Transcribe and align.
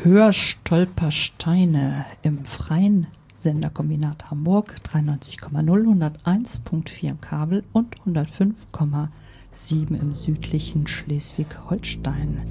Hörstolpersteine 0.00 2.06
im 2.22 2.44
freien 2.44 3.06
Senderkombinat 3.36 4.30
Hamburg 4.30 4.76
93,0, 4.84 6.12
101.4 6.22 7.08
im 7.08 7.20
Kabel 7.20 7.64
und 7.72 7.96
105,7 8.00 10.00
im 10.00 10.14
südlichen 10.14 10.86
Schleswig-Holstein. 10.86 12.42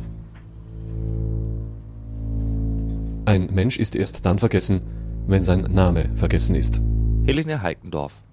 Ein 3.25 3.53
Mensch 3.53 3.79
ist 3.79 3.95
erst 3.95 4.25
dann 4.25 4.39
vergessen, 4.39 4.81
wenn 5.27 5.41
sein 5.41 5.61
Name 5.61 6.09
vergessen 6.15 6.55
ist. 6.55 6.81
Helene 7.25 7.61
Heikendorf, 7.61 8.23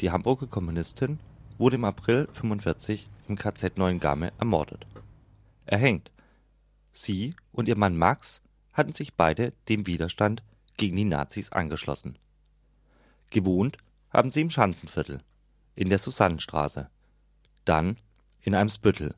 die 0.00 0.10
Hamburger 0.10 0.46
Kommunistin, 0.46 1.18
wurde 1.58 1.76
im 1.76 1.84
April 1.84 2.28
45 2.32 3.08
im 3.28 3.36
KZ 3.36 3.78
Neuengamme 3.78 4.32
ermordet. 4.38 4.86
Erhängt. 5.66 6.10
Sie 6.90 7.34
und 7.52 7.68
ihr 7.68 7.78
Mann 7.78 7.96
Max 7.96 8.41
hatten 8.72 8.92
sich 8.92 9.14
beide 9.14 9.52
dem 9.68 9.86
Widerstand 9.86 10.42
gegen 10.76 10.96
die 10.96 11.04
Nazis 11.04 11.52
angeschlossen. 11.52 12.18
Gewohnt 13.30 13.78
haben 14.10 14.30
sie 14.30 14.40
im 14.40 14.50
Schanzenviertel, 14.50 15.22
in 15.74 15.88
der 15.88 15.98
Susannenstraße, 15.98 16.90
dann 17.64 17.96
in 18.40 18.54
Eimsbüttel. 18.54 19.14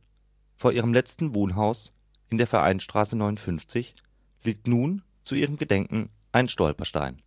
Vor 0.57 0.73
ihrem 0.73 0.93
letzten 0.93 1.35
Wohnhaus 1.35 1.93
in 2.31 2.39
der 2.39 2.47
Vereinsstraße 2.47 3.17
59 3.17 3.95
liegt 4.43 4.67
nun 4.67 5.03
zu 5.23 5.35
ihrem 5.35 5.57
Gedenken 5.57 6.11
ein 6.33 6.49
Stolperstein. 6.49 7.23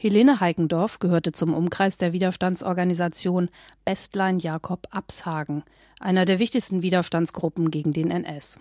Helene 0.00 0.38
Heikendorf 0.38 1.00
gehörte 1.00 1.32
zum 1.32 1.52
Umkreis 1.52 1.96
der 1.96 2.12
Widerstandsorganisation 2.12 3.50
Bestlein 3.84 4.38
Jakob 4.38 4.86
Abshagen, 4.90 5.64
einer 5.98 6.24
der 6.24 6.38
wichtigsten 6.38 6.82
Widerstandsgruppen 6.82 7.72
gegen 7.72 7.92
den 7.92 8.12
NS. 8.12 8.60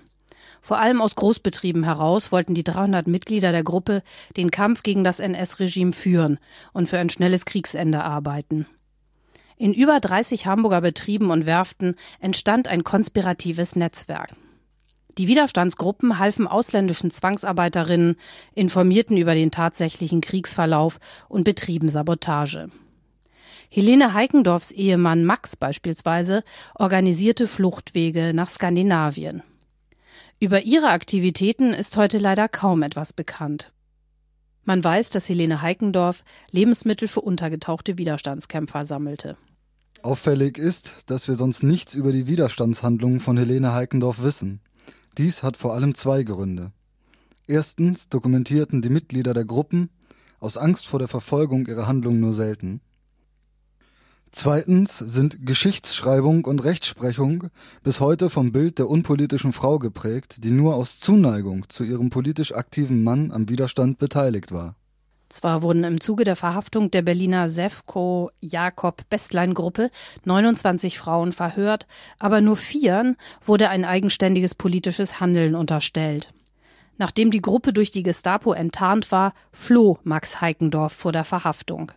Vor 0.61 0.79
allem 0.79 1.01
aus 1.01 1.15
Großbetrieben 1.15 1.83
heraus 1.83 2.31
wollten 2.31 2.53
die 2.53 2.63
300 2.63 3.07
Mitglieder 3.07 3.51
der 3.51 3.63
Gruppe 3.63 4.03
den 4.35 4.51
Kampf 4.51 4.83
gegen 4.83 5.03
das 5.03 5.19
NS-Regime 5.19 5.93
führen 5.93 6.39
und 6.73 6.87
für 6.87 6.99
ein 6.99 7.09
schnelles 7.09 7.45
Kriegsende 7.45 8.03
arbeiten. 8.03 8.65
In 9.57 9.73
über 9.73 9.99
30 9.99 10.45
Hamburger 10.45 10.81
Betrieben 10.81 11.31
und 11.31 11.45
Werften 11.45 11.95
entstand 12.19 12.67
ein 12.67 12.83
konspiratives 12.83 13.75
Netzwerk. 13.75 14.31
Die 15.17 15.27
Widerstandsgruppen 15.27 16.19
halfen 16.19 16.45
ausländischen 16.45 17.09
Zwangsarbeiterinnen, 17.09 18.17
informierten 18.53 19.17
über 19.17 19.33
den 19.33 19.49
tatsächlichen 19.49 20.21
Kriegsverlauf 20.21 20.99
und 21.27 21.43
betrieben 21.43 21.89
Sabotage. 21.89 22.69
Helene 23.69 24.13
Heikendorfs 24.13 24.71
Ehemann 24.71 25.25
Max 25.25 25.55
beispielsweise 25.55 26.43
organisierte 26.75 27.47
Fluchtwege 27.47 28.31
nach 28.33 28.49
Skandinavien. 28.49 29.41
Über 30.39 30.63
ihre 30.63 30.89
Aktivitäten 30.89 31.73
ist 31.73 31.97
heute 31.97 32.19
leider 32.19 32.47
kaum 32.47 32.83
etwas 32.83 33.11
bekannt. 33.11 33.73
Man 34.65 34.83
weiß, 34.83 35.09
dass 35.09 35.27
Helene 35.27 35.63
Heikendorf 35.63 36.23
Lebensmittel 36.51 37.07
für 37.07 37.21
untergetauchte 37.21 37.97
Widerstandskämpfer 37.97 38.85
sammelte. 38.85 39.35
Auffällig 40.03 40.59
ist, 40.59 41.05
dass 41.07 41.27
wir 41.27 41.35
sonst 41.35 41.63
nichts 41.63 41.95
über 41.95 42.11
die 42.11 42.27
Widerstandshandlungen 42.27 43.19
von 43.19 43.35
Helene 43.35 43.73
Heikendorf 43.73 44.21
wissen. 44.21 44.61
Dies 45.17 45.41
hat 45.41 45.57
vor 45.57 45.73
allem 45.73 45.95
zwei 45.95 46.21
Gründe. 46.21 46.71
Erstens 47.47 48.07
dokumentierten 48.07 48.83
die 48.83 48.89
Mitglieder 48.89 49.33
der 49.33 49.45
Gruppen 49.45 49.89
aus 50.39 50.55
Angst 50.55 50.85
vor 50.85 50.99
der 50.99 51.07
Verfolgung 51.07 51.65
ihre 51.65 51.87
Handlungen 51.87 52.19
nur 52.19 52.33
selten. 52.33 52.81
Zweitens 54.31 54.97
sind 54.97 55.45
Geschichtsschreibung 55.45 56.45
und 56.45 56.63
Rechtsprechung 56.63 57.49
bis 57.83 57.99
heute 57.99 58.29
vom 58.29 58.51
Bild 58.51 58.77
der 58.77 58.89
unpolitischen 58.89 59.53
Frau 59.53 59.79
geprägt, 59.79 60.43
die 60.43 60.51
nur 60.51 60.75
aus 60.75 60.99
Zuneigung 60.99 61.69
zu 61.69 61.83
ihrem 61.83 62.09
politisch 62.09 62.53
aktiven 62.53 63.03
Mann 63.03 63.31
am 63.31 63.49
Widerstand 63.49 63.97
beteiligt 63.97 64.51
war. 64.51 64.75
Zwar 65.29 65.61
wurden 65.61 65.83
im 65.83 65.99
Zuge 65.99 66.23
der 66.23 66.37
Verhaftung 66.37 66.89
der 66.89 67.01
Berliner 67.01 67.49
Sefco 67.49 68.31
Jakob 68.39 69.09
Bestlein 69.09 69.53
Gruppe 69.53 69.91
29 70.23 70.97
Frauen 70.97 71.33
verhört, 71.33 71.85
aber 72.17 72.39
nur 72.39 72.55
vieren 72.55 73.17
wurde 73.45 73.69
ein 73.69 73.83
eigenständiges 73.83 74.55
politisches 74.55 75.19
Handeln 75.19 75.55
unterstellt. 75.55 76.33
Nachdem 76.97 77.29
die 77.29 77.41
Gruppe 77.41 77.73
durch 77.73 77.91
die 77.91 78.03
Gestapo 78.03 78.53
enttarnt 78.53 79.11
war, 79.11 79.33
floh 79.51 79.99
Max 80.03 80.41
Heikendorf 80.41 80.93
vor 80.93 81.11
der 81.11 81.25
Verhaftung. 81.25 81.91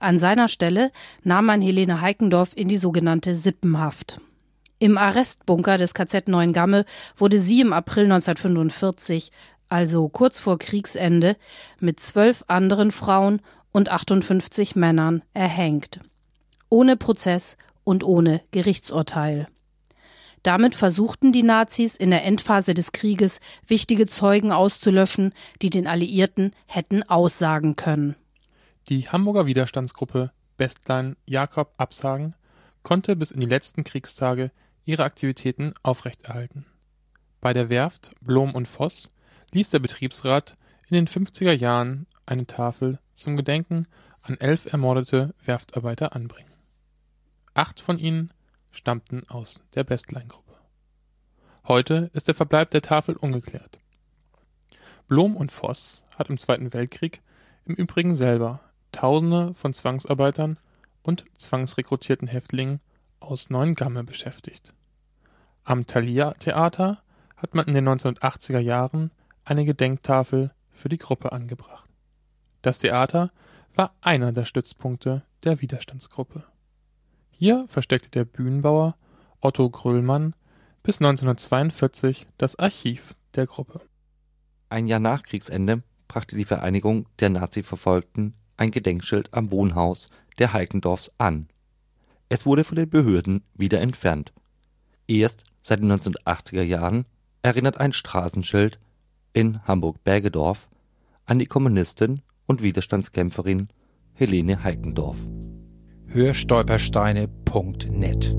An 0.00 0.18
seiner 0.18 0.48
Stelle 0.48 0.92
nahm 1.24 1.44
man 1.44 1.60
Helene 1.60 2.00
Heikendorf 2.00 2.52
in 2.56 2.68
die 2.68 2.78
sogenannte 2.78 3.36
Sippenhaft. 3.36 4.18
Im 4.78 4.96
Arrestbunker 4.96 5.76
des 5.76 5.92
KZ 5.92 6.26
Neuengamme 6.26 6.86
wurde 7.18 7.38
sie 7.38 7.60
im 7.60 7.74
April 7.74 8.04
1945, 8.04 9.30
also 9.68 10.08
kurz 10.08 10.38
vor 10.38 10.58
Kriegsende, 10.58 11.36
mit 11.80 12.00
zwölf 12.00 12.44
anderen 12.48 12.92
Frauen 12.92 13.42
und 13.72 13.90
58 13.90 14.74
Männern 14.74 15.22
erhängt. 15.34 16.00
Ohne 16.70 16.96
Prozess 16.96 17.58
und 17.84 18.02
ohne 18.02 18.40
Gerichtsurteil. 18.52 19.48
Damit 20.42 20.74
versuchten 20.74 21.30
die 21.30 21.42
Nazis 21.42 21.94
in 21.94 22.08
der 22.08 22.24
Endphase 22.24 22.72
des 22.72 22.92
Krieges 22.92 23.40
wichtige 23.66 24.06
Zeugen 24.06 24.50
auszulöschen, 24.50 25.34
die 25.60 25.68
den 25.68 25.86
Alliierten 25.86 26.52
hätten 26.64 27.02
aussagen 27.02 27.76
können. 27.76 28.16
Die 28.90 29.08
Hamburger 29.08 29.46
Widerstandsgruppe 29.46 30.32
Bestlein 30.56 31.14
Jakob 31.24 31.72
Absagen 31.76 32.34
konnte 32.82 33.14
bis 33.14 33.30
in 33.30 33.38
die 33.38 33.46
letzten 33.46 33.84
Kriegstage 33.84 34.50
ihre 34.84 35.04
Aktivitäten 35.04 35.72
aufrechterhalten. 35.84 36.66
Bei 37.40 37.52
der 37.52 37.68
Werft 37.68 38.10
Blom 38.20 38.52
und 38.52 38.66
Voss 38.66 39.08
ließ 39.52 39.70
der 39.70 39.78
Betriebsrat 39.78 40.56
in 40.88 40.96
den 40.96 41.06
50er 41.06 41.52
Jahren 41.52 42.08
eine 42.26 42.48
Tafel 42.48 42.98
zum 43.14 43.36
Gedenken 43.36 43.86
an 44.22 44.36
elf 44.38 44.66
ermordete 44.66 45.36
Werftarbeiter 45.44 46.16
anbringen. 46.16 46.50
Acht 47.54 47.78
von 47.78 47.96
ihnen 47.96 48.32
stammten 48.72 49.22
aus 49.28 49.62
der 49.76 49.84
Bestlein-Gruppe. 49.84 50.56
Heute 51.68 52.10
ist 52.12 52.26
der 52.26 52.34
Verbleib 52.34 52.72
der 52.72 52.82
Tafel 52.82 53.14
ungeklärt. 53.14 53.78
Blom 55.06 55.36
und 55.36 55.52
Voss 55.52 56.02
hat 56.16 56.28
im 56.28 56.38
Zweiten 56.38 56.72
Weltkrieg 56.72 57.22
im 57.66 57.76
Übrigen 57.76 58.16
selber 58.16 58.60
Tausende 58.92 59.54
von 59.54 59.72
Zwangsarbeitern 59.72 60.58
und 61.02 61.24
zwangsrekrutierten 61.38 62.28
Häftlingen 62.28 62.80
aus 63.20 63.50
Neuengamme 63.50 64.04
beschäftigt. 64.04 64.74
Am 65.64 65.86
Thalia-Theater 65.86 67.02
hat 67.36 67.54
man 67.54 67.66
in 67.66 67.74
den 67.74 67.88
1980er 67.88 68.58
Jahren 68.58 69.10
eine 69.44 69.64
Gedenktafel 69.64 70.52
für 70.70 70.88
die 70.88 70.98
Gruppe 70.98 71.32
angebracht. 71.32 71.88
Das 72.62 72.78
Theater 72.78 73.30
war 73.74 73.94
einer 74.00 74.32
der 74.32 74.44
Stützpunkte 74.44 75.22
der 75.44 75.60
Widerstandsgruppe. 75.60 76.44
Hier 77.30 77.64
versteckte 77.68 78.10
der 78.10 78.24
Bühnenbauer 78.24 78.96
Otto 79.40 79.70
Gröllmann 79.70 80.34
bis 80.82 81.00
1942 81.00 82.26
das 82.36 82.58
Archiv 82.58 83.14
der 83.34 83.46
Gruppe. 83.46 83.80
Ein 84.68 84.86
Jahr 84.86 85.00
nach 85.00 85.22
Kriegsende 85.22 85.82
brachte 86.08 86.36
die 86.36 86.44
Vereinigung 86.44 87.06
der 87.18 87.30
Nazi-Verfolgten 87.30 88.34
ein 88.60 88.70
Gedenkschild 88.70 89.32
am 89.32 89.50
Wohnhaus 89.50 90.08
der 90.38 90.52
Heikendorfs 90.52 91.10
an. 91.18 91.48
Es 92.28 92.46
wurde 92.46 92.62
von 92.62 92.76
den 92.76 92.88
Behörden 92.88 93.42
wieder 93.54 93.80
entfernt. 93.80 94.32
Erst 95.08 95.42
seit 95.60 95.80
den 95.80 95.90
1980er 95.90 96.62
Jahren 96.62 97.06
erinnert 97.42 97.78
ein 97.78 97.92
Straßenschild 97.92 98.78
in 99.32 99.66
Hamburg-Bergedorf 99.66 100.68
an 101.24 101.38
die 101.38 101.46
Kommunistin 101.46 102.20
und 102.46 102.62
Widerstandskämpferin 102.62 103.68
Helene 104.12 104.62
Heikendorf. 104.62 105.16
Hörstolpersteine.net 106.06 108.36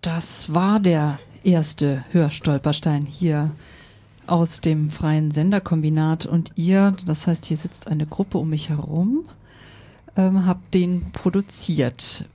Das 0.00 0.54
war 0.54 0.78
der 0.78 1.18
erste 1.42 2.04
Hörstolperstein 2.12 3.04
hier 3.04 3.50
aus 4.28 4.60
dem 4.60 4.90
freien 4.90 5.30
Senderkombinat 5.30 6.26
und 6.26 6.52
ihr, 6.54 6.94
das 7.06 7.26
heißt, 7.26 7.44
hier 7.46 7.56
sitzt 7.56 7.88
eine 7.88 8.06
Gruppe 8.06 8.38
um 8.38 8.50
mich 8.50 8.68
herum, 8.68 9.24
ähm, 10.16 10.46
habt 10.46 10.74
den 10.74 11.10
produziert. 11.12 12.26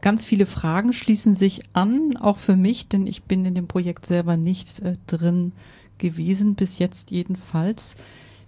Ganz 0.00 0.24
viele 0.24 0.46
Fragen 0.46 0.92
schließen 0.92 1.34
sich 1.34 1.62
an, 1.72 2.16
auch 2.16 2.38
für 2.38 2.56
mich, 2.56 2.88
denn 2.88 3.06
ich 3.06 3.24
bin 3.24 3.44
in 3.44 3.54
dem 3.54 3.66
Projekt 3.66 4.06
selber 4.06 4.36
nicht 4.36 4.80
äh, 4.80 4.96
drin 5.06 5.52
gewesen, 5.98 6.54
bis 6.54 6.78
jetzt 6.78 7.10
jedenfalls. 7.10 7.94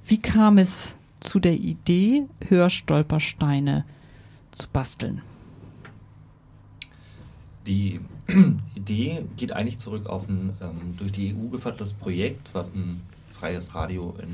Wie 0.06 0.18
kam 0.18 0.58
es 0.58 0.96
zu 1.20 1.40
der 1.40 1.58
Idee, 1.58 2.24
Hörstolpersteine 2.48 3.84
zu 4.50 4.68
basteln? 4.72 5.22
Die 7.66 8.00
Idee 8.82 9.24
geht 9.36 9.52
eigentlich 9.52 9.78
zurück 9.78 10.06
auf 10.06 10.28
ein 10.28 10.56
ähm, 10.60 10.96
durch 10.96 11.12
die 11.12 11.34
EU 11.34 11.48
gefördertes 11.48 11.92
Projekt, 11.92 12.52
was 12.52 12.74
ein 12.74 13.00
freies 13.30 13.74
Radio 13.74 14.14
in 14.20 14.32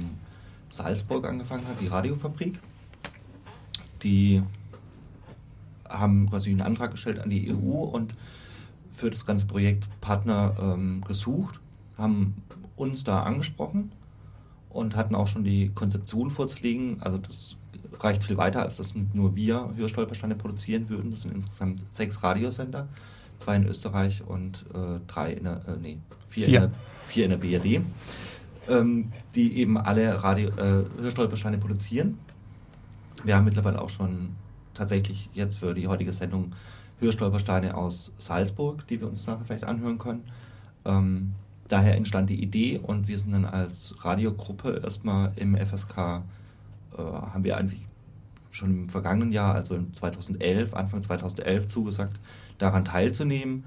Salzburg 0.71 1.27
angefangen 1.27 1.67
hat, 1.69 1.81
die 1.81 1.87
Radiofabrik. 1.87 2.59
Die 4.03 4.43
haben 5.89 6.29
quasi 6.29 6.51
einen 6.51 6.63
Antrag 6.63 6.93
gestellt 6.93 7.19
an 7.19 7.31
die 7.31 7.53
EU 7.53 7.85
und 7.85 8.15
für 8.91 9.11
das 9.11 9.27
ganze 9.27 9.47
Projekt 9.47 9.87
Partner 10.01 10.57
ähm, 10.61 11.03
gesucht, 11.07 11.61
haben 11.97 12.43
uns 12.77 13.05
da 13.05 13.23
angesprochen 13.23 13.93
und 14.71 14.97
hatten 14.97 15.15
auch 15.15 15.27
schon 15.27 15.45
die 15.45 15.71
Konzeption 15.71 16.31
vorzulegen. 16.31 17.03
Also 17.03 17.19
das 17.19 17.57
reicht 18.01 18.25
viel 18.25 18.37
weiter, 18.37 18.63
als 18.63 18.77
dass 18.77 18.95
nur 19.13 19.37
wir 19.37 19.73
Hörstolpersteine 19.77 20.37
produzieren 20.37 20.89
würden. 20.89 21.11
Das 21.11 21.23
sind 21.23 21.35
insgesamt 21.35 21.85
sechs 21.93 22.23
Radiosender, 22.23 22.89
zwei 23.39 23.57
in 23.57 23.67
Österreich 23.67 24.23
und 24.27 24.65
äh, 24.75 25.01
drei 25.07 25.33
in 25.33 25.45
der, 25.45 25.63
äh, 25.67 25.77
nee, 25.81 25.99
vier, 26.29 26.47
vier. 26.47 26.63
In 26.63 26.71
der, 26.71 26.79
vier 27.07 27.25
in 27.25 27.31
der 27.31 27.37
BRD, 27.39 27.83
ähm, 28.69 29.13
die 29.35 29.57
eben 29.57 29.79
alle 29.79 30.23
Radio, 30.23 30.51
äh, 30.51 30.85
Hörstolpersteine 31.01 31.59
produzieren. 31.59 32.19
Wir 33.25 33.37
haben 33.37 33.45
mittlerweile 33.45 33.81
auch 33.81 33.91
schon 33.91 34.31
tatsächlich 34.75 35.29
jetzt 35.33 35.59
für 35.59 35.75
die 35.75 35.89
heutige 35.89 36.13
Sendung 36.13 36.53
Hörstolpersteine 37.01 37.77
aus 37.77 38.13
Salzburg, 38.19 38.87
die 38.89 39.01
wir 39.01 39.09
uns 39.09 39.27
nachher 39.27 39.45
vielleicht 39.45 39.65
anhören 39.65 39.99
können. 39.99 40.25
Ähm, 40.85 41.35
daher 41.69 41.97
entstand 41.97 42.31
die 42.31 42.43
Idee 42.43 42.79
und 42.83 43.09
wir 43.09 43.19
sind 43.19 43.33
dann 43.33 43.45
als 43.45 43.95
Radiogruppe 44.05 44.81
erstmal 44.83 45.33
im 45.37 45.57
FSK, 45.57 45.99
äh, 45.99 46.23
haben 46.97 47.45
wir 47.45 47.57
eigentlich 47.57 47.87
schon 48.51 48.71
im 48.71 48.89
vergangenen 48.89 49.33
Jahr, 49.33 49.55
also 49.55 49.75
in 49.75 49.95
2011, 49.95 50.75
Anfang 50.75 51.03
2011 51.03 51.69
zugesagt, 51.69 52.19
daran 52.59 52.85
teilzunehmen. 52.85 53.65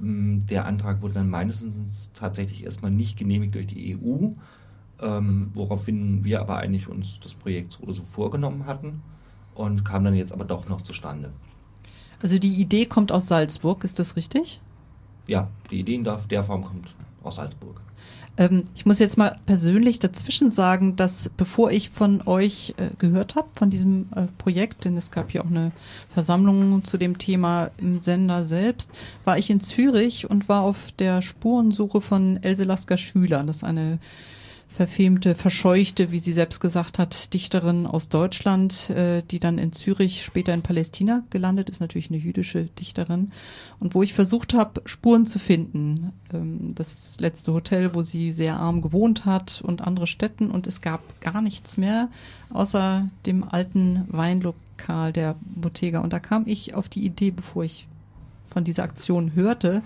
Ähm, 0.00 0.46
der 0.46 0.66
Antrag 0.66 1.02
wurde 1.02 1.14
dann 1.14 1.30
meines 1.30 1.64
Wissens 1.64 2.10
tatsächlich 2.14 2.64
erstmal 2.64 2.90
nicht 2.90 3.18
genehmigt 3.18 3.54
durch 3.54 3.66
die 3.66 3.96
EU, 3.96 4.28
ähm, 5.00 5.50
woraufhin 5.54 6.24
wir 6.24 6.40
aber 6.40 6.56
eigentlich 6.56 6.88
uns 6.88 7.20
das 7.20 7.34
Projekt 7.34 7.72
so 7.72 7.84
oder 7.84 7.92
so 7.92 8.02
vorgenommen 8.02 8.66
hatten 8.66 9.02
und 9.54 9.84
kam 9.84 10.04
dann 10.04 10.14
jetzt 10.14 10.32
aber 10.32 10.44
doch 10.44 10.68
noch 10.68 10.82
zustande. 10.82 11.32
Also 12.20 12.38
die 12.38 12.54
Idee 12.54 12.86
kommt 12.86 13.10
aus 13.10 13.26
Salzburg, 13.26 13.84
ist 13.84 13.98
das 13.98 14.16
richtig? 14.16 14.60
Ja, 15.26 15.48
die 15.70 15.80
Idee 15.80 15.96
in 15.96 16.04
der 16.04 16.44
Form 16.44 16.64
kommt 16.64 16.94
aus 17.22 17.36
Salzburg. 17.36 17.80
Ähm, 18.38 18.64
ich 18.74 18.86
muss 18.86 18.98
jetzt 18.98 19.18
mal 19.18 19.38
persönlich 19.46 19.98
dazwischen 19.98 20.50
sagen, 20.50 20.96
dass 20.96 21.30
bevor 21.36 21.70
ich 21.70 21.90
von 21.90 22.22
euch 22.26 22.74
äh, 22.78 22.88
gehört 22.98 23.34
habe, 23.34 23.48
von 23.54 23.70
diesem 23.70 24.08
äh, 24.14 24.26
Projekt, 24.38 24.84
denn 24.84 24.96
es 24.96 25.10
gab 25.10 25.30
hier 25.30 25.42
auch 25.42 25.50
eine 25.50 25.72
Versammlung 26.14 26.82
zu 26.84 26.96
dem 26.96 27.18
Thema 27.18 27.70
im 27.76 28.00
Sender 28.00 28.44
selbst, 28.44 28.90
war 29.24 29.38
ich 29.38 29.50
in 29.50 29.60
Zürich 29.60 30.30
und 30.30 30.48
war 30.48 30.62
auf 30.62 30.92
der 30.98 31.20
Spurensuche 31.20 32.00
von 32.00 32.42
Else 32.42 32.64
Lasker 32.64 32.96
Schüler. 32.96 33.42
Das 33.44 33.56
ist 33.56 33.64
eine 33.64 33.98
verfemte, 34.72 35.34
verscheuchte, 35.34 36.10
wie 36.10 36.18
sie 36.18 36.32
selbst 36.32 36.60
gesagt 36.60 36.98
hat, 36.98 37.34
Dichterin 37.34 37.86
aus 37.86 38.08
Deutschland, 38.08 38.90
äh, 38.90 39.22
die 39.22 39.38
dann 39.38 39.58
in 39.58 39.72
Zürich, 39.72 40.24
später 40.24 40.54
in 40.54 40.62
Palästina 40.62 41.22
gelandet 41.30 41.68
ist, 41.68 41.80
natürlich 41.80 42.10
eine 42.10 42.18
jüdische 42.18 42.64
Dichterin. 42.64 43.32
Und 43.78 43.94
wo 43.94 44.02
ich 44.02 44.14
versucht 44.14 44.54
habe, 44.54 44.82
Spuren 44.86 45.26
zu 45.26 45.38
finden. 45.38 46.12
Ähm, 46.32 46.74
das 46.74 47.16
letzte 47.20 47.52
Hotel, 47.52 47.94
wo 47.94 48.02
sie 48.02 48.32
sehr 48.32 48.56
arm 48.56 48.80
gewohnt 48.80 49.24
hat 49.24 49.62
und 49.62 49.82
andere 49.82 50.06
Städten. 50.06 50.50
Und 50.50 50.66
es 50.66 50.80
gab 50.80 51.20
gar 51.20 51.42
nichts 51.42 51.76
mehr, 51.76 52.08
außer 52.50 53.08
dem 53.26 53.44
alten 53.44 54.06
Weinlokal 54.08 55.12
der 55.12 55.36
Bottega. 55.40 56.00
Und 56.00 56.12
da 56.12 56.18
kam 56.18 56.44
ich 56.46 56.74
auf 56.74 56.88
die 56.88 57.04
Idee, 57.04 57.30
bevor 57.30 57.64
ich 57.64 57.86
von 58.50 58.64
dieser 58.64 58.84
Aktion 58.84 59.34
hörte, 59.34 59.82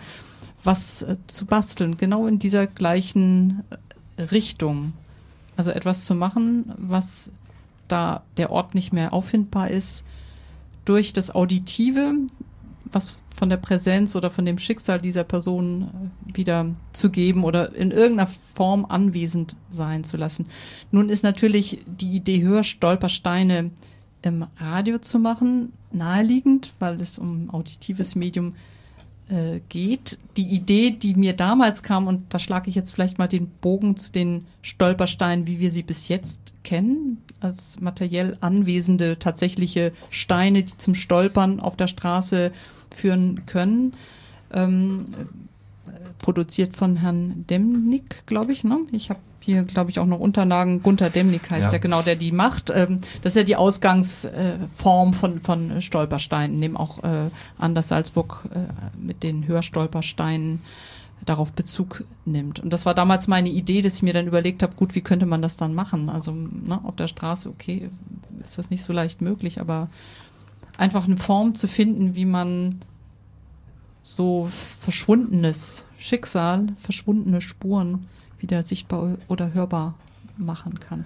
was 0.63 1.03
äh, 1.03 1.17
zu 1.27 1.47
basteln, 1.47 1.97
genau 1.97 2.27
in 2.27 2.39
dieser 2.39 2.67
gleichen 2.67 3.63
äh, 3.71 3.77
Richtung. 4.19 4.93
Also 5.57 5.71
etwas 5.71 6.05
zu 6.05 6.15
machen, 6.15 6.73
was 6.77 7.31
da 7.89 8.23
der 8.37 8.51
Ort 8.51 8.75
nicht 8.75 8.93
mehr 8.93 9.13
auffindbar 9.13 9.71
ist, 9.71 10.05
durch 10.85 11.13
das 11.13 11.35
Auditive, 11.35 12.15
was 12.93 13.21
von 13.35 13.49
der 13.49 13.57
Präsenz 13.57 14.15
oder 14.17 14.31
von 14.31 14.45
dem 14.45 14.59
Schicksal 14.59 15.01
dieser 15.01 15.25
Person 15.25 15.83
äh, 16.31 16.37
wieder 16.37 16.67
zu 16.93 17.11
geben 17.11 17.45
oder 17.45 17.75
in 17.75 17.91
irgendeiner 17.91 18.31
Form 18.55 18.87
anwesend 18.87 19.57
sein 19.71 20.05
zu 20.05 20.17
lassen. 20.17 20.47
Nun 20.91 21.09
ist 21.09 21.23
natürlich 21.23 21.81
die 21.87 22.17
Idee 22.17 22.43
höher, 22.43 22.65
Stolpersteine 22.65 23.71
im 24.23 24.47
Radio 24.59 24.99
zu 24.99 25.19
machen, 25.19 25.73
naheliegend, 25.93 26.73
weil 26.79 27.01
es 27.01 27.19
um 27.19 27.51
auditives 27.51 28.15
Medium 28.15 28.53
geht 28.53 28.61
äh, 29.29 29.61
geht. 29.69 30.19
Die 30.37 30.49
Idee, 30.49 30.91
die 30.91 31.15
mir 31.15 31.33
damals 31.33 31.83
kam, 31.83 32.07
und 32.07 32.33
da 32.33 32.39
schlage 32.39 32.71
ich 32.71 32.77
jetzt 32.77 32.93
vielleicht 32.93 33.19
mal 33.19 33.29
den 33.29 33.49
Bogen 33.49 33.97
zu 33.97 34.13
den 34.13 34.47
Stolpersteinen, 34.63 35.47
wie 35.47 35.59
wir 35.59 35.71
sie 35.71 35.83
bis 35.83 36.09
jetzt 36.09 36.55
kennen, 36.63 37.19
als 37.41 37.81
materiell 37.81 38.37
anwesende 38.41 39.19
tatsächliche 39.19 39.93
Steine, 40.11 40.63
die 40.65 40.77
zum 40.79 40.95
Stolpern 40.95 41.61
auf 41.61 41.77
der 41.77 41.87
Straße 41.87 42.53
führen 42.91 43.47
können. 43.47 43.95
Ähm, 44.53 45.07
produziert 46.19 46.77
von 46.77 46.97
Herrn 46.97 47.45
Demnig, 47.49 48.27
glaube 48.27 48.53
ich. 48.53 48.65
Ne? 48.65 48.79
Ich 48.93 49.11
habe 49.11 49.21
hier, 49.47 49.63
glaube 49.63 49.91
ich, 49.91 49.99
auch 49.99 50.07
noch 50.07 50.19
Unterlagen. 50.19 50.83
Gunter 50.83 51.09
Demnig 51.09 51.49
heißt 51.49 51.67
ja. 51.67 51.71
der 51.71 51.79
genau, 51.79 52.03
der 52.03 52.17
die 52.17 52.33
macht. 52.33 52.71
Ähm, 52.75 53.01
das 53.23 53.33
ist 53.33 53.37
ja 53.37 53.45
die 53.45 53.57
Ausgangsform 53.57 55.15
von, 55.15 55.41
von 55.41 55.81
Stolpersteinen. 55.81 56.59
Nehmen 56.59 56.77
auch 56.77 57.03
äh, 57.05 57.31
an, 57.57 57.75
dass 57.75 57.89
Salzburg 57.89 58.45
äh, 58.53 58.59
mit 59.01 59.23
den 59.23 59.47
Hörstolpersteinen 59.47 60.61
darauf 61.25 61.53
Bezug 61.53 62.05
nimmt. 62.25 62.61
Und 62.61 62.73
das 62.73 62.87
war 62.87 62.95
damals 62.95 63.29
meine 63.29 63.49
Idee, 63.49 63.83
dass 63.83 63.95
ich 63.95 64.03
mir 64.03 64.13
dann 64.13 64.27
überlegt 64.27 64.63
habe, 64.63 64.75
gut, 64.75 64.95
wie 64.95 65.01
könnte 65.01 65.27
man 65.27 65.43
das 65.43 65.57
dann 65.57 65.75
machen? 65.75 66.09
Also 66.09 66.33
ne, 66.33 66.81
auf 66.83 66.97
der 66.97 67.09
Straße, 67.09 67.49
okay, 67.49 67.89
ist 68.45 68.59
das 68.59 68.71
nicht 68.71 68.85
so 68.85 68.93
leicht 68.93 69.23
möglich, 69.23 69.61
aber 69.61 69.89
einfach 70.77 71.05
eine 71.05 71.17
Form 71.17 71.55
zu 71.55 71.69
finden, 71.69 72.17
wie 72.17 72.27
man 72.27 72.81
so 74.03 74.49
verschwundenes 74.81 75.85
Schicksal, 75.99 76.69
verschwundene 76.81 77.41
Spuren 77.41 78.07
wieder 78.39 78.63
sichtbar 78.63 79.17
oder 79.29 79.53
hörbar 79.55 79.95
machen 80.37 80.81
kann. 80.81 81.05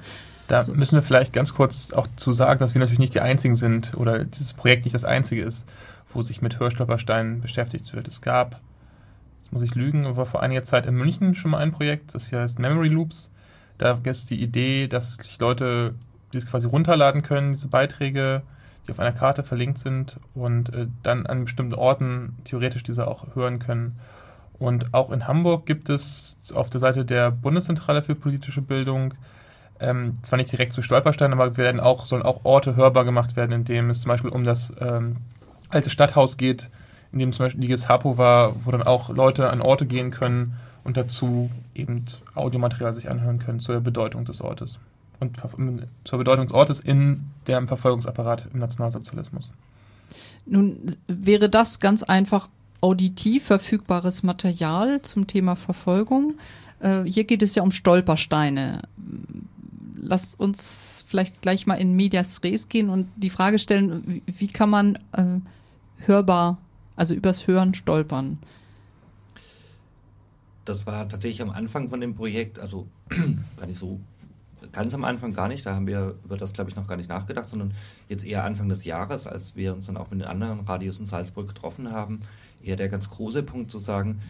Da 0.48 0.62
so. 0.62 0.74
müssen 0.74 0.96
wir 0.96 1.02
vielleicht 1.02 1.32
ganz 1.32 1.54
kurz 1.54 1.92
auch 1.92 2.08
zu 2.16 2.32
sagen, 2.32 2.58
dass 2.58 2.74
wir 2.74 2.80
natürlich 2.80 2.98
nicht 2.98 3.14
die 3.14 3.20
Einzigen 3.20 3.54
sind 3.54 3.94
oder 3.96 4.24
dieses 4.24 4.52
Projekt 4.52 4.84
nicht 4.84 4.94
das 4.94 5.04
einzige 5.04 5.42
ist, 5.42 5.66
wo 6.12 6.22
sich 6.22 6.42
mit 6.42 6.58
Hörstolpersteinen 6.58 7.40
beschäftigt 7.40 7.92
wird. 7.92 8.08
Es 8.08 8.20
gab, 8.20 8.60
jetzt 9.40 9.52
muss 9.52 9.62
ich 9.62 9.74
lügen, 9.76 10.16
war 10.16 10.26
vor 10.26 10.42
einiger 10.42 10.64
Zeit 10.64 10.86
in 10.86 10.96
München 10.96 11.36
schon 11.36 11.52
mal 11.52 11.58
ein 11.58 11.70
Projekt, 11.70 12.14
das 12.14 12.28
hier 12.28 12.40
heißt 12.40 12.58
Memory 12.58 12.88
Loops. 12.88 13.30
Da 13.78 13.98
ist 14.04 14.30
die 14.30 14.42
Idee, 14.42 14.88
dass 14.88 15.14
sich 15.14 15.38
Leute 15.38 15.94
dies 16.32 16.46
quasi 16.46 16.66
runterladen 16.66 17.22
können, 17.22 17.52
diese 17.52 17.68
Beiträge, 17.68 18.42
die 18.86 18.92
auf 18.92 18.98
einer 18.98 19.12
Karte 19.12 19.42
verlinkt 19.42 19.78
sind 19.78 20.16
und 20.34 20.74
äh, 20.74 20.86
dann 21.02 21.26
an 21.26 21.44
bestimmten 21.44 21.74
Orten 21.74 22.36
theoretisch 22.44 22.82
diese 22.82 23.06
auch 23.06 23.34
hören 23.34 23.58
können. 23.58 23.96
Und 24.60 24.94
auch 24.94 25.10
in 25.10 25.26
Hamburg 25.26 25.66
gibt 25.66 25.88
es 25.88 26.36
auf 26.54 26.70
der 26.70 26.80
Seite 26.80 27.04
der 27.04 27.32
Bundeszentrale 27.32 28.02
für 28.02 28.14
politische 28.14 28.60
Bildung 28.60 29.14
ähm, 29.80 30.14
zwar 30.22 30.36
nicht 30.36 30.52
direkt 30.52 30.74
zu 30.74 30.82
Stolpersteinen, 30.82 31.38
aber 31.38 31.56
werden 31.56 31.80
auch, 31.80 32.04
sollen 32.04 32.22
auch 32.22 32.44
Orte 32.44 32.76
hörbar 32.76 33.04
gemacht 33.04 33.34
werden, 33.34 33.52
in 33.52 33.64
dem 33.64 33.90
es 33.90 34.02
zum 34.02 34.10
Beispiel 34.10 34.30
um 34.30 34.44
das 34.44 34.72
ähm, 34.78 35.16
alte 35.70 35.90
Stadthaus 35.90 36.36
geht, 36.36 36.68
in 37.12 37.18
dem 37.18 37.32
zum 37.32 37.46
Beispiel 37.46 37.62
die 37.62 37.68
Gestapo 37.68 38.18
war, 38.18 38.54
wo 38.64 38.70
dann 38.70 38.82
auch 38.82 39.08
Leute 39.08 39.48
an 39.48 39.62
Orte 39.62 39.86
gehen 39.86 40.10
können 40.10 40.54
und 40.84 40.96
dazu 40.96 41.50
eben 41.74 42.04
Audiomaterial 42.34 42.92
sich 42.92 43.10
anhören 43.10 43.38
können 43.38 43.60
zur 43.60 43.80
Bedeutung 43.80 44.26
des 44.26 44.42
Ortes 44.42 44.78
und 45.18 45.36
zur 46.04 46.18
Bedeutung 46.18 46.46
des 46.46 46.54
Ortes 46.54 46.80
in 46.80 47.30
dem 47.48 47.66
Verfolgungsapparat 47.66 48.48
im 48.52 48.60
Nationalsozialismus. 48.60 49.52
Nun 50.46 50.96
wäre 51.06 51.48
das 51.48 51.80
ganz 51.80 52.02
einfach 52.02 52.48
auditiv 52.80 53.44
verfügbares 53.44 54.22
Material 54.22 55.02
zum 55.02 55.26
Thema 55.26 55.56
Verfolgung. 55.56 56.34
Äh, 56.80 57.02
hier 57.04 57.24
geht 57.24 57.42
es 57.42 57.54
ja 57.54 57.62
um 57.62 57.70
Stolpersteine. 57.70 58.82
Lass 59.96 60.34
uns 60.34 61.04
vielleicht 61.06 61.42
gleich 61.42 61.66
mal 61.66 61.74
in 61.74 61.94
Medias 61.94 62.42
Res 62.42 62.68
gehen 62.68 62.88
und 62.88 63.08
die 63.16 63.30
Frage 63.30 63.58
stellen, 63.58 64.02
wie, 64.06 64.22
wie 64.26 64.48
kann 64.48 64.70
man 64.70 64.96
äh, 65.12 65.40
hörbar, 66.06 66.58
also 66.96 67.14
übers 67.14 67.46
Hören 67.46 67.74
stolpern? 67.74 68.38
Das 70.64 70.86
war 70.86 71.08
tatsächlich 71.08 71.42
am 71.42 71.50
Anfang 71.50 71.90
von 71.90 72.00
dem 72.00 72.14
Projekt, 72.14 72.58
also 72.58 72.86
gar 73.56 73.66
nicht 73.66 73.78
so 73.78 73.98
ganz 74.72 74.94
am 74.94 75.04
Anfang 75.04 75.32
gar 75.32 75.48
nicht, 75.48 75.66
da 75.66 75.74
haben 75.74 75.86
wir 75.86 76.16
über 76.24 76.36
das, 76.36 76.52
glaube 76.52 76.70
ich, 76.70 76.76
noch 76.76 76.86
gar 76.86 76.96
nicht 76.96 77.08
nachgedacht, 77.08 77.48
sondern 77.48 77.72
jetzt 78.08 78.24
eher 78.24 78.44
Anfang 78.44 78.68
des 78.68 78.84
Jahres, 78.84 79.26
als 79.26 79.56
wir 79.56 79.74
uns 79.74 79.86
dann 79.86 79.96
auch 79.96 80.10
mit 80.10 80.20
den 80.20 80.28
anderen 80.28 80.60
Radios 80.60 80.98
in 80.98 81.06
Salzburg 81.06 81.48
getroffen 81.48 81.90
haben, 81.90 82.20
eher 82.62 82.76
der 82.76 82.88
ganz 82.88 83.10
große 83.10 83.42
Punkt 83.42 83.70
zu 83.70 83.78
sagen, 83.78 84.20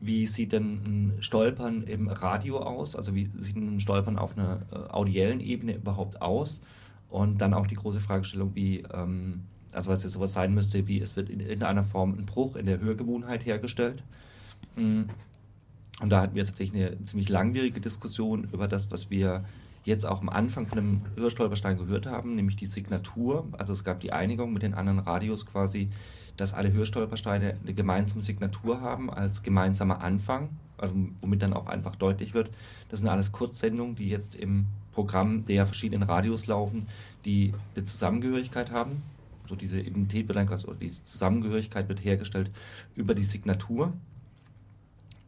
wie 0.00 0.26
sieht 0.26 0.52
denn 0.52 0.72
ein 0.84 1.12
Stolpern 1.20 1.82
im 1.82 2.08
Radio 2.08 2.58
aus? 2.60 2.96
Also 2.96 3.14
wie 3.14 3.30
sieht 3.38 3.56
ein 3.56 3.80
Stolpern 3.80 4.18
auf 4.18 4.36
einer 4.36 4.62
äh, 4.72 4.76
audiellen 4.90 5.40
Ebene 5.40 5.74
überhaupt 5.74 6.22
aus? 6.22 6.62
Und 7.10 7.40
dann 7.40 7.52
auch 7.52 7.66
die 7.66 7.74
große 7.74 8.00
Fragestellung, 8.00 8.54
wie, 8.54 8.82
ähm, 8.94 9.42
also 9.72 9.90
was 9.90 10.02
jetzt 10.02 10.14
sowas 10.14 10.32
sein 10.32 10.54
müsste, 10.54 10.86
wie 10.88 11.00
es 11.00 11.16
wird 11.16 11.28
in 11.28 11.40
irgendeiner 11.40 11.84
Form 11.84 12.14
ein 12.14 12.24
Bruch 12.24 12.56
in 12.56 12.66
der 12.66 12.80
Hörgewohnheit 12.80 13.44
hergestellt. 13.44 14.02
Mm. 14.76 15.02
Und 16.00 16.08
da 16.08 16.22
hatten 16.22 16.34
wir 16.34 16.46
tatsächlich 16.46 16.82
eine 16.82 17.04
ziemlich 17.04 17.28
langwierige 17.28 17.80
Diskussion 17.80 18.48
über 18.52 18.68
das, 18.68 18.90
was 18.90 19.10
wir 19.10 19.44
jetzt 19.90 20.06
auch 20.06 20.22
am 20.22 20.30
Anfang 20.30 20.66
von 20.66 20.76
dem 20.76 21.02
Hörstolperstein 21.16 21.76
gehört 21.76 22.06
haben, 22.06 22.34
nämlich 22.34 22.56
die 22.56 22.66
Signatur. 22.66 23.46
Also 23.52 23.74
es 23.74 23.84
gab 23.84 24.00
die 24.00 24.12
Einigung 24.12 24.52
mit 24.52 24.62
den 24.62 24.72
anderen 24.72 25.00
Radios 25.00 25.44
quasi, 25.44 25.90
dass 26.36 26.54
alle 26.54 26.72
Hörstolpersteine 26.72 27.58
eine 27.62 27.74
gemeinsame 27.74 28.22
Signatur 28.22 28.80
haben 28.80 29.10
als 29.10 29.42
gemeinsamer 29.42 30.00
Anfang, 30.00 30.48
also 30.78 30.94
womit 31.20 31.42
dann 31.42 31.52
auch 31.52 31.66
einfach 31.66 31.96
deutlich 31.96 32.32
wird, 32.32 32.50
das 32.88 33.00
sind 33.00 33.08
alles 33.08 33.32
Kurzsendungen, 33.32 33.94
die 33.94 34.08
jetzt 34.08 34.34
im 34.34 34.64
Programm 34.92 35.44
der 35.44 35.66
verschiedenen 35.66 36.02
Radios 36.02 36.46
laufen, 36.46 36.86
die 37.26 37.52
eine 37.74 37.84
Zusammengehörigkeit 37.84 38.70
haben. 38.70 39.02
So 39.48 39.56
diese 39.56 39.80
Identität 39.80 40.28
wird 40.28 40.36
dann, 40.36 40.48
also 40.48 40.72
diese 40.74 41.02
Zusammengehörigkeit 41.04 41.88
wird 41.88 42.04
hergestellt 42.04 42.50
über 42.94 43.14
die 43.14 43.24
Signatur. 43.24 43.92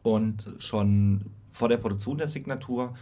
Und 0.03 0.49
schon 0.59 1.27
vor 1.51 1.69
der 1.69 1.77
Produktion 1.77 2.19
der 2.19 2.29
Signatur 2.29 2.95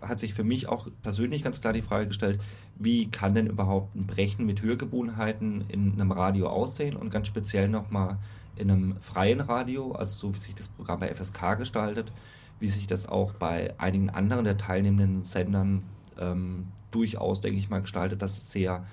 hat 0.00 0.18
sich 0.18 0.34
für 0.34 0.44
mich 0.44 0.68
auch 0.68 0.88
persönlich 1.02 1.42
ganz 1.42 1.60
klar 1.60 1.72
die 1.72 1.82
Frage 1.82 2.08
gestellt, 2.08 2.40
wie 2.76 3.10
kann 3.10 3.34
denn 3.34 3.46
überhaupt 3.46 3.94
ein 3.94 4.06
Brechen 4.06 4.46
mit 4.46 4.62
Hörgewohnheiten 4.62 5.64
in 5.68 5.92
einem 5.92 6.12
Radio 6.12 6.48
aussehen 6.48 6.96
und 6.96 7.10
ganz 7.10 7.26
speziell 7.26 7.68
nochmal 7.68 8.18
in 8.56 8.70
einem 8.70 8.96
freien 9.00 9.40
Radio, 9.40 9.92
also 9.92 10.28
so 10.28 10.34
wie 10.34 10.38
sich 10.38 10.54
das 10.54 10.68
Programm 10.68 11.00
bei 11.00 11.14
FSK 11.14 11.58
gestaltet, 11.58 12.12
wie 12.58 12.68
sich 12.68 12.86
das 12.86 13.06
auch 13.06 13.32
bei 13.34 13.74
einigen 13.78 14.10
anderen 14.10 14.44
der 14.44 14.58
teilnehmenden 14.58 15.22
Sendern 15.22 15.82
ähm, 16.18 16.68
durchaus, 16.90 17.40
denke 17.40 17.58
ich 17.58 17.70
mal, 17.70 17.80
gestaltet, 17.80 18.22
dass 18.22 18.38
es 18.38 18.50
sehr 18.50 18.84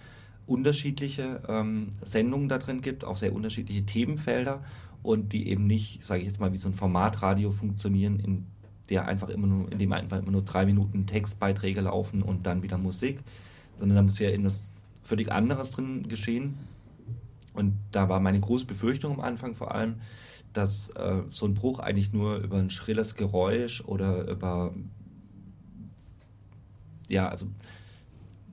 unterschiedliche 0.46 1.42
ähm, 1.48 1.90
Sendungen 2.04 2.48
da 2.48 2.58
drin 2.58 2.82
gibt, 2.82 3.04
auch 3.04 3.18
sehr 3.18 3.34
unterschiedliche 3.34 3.86
Themenfelder 3.86 4.64
und 5.04 5.34
die 5.34 5.50
eben 5.50 5.68
nicht, 5.68 6.04
sage 6.04 6.22
ich 6.22 6.28
jetzt 6.28 6.40
mal, 6.40 6.54
wie 6.54 6.58
so 6.58 6.70
ein 6.70 6.74
Formatradio 6.74 7.52
funktionieren, 7.52 8.20
in 8.20 8.46
der 8.90 9.08
einfach 9.08 9.30
immer 9.30 9.48
nur, 9.48 9.72
in 9.72 9.80
dem 9.80 9.92
einfach 9.92 10.20
immer 10.20 10.32
nur 10.32 10.44
drei 10.44 10.66
Minuten 10.66 11.06
Textbeiträge 11.06 11.82
laufen 11.82 12.22
und 12.22 12.46
dann 12.46 12.64
wieder 12.64 12.78
Musik, 12.78 13.20
sondern 13.78 13.96
da 13.96 14.02
muss 14.02 14.20
ja 14.20 14.30
etwas 14.30 14.72
völlig 15.04 15.32
anderes 15.32 15.72
drin 15.72 16.08
geschehen. 16.08 16.58
Und 17.54 17.74
da 17.92 18.08
war 18.08 18.20
meine 18.20 18.40
große 18.40 18.66
Befürchtung 18.66 19.14
am 19.16 19.20
Anfang 19.20 19.56
vor 19.56 19.74
allem, 19.74 19.96
dass 20.54 20.90
äh, 20.92 21.24
so 21.30 21.46
ein 21.46 21.54
Bruch 21.54 21.80
eigentlich 21.80 22.14
nur 22.14 22.38
über 22.38 22.58
ein 22.58 22.70
schrilles 22.70 23.16
Geräusch 23.16 23.82
oder 23.82 24.28
über 24.28 24.74
ja, 27.10 27.30
also 27.30 27.48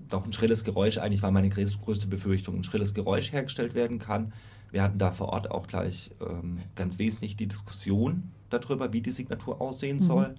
doch 0.09 0.25
ein 0.25 0.33
schrilles 0.33 0.65
Geräusch 0.65 0.99
eigentlich 0.99 1.23
war 1.23 1.31
meine 1.31 1.49
größte 1.49 2.07
Befürchtung, 2.07 2.57
ein 2.57 2.65
schrilles 2.65 2.95
Geräusch 2.95 3.33
hergestellt 3.33 3.75
werden 3.75 3.99
kann. 3.99 4.33
Wir 4.71 4.83
hatten 4.83 4.99
da 4.99 5.13
vor 5.13 5.29
Ort 5.29 5.51
auch 5.51 5.67
gleich 5.67 6.11
ähm, 6.21 6.61
ganz 6.75 6.99
wesentlich 6.99 7.37
die 7.37 7.47
Diskussion 7.47 8.31
darüber, 8.59 8.93
wie 8.93 9.01
die 9.01 9.13
Signatur 9.13 9.61
aussehen 9.61 9.97
mhm. 9.97 10.01
soll. 10.01 10.35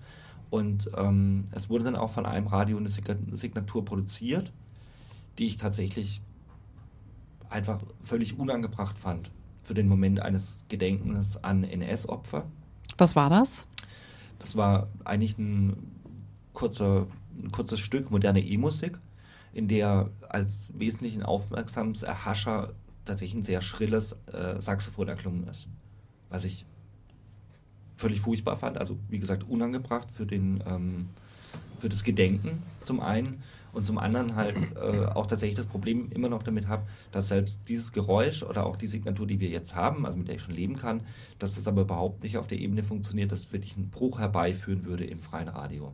Und 0.50 0.90
ähm, 0.96 1.46
es 1.52 1.70
wurde 1.70 1.86
dann 1.86 1.96
auch 1.96 2.10
von 2.10 2.26
einem 2.26 2.48
Radio 2.48 2.78
eine 2.78 2.90
Signatur 2.90 3.84
produziert, 3.84 4.52
die 5.38 5.48
ich 5.48 5.58
tatsächlich 5.58 6.22
einfach 7.50 7.80
völlig 8.02 8.38
unangebracht 8.40 8.98
fand 8.98 9.32
für 9.64 9.74
den 9.74 9.88
Moment 9.88 10.20
eines 10.20 10.64
Gedenkens 10.70 11.44
an 11.44 11.64
NS-Opfer. 11.64 12.46
Was 12.98 13.16
war 13.16 13.30
das? 13.30 13.66
Das 14.40 14.56
war 14.56 14.88
eigentlich 15.04 15.38
ein, 15.38 15.76
kurzer, 16.54 17.08
ein 17.42 17.52
kurzes 17.52 17.80
Stück 17.80 18.12
moderne 18.12 18.42
E-Musik, 18.42 18.98
in 19.54 19.68
der 19.68 20.10
als 20.30 20.70
wesentlichen 20.78 21.24
Aufmerksamserhascher 21.24 22.74
tatsächlich 23.06 23.42
ein 23.42 23.44
sehr 23.44 23.62
schrilles 23.62 24.18
äh, 24.32 24.62
Saxophon 24.62 25.08
erklungen 25.08 25.48
ist. 25.48 25.68
Was 26.30 26.46
ich 26.46 26.66
völlig 27.96 28.22
furchtbar 28.22 28.58
fand. 28.58 28.78
Also 28.78 28.98
wie 29.10 29.20
gesagt, 29.20 29.48
unangebracht 29.50 30.12
für, 30.12 30.26
den, 30.26 30.64
ähm, 30.68 31.10
für 31.80 31.90
das 31.90 32.04
Gedenken 32.04 32.64
zum 32.84 33.00
einen 33.00 33.44
und 33.76 33.86
zum 33.86 33.98
anderen 33.98 34.36
halt 34.36 34.56
äh, 34.76 35.06
auch 35.06 35.26
tatsächlich 35.26 35.58
das 35.58 35.68
Problem 35.68 36.10
immer 36.12 36.30
noch 36.30 36.44
damit 36.44 36.68
habe, 36.68 36.88
dass 37.12 37.28
selbst 37.28 37.60
dieses 37.68 37.92
Geräusch 37.92 38.42
oder 38.44 38.66
auch 38.66 38.78
die 38.78 38.88
Signatur, 38.88 39.28
die 39.28 39.40
wir 39.40 39.50
jetzt 39.50 39.76
haben, 39.76 40.06
also 40.06 40.18
mit 40.18 40.30
der 40.30 40.36
ich 40.36 40.42
schon 40.42 40.56
leben 40.56 40.78
kann, 40.78 41.02
dass 41.40 41.56
das 41.56 41.68
aber 41.68 41.82
überhaupt 41.82 42.24
nicht 42.24 42.38
auf 42.38 42.48
der 42.48 42.58
Ebene 42.58 42.84
funktioniert, 42.84 43.32
dass 43.32 43.52
wirklich 43.52 43.76
einen 43.76 43.90
Bruch 43.90 44.20
herbeiführen 44.20 44.86
würde 44.86 45.04
im 45.04 45.20
freien 45.20 45.50
Radio. 45.50 45.94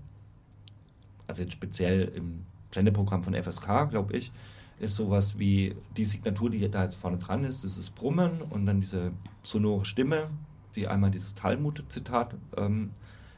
Also 1.28 1.42
jetzt 1.42 1.54
speziell 1.54 2.12
im 2.16 2.46
Sendeprogramm 2.72 3.24
von 3.24 3.34
FSK, 3.34 3.90
glaube 3.90 4.16
ich, 4.16 4.32
ist 4.80 4.96
sowas 4.96 5.40
wie 5.40 5.76
die 5.98 6.06
Signatur, 6.06 6.50
die 6.50 6.70
da 6.70 6.84
jetzt 6.84 6.96
vorne 6.96 7.18
dran 7.18 7.44
ist, 7.44 7.64
dieses 7.64 7.90
Brummen 7.90 8.42
und 8.42 8.66
dann 8.66 8.82
diese 8.82 9.12
sonore 9.44 9.86
Stimme, 9.86 10.30
die 10.76 10.88
einmal 10.88 11.12
dieses 11.12 11.36
Talmud-Zitat 11.36 12.36
ähm, 12.58 12.92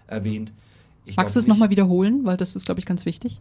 erwähnt. 0.07 0.53
Ich 1.05 1.17
Magst 1.17 1.35
du 1.35 1.39
es 1.39 1.47
nochmal 1.47 1.69
wiederholen, 1.69 2.25
weil 2.25 2.37
das 2.37 2.55
ist, 2.55 2.65
glaube 2.65 2.79
ich, 2.79 2.85
ganz 2.85 3.05
wichtig? 3.05 3.39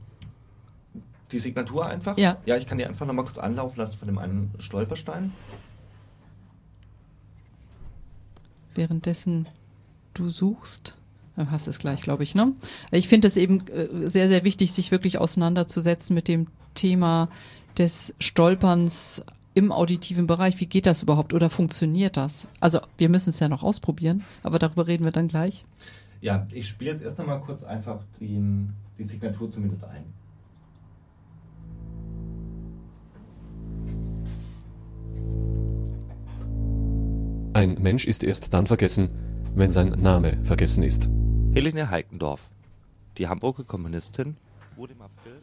Die 1.31 1.39
Signatur 1.39 1.87
einfach? 1.87 2.19
Ja. 2.19 2.39
Ja, 2.45 2.57
ich 2.57 2.67
kann 2.67 2.79
die 2.79 2.85
einfach 2.85 3.07
nochmal 3.07 3.25
kurz 3.25 3.39
anlaufen 3.39 3.79
lassen 3.79 3.97
von 3.97 4.09
dem 4.09 4.19
einen 4.19 4.51
Stolperstein. 4.59 5.33
Währenddessen 8.75 9.49
du 10.15 10.29
suchst. 10.29 10.97
Du 11.37 11.51
hast 11.51 11.67
es 11.67 11.79
gleich, 11.79 12.03
glaube 12.03 12.23
ich, 12.25 12.35
ne? 12.35 12.53
Ich 12.91 13.09
finde 13.09 13.29
es 13.29 13.37
eben 13.37 13.67
äh, 13.69 14.11
sehr, 14.11 14.29
sehr 14.29 14.45
wichtig, 14.45 14.73
sich 14.73 14.91
wirklich 14.91 15.19
auseinanderzusetzen 15.19 16.15
mit 16.15 16.29
dem 16.29 16.49
Thema 16.75 17.29
des 17.79 18.15
Stolperns 18.19 19.25
im 19.55 19.73
auditiven 19.73 20.27
Bereich. 20.27 20.61
Wie 20.61 20.67
geht 20.67 20.87
das 20.87 21.03
überhaupt 21.03 21.35
oder 21.35 21.51
funktioniert 21.51 22.17
das? 22.17 22.47
Also 22.61 22.81
wir 22.99 23.09
müssen 23.09 23.31
es 23.31 23.41
ja 23.41 23.49
noch 23.49 23.63
ausprobieren, 23.63 24.25
aber 24.43 24.59
darüber 24.59 24.87
reden 24.87 25.05
wir 25.05 25.13
dann 25.13 25.29
gleich. 25.29 25.65
Ja, 26.21 26.47
ich 26.53 26.69
spiele 26.69 26.91
jetzt 26.91 27.03
erst 27.03 27.19
einmal 27.21 27.41
kurz 27.41 27.63
einfach 27.65 28.01
die, 28.21 28.41
die 28.99 29.05
Signatur 29.05 29.51
zumindest 29.51 29.85
ein. 29.85 30.05
Ein 37.55 37.75
Mensch 37.83 38.07
ist 38.07 38.25
erst 38.25 38.55
dann 38.55 38.67
vergessen, 38.67 39.11
wenn 39.55 39.69
sein 39.69 39.91
Name 39.91 40.39
vergessen 40.43 40.83
ist. 40.83 41.11
Helene 41.53 41.91
Heikendorf, 41.91 42.49
die 43.19 43.29
Hamburger 43.29 43.65
Kommunistin, 43.65 44.37
wurde 44.75 44.95
im 44.95 45.03
April 45.03 45.43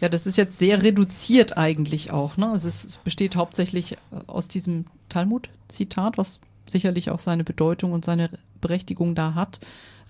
ja, 0.00 0.08
das 0.08 0.26
ist 0.26 0.36
jetzt 0.36 0.58
sehr 0.58 0.82
reduziert 0.82 1.58
eigentlich 1.58 2.10
auch. 2.10 2.36
Ne? 2.36 2.50
Also 2.50 2.68
es 2.68 2.96
besteht 3.04 3.36
hauptsächlich 3.36 3.92
äh, 3.92 3.96
aus 4.26 4.48
diesem 4.48 4.86
Talmud-Zitat, 5.08 6.16
was 6.16 6.40
sicherlich 6.66 7.10
auch 7.10 7.18
seine 7.18 7.44
Bedeutung 7.44 7.92
und 7.92 8.04
seine 8.04 8.30
Berechtigung 8.60 9.14
da 9.14 9.34
hat. 9.34 9.60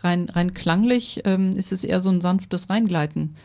Rein, 0.02 0.28
rein 0.28 0.54
klanglich 0.54 1.22
ähm, 1.24 1.50
ist 1.50 1.72
es 1.72 1.84
eher 1.84 2.00
so 2.00 2.10
ein 2.10 2.20
sanftes 2.20 2.70
Reingleiten. 2.70 3.36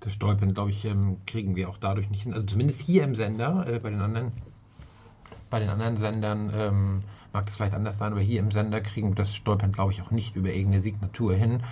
Das 0.00 0.12
Stolpern, 0.12 0.52
glaube 0.52 0.70
ich, 0.70 0.84
ähm, 0.84 1.18
kriegen 1.26 1.54
wir 1.54 1.68
auch 1.68 1.78
dadurch 1.78 2.10
nicht 2.10 2.24
hin. 2.24 2.34
Also 2.34 2.46
zumindest 2.46 2.80
hier 2.80 3.04
im 3.04 3.14
Sender, 3.14 3.66
äh, 3.68 3.78
bei 3.78 3.90
den 3.90 4.00
anderen, 4.00 4.32
bei 5.48 5.60
den 5.60 5.68
anderen 5.68 5.96
Sendern 5.96 6.50
ähm, 6.54 7.02
mag 7.32 7.46
das 7.46 7.56
vielleicht 7.56 7.74
anders 7.74 7.98
sein, 7.98 8.12
aber 8.12 8.20
hier 8.20 8.40
im 8.40 8.50
Sender 8.50 8.80
kriegen 8.80 9.10
wir 9.10 9.14
das 9.14 9.34
Stolpern, 9.34 9.72
glaube 9.72 9.92
ich, 9.92 10.02
auch 10.02 10.10
nicht 10.10 10.36
über 10.36 10.50
irgendeine 10.50 10.82
Signatur 10.82 11.34
hin. 11.34 11.62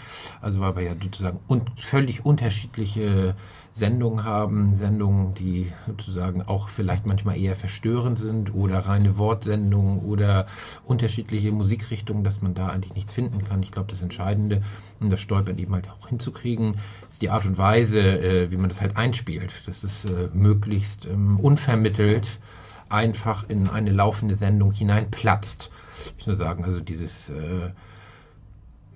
Also 0.40 0.60
weil 0.60 0.76
wir 0.76 0.82
ja 0.82 0.94
sozusagen 1.00 1.40
un 1.48 1.62
völlig 1.76 2.24
unterschiedliche 2.24 3.34
Sendungen 3.72 4.24
haben, 4.24 4.74
Sendungen, 4.74 5.34
die 5.34 5.72
sozusagen 5.86 6.42
auch 6.42 6.68
vielleicht 6.68 7.06
manchmal 7.06 7.38
eher 7.38 7.54
verstörend 7.54 8.18
sind 8.18 8.54
oder 8.54 8.80
reine 8.80 9.16
Wortsendungen 9.16 10.00
oder 10.00 10.46
unterschiedliche 10.84 11.52
Musikrichtungen, 11.52 12.24
dass 12.24 12.42
man 12.42 12.54
da 12.54 12.68
eigentlich 12.68 12.94
nichts 12.94 13.12
finden 13.12 13.44
kann. 13.44 13.62
Ich 13.62 13.70
glaube, 13.70 13.90
das 13.90 14.02
Entscheidende, 14.02 14.62
um 14.98 15.08
das 15.08 15.20
Stolpern 15.20 15.58
eben 15.58 15.74
halt 15.74 15.88
auch 15.88 16.08
hinzukriegen, 16.08 16.76
ist 17.08 17.22
die 17.22 17.30
Art 17.30 17.44
und 17.44 17.58
Weise, 17.58 18.00
äh, 18.00 18.50
wie 18.50 18.56
man 18.56 18.68
das 18.68 18.80
halt 18.80 18.96
einspielt. 18.96 19.52
Das 19.66 19.84
ist 19.84 20.04
äh, 20.04 20.28
möglichst 20.32 21.06
ähm, 21.06 21.38
unvermittelt 21.38 22.40
einfach 22.90 23.48
in 23.48 23.68
eine 23.68 23.92
laufende 23.92 24.34
Sendung 24.34 24.72
hineinplatzt. 24.72 25.70
Ich 26.18 26.26
nur 26.26 26.36
sagen, 26.36 26.64
also 26.64 26.80
dieses, 26.80 27.30
äh, 27.30 27.70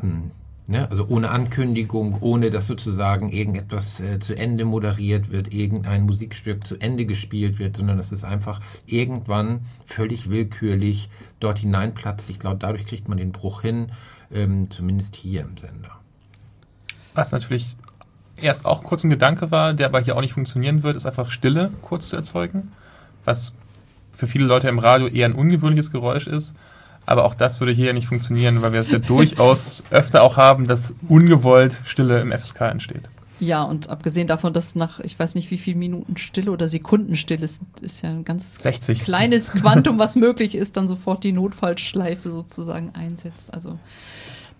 hm, 0.00 0.30
ne, 0.66 0.90
also 0.90 1.06
ohne 1.08 1.30
Ankündigung, 1.30 2.18
ohne 2.20 2.50
dass 2.50 2.66
sozusagen 2.66 3.30
irgendetwas 3.30 4.00
äh, 4.00 4.18
zu 4.18 4.36
Ende 4.36 4.64
moderiert 4.64 5.30
wird, 5.30 5.52
irgendein 5.52 6.04
Musikstück 6.04 6.66
zu 6.66 6.78
Ende 6.78 7.06
gespielt 7.06 7.58
wird, 7.58 7.76
sondern 7.76 7.98
dass 7.98 8.12
es 8.12 8.24
einfach 8.24 8.60
irgendwann 8.86 9.60
völlig 9.86 10.30
willkürlich 10.30 11.08
dort 11.40 11.58
hineinplatzt. 11.58 12.30
Ich 12.30 12.38
glaube, 12.38 12.58
dadurch 12.58 12.86
kriegt 12.86 13.08
man 13.08 13.18
den 13.18 13.32
Bruch 13.32 13.62
hin, 13.62 13.92
ähm, 14.32 14.70
zumindest 14.70 15.16
hier 15.16 15.42
im 15.42 15.56
Sender. 15.56 15.90
Was 17.14 17.32
natürlich 17.32 17.76
erst 18.36 18.66
auch 18.66 18.82
kurz 18.82 19.04
ein 19.04 19.10
Gedanke 19.10 19.50
war, 19.50 19.74
der 19.74 19.86
aber 19.86 20.00
hier 20.00 20.16
auch 20.16 20.20
nicht 20.20 20.32
funktionieren 20.32 20.82
wird, 20.82 20.96
ist 20.96 21.06
einfach 21.06 21.30
Stille 21.30 21.70
kurz 21.82 22.08
zu 22.08 22.16
erzeugen. 22.16 22.72
Was 23.24 23.54
für 24.14 24.26
viele 24.26 24.46
Leute 24.46 24.68
im 24.68 24.78
Radio 24.78 25.08
eher 25.08 25.26
ein 25.26 25.34
ungewöhnliches 25.34 25.90
Geräusch 25.90 26.26
ist. 26.26 26.54
Aber 27.06 27.24
auch 27.24 27.34
das 27.34 27.60
würde 27.60 27.72
hier 27.72 27.92
nicht 27.92 28.06
funktionieren, 28.06 28.62
weil 28.62 28.72
wir 28.72 28.80
es 28.80 28.90
ja 28.90 28.98
durchaus 28.98 29.82
öfter 29.90 30.22
auch 30.22 30.36
haben, 30.36 30.66
dass 30.66 30.94
ungewollt 31.08 31.82
Stille 31.84 32.20
im 32.20 32.32
FSK 32.32 32.62
entsteht. 32.62 33.08
Ja, 33.40 33.62
und 33.62 33.90
abgesehen 33.90 34.28
davon, 34.28 34.52
dass 34.52 34.74
nach, 34.74 35.00
ich 35.00 35.18
weiß 35.18 35.34
nicht, 35.34 35.50
wie 35.50 35.58
viele 35.58 35.76
Minuten 35.76 36.16
Stille 36.16 36.50
oder 36.50 36.68
Sekunden 36.68 37.16
Stille 37.16 37.44
ist, 37.44 37.60
ist 37.80 38.02
ja 38.02 38.10
ein 38.10 38.24
ganz 38.24 38.62
60. 38.62 39.00
kleines 39.00 39.52
Quantum, 39.52 39.98
was 39.98 40.16
möglich 40.16 40.54
ist, 40.54 40.76
dann 40.76 40.86
sofort 40.86 41.24
die 41.24 41.32
Notfallschleife 41.32 42.30
sozusagen 42.30 42.92
einsetzt. 42.94 43.52
Also 43.52 43.78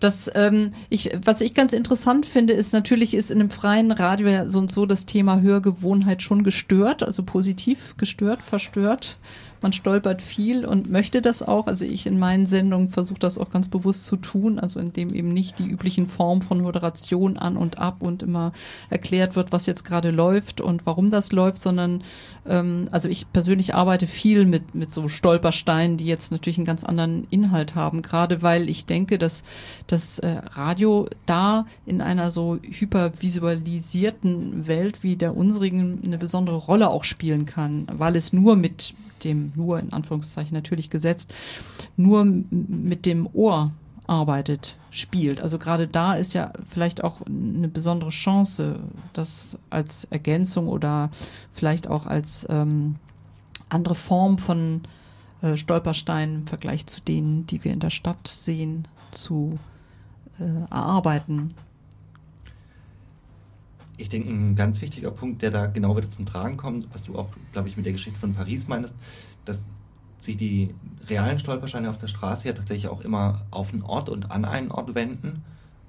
Das, 0.01 0.29
ähm, 0.35 0.73
ich, 0.89 1.17
was 1.23 1.39
ich 1.39 1.53
ganz 1.53 1.71
interessant 1.71 2.25
finde, 2.25 2.53
ist 2.53 2.73
natürlich 2.73 3.13
ist 3.13 3.31
in 3.31 3.39
einem 3.39 3.49
freien 3.49 3.91
Radio 3.91 4.27
ja 4.27 4.49
so 4.49 4.59
und 4.59 4.69
so 4.69 4.85
das 4.85 5.05
Thema 5.05 5.39
Hörgewohnheit 5.39 6.21
schon 6.21 6.43
gestört, 6.43 7.01
also 7.01 7.23
positiv 7.23 7.95
gestört, 7.97 8.43
verstört 8.43 9.17
man 9.61 9.73
stolpert 9.73 10.21
viel 10.21 10.65
und 10.65 10.89
möchte 10.89 11.21
das 11.21 11.41
auch. 11.41 11.67
Also 11.67 11.85
ich 11.85 12.05
in 12.05 12.19
meinen 12.19 12.45
Sendungen 12.45 12.89
versuche 12.89 13.19
das 13.19 13.37
auch 13.37 13.49
ganz 13.49 13.67
bewusst 13.67 14.05
zu 14.05 14.17
tun, 14.17 14.59
also 14.59 14.79
indem 14.79 15.13
eben 15.13 15.29
nicht 15.29 15.59
die 15.59 15.67
üblichen 15.67 16.07
Formen 16.07 16.41
von 16.41 16.61
Moderation 16.61 17.37
an 17.37 17.57
und 17.57 17.79
ab 17.79 18.01
und 18.01 18.23
immer 18.23 18.53
erklärt 18.89 19.35
wird, 19.35 19.51
was 19.51 19.65
jetzt 19.65 19.83
gerade 19.83 20.11
läuft 20.11 20.61
und 20.61 20.85
warum 20.85 21.11
das 21.11 21.31
läuft, 21.31 21.61
sondern 21.61 22.03
ähm, 22.45 22.87
also 22.91 23.09
ich 23.09 23.31
persönlich 23.31 23.75
arbeite 23.75 24.07
viel 24.07 24.45
mit, 24.45 24.75
mit 24.75 24.91
so 24.91 25.07
Stolpersteinen, 25.07 25.97
die 25.97 26.05
jetzt 26.05 26.31
natürlich 26.31 26.57
einen 26.57 26.65
ganz 26.65 26.83
anderen 26.83 27.25
Inhalt 27.29 27.75
haben, 27.75 28.01
gerade 28.01 28.41
weil 28.41 28.69
ich 28.69 28.85
denke, 28.85 29.17
dass 29.17 29.43
das 29.87 30.19
äh, 30.19 30.41
Radio 30.51 31.07
da 31.25 31.65
in 31.85 32.01
einer 32.01 32.31
so 32.31 32.57
hypervisualisierten 32.61 34.67
Welt 34.67 35.03
wie 35.03 35.15
der 35.15 35.35
unsrigen 35.35 36.01
eine 36.05 36.17
besondere 36.17 36.57
Rolle 36.57 36.89
auch 36.89 37.03
spielen 37.03 37.45
kann, 37.45 37.87
weil 37.91 38.15
es 38.15 38.33
nur 38.33 38.55
mit 38.55 38.93
dem 39.25 39.51
nur 39.55 39.79
in 39.79 39.91
Anführungszeichen 39.91 40.53
natürlich 40.53 40.89
gesetzt, 40.89 41.33
nur 41.97 42.23
mit 42.25 43.05
dem 43.05 43.27
Ohr 43.33 43.71
arbeitet, 44.07 44.77
spielt. 44.91 45.41
Also 45.41 45.57
gerade 45.57 45.87
da 45.87 46.13
ist 46.15 46.33
ja 46.33 46.53
vielleicht 46.69 47.03
auch 47.03 47.21
eine 47.25 47.67
besondere 47.67 48.11
Chance, 48.11 48.79
das 49.13 49.57
als 49.69 50.05
Ergänzung 50.05 50.67
oder 50.67 51.09
vielleicht 51.53 51.87
auch 51.87 52.05
als 52.05 52.45
ähm, 52.49 52.95
andere 53.69 53.95
Form 53.95 54.37
von 54.37 54.81
äh, 55.41 55.57
Stolpersteinen 55.57 56.41
im 56.41 56.47
Vergleich 56.47 56.85
zu 56.87 57.01
denen, 57.01 57.47
die 57.47 57.63
wir 57.63 57.73
in 57.73 57.79
der 57.79 57.89
Stadt 57.89 58.27
sehen, 58.27 58.87
zu 59.11 59.57
äh, 60.39 60.71
erarbeiten. 60.71 61.53
Ich 63.97 64.09
denke, 64.09 64.29
ein 64.29 64.55
ganz 64.55 64.81
wichtiger 64.81 65.11
Punkt, 65.11 65.41
der 65.41 65.51
da 65.51 65.67
genau 65.67 65.95
wieder 65.95 66.09
zum 66.09 66.25
Tragen 66.25 66.57
kommt, 66.57 66.87
was 66.93 67.03
du 67.03 67.17
auch, 67.17 67.29
glaube 67.53 67.69
ich, 67.69 67.77
mit 67.77 67.85
der 67.85 67.93
Geschichte 67.93 68.19
von 68.19 68.33
Paris 68.33 68.67
meinst, 68.67 68.95
dass 69.45 69.69
sich 70.19 70.37
die 70.37 70.73
realen 71.07 71.39
Stolpersteine 71.39 71.89
auf 71.89 71.97
der 71.97 72.07
Straße 72.07 72.47
ja 72.47 72.53
tatsächlich 72.53 72.89
auch 72.89 73.01
immer 73.01 73.45
auf 73.51 73.71
einen 73.71 73.83
Ort 73.83 74.09
und 74.09 74.31
an 74.31 74.45
einen 74.45 74.71
Ort 74.71 74.95
wenden. 74.95 75.43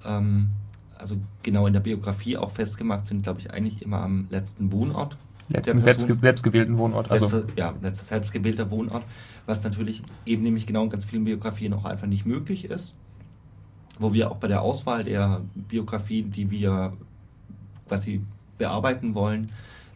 Ähm, 0.05 0.49
also 0.97 1.17
genau 1.43 1.67
in 1.67 1.73
der 1.73 1.79
Biografie 1.79 2.37
auch 2.37 2.51
festgemacht 2.51 3.05
sind, 3.05 3.23
glaube 3.23 3.39
ich, 3.39 3.51
eigentlich 3.51 3.81
immer 3.81 4.01
am 4.01 4.27
letzten 4.29 4.71
Wohnort. 4.71 5.17
Letzten 5.49 5.79
selbstge 5.79 6.17
selbstgewählten 6.19 6.77
Wohnort. 6.77 7.09
Also. 7.09 7.25
Letzte, 7.25 7.47
ja, 7.55 7.73
letzter 7.81 8.05
selbstgewählter 8.05 8.69
Wohnort, 8.69 9.03
was 9.45 9.63
natürlich 9.63 10.03
eben 10.25 10.43
nämlich 10.43 10.65
genau 10.65 10.83
in 10.83 10.89
ganz 10.89 11.05
vielen 11.05 11.23
Biografien 11.23 11.73
auch 11.73 11.85
einfach 11.85 12.07
nicht 12.07 12.25
möglich 12.25 12.65
ist. 12.65 12.95
Wo 13.99 14.13
wir 14.13 14.29
auch 14.29 14.37
bei 14.37 14.47
der 14.47 14.61
Auswahl 14.61 15.03
der 15.03 15.41
Biografien, 15.55 16.31
die 16.31 16.51
wir 16.51 16.93
quasi 17.87 18.21
bearbeiten 18.57 19.15
wollen, 19.15 19.51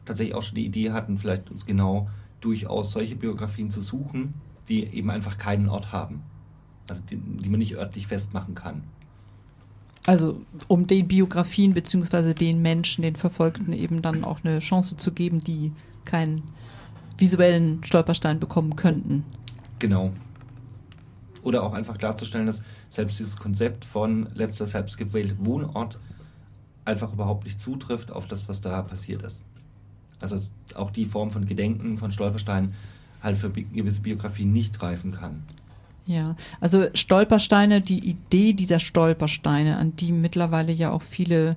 tatsächlich 0.06 0.36
auch 0.36 0.44
schon 0.44 0.56
die 0.56 0.66
Idee 0.66 0.92
hatten, 0.92 1.18
vielleicht 1.18 1.50
uns 1.50 1.66
genau 1.66 2.10
durchaus 2.40 2.92
solche 2.92 3.16
Biografien 3.16 3.72
zu 3.72 3.82
suchen, 3.82 4.34
die 4.68 4.84
eben 4.84 5.10
einfach 5.10 5.38
keinen 5.38 5.70
Ort 5.70 5.92
haben. 5.92 6.24
Also 6.88 7.02
die, 7.10 7.18
die 7.18 7.50
man 7.50 7.60
nicht 7.60 7.76
örtlich 7.76 8.08
festmachen 8.08 8.56
kann. 8.56 8.84
Also 10.06 10.42
um 10.68 10.88
den 10.88 11.08
Biografien 11.08 11.74
bzw. 11.74 12.34
den 12.34 12.62
Menschen, 12.62 13.04
den 13.04 13.16
Verfolgten 13.16 13.72
eben 13.72 14.02
dann 14.02 14.24
auch 14.24 14.44
eine 14.44 14.60
Chance 14.60 14.98
zu 14.98 15.12
geben, 15.12 15.44
die 15.44 15.72
keinen 16.06 16.44
visuellen 17.18 17.84
Stolperstein 17.84 18.40
bekommen 18.40 18.76
könnten. 18.76 19.24
Genau. 19.78 20.12
Oder 21.44 21.64
auch 21.64 21.74
einfach 21.74 21.98
klarzustellen, 21.98 22.48
dass 22.48 22.64
selbst 22.90 23.20
dieses 23.20 23.38
Konzept 23.38 23.86
von 23.86 24.28
letzter 24.34 24.66
selbstgewählter 24.66 25.36
Wohnort 25.40 26.00
einfach 26.86 27.14
überhaupt 27.14 27.46
nicht 27.46 27.60
zutrifft 27.60 28.12
auf 28.12 28.28
das, 28.28 28.50
was 28.50 28.62
da 28.62 28.82
passiert 28.82 29.22
ist. 29.24 29.46
Also 30.22 30.36
dass 30.36 30.52
auch 30.76 30.92
die 30.92 31.06
Form 31.06 31.32
von 31.32 31.46
Gedenken 31.46 31.98
von 31.98 32.12
Stolpersteinen 32.12 32.74
halt 33.22 33.38
für 33.38 33.52
gewisse 33.52 34.02
Biografien 34.02 34.52
nicht 34.52 34.80
greifen 34.80 35.12
kann. 35.12 35.44
Ja, 36.06 36.36
also 36.60 36.88
Stolpersteine, 36.94 37.82
die 37.82 38.00
Idee 38.00 38.54
dieser 38.54 38.80
Stolpersteine, 38.80 39.78
an 39.78 39.96
die 39.96 40.12
mittlerweile 40.12 40.72
ja 40.72 40.92
auch 40.92 41.04
viele 41.04 41.56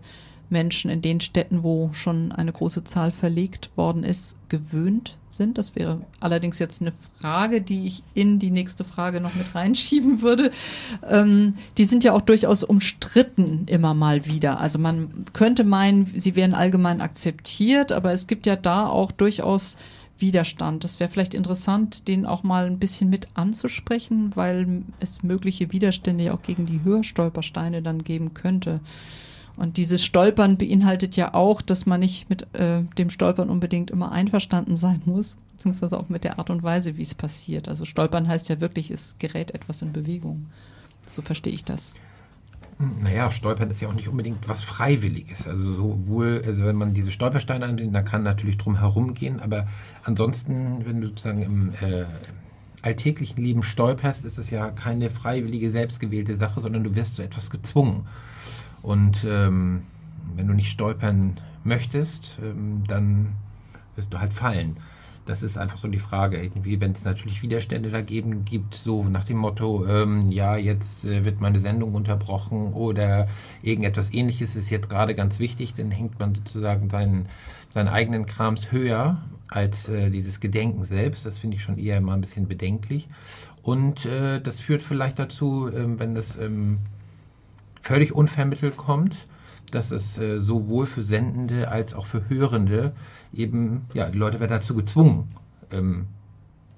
Menschen 0.50 0.90
in 0.90 1.02
den 1.02 1.20
Städten, 1.20 1.62
wo 1.62 1.90
schon 1.92 2.33
eine 2.33 2.52
große 2.52 2.85
Zahl 2.85 3.11
verlegt 3.11 3.70
worden 3.76 4.02
ist, 4.04 4.37
gewöhnt 4.48 5.16
sind. 5.28 5.59
Das 5.59 5.74
wäre 5.74 6.02
allerdings 6.20 6.59
jetzt 6.59 6.80
eine 6.80 6.92
Frage, 7.18 7.61
die 7.61 7.87
ich 7.87 8.02
in 8.14 8.38
die 8.38 8.50
nächste 8.50 8.85
Frage 8.85 9.20
noch 9.20 9.35
mit 9.35 9.54
reinschieben 9.54 10.22
würde. 10.22 10.50
Ähm, 11.09 11.54
die 11.76 11.85
sind 11.85 12.04
ja 12.04 12.12
auch 12.12 12.20
durchaus 12.20 12.64
umstritten 12.64 13.64
immer 13.66 13.94
mal 13.94 14.26
wieder. 14.26 14.61
Also 14.61 14.78
man 14.78 15.24
könnte 15.33 15.64
meinen, 15.64 16.07
sie 16.07 16.37
wären 16.37 16.54
allgemein 16.54 17.00
akzeptiert, 17.00 17.92
aber 17.92 18.12
es 18.12 18.26
gibt 18.26 18.46
ja 18.46 18.57
da 18.57 18.87
auch 18.87 19.12
durchaus 19.12 19.76
Widerstand. 20.18 20.85
Das 20.85 21.00
wäre 21.00 21.11
vielleicht 21.11 21.35
interessant, 21.35 22.07
den 22.07 22.24
auch 22.24 22.42
mal 22.42 22.66
ein 22.66 22.78
bisschen 22.78 23.11
mit 23.11 23.28
anzusprechen, 23.35 24.33
weil 24.35 24.83
es 25.00 25.22
mögliche 25.22 25.72
Widerstände 25.72 26.24
ja 26.24 26.35
auch 26.35 26.42
gegen 26.42 26.66
die 26.66 26.85
Hörstolpersteine 26.85 27.83
dann 27.83 28.04
geben 28.04 28.33
könnte. 28.35 28.80
Und 29.56 29.76
dieses 29.76 30.04
Stolpern 30.04 30.56
beinhaltet 30.56 31.16
ja 31.16 31.32
auch, 31.34 31.62
dass 31.62 31.86
man 31.86 32.00
nicht 32.00 32.28
mit 32.28 32.52
äh, 32.54 32.82
dem 32.98 33.10
Stolpern 33.10 33.50
unbedingt 33.50 33.90
immer 33.90 34.10
einverstanden 34.10 34.76
sein 34.76 35.02
muss, 35.04 35.38
beziehungsweise 35.52 35.98
auch 35.98 36.08
mit 36.08 36.24
der 36.24 36.38
Art 36.38 36.50
und 36.50 36.62
Weise, 36.62 36.96
wie 36.96 37.02
es 37.02 37.14
passiert. 37.14 37.68
Also 37.68 37.84
Stolpern 37.84 38.26
heißt 38.26 38.48
ja 38.48 38.60
wirklich, 38.60 38.90
es 38.90 39.14
gerät 39.18 39.52
etwas 39.52 39.82
in 39.82 39.92
Bewegung. 39.92 40.46
So 41.08 41.22
verstehe 41.22 41.52
ich 41.52 41.64
das. 41.64 41.94
Naja, 42.78 43.30
Stolpern 43.30 43.70
ist 43.70 43.80
ja 43.80 43.88
auch 43.88 43.94
nicht 43.94 44.08
unbedingt 44.08 44.48
was 44.48 44.64
Freiwilliges. 44.64 45.46
Also 45.46 45.74
sowohl, 45.74 46.42
also 46.44 46.64
wenn 46.64 46.74
man 46.74 46.92
diese 46.92 47.12
Stolpersteine 47.12 47.64
annimmt, 47.64 47.94
da 47.94 48.02
kann 48.02 48.24
natürlich 48.24 48.58
drum 48.58 48.78
herum 48.78 49.14
gehen, 49.14 49.38
aber 49.38 49.68
ansonsten, 50.02 50.84
wenn 50.84 51.00
du 51.00 51.08
sozusagen 51.08 51.42
im 51.42 51.68
äh, 51.80 52.04
alltäglichen 52.82 53.42
Leben 53.42 53.62
stolperst, 53.62 54.24
ist 54.24 54.38
es 54.38 54.50
ja 54.50 54.70
keine 54.70 55.10
freiwillige, 55.10 55.70
selbstgewählte 55.70 56.34
Sache, 56.34 56.60
sondern 56.60 56.82
du 56.82 56.96
wirst 56.96 57.14
zu 57.14 57.22
etwas 57.22 57.50
gezwungen. 57.50 58.06
Und 58.85 59.25
ähm, 59.27 59.83
wenn 60.37 60.47
du 60.47 60.53
nicht 60.53 60.70
stolpern 60.70 61.40
möchtest, 61.64 62.38
ähm, 62.42 62.85
dann 62.87 63.33
wirst 63.97 64.12
du 64.12 64.20
halt 64.20 64.35
fallen. 64.35 64.77
Das 65.25 65.42
ist 65.42 65.57
einfach 65.57 65.79
so 65.79 65.88
die 65.88 65.99
Frage. 65.99 66.37
Irgendwie, 66.37 66.83
wenn 66.83 66.92
es 66.92 67.07
natürlich 67.07 67.42
Widerstände 67.42 67.90
dagegen 67.90 68.44
gibt, 68.44 68.75
so 68.75 69.03
nach 69.05 69.25
dem 69.25 69.38
Motto, 69.38 69.87
ähm, 69.87 70.31
ja, 70.31 70.57
jetzt 70.59 71.07
äh, 71.07 71.25
wird 71.25 71.40
meine 71.40 71.61
Sendung 71.61 71.94
unterbrochen 71.94 72.75
oder 72.75 73.27
irgendetwas 73.62 74.12
ähnliches 74.12 74.55
ist 74.55 74.68
jetzt 74.68 74.90
gerade 74.90 75.14
ganz 75.14 75.38
wichtig, 75.38 75.73
dann 75.73 75.90
hängt 75.90 76.18
man 76.18 76.35
sozusagen 76.35 76.90
seinen, 76.90 77.31
seinen 77.70 77.88
eigenen 77.88 78.27
Krams 78.27 78.70
höher 78.70 79.23
als 79.49 79.88
äh, 79.88 80.11
dieses 80.11 80.40
Gedenken 80.40 80.85
selbst. 80.85 81.25
Das 81.25 81.38
finde 81.38 81.57
ich 81.57 81.62
schon 81.62 81.79
eher 81.79 82.03
mal 82.03 82.12
ein 82.12 82.20
bisschen 82.20 82.49
bedenklich. 82.49 83.09
Und 83.62 84.05
äh, 84.05 84.42
das 84.42 84.61
führt 84.61 84.83
vielleicht 84.83 85.18
dazu, 85.18 85.70
ähm, 85.75 85.99
wenn 85.99 86.14
das 86.14 86.37
ähm, 86.37 86.81
völlig 87.85 88.14
unvermittelt 88.14 88.77
kommt, 88.77 89.14
dass 89.70 89.90
es 89.90 90.18
äh, 90.18 90.40
sowohl 90.40 90.87
für 90.87 91.03
Sendende 91.03 91.68
als 91.68 91.94
auch 91.94 92.07
für 92.07 92.29
Hörende 92.29 92.92
eben, 93.33 93.83
ja, 93.92 94.09
die 94.09 94.18
Leute 94.18 94.40
werden 94.40 94.53
dazu 94.53 94.75
gezwungen, 94.75 95.35
ähm, 95.70 96.07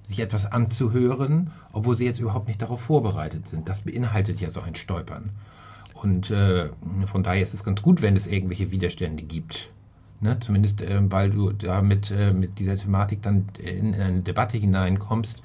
sich 0.05 0.19
etwas 0.19 0.45
anzuhören, 0.45 1.51
obwohl 1.71 1.95
sie 1.95 2.05
jetzt 2.05 2.19
überhaupt 2.19 2.47
nicht 2.47 2.61
darauf 2.61 2.81
vorbereitet 2.81 3.47
sind. 3.47 3.69
Das 3.69 3.81
beinhaltet 3.81 4.39
ja 4.41 4.49
so 4.49 4.61
ein 4.61 4.75
Stolpern. 4.75 5.29
Und 5.93 6.29
äh, 6.29 6.69
von 7.05 7.23
daher 7.23 7.41
ist 7.41 7.53
es 7.53 7.63
ganz 7.63 7.81
gut, 7.81 8.01
wenn 8.01 8.15
es 8.15 8.27
irgendwelche 8.27 8.71
Widerstände 8.71 9.23
gibt. 9.23 9.69
Ne? 10.19 10.39
Zumindest, 10.39 10.81
äh, 10.81 10.99
weil 11.11 11.29
du 11.29 11.51
da 11.51 11.81
mit, 11.81 12.11
äh, 12.11 12.33
mit 12.33 12.59
dieser 12.59 12.75
Thematik 12.75 13.21
dann 13.21 13.49
in 13.59 13.93
eine 13.93 14.21
Debatte 14.21 14.57
hineinkommst 14.57 15.41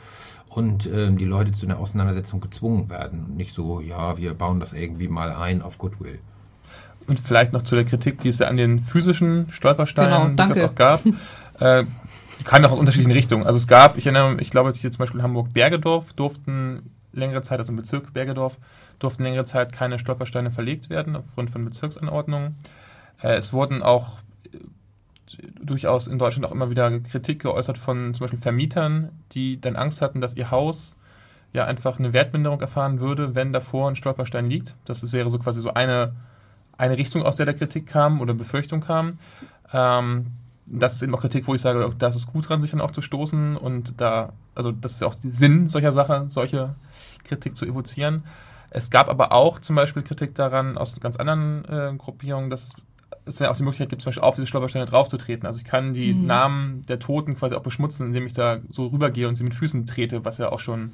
und 0.48 0.87
ähm, 0.87 1.18
die 1.18 1.24
Leute 1.24 1.52
zu 1.52 1.66
einer 1.66 1.78
Auseinandersetzung 1.78 2.40
gezwungen 2.40 2.90
werden. 2.90 3.37
nicht 3.37 3.54
so, 3.54 3.80
ja, 3.80 4.16
wir 4.18 4.35
bauen 4.35 4.61
das 4.61 4.72
irgendwie 4.72 5.08
mal 5.08 5.32
ein 5.32 5.62
auf 5.62 5.78
Goodwill. 5.78 6.18
Und 7.06 7.18
vielleicht 7.18 7.52
noch 7.52 7.62
zu 7.62 7.74
der 7.74 7.85
Kritik, 7.85 8.20
die 8.20 8.28
es 8.28 8.38
ja 8.38 8.48
an 8.48 8.56
den 8.56 8.80
physischen 8.80 9.46
Stolpersteinen 9.50 10.37
genau, 10.37 10.66
auch 10.66 10.74
gab. 10.74 11.02
Äh, 11.61 11.85
kam 12.44 12.64
auch 12.64 12.72
aus 12.72 12.78
unterschiedlichen 12.78 13.12
Richtungen. 13.12 13.46
Also 13.46 13.58
es 13.58 13.68
gab, 13.68 13.96
ich 13.96 14.06
erinnere 14.06 14.40
ich 14.40 14.50
glaube, 14.50 14.72
hier 14.72 14.90
zum 14.90 14.98
Beispiel 14.98 15.22
Hamburg-Bergedorf 15.22 16.12
durften 16.14 16.90
längere 17.12 17.42
Zeit, 17.42 17.58
also 17.58 17.70
im 17.70 17.76
Bezirk 17.76 18.12
Bergedorf, 18.12 18.56
durften 18.98 19.22
längere 19.22 19.44
Zeit 19.44 19.72
keine 19.72 19.98
Stolpersteine 19.98 20.50
verlegt 20.50 20.90
werden 20.90 21.14
aufgrund 21.14 21.50
von 21.50 21.64
Bezirksanordnungen. 21.64 22.56
Äh, 23.22 23.35
es 23.35 23.52
wurden 23.52 23.82
auch 23.82 24.18
durchaus 25.60 26.06
in 26.06 26.18
Deutschland 26.18 26.46
auch 26.46 26.52
immer 26.52 26.70
wieder 26.70 27.00
Kritik 27.00 27.40
geäußert 27.42 27.78
von 27.78 28.14
zum 28.14 28.24
Beispiel 28.24 28.40
Vermietern, 28.40 29.10
die 29.32 29.60
dann 29.60 29.76
Angst 29.76 30.02
hatten, 30.02 30.20
dass 30.20 30.36
ihr 30.36 30.50
Haus 30.50 30.96
ja 31.52 31.64
einfach 31.64 31.98
eine 31.98 32.12
Wertminderung 32.12 32.60
erfahren 32.60 33.00
würde, 33.00 33.34
wenn 33.34 33.52
davor 33.52 33.90
ein 33.90 33.96
Stolperstein 33.96 34.48
liegt. 34.48 34.74
Das 34.84 35.12
wäre 35.12 35.30
so 35.30 35.38
quasi 35.38 35.60
so 35.60 35.74
eine, 35.74 36.14
eine 36.78 36.96
Richtung, 36.96 37.22
aus 37.22 37.36
der 37.36 37.46
der 37.46 37.54
Kritik 37.54 37.86
kam 37.86 38.20
oder 38.20 38.34
Befürchtung 38.34 38.80
kam. 38.80 39.18
Ähm, 39.72 40.26
das 40.66 40.94
ist 40.94 41.02
eben 41.02 41.14
auch 41.14 41.20
Kritik, 41.20 41.46
wo 41.46 41.54
ich 41.54 41.60
sage, 41.60 41.94
da 41.98 42.08
ist 42.08 42.26
gut 42.26 42.48
dran, 42.48 42.62
sich 42.62 42.70
dann 42.70 42.80
auch 42.80 42.92
zu 42.92 43.02
stoßen 43.02 43.56
und 43.56 44.00
da, 44.00 44.32
also 44.54 44.72
das 44.72 44.92
ist 44.92 45.02
auch 45.02 45.14
der 45.14 45.30
Sinn 45.30 45.68
solcher 45.68 45.92
Sachen, 45.92 46.28
solche 46.28 46.74
Kritik 47.24 47.56
zu 47.56 47.66
evozieren. 47.66 48.24
Es 48.70 48.88
gab 48.88 49.08
aber 49.08 49.32
auch 49.32 49.58
zum 49.58 49.76
Beispiel 49.76 50.02
Kritik 50.02 50.34
daran 50.34 50.78
aus 50.78 50.98
ganz 51.00 51.16
anderen 51.16 51.64
äh, 51.66 51.92
Gruppierungen, 51.98 52.48
dass 52.48 52.74
es 53.25 53.38
ja 53.38 53.51
auch 53.51 53.57
die 53.57 53.62
Möglichkeit 53.62 53.88
gibt, 53.88 54.03
zum 54.03 54.09
Beispiel 54.11 54.22
auf 54.22 54.35
diese 54.35 54.46
Stolpersteine 54.46 54.87
draufzutreten. 54.87 55.46
Also 55.46 55.59
ich 55.59 55.64
kann 55.64 55.94
die 55.94 56.14
Mhm. 56.14 56.27
Namen 56.27 56.83
der 56.87 56.98
Toten 56.98 57.37
quasi 57.37 57.55
auch 57.55 57.62
beschmutzen, 57.62 58.07
indem 58.07 58.27
ich 58.27 58.33
da 58.33 58.61
so 58.70 58.87
rübergehe 58.87 59.29
und 59.29 59.35
sie 59.37 59.44
mit 59.44 59.55
Füßen 59.55 59.87
trete, 59.87 60.25
was 60.25 60.38
ja 60.38 60.51
auch 60.51 60.61
schon 60.61 60.92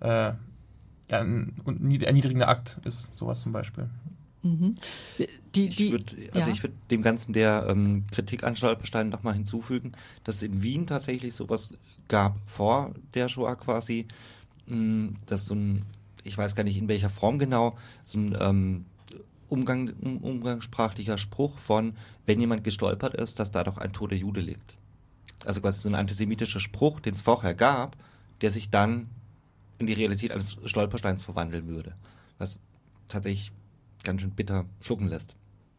äh, 0.00 0.32
ja, 1.10 1.20
ein 1.20 1.54
erniedrigender 2.02 2.48
Akt 2.48 2.78
ist, 2.84 3.14
sowas 3.14 3.40
zum 3.40 3.52
Beispiel. 3.52 3.88
Mhm. 4.42 4.76
Die, 5.54 5.66
Ich 5.66 5.76
die, 5.76 5.90
würde 5.90 6.14
also 6.32 6.48
ja. 6.48 6.54
ich 6.54 6.62
würd 6.62 6.72
dem 6.90 7.02
Ganzen 7.02 7.32
der 7.32 7.66
ähm, 7.68 8.04
Kritik 8.12 8.44
an 8.44 8.54
Stolpersteinen 8.56 9.10
nochmal 9.10 9.34
hinzufügen, 9.34 9.92
dass 10.24 10.36
es 10.36 10.42
in 10.44 10.62
Wien 10.62 10.86
tatsächlich 10.86 11.34
sowas 11.34 11.74
gab 12.06 12.36
vor 12.46 12.92
der 13.14 13.28
Shoah 13.28 13.56
quasi, 13.56 14.06
mh, 14.66 15.10
dass 15.26 15.46
so 15.46 15.54
ein, 15.54 15.82
ich 16.22 16.38
weiß 16.38 16.54
gar 16.54 16.62
nicht 16.64 16.76
in 16.76 16.88
welcher 16.88 17.10
Form 17.10 17.38
genau, 17.38 17.76
so 18.04 18.18
ein 18.18 18.36
ähm, 18.38 18.84
Umgang, 19.48 19.92
um, 20.00 20.18
umgangssprachlicher 20.18 21.18
Spruch 21.18 21.58
von, 21.58 21.96
wenn 22.26 22.40
jemand 22.40 22.64
gestolpert 22.64 23.14
ist, 23.14 23.38
dass 23.38 23.50
da 23.50 23.64
doch 23.64 23.78
ein 23.78 23.92
toter 23.92 24.16
Jude 24.16 24.40
liegt. 24.40 24.76
Also 25.44 25.60
quasi 25.60 25.80
so 25.80 25.88
ein 25.88 25.94
antisemitischer 25.94 26.60
Spruch, 26.60 27.00
den 27.00 27.14
es 27.14 27.20
vorher 27.20 27.54
gab, 27.54 27.96
der 28.40 28.50
sich 28.50 28.70
dann 28.70 29.08
in 29.78 29.86
die 29.86 29.92
Realität 29.92 30.32
eines 30.32 30.56
Stolpersteins 30.64 31.22
verwandeln 31.22 31.68
würde. 31.68 31.94
Was 32.38 32.60
tatsächlich 33.06 33.52
ganz 34.04 34.20
schön 34.20 34.30
bitter 34.30 34.64
schlucken 34.80 35.08
lässt. 35.08 35.34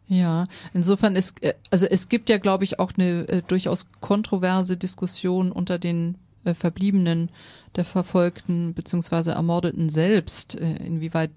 Ja, 0.07 0.47
insofern 0.73 1.15
ist, 1.15 1.41
äh, 1.43 1.53
also 1.69 1.85
es 1.85 2.09
gibt 2.09 2.29
ja, 2.29 2.39
glaube 2.39 2.63
ich, 2.63 2.79
auch 2.79 2.91
eine 2.97 3.27
äh, 3.27 3.41
durchaus 3.43 3.85
kontroverse 4.01 4.75
Diskussion 4.75 5.51
unter 5.51 5.77
den 5.77 6.17
äh, 6.45 6.53
Verbliebenen 6.53 7.29
der 7.75 7.85
Verfolgten 7.85 8.73
bzw. 8.73 9.31
Ermordeten 9.31 9.89
selbst, 9.89 10.55
äh, 10.55 10.77
inwieweit 10.77 11.31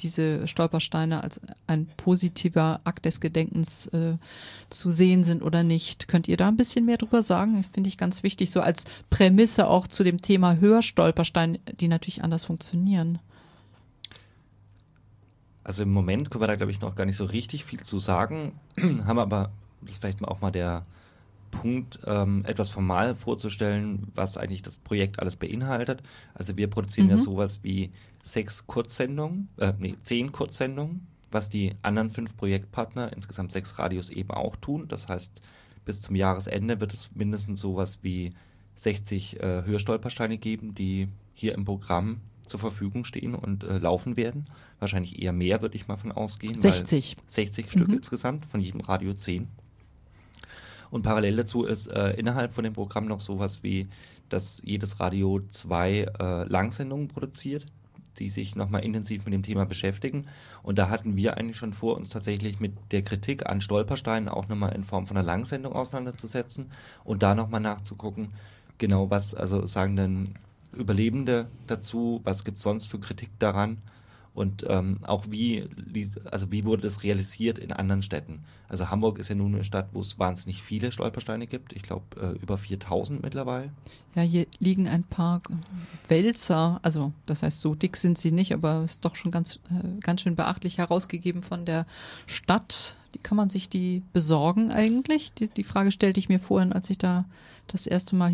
diese 0.00 0.46
Stolpersteine 0.46 1.22
als 1.22 1.40
ein 1.66 1.88
positiver 1.96 2.80
Akt 2.84 3.04
des 3.04 3.20
Gedenkens 3.20 3.86
äh, 3.88 4.16
zu 4.70 4.90
sehen 4.90 5.24
sind 5.24 5.42
oder 5.42 5.62
nicht. 5.62 6.08
Könnt 6.08 6.28
ihr 6.28 6.36
da 6.36 6.48
ein 6.48 6.56
bisschen 6.56 6.84
mehr 6.84 6.98
drüber 6.98 7.22
sagen? 7.22 7.64
Finde 7.64 7.88
ich 7.88 7.98
ganz 7.98 8.22
wichtig, 8.22 8.50
so 8.50 8.60
als 8.60 8.84
Prämisse 9.10 9.68
auch 9.68 9.86
zu 9.86 10.04
dem 10.04 10.18
Thema 10.18 10.56
Hörstolpersteine, 10.56 11.60
die 11.80 11.88
natürlich 11.88 12.22
anders 12.22 12.44
funktionieren. 12.44 13.18
Also 15.64 15.82
im 15.82 15.92
Moment 15.92 16.30
können 16.30 16.42
wir 16.42 16.48
da, 16.48 16.54
glaube 16.54 16.72
ich, 16.72 16.80
noch 16.80 16.94
gar 16.94 17.06
nicht 17.06 17.16
so 17.16 17.24
richtig 17.24 17.64
viel 17.64 17.82
zu 17.82 17.98
sagen, 17.98 18.52
haben 19.04 19.18
aber, 19.18 19.50
das 19.80 19.92
ist 19.92 20.00
vielleicht 20.00 20.22
auch 20.22 20.40
mal 20.40 20.52
der 20.52 20.86
Punkt, 21.50 22.00
ähm, 22.06 22.44
etwas 22.46 22.70
formal 22.70 23.14
vorzustellen, 23.14 24.08
was 24.14 24.36
eigentlich 24.38 24.62
das 24.62 24.78
Projekt 24.78 25.18
alles 25.20 25.36
beinhaltet. 25.36 26.02
Also 26.34 26.56
wir 26.56 26.68
produzieren 26.68 27.08
ja 27.08 27.16
Mhm. 27.16 27.20
sowas 27.20 27.60
wie 27.62 27.90
sechs 28.22 28.66
Kurzsendungen, 28.66 29.48
äh, 29.58 29.72
nee, 29.78 29.94
zehn 30.02 30.32
Kurzsendungen, 30.32 31.06
was 31.30 31.48
die 31.48 31.74
anderen 31.82 32.10
fünf 32.10 32.36
Projektpartner, 32.36 33.12
insgesamt 33.12 33.52
sechs 33.52 33.78
Radios 33.78 34.10
eben 34.10 34.30
auch 34.30 34.56
tun. 34.56 34.86
Das 34.88 35.08
heißt, 35.08 35.40
bis 35.84 36.00
zum 36.00 36.16
Jahresende 36.16 36.80
wird 36.80 36.92
es 36.92 37.10
mindestens 37.14 37.60
sowas 37.60 38.00
wie 38.02 38.32
60 38.74 39.40
äh, 39.40 39.62
Hörstolpersteine 39.64 40.38
geben, 40.38 40.74
die 40.74 41.08
hier 41.34 41.54
im 41.54 41.64
Programm 41.64 42.20
zur 42.42 42.60
Verfügung 42.60 43.04
stehen 43.04 43.34
und 43.34 43.64
äh, 43.64 43.78
laufen 43.78 44.16
werden. 44.16 44.44
Wahrscheinlich 44.78 45.20
eher 45.20 45.32
mehr, 45.32 45.62
würde 45.62 45.76
ich 45.76 45.88
mal 45.88 45.96
von 45.96 46.12
ausgehen. 46.12 46.62
weil 46.62 46.72
60. 46.72 47.16
60 47.26 47.70
Stück 47.70 47.88
Mhm. 47.88 47.94
insgesamt, 47.94 48.46
von 48.46 48.60
jedem 48.60 48.80
Radio 48.80 49.12
10. 49.14 49.48
Und 50.90 51.02
parallel 51.02 51.36
dazu 51.36 51.64
ist 51.64 51.86
äh, 51.88 52.10
innerhalb 52.12 52.52
von 52.52 52.64
dem 52.64 52.72
Programm 52.72 53.06
noch 53.06 53.20
sowas 53.20 53.62
wie, 53.62 53.88
dass 54.28 54.60
jedes 54.64 55.00
Radio 55.00 55.40
zwei 55.48 56.06
äh, 56.18 56.44
Langsendungen 56.44 57.08
produziert, 57.08 57.66
die 58.18 58.30
sich 58.30 58.56
nochmal 58.56 58.84
intensiv 58.84 59.24
mit 59.24 59.34
dem 59.34 59.42
Thema 59.42 59.66
beschäftigen. 59.66 60.26
Und 60.62 60.78
da 60.78 60.88
hatten 60.88 61.16
wir 61.16 61.36
eigentlich 61.36 61.56
schon 61.56 61.72
vor, 61.72 61.96
uns 61.96 62.10
tatsächlich 62.10 62.60
mit 62.60 62.72
der 62.90 63.02
Kritik 63.02 63.46
an 63.46 63.60
Stolpersteinen 63.60 64.28
auch 64.28 64.48
nochmal 64.48 64.74
in 64.74 64.84
Form 64.84 65.06
von 65.06 65.16
einer 65.16 65.26
Langsendung 65.26 65.72
auseinanderzusetzen 65.72 66.70
und 67.04 67.22
da 67.22 67.34
nochmal 67.34 67.60
nachzugucken, 67.60 68.28
genau 68.78 69.10
was, 69.10 69.34
also 69.34 69.66
sagen 69.66 69.96
denn 69.96 70.34
Überlebende 70.72 71.48
dazu, 71.66 72.20
was 72.24 72.44
gibt 72.44 72.58
es 72.58 72.64
sonst 72.64 72.86
für 72.86 72.98
Kritik 72.98 73.30
daran 73.38 73.78
und 74.36 74.66
ähm, 74.68 74.98
auch 75.06 75.24
wie, 75.30 75.66
also 76.30 76.52
wie 76.52 76.66
wurde 76.66 76.82
das 76.82 77.02
realisiert 77.02 77.58
in 77.58 77.72
anderen 77.72 78.02
Städten. 78.02 78.44
Also 78.68 78.90
Hamburg 78.90 79.18
ist 79.18 79.28
ja 79.28 79.34
nun 79.34 79.54
eine 79.54 79.64
Stadt, 79.64 79.88
wo 79.92 80.02
es 80.02 80.18
wahnsinnig 80.18 80.62
viele 80.62 80.92
Stolpersteine 80.92 81.46
gibt. 81.46 81.72
Ich 81.72 81.82
glaube 81.82 82.04
äh, 82.20 82.42
über 82.42 82.58
4000 82.58 83.22
mittlerweile. 83.22 83.70
Ja, 84.14 84.20
hier 84.20 84.46
liegen 84.58 84.88
ein 84.88 85.04
paar 85.04 85.40
Wälzer, 86.08 86.80
also 86.82 87.12
das 87.24 87.42
heißt, 87.42 87.60
so 87.60 87.74
dick 87.74 87.96
sind 87.96 88.18
sie 88.18 88.30
nicht, 88.30 88.52
aber 88.52 88.82
ist 88.84 89.06
doch 89.06 89.16
schon 89.16 89.30
ganz, 89.30 89.58
äh, 89.70 90.00
ganz 90.00 90.20
schön 90.20 90.36
beachtlich 90.36 90.76
herausgegeben 90.76 91.42
von 91.42 91.64
der 91.64 91.86
Stadt. 92.26 92.98
Die 93.14 93.18
kann 93.18 93.38
man 93.38 93.48
sich 93.48 93.70
die 93.70 94.02
besorgen 94.12 94.70
eigentlich? 94.70 95.32
Die, 95.32 95.48
die 95.48 95.64
Frage 95.64 95.92
stellte 95.92 96.20
ich 96.20 96.28
mir 96.28 96.40
vorhin, 96.40 96.74
als 96.74 96.90
ich 96.90 96.98
da 96.98 97.24
das 97.68 97.86
erste 97.86 98.14
Mal 98.16 98.30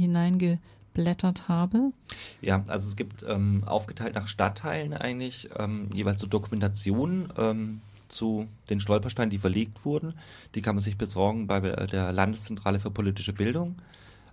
hineingeblättert 0.94 1.48
habe. 1.48 1.92
Ja, 2.40 2.62
also 2.68 2.88
es 2.88 2.96
gibt 2.96 3.24
ähm, 3.28 3.62
aufgeteilt 3.66 4.14
nach 4.14 4.28
Stadtteilen 4.28 4.92
eigentlich 4.94 5.48
ähm, 5.58 5.88
jeweils 5.92 6.20
so 6.20 6.26
Dokumentationen 6.26 7.28
ähm, 7.36 7.80
zu 8.08 8.46
den 8.68 8.80
Stolpersteinen, 8.80 9.30
die 9.30 9.38
verlegt 9.38 9.84
wurden. 9.84 10.14
Die 10.54 10.62
kann 10.62 10.74
man 10.74 10.82
sich 10.82 10.98
besorgen 10.98 11.46
bei 11.46 11.60
der 11.60 12.12
Landeszentrale 12.12 12.78
für 12.80 12.90
politische 12.90 13.32
Bildung. 13.32 13.76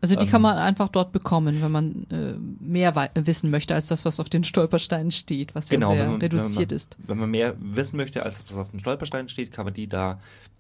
Also 0.02 0.15
die 0.15 0.26
Ähm, 0.26 0.32
kann 0.32 0.41
man 0.41 0.58
einfach 0.58 0.88
dort 0.88 1.12
bekommen, 1.12 1.62
wenn 1.62 1.72
man 1.72 2.06
äh, 2.10 2.34
mehr 2.63 3.10
wissen 3.15 3.50
möchte 3.52 3.76
als 3.76 3.88
das, 3.88 4.06
was 4.06 4.19
auf 4.22 4.30
den 4.30 4.45
Stolpersteinen 4.45 5.12
steht, 5.12 5.56
was 5.56 5.67
Genau, 5.67 5.89
ja 5.91 5.95
sehr 5.98 6.04
wenn 6.06 6.12
man- 6.13 6.22
wenn 6.22 6.32
reduziert 6.32 6.69
man- 6.72 6.76
ist. 6.76 6.98
Wenn 7.06 7.17
man 7.17 7.30
mehr 7.32 7.56
wissen 7.60 7.98
möchte, 7.98 8.24
als 8.24 8.45
was 8.50 8.58
auf 8.58 8.69
dem 8.72 8.80
Stolperstein 8.80 9.28
steht, 9.28 9.52
kann 9.52 9.65
man 9.65 9.74
die 9.74 9.88
da 9.88 10.19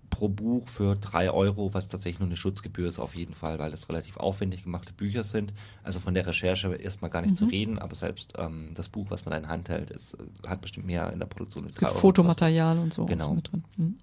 pro 0.09 0.27
Buch 0.27 0.67
für 0.67 0.95
drei 0.95 1.29
Euro, 1.31 1.73
was 1.73 1.87
tatsächlich 1.87 2.19
nur 2.19 2.27
eine 2.27 2.37
Schutzgebühr 2.37 2.89
ist 2.89 2.99
auf 2.99 3.15
jeden 3.15 3.33
Fall, 3.33 3.59
weil 3.59 3.71
das 3.71 3.87
relativ 3.89 4.17
aufwendig 4.17 4.63
gemachte 4.63 4.91
Bücher 4.93 5.23
sind. 5.23 5.53
Also 5.83 5.99
von 5.99 6.13
der 6.13 6.25
Recherche 6.25 6.73
erstmal 6.75 7.11
gar 7.11 7.21
nicht 7.21 7.35
zu 7.35 7.45
Mhm. 7.45 7.49
reden, 7.51 7.79
aber 7.79 7.95
selbst 7.95 8.33
ähm, 8.37 8.71
das 8.73 8.89
Buch, 8.89 9.11
was 9.11 9.25
man 9.25 9.31
da 9.31 9.37
in 9.37 9.47
Hand 9.47 9.69
hält, 9.69 9.91
ist, 9.91 10.15
äh, 10.15 10.47
hat 10.47 10.61
bestimmt 10.61 10.85
mehr 10.87 11.11
in 11.13 11.19
der 11.19 11.27
Produktion 11.27 11.63
als 11.65 11.73
Es 11.73 11.79
gibt 11.79 11.89
drei 11.91 11.93
Euro. 11.93 12.01
Fotomaterial 12.01 12.79
und 12.79 12.93
so 12.93 13.05
Genau. 13.05 13.33
mit 13.35 13.51
drin. 13.51 13.63
Mhm. 13.77 13.95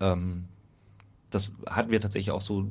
Ähm, 0.00 0.44
das 1.30 1.50
hatten 1.68 1.90
wir 1.90 2.00
tatsächlich 2.00 2.30
auch 2.32 2.42
so 2.42 2.62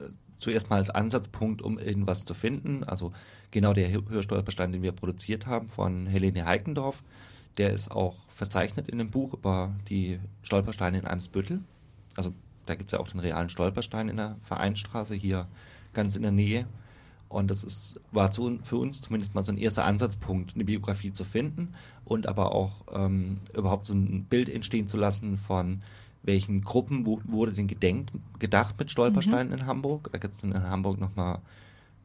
äh, 0.00 0.08
zuerst 0.38 0.68
mal 0.70 0.76
als 0.76 0.90
Ansatzpunkt, 0.90 1.62
um 1.62 1.78
irgendwas 1.78 2.24
zu 2.24 2.34
finden. 2.34 2.84
Also 2.84 3.10
genau 3.50 3.72
der 3.72 3.90
Hör- 3.90 4.08
Hörstolperstein, 4.08 4.72
den 4.72 4.82
wir 4.82 4.92
produziert 4.92 5.46
haben 5.46 5.68
von 5.68 6.06
Helene 6.06 6.44
Heikendorf, 6.44 7.02
der 7.56 7.72
ist 7.72 7.90
auch 7.90 8.16
verzeichnet 8.28 8.88
in 8.88 8.98
dem 8.98 9.10
Buch 9.10 9.32
über 9.32 9.74
die 9.88 10.20
Stolpersteine 10.42 10.98
in 10.98 11.06
Eimsbüttel. 11.06 11.62
Also 12.16 12.32
da 12.66 12.74
gibt 12.74 12.86
es 12.86 12.92
ja 12.92 13.00
auch 13.00 13.08
den 13.08 13.20
realen 13.20 13.48
Stolperstein 13.48 14.08
in 14.08 14.16
der 14.16 14.36
Vereinsstraße 14.42 15.14
hier 15.14 15.46
ganz 15.92 16.16
in 16.16 16.22
der 16.22 16.32
Nähe. 16.32 16.66
Und 17.28 17.50
das 17.50 17.64
ist, 17.64 18.00
war 18.12 18.30
zu, 18.30 18.58
für 18.62 18.76
uns 18.76 19.00
zumindest 19.00 19.34
mal 19.34 19.44
so 19.44 19.50
ein 19.52 19.58
erster 19.58 19.84
Ansatzpunkt, 19.84 20.54
eine 20.54 20.64
Biografie 20.64 21.12
zu 21.12 21.24
finden 21.24 21.74
und 22.04 22.26
aber 22.28 22.52
auch 22.52 22.84
ähm, 22.92 23.38
überhaupt 23.56 23.84
so 23.84 23.94
ein 23.94 24.24
Bild 24.24 24.48
entstehen 24.48 24.86
zu 24.86 24.96
lassen 24.96 25.36
von 25.36 25.82
welchen 26.22 26.60
Gruppen 26.62 27.06
wo, 27.06 27.20
wurde 27.24 27.52
denn 27.52 27.66
gedenkt, 27.66 28.12
gedacht 28.38 28.76
mit 28.78 28.90
Stolpersteinen 28.90 29.52
in 29.52 29.66
Hamburg. 29.66 30.08
Da 30.12 30.18
gibt 30.18 30.34
es 30.34 30.42
in 30.42 30.54
Hamburg 30.54 30.98
nochmal 30.98 31.40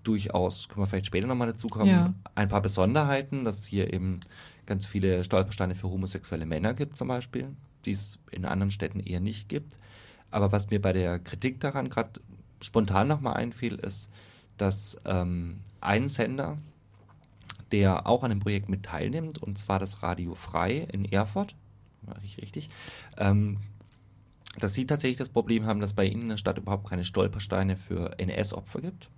durchaus, 0.04 0.68
können 0.68 0.82
wir 0.82 0.88
vielleicht 0.88 1.08
später 1.08 1.28
nochmal 1.28 1.48
dazu 1.48 1.68
kommen, 1.68 1.90
Ja. 1.90 2.14
ein 2.34 2.50
paar 2.50 2.62
Besonderheiten, 2.62 3.44
dass 3.44 3.66
hier 3.66 3.94
eben 3.94 4.22
ganz 4.66 4.86
viele 4.86 5.24
Stolpersteine 5.24 5.76
für 5.76 5.90
homosexuelle 5.90 6.46
Männer 6.46 6.74
gibt 6.74 6.98
zum 6.98 7.08
Beispiel, 7.08 7.50
die 7.86 7.92
es 7.92 8.18
in 8.32 8.46
anderen 8.46 8.72
Städten 8.72 9.00
eher 9.00 9.20
nicht 9.20 9.50
gibt. 9.50 9.78
Aber 10.32 10.52
was 10.52 10.70
mir 10.70 10.82
bei 10.82 10.94
der 10.94 11.20
Kritik 11.20 11.60
daran 11.60 11.90
gerade 11.90 12.22
spontan 12.62 13.08
nochmal 13.08 13.36
einfiel, 13.36 13.76
ist, 13.76 14.10
dass 14.58 14.98
ähm, 15.06 15.60
ein 15.82 16.10
Sender, 16.10 16.58
der 17.72 18.08
auch 18.08 18.24
an 18.24 18.30
dem 18.30 18.40
Projekt 18.40 18.70
mit 18.70 18.84
teilnimmt, 18.84 19.42
und 19.42 19.58
zwar 19.58 19.80
das 19.80 20.04
Radio 20.04 20.36
Frei 20.36 20.88
in 20.92 21.06
Erfurt, 21.06 21.56
war 22.04 22.18
ich 22.24 22.38
richtig, 22.38 22.68
ähm, 23.18 23.60
dass 24.60 24.74
sie 24.74 24.86
tatsächlich 24.86 25.18
das 25.18 25.30
Problem 25.30 25.66
haben, 25.66 25.80
dass 25.80 25.94
bei 25.94 26.06
ihnen 26.06 26.24
in 26.24 26.30
der 26.30 26.38
Stadt 26.38 26.58
überhaupt 26.58 26.90
keine 26.90 27.06
Stolpersteine 27.06 27.78
für 27.78 28.20
NS-Opfer 28.20 28.82
gibt. 28.82 29.10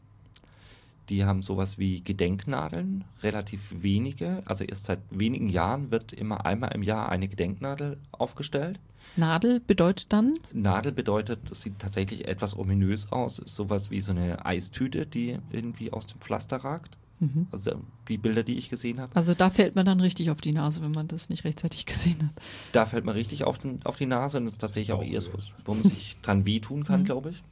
Die 1.09 1.25
haben 1.25 1.41
sowas 1.41 1.77
wie 1.77 2.01
Gedenknadeln, 2.01 3.03
relativ 3.21 3.73
wenige. 3.81 4.41
Also 4.45 4.63
erst 4.63 4.85
seit 4.85 4.99
wenigen 5.09 5.49
Jahren 5.49 5.91
wird 5.91 6.13
immer 6.13 6.45
einmal 6.45 6.71
im 6.73 6.83
Jahr 6.83 7.09
eine 7.09 7.27
Gedenknadel 7.27 7.97
aufgestellt. 8.11 8.79
Nadel 9.17 9.59
bedeutet 9.59 10.11
dann? 10.13 10.39
Nadel 10.53 10.91
bedeutet, 10.93 11.39
das 11.49 11.61
sieht 11.61 11.77
tatsächlich 11.79 12.27
etwas 12.27 12.57
ominös 12.57 13.11
aus, 13.11 13.37
ist 13.39 13.55
sowas 13.55 13.91
wie 13.91 14.01
so 14.01 14.11
eine 14.11 14.45
Eistüte, 14.45 15.05
die 15.05 15.37
irgendwie 15.51 15.91
aus 15.91 16.07
dem 16.07 16.19
Pflaster 16.21 16.57
ragt. 16.57 16.97
Mhm. 17.19 17.47
Also 17.51 17.81
die 18.07 18.17
Bilder, 18.17 18.43
die 18.43 18.57
ich 18.57 18.69
gesehen 18.69 18.99
habe. 18.99 19.13
Also 19.15 19.33
da 19.33 19.49
fällt 19.49 19.75
man 19.75 19.85
dann 19.85 19.99
richtig 19.99 20.31
auf 20.31 20.39
die 20.41 20.53
Nase, 20.53 20.81
wenn 20.81 20.91
man 20.91 21.07
das 21.09 21.29
nicht 21.29 21.43
rechtzeitig 21.43 21.85
gesehen 21.85 22.23
hat. 22.33 22.43
Da 22.71 22.85
fällt 22.85 23.03
man 23.05 23.13
richtig 23.15 23.43
auf, 23.43 23.59
den, 23.59 23.79
auf 23.83 23.97
die 23.97 24.05
Nase 24.05 24.37
und 24.37 24.45
das 24.45 24.55
ist 24.55 24.61
tatsächlich 24.61 24.93
auch 24.93 25.03
erst, 25.03 25.33
was- 25.33 25.51
wo 25.65 25.73
man 25.73 25.83
sich 25.83 26.15
dran 26.21 26.45
wehtun 26.45 26.85
kann, 26.85 27.01
Mhm. 27.01 27.05
glaube 27.05 27.29
ich. 27.31 27.43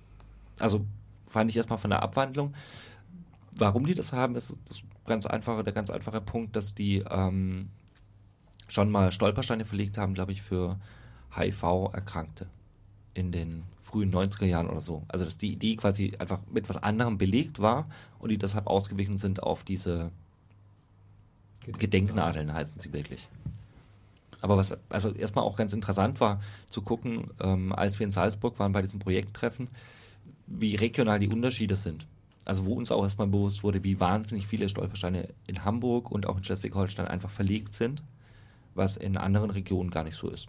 Also 0.57 0.85
fand 1.29 1.51
ich 1.51 1.57
erstmal 1.57 1.79
von 1.79 1.89
der 1.91 2.01
Abwandlung. 2.01 2.53
Warum 3.51 3.85
die 3.85 3.95
das 3.95 4.13
haben, 4.13 4.35
ist 4.35 4.57
das 4.65 4.81
ganz 5.05 5.25
einfache, 5.25 5.63
der 5.63 5.73
ganz 5.73 5.89
einfache 5.89 6.21
Punkt, 6.21 6.55
dass 6.55 6.73
die 6.73 7.03
ähm, 7.09 7.69
schon 8.67 8.89
mal 8.89 9.11
Stolpersteine 9.11 9.65
verlegt 9.65 9.97
haben, 9.97 10.13
glaube 10.13 10.31
ich, 10.31 10.41
für 10.41 10.79
HIV-Erkrankte 11.35 12.47
in 13.13 13.31
den 13.31 13.63
frühen 13.81 14.13
90er 14.13 14.45
Jahren 14.45 14.69
oder 14.69 14.81
so. 14.81 15.03
Also 15.07 15.25
dass 15.25 15.37
die 15.37 15.51
Idee 15.51 15.75
quasi 15.75 16.13
einfach 16.19 16.39
mit 16.49 16.69
was 16.69 16.77
anderem 16.77 17.17
belegt 17.17 17.59
war 17.59 17.87
und 18.19 18.29
die 18.29 18.37
deshalb 18.37 18.67
ausgewichen 18.67 19.17
sind 19.17 19.43
auf 19.43 19.63
diese 19.63 20.11
Gedenknadeln, 21.65 22.53
heißen 22.53 22.79
sie 22.79 22.93
wirklich. 22.93 23.27
Aber 24.41 24.57
was 24.57 24.75
also 24.89 25.11
erstmal 25.11 25.45
auch 25.45 25.55
ganz 25.55 25.73
interessant 25.73 26.19
war, 26.19 26.41
zu 26.67 26.81
gucken, 26.81 27.29
ähm, 27.39 27.73
als 27.73 27.99
wir 27.99 28.05
in 28.05 28.11
Salzburg 28.11 28.57
waren 28.59 28.71
bei 28.71 28.81
diesem 28.81 28.99
Projekttreffen, 28.99 29.67
wie 30.47 30.75
regional 30.75 31.19
die 31.19 31.27
Unterschiede 31.27 31.75
sind. 31.75 32.07
Also 32.45 32.65
wo 32.65 32.73
uns 32.73 32.91
auch 32.91 33.03
erstmal 33.03 33.27
bewusst 33.27 33.63
wurde, 33.63 33.83
wie 33.83 33.99
wahnsinnig 33.99 34.47
viele 34.47 34.67
Stolpersteine 34.67 35.29
in 35.47 35.63
Hamburg 35.63 36.11
und 36.11 36.27
auch 36.27 36.37
in 36.37 36.43
Schleswig-Holstein 36.43 37.07
einfach 37.07 37.29
verlegt 37.29 37.73
sind, 37.73 38.03
was 38.73 38.97
in 38.97 39.17
anderen 39.17 39.51
Regionen 39.51 39.91
gar 39.91 40.03
nicht 40.03 40.15
so 40.15 40.29
ist. 40.29 40.47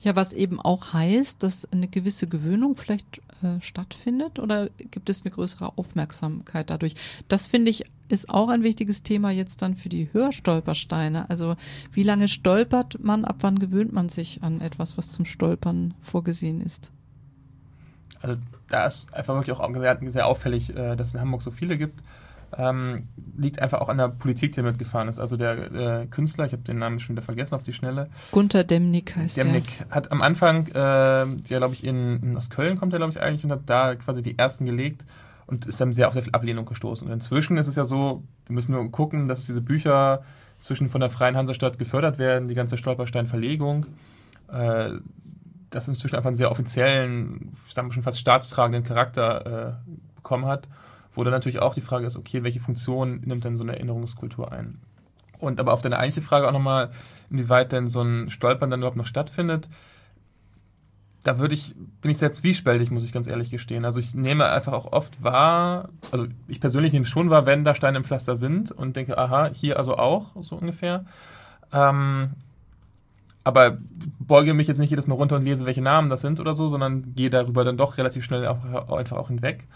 Ja, 0.00 0.16
was 0.16 0.32
eben 0.32 0.60
auch 0.60 0.92
heißt, 0.92 1.42
dass 1.44 1.70
eine 1.70 1.86
gewisse 1.86 2.26
Gewöhnung 2.26 2.74
vielleicht 2.74 3.18
äh, 3.42 3.60
stattfindet 3.60 4.40
oder 4.40 4.68
gibt 4.90 5.08
es 5.08 5.22
eine 5.22 5.30
größere 5.30 5.78
Aufmerksamkeit 5.78 6.70
dadurch? 6.70 6.96
Das 7.28 7.46
finde 7.46 7.70
ich 7.70 7.84
ist 8.08 8.28
auch 8.28 8.48
ein 8.48 8.62
wichtiges 8.62 9.02
Thema 9.02 9.30
jetzt 9.30 9.62
dann 9.62 9.74
für 9.74 9.88
die 9.88 10.12
Hörstolpersteine. 10.12 11.30
Also 11.30 11.56
wie 11.92 12.02
lange 12.02 12.28
stolpert 12.28 13.02
man, 13.02 13.24
ab 13.24 13.36
wann 13.40 13.58
gewöhnt 13.58 13.92
man 13.92 14.10
sich 14.10 14.42
an 14.42 14.60
etwas, 14.60 14.98
was 14.98 15.12
zum 15.12 15.24
Stolpern 15.24 15.94
vorgesehen 16.02 16.60
ist? 16.60 16.90
Also 18.22 18.36
da 18.68 18.86
ist 18.86 19.12
einfach 19.12 19.34
wirklich 19.34 19.56
auch 19.56 19.74
sehr, 19.74 19.98
sehr 20.08 20.26
auffällig, 20.26 20.74
äh, 20.74 20.96
dass 20.96 21.08
es 21.08 21.14
in 21.14 21.20
Hamburg 21.20 21.42
so 21.42 21.50
viele 21.50 21.76
gibt 21.76 22.02
ähm, 22.56 23.08
liegt 23.36 23.60
einfach 23.60 23.80
auch 23.80 23.88
an 23.88 23.98
der 23.98 24.08
Politik, 24.08 24.52
die 24.52 24.62
mitgefahren 24.62 25.08
ist. 25.08 25.18
Also 25.18 25.36
der 25.36 25.72
äh, 25.72 26.06
Künstler, 26.06 26.46
ich 26.46 26.52
habe 26.52 26.62
den 26.62 26.78
Namen 26.78 27.00
schon 27.00 27.16
wieder 27.16 27.24
vergessen 27.24 27.54
auf 27.54 27.62
die 27.62 27.72
Schnelle. 27.72 28.08
Gunther 28.30 28.64
Demnig 28.64 29.14
heißt 29.14 29.36
Demnig 29.36 29.78
der. 29.78 29.90
hat 29.90 30.12
am 30.12 30.22
Anfang, 30.22 30.66
äh, 30.68 30.72
der 30.72 31.36
glaube 31.58 31.74
ich 31.74 31.84
in, 31.84 32.22
in, 32.22 32.36
aus 32.36 32.50
Köln 32.50 32.78
kommt 32.78 32.92
er 32.92 32.98
glaube 32.98 33.12
ich 33.12 33.20
eigentlich 33.20 33.44
und 33.44 33.52
hat 33.52 33.62
da 33.66 33.94
quasi 33.94 34.22
die 34.22 34.38
ersten 34.38 34.66
gelegt 34.66 35.04
und 35.46 35.66
ist 35.66 35.80
dann 35.80 35.92
sehr 35.92 36.08
auf 36.08 36.14
sehr 36.14 36.22
viel 36.22 36.34
Ablehnung 36.34 36.66
gestoßen. 36.66 37.06
Und 37.06 37.12
inzwischen 37.12 37.56
ist 37.56 37.66
es 37.66 37.76
ja 37.76 37.84
so, 37.84 38.22
wir 38.46 38.54
müssen 38.54 38.72
nur 38.72 38.90
gucken, 38.90 39.28
dass 39.28 39.46
diese 39.46 39.60
Bücher 39.60 40.22
zwischen 40.60 40.88
von 40.88 41.00
der 41.00 41.10
Freien 41.10 41.36
Hansestadt 41.36 41.78
gefördert 41.78 42.18
werden, 42.18 42.48
die 42.48 42.54
ganze 42.54 42.76
Stolperstein-Verlegung. 42.76 43.86
Äh, 44.52 44.92
das 45.72 45.88
inzwischen 45.88 46.14
einfach 46.16 46.28
einen 46.28 46.36
sehr 46.36 46.50
offiziellen, 46.50 47.52
sagen 47.70 47.88
wir 47.88 47.92
schon 47.92 48.02
fast 48.02 48.18
staatstragenden 48.18 48.84
Charakter 48.84 49.80
äh, 49.86 49.92
bekommen 50.14 50.46
hat. 50.46 50.68
Wo 51.14 51.24
dann 51.24 51.32
natürlich 51.32 51.58
auch 51.58 51.74
die 51.74 51.82
Frage 51.82 52.06
ist, 52.06 52.16
okay, 52.16 52.42
welche 52.42 52.60
Funktion 52.60 53.20
nimmt 53.24 53.44
denn 53.44 53.56
so 53.56 53.64
eine 53.64 53.72
Erinnerungskultur 53.72 54.50
ein? 54.50 54.80
Und 55.38 55.60
aber 55.60 55.72
auf 55.72 55.82
deine 55.82 55.98
eigentliche 55.98 56.26
Frage 56.26 56.48
auch 56.48 56.52
nochmal, 56.52 56.90
inwieweit 57.28 57.72
denn 57.72 57.88
so 57.88 58.00
ein 58.00 58.30
Stolpern 58.30 58.70
dann 58.70 58.80
überhaupt 58.80 58.96
noch 58.96 59.06
stattfindet, 59.06 59.68
da 61.24 61.38
würde 61.38 61.54
ich, 61.54 61.74
bin 62.00 62.10
ich 62.10 62.18
sehr 62.18 62.32
zwiespältig, 62.32 62.90
muss 62.90 63.04
ich 63.04 63.12
ganz 63.12 63.26
ehrlich 63.28 63.50
gestehen. 63.50 63.84
Also 63.84 64.00
ich 64.00 64.14
nehme 64.14 64.48
einfach 64.48 64.72
auch 64.72 64.92
oft 64.92 65.22
wahr, 65.22 65.90
also 66.10 66.26
ich 66.48 66.60
persönlich 66.60 66.92
nehme 66.92 67.04
schon 67.04 67.30
wahr, 67.30 67.46
wenn 67.46 67.64
da 67.64 67.74
Steine 67.74 67.98
im 67.98 68.04
Pflaster 68.04 68.36
sind 68.36 68.72
und 68.72 68.96
denke, 68.96 69.18
aha, 69.18 69.50
hier 69.52 69.78
also 69.78 69.96
auch, 69.96 70.30
so 70.42 70.56
ungefähr. 70.56 71.04
Ähm, 71.72 72.32
aber 73.44 73.78
beuge 74.18 74.54
mich 74.54 74.68
jetzt 74.68 74.78
nicht 74.78 74.90
jedes 74.90 75.06
Mal 75.06 75.14
runter 75.14 75.36
und 75.36 75.44
lese, 75.44 75.66
welche 75.66 75.82
Namen 75.82 76.08
das 76.08 76.20
sind 76.20 76.40
oder 76.40 76.54
so, 76.54 76.68
sondern 76.68 77.14
gehe 77.14 77.30
darüber 77.30 77.64
dann 77.64 77.76
doch 77.76 77.98
relativ 77.98 78.24
schnell 78.24 78.46
auch, 78.46 78.96
einfach 78.96 79.16
auch 79.16 79.28
hinweg 79.28 79.66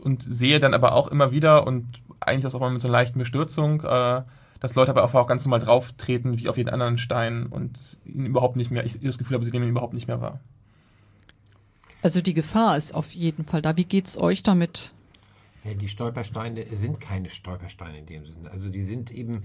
und 0.00 0.22
sehe 0.22 0.58
dann 0.58 0.74
aber 0.74 0.94
auch 0.94 1.08
immer 1.08 1.30
wieder 1.30 1.66
und 1.66 2.02
eigentlich 2.20 2.42
das 2.42 2.54
auch 2.54 2.60
mal 2.60 2.70
mit 2.70 2.80
so 2.80 2.88
einer 2.88 2.98
leichten 2.98 3.18
Bestürzung, 3.18 3.82
äh, 3.82 4.22
dass 4.60 4.74
Leute 4.74 4.90
aber 4.90 5.04
auch 5.04 5.26
ganz 5.26 5.44
normal 5.44 5.60
drauf 5.60 5.92
treten 5.92 6.38
wie 6.38 6.48
auf 6.48 6.56
jeden 6.56 6.68
anderen 6.68 6.98
Stein 6.98 7.46
und 7.46 7.98
ihn 8.04 8.26
überhaupt 8.26 8.56
nicht 8.56 8.70
mehr, 8.70 8.84
ich 8.84 9.00
das 9.00 9.18
Gefühl 9.18 9.34
habe, 9.34 9.44
sie 9.44 9.50
nehmen 9.50 9.66
ihn 9.66 9.70
überhaupt 9.70 9.94
nicht 9.94 10.08
mehr 10.08 10.20
wahr. 10.20 10.40
Also 12.02 12.20
die 12.20 12.34
Gefahr 12.34 12.76
ist 12.76 12.94
auf 12.94 13.10
jeden 13.12 13.44
Fall 13.44 13.62
da. 13.62 13.76
Wie 13.76 13.84
geht 13.84 14.06
es 14.06 14.18
euch 14.18 14.42
damit? 14.42 14.94
Ja, 15.64 15.74
die 15.74 15.88
Stolpersteine 15.88 16.64
sind 16.74 17.00
keine 17.00 17.28
Stolpersteine 17.28 17.98
in 17.98 18.06
dem 18.06 18.26
Sinne. 18.26 18.50
Also 18.50 18.70
die 18.70 18.82
sind 18.82 19.10
eben, 19.10 19.44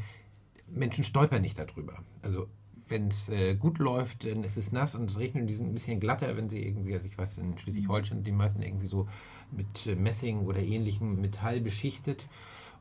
Menschen 0.68 1.04
stolpern 1.04 1.42
nicht 1.42 1.60
darüber. 1.60 1.98
Also 2.22 2.48
wenn 2.88 3.08
es 3.08 3.30
äh, 3.30 3.56
gut 3.56 3.80
läuft, 3.80 4.26
dann 4.26 4.44
ist 4.44 4.58
es 4.58 4.72
nass 4.72 4.96
und 4.96 5.10
es 5.10 5.18
regnet 5.18 5.44
und 5.44 5.48
die 5.48 5.56
sind 5.56 5.68
ein 5.68 5.74
bisschen 5.74 6.00
glatter, 6.00 6.38
wenn 6.38 6.50
sie 6.50 6.64
irgendwie, 6.64 6.94
also 6.94 7.08
ich 7.08 7.18
weiß, 7.18 7.40
in 7.40 7.58
Schleswig-Holstein 7.58 8.24
die 8.24 8.32
meisten 8.32 8.62
irgendwie 8.62 8.88
so 8.88 9.08
mit 9.52 9.88
äh, 9.88 9.96
Messing 9.96 10.46
oder 10.46 10.60
ähnlichem 10.60 11.20
Metall 11.20 11.62
beschichtet 11.62 12.28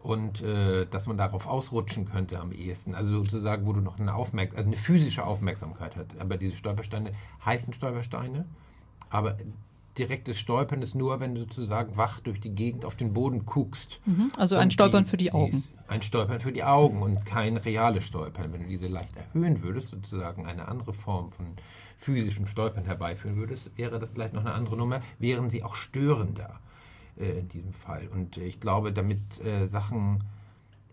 und 0.00 0.42
äh, 0.42 0.86
dass 0.86 1.06
man 1.06 1.16
darauf 1.16 1.46
ausrutschen 1.46 2.04
könnte 2.04 2.38
am 2.38 2.52
ehesten. 2.52 2.94
Also 2.94 3.16
sozusagen, 3.18 3.66
wo 3.66 3.72
du 3.72 3.80
noch 3.80 3.98
eine 3.98 4.14
Aufmerksamkeit, 4.14 4.58
also 4.58 4.68
eine 4.68 4.76
physische 4.76 5.24
Aufmerksamkeit 5.24 5.96
hat. 5.96 6.08
Aber 6.18 6.36
diese 6.36 6.56
Stolpersteine 6.56 7.12
heißen 7.44 7.72
Stolpersteine, 7.72 8.44
aber 9.08 9.38
direktes 9.96 10.38
Stolpern 10.38 10.82
ist 10.82 10.94
nur, 10.94 11.20
wenn 11.20 11.34
du 11.34 11.42
sozusagen 11.42 11.96
wach 11.96 12.20
durch 12.20 12.40
die 12.40 12.50
Gegend 12.50 12.84
auf 12.84 12.96
den 12.96 13.14
Boden 13.14 13.46
guckst. 13.46 14.00
Mhm, 14.04 14.30
also 14.36 14.56
ein 14.56 14.70
Stolpern 14.70 15.04
die, 15.04 15.10
für 15.10 15.16
die 15.16 15.32
Augen. 15.32 15.64
Ein 15.86 16.00
Stolpern 16.00 16.40
für 16.40 16.52
die 16.52 16.64
Augen 16.64 17.02
und 17.02 17.26
kein 17.26 17.58
reales 17.58 18.04
Stolpern. 18.04 18.52
Wenn 18.52 18.62
du 18.62 18.68
diese 18.68 18.88
leicht 18.88 19.16
erhöhen 19.16 19.62
würdest, 19.62 19.88
sozusagen 19.88 20.46
eine 20.46 20.66
andere 20.66 20.94
Form 20.94 21.30
von 21.30 21.46
physischem 21.98 22.46
Stolpern 22.46 22.86
herbeiführen 22.86 23.36
würdest, 23.36 23.76
wäre 23.76 23.98
das 23.98 24.10
vielleicht 24.10 24.32
noch 24.32 24.40
eine 24.40 24.54
andere 24.54 24.76
Nummer, 24.78 25.02
wären 25.18 25.50
sie 25.50 25.62
auch 25.62 25.74
störender 25.74 26.58
äh, 27.18 27.40
in 27.40 27.48
diesem 27.48 27.72
Fall. 27.72 28.08
Und 28.08 28.38
äh, 28.38 28.44
ich 28.44 28.60
glaube, 28.60 28.92
damit 28.92 29.44
äh, 29.44 29.66
Sachen 29.66 30.24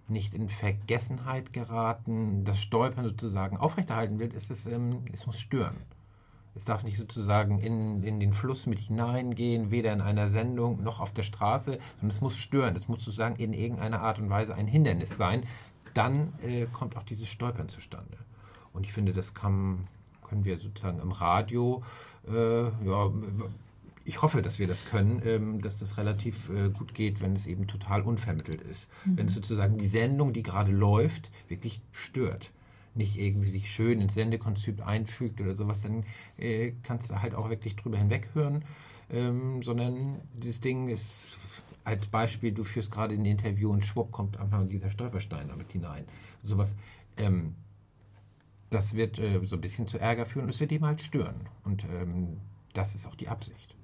nicht 0.10 0.34
in 0.34 0.50
Vergessenheit 0.50 1.54
geraten, 1.54 2.44
das 2.44 2.62
Stolpern 2.62 3.06
sozusagen 3.06 3.58
aufrechterhalten 3.58 4.20
wird, 4.20 4.34
ist 4.34 4.52
es, 4.52 4.66
ähm, 4.66 5.06
es 5.12 5.26
muss 5.26 5.40
stören. 5.40 5.78
Es 6.54 6.66
darf 6.66 6.84
nicht 6.84 6.98
sozusagen 6.98 7.60
in, 7.60 8.04
in 8.04 8.20
den 8.20 8.34
Fluss 8.34 8.66
mit 8.66 8.80
hineingehen, 8.80 9.72
weder 9.72 9.94
in 9.94 10.02
einer 10.02 10.30
Sendung 10.30 10.84
noch 10.84 11.00
auf 11.00 11.14
der 11.14 11.24
Straße, 11.24 11.80
sondern 12.00 12.10
es 12.10 12.22
muss 12.22 12.38
stören. 12.38 12.76
Es 12.76 12.88
muss 12.88 13.04
sozusagen 13.04 13.36
in 13.36 13.54
irgendeiner 13.54 14.02
Art 14.02 14.20
und 14.20 14.30
Weise 14.30 14.54
ein 14.54 14.68
Hindernis 14.68 15.16
sein. 15.16 15.46
Dann 15.94 16.34
äh, 16.42 16.68
kommt 16.68 16.98
auch 16.98 17.04
dieses 17.04 17.30
Stolpern 17.30 17.70
zustande. 17.70 18.18
Und 18.74 18.86
ich 18.86 18.94
finde, 18.94 19.14
das 19.14 19.34
kann, 19.34 19.88
können 20.28 20.46
wir 20.46 20.58
sozusagen 20.58 21.00
im 21.00 21.12
Radio, 21.12 21.84
äh, 22.28 22.64
ja, 22.64 23.12
ich 24.04 24.22
hoffe, 24.22 24.42
dass 24.42 24.60
wir 24.60 24.68
das 24.68 24.86
können, 24.86 25.22
ähm, 25.26 25.62
dass 25.62 25.78
das 25.78 25.98
relativ 25.98 26.50
äh, 26.50 26.70
gut 26.70 26.94
geht, 26.94 27.22
wenn 27.22 27.36
es 27.36 27.46
eben 27.46 27.68
total 27.68 28.02
unvermittelt 28.02 28.62
ist. 28.62 28.88
Mhm. 29.06 29.18
Wenn 29.18 29.28
es 29.28 29.34
sozusagen 29.34 29.78
die 29.78 29.88
Sendung, 29.88 30.34
die 30.34 30.44
gerade 30.44 30.72
läuft, 30.72 31.30
wirklich 31.48 31.82
stört 31.92 32.52
nicht 32.96 33.18
irgendwie 33.18 33.50
sich 33.50 33.72
schön 33.72 34.02
ins 34.02 34.16
Sendekonzept 34.16 34.82
einfügt 34.82 35.40
oder 35.42 35.56
sowas, 35.56 35.82
dann 35.82 36.04
äh, 36.38 36.74
kannst 36.84 37.12
du 37.12 37.22
halt 37.22 37.36
auch 37.36 37.50
wirklich 37.50 37.76
drüber 37.76 37.98
hinweghören, 37.98 38.66
ähm, 39.10 39.64
sondern 39.64 40.22
dieses 40.34 40.60
Ding 40.60 40.88
ist 40.88 41.38
als 41.84 42.06
Beispiel, 42.08 42.52
du 42.52 42.64
führst 42.64 42.92
gerade 42.92 43.16
ein 43.16 43.26
Interview 43.26 43.72
und 43.72 43.84
schwupp 43.86 44.12
kommt 44.12 44.38
einfach 44.38 44.68
dieser 44.68 44.90
Stolperstein 44.90 45.48
damit 45.48 45.72
hinein. 45.72 46.06
Sowas. 46.44 46.76
Ähm, 47.18 47.56
das 48.70 48.96
wird 48.96 49.20
äh, 49.20 49.46
so 49.46 49.58
ein 49.58 49.62
bisschen 49.62 49.88
zu 49.88 50.00
Ärger 50.00 50.26
führen 50.26 50.46
und 50.46 50.50
es 50.50 50.60
wird 50.60 50.72
eben 50.72 50.86
halt 50.86 51.02
stören. 51.02 51.50
Und 51.66 51.86
ähm, 51.92 52.38
das 52.74 52.96
ist 52.96 53.06
auch 53.06 53.16
die 53.16 53.28
Absicht. 53.28 53.76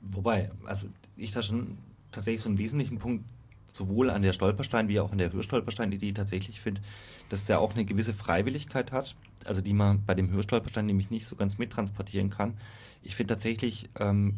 Wobei, 0.00 0.50
also 0.64 0.88
ich 1.16 1.32
da 1.32 1.42
schon 1.42 1.78
tatsächlich 2.12 2.42
so 2.42 2.48
einen 2.48 2.58
wesentlichen 2.58 2.98
Punkt 2.98 3.24
sowohl 3.66 4.10
an 4.10 4.22
der 4.22 4.32
Stolperstein 4.32 4.88
wie 4.88 5.00
auch 5.00 5.12
an 5.12 5.18
der 5.18 5.32
Hörstolperstein-Idee 5.32 6.12
tatsächlich 6.12 6.60
finde, 6.60 6.80
dass 7.28 7.46
der 7.46 7.60
auch 7.60 7.74
eine 7.74 7.84
gewisse 7.84 8.14
Freiwilligkeit 8.14 8.92
hat, 8.92 9.16
also 9.44 9.60
die 9.60 9.74
man 9.74 10.04
bei 10.04 10.14
dem 10.14 10.30
Hörstolperstein 10.30 10.86
nämlich 10.86 11.10
nicht 11.10 11.26
so 11.26 11.36
ganz 11.36 11.58
mittransportieren 11.58 12.30
kann. 12.30 12.54
Ich 13.02 13.16
finde 13.16 13.34
tatsächlich 13.34 13.88
ähm, 13.98 14.36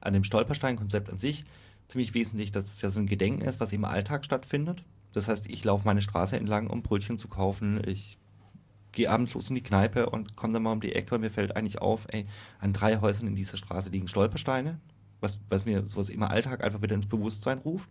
an 0.00 0.12
dem 0.12 0.24
Stolperstein-Konzept 0.24 1.10
an 1.10 1.18
sich 1.18 1.44
ziemlich 1.88 2.14
wesentlich, 2.14 2.52
dass 2.52 2.74
es 2.74 2.82
ja 2.82 2.90
so 2.90 3.00
ein 3.00 3.06
Gedenken 3.06 3.42
ist, 3.42 3.60
was 3.60 3.72
im 3.72 3.84
Alltag 3.84 4.24
stattfindet. 4.24 4.84
Das 5.12 5.26
heißt, 5.26 5.48
ich 5.48 5.64
laufe 5.64 5.86
meine 5.86 6.02
Straße 6.02 6.36
entlang, 6.36 6.68
um 6.68 6.82
Brötchen 6.82 7.18
zu 7.18 7.28
kaufen. 7.28 7.80
Ich 7.86 8.18
gehe 8.92 9.10
abends 9.10 9.34
los 9.34 9.48
in 9.48 9.54
die 9.54 9.62
Kneipe 9.62 10.10
und 10.10 10.36
komme 10.36 10.52
dann 10.52 10.62
mal 10.62 10.72
um 10.72 10.80
die 10.80 10.94
Ecke 10.94 11.14
und 11.14 11.22
mir 11.22 11.30
fällt 11.30 11.56
eigentlich 11.56 11.80
auf, 11.80 12.06
ey, 12.10 12.26
an 12.58 12.72
drei 12.72 13.00
Häusern 13.00 13.26
in 13.26 13.36
dieser 13.36 13.56
Straße 13.56 13.88
liegen 13.90 14.08
Stolpersteine 14.08 14.78
was, 15.20 15.40
was 15.48 15.64
mir 15.64 15.84
sowas 15.84 16.08
im 16.08 16.22
Alltag 16.22 16.62
einfach 16.62 16.82
wieder 16.82 16.94
ins 16.94 17.06
Bewusstsein 17.06 17.58
ruft. 17.58 17.88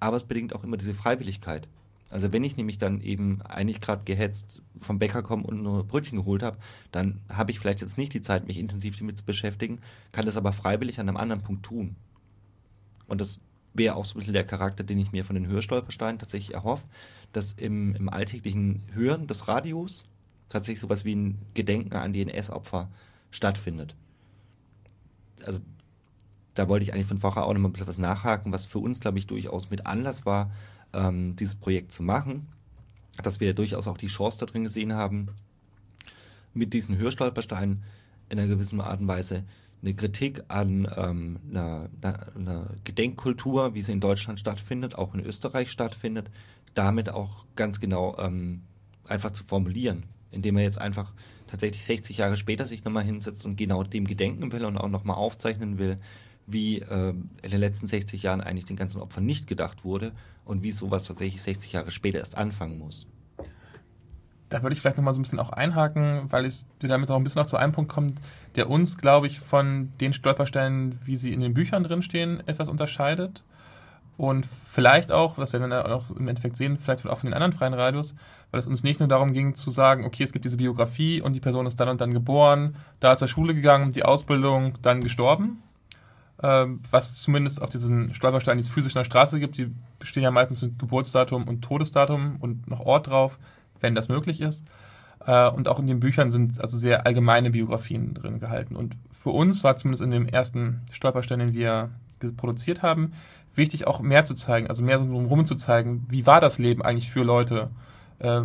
Aber 0.00 0.16
es 0.16 0.24
bedingt 0.24 0.54
auch 0.54 0.64
immer 0.64 0.76
diese 0.76 0.94
Freiwilligkeit. 0.94 1.68
Also 2.10 2.32
wenn 2.32 2.44
ich 2.44 2.56
nämlich 2.56 2.78
dann 2.78 3.00
eben 3.00 3.42
eigentlich 3.42 3.80
gerade 3.80 4.04
gehetzt 4.04 4.62
vom 4.80 4.98
Bäcker 4.98 5.22
komme 5.22 5.42
und 5.44 5.62
nur 5.62 5.84
Brötchen 5.84 6.18
geholt 6.18 6.42
habe, 6.42 6.58
dann 6.90 7.20
habe 7.28 7.50
ich 7.50 7.58
vielleicht 7.58 7.80
jetzt 7.80 7.98
nicht 7.98 8.14
die 8.14 8.22
Zeit, 8.22 8.46
mich 8.46 8.58
intensiv 8.58 8.98
damit 8.98 9.18
zu 9.18 9.24
beschäftigen, 9.24 9.80
kann 10.12 10.24
das 10.24 10.36
aber 10.36 10.52
freiwillig 10.52 11.00
an 11.00 11.08
einem 11.08 11.18
anderen 11.18 11.42
Punkt 11.42 11.66
tun. 11.66 11.96
Und 13.06 13.20
das 13.20 13.40
wäre 13.74 13.96
auch 13.96 14.06
so 14.06 14.14
ein 14.14 14.18
bisschen 14.20 14.32
der 14.32 14.44
Charakter, 14.44 14.84
den 14.84 14.98
ich 14.98 15.12
mir 15.12 15.24
von 15.24 15.34
den 15.34 15.46
Hörstolpersteinen 15.46 16.18
tatsächlich 16.18 16.54
erhoffe, 16.54 16.86
dass 17.32 17.52
im, 17.52 17.94
im 17.94 18.08
alltäglichen 18.08 18.82
Hören 18.92 19.26
des 19.26 19.46
Radios 19.46 20.04
tatsächlich 20.48 20.80
sowas 20.80 21.04
wie 21.04 21.14
ein 21.14 21.38
Gedenken 21.52 21.94
an 21.94 22.14
die 22.14 22.22
NS-Opfer 22.22 22.90
stattfindet. 23.30 23.94
Also 25.44 25.60
da 26.58 26.68
wollte 26.68 26.82
ich 26.82 26.92
eigentlich 26.92 27.06
von 27.06 27.18
vorher 27.18 27.44
auch 27.44 27.52
noch 27.54 27.60
mal 27.60 27.68
ein 27.68 27.72
bisschen 27.72 27.86
was 27.86 27.98
nachhaken, 27.98 28.52
was 28.52 28.66
für 28.66 28.78
uns, 28.80 28.98
glaube 29.00 29.18
ich, 29.18 29.26
durchaus 29.26 29.70
mit 29.70 29.86
Anlass 29.86 30.26
war, 30.26 30.50
ähm, 30.92 31.36
dieses 31.36 31.54
Projekt 31.54 31.92
zu 31.92 32.02
machen. 32.02 32.48
dass 33.22 33.40
wir 33.40 33.52
durchaus 33.52 33.88
auch 33.88 33.98
die 33.98 34.06
Chance 34.06 34.38
da 34.38 34.46
drin 34.46 34.62
gesehen 34.62 34.92
haben, 34.92 35.30
mit 36.54 36.72
diesen 36.72 36.98
Hörstolpersteinen 36.98 37.82
in 38.28 38.38
einer 38.38 38.46
gewissen 38.46 38.80
Art 38.80 39.00
und 39.00 39.08
Weise 39.08 39.42
eine 39.82 39.94
Kritik 39.94 40.44
an 40.48 40.88
ähm, 40.96 41.40
einer, 41.50 41.88
einer 42.36 42.70
Gedenkkultur, 42.84 43.74
wie 43.74 43.82
sie 43.82 43.92
in 43.92 44.00
Deutschland 44.00 44.38
stattfindet, 44.38 44.94
auch 44.94 45.14
in 45.14 45.20
Österreich 45.20 45.72
stattfindet, 45.72 46.30
damit 46.74 47.10
auch 47.10 47.44
ganz 47.56 47.80
genau 47.80 48.16
ähm, 48.18 48.62
einfach 49.04 49.32
zu 49.32 49.42
formulieren, 49.44 50.04
indem 50.30 50.56
er 50.56 50.62
jetzt 50.62 50.80
einfach 50.80 51.12
tatsächlich 51.48 51.84
60 51.84 52.18
Jahre 52.18 52.36
später 52.36 52.66
sich 52.66 52.84
nochmal 52.84 53.04
hinsetzt 53.04 53.44
und 53.46 53.56
genau 53.56 53.82
dem 53.82 54.04
gedenken 54.06 54.52
will 54.52 54.64
und 54.64 54.78
auch 54.78 54.88
nochmal 54.88 55.16
aufzeichnen 55.16 55.78
will, 55.78 55.98
wie 56.48 56.78
äh, 56.78 57.10
in 57.10 57.50
den 57.50 57.60
letzten 57.60 57.86
60 57.86 58.22
Jahren 58.22 58.40
eigentlich 58.40 58.64
den 58.64 58.76
ganzen 58.76 59.00
Opfern 59.00 59.24
nicht 59.24 59.46
gedacht 59.46 59.84
wurde 59.84 60.12
und 60.44 60.62
wie 60.62 60.72
sowas 60.72 61.04
tatsächlich 61.04 61.42
60 61.42 61.72
Jahre 61.72 61.90
später 61.90 62.18
erst 62.18 62.36
anfangen 62.36 62.78
muss. 62.78 63.06
Da 64.48 64.62
würde 64.62 64.72
ich 64.72 64.80
vielleicht 64.80 64.96
nochmal 64.96 65.12
so 65.12 65.20
ein 65.20 65.22
bisschen 65.22 65.40
auch 65.40 65.50
einhaken, 65.50 66.24
weil 66.30 66.46
es 66.46 66.66
damit 66.80 67.10
auch 67.10 67.16
ein 67.16 67.24
bisschen 67.24 67.42
noch 67.42 67.48
zu 67.48 67.58
einem 67.58 67.72
Punkt 67.72 67.92
kommt, 67.92 68.18
der 68.56 68.70
uns, 68.70 68.96
glaube 68.96 69.26
ich, 69.26 69.40
von 69.40 69.92
den 70.00 70.14
Stolpersteinen, 70.14 70.98
wie 71.04 71.16
sie 71.16 71.34
in 71.34 71.40
den 71.40 71.52
Büchern 71.52 71.84
drinstehen, 71.84 72.40
etwas 72.46 72.68
unterscheidet. 72.68 73.42
Und 74.16 74.46
vielleicht 74.46 75.12
auch, 75.12 75.36
das 75.36 75.52
werden 75.52 75.70
wir 75.70 75.82
dann 75.82 75.92
auch 75.92 76.10
im 76.10 76.26
Endeffekt 76.26 76.56
sehen, 76.56 76.78
vielleicht 76.78 77.06
auch 77.06 77.18
von 77.18 77.28
den 77.28 77.34
anderen 77.34 77.52
freien 77.52 77.74
Radios, 77.74 78.16
weil 78.50 78.58
es 78.58 78.66
uns 78.66 78.82
nicht 78.82 78.98
nur 79.00 79.08
darum 79.08 79.32
ging 79.32 79.54
zu 79.54 79.70
sagen, 79.70 80.04
okay, 80.04 80.24
es 80.24 80.32
gibt 80.32 80.44
diese 80.44 80.56
Biografie 80.56 81.20
und 81.20 81.34
die 81.34 81.40
Person 81.40 81.66
ist 81.66 81.78
dann 81.78 81.88
und 81.88 82.00
dann 82.00 82.12
geboren, 82.12 82.74
da 82.98 83.16
zur 83.16 83.28
Schule 83.28 83.54
gegangen, 83.54 83.92
die 83.92 84.04
Ausbildung, 84.04 84.78
dann 84.82 85.02
gestorben. 85.02 85.62
Ähm, 86.40 86.80
was 86.90 87.14
zumindest 87.14 87.60
auf 87.62 87.70
diesen 87.70 88.14
Stolpersteinen, 88.14 88.58
die 88.58 88.68
es 88.68 88.72
physisch 88.72 88.94
in 88.94 89.00
der 89.00 89.04
Straße 89.04 89.40
gibt, 89.40 89.58
die 89.58 89.74
bestehen 89.98 90.22
ja 90.22 90.30
meistens 90.30 90.62
mit 90.62 90.78
Geburtsdatum 90.78 91.48
und 91.48 91.62
Todesdatum 91.62 92.36
und 92.40 92.68
noch 92.68 92.80
Ort 92.80 93.08
drauf, 93.08 93.38
wenn 93.80 93.94
das 93.94 94.08
möglich 94.08 94.40
ist. 94.40 94.64
Äh, 95.26 95.48
und 95.48 95.66
auch 95.66 95.80
in 95.80 95.88
den 95.88 96.00
Büchern 96.00 96.30
sind 96.30 96.60
also 96.60 96.76
sehr 96.76 97.06
allgemeine 97.06 97.50
Biografien 97.50 98.14
drin 98.14 98.38
gehalten. 98.38 98.76
Und 98.76 98.96
für 99.10 99.30
uns 99.30 99.64
war 99.64 99.76
zumindest 99.76 100.02
in 100.02 100.10
dem 100.10 100.28
ersten 100.28 100.82
Stolperstein, 100.92 101.40
den 101.40 101.54
wir 101.54 101.90
produziert 102.36 102.82
haben, 102.82 103.12
wichtig 103.54 103.86
auch 103.86 104.00
mehr 104.00 104.24
zu 104.24 104.34
zeigen, 104.34 104.68
also 104.68 104.82
mehr 104.82 104.98
so 104.98 105.04
rum 105.04 105.44
zu 105.44 105.56
zeigen, 105.56 106.06
wie 106.08 106.26
war 106.26 106.40
das 106.40 106.58
Leben 106.58 106.82
eigentlich 106.82 107.10
für 107.10 107.22
Leute, 107.22 107.70
äh, 108.20 108.42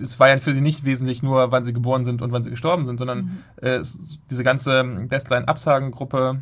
es 0.00 0.18
war 0.18 0.28
ja 0.28 0.38
für 0.38 0.52
sie 0.52 0.60
nicht 0.60 0.84
wesentlich 0.84 1.22
nur, 1.22 1.50
wann 1.52 1.64
sie 1.64 1.72
geboren 1.72 2.04
sind 2.04 2.22
und 2.22 2.32
wann 2.32 2.42
sie 2.42 2.50
gestorben 2.50 2.86
sind, 2.86 2.98
sondern 2.98 3.18
mhm. 3.18 3.38
äh, 3.62 3.82
diese 4.30 4.44
ganze 4.44 4.84
Bestline-Absagengruppe 4.84 6.40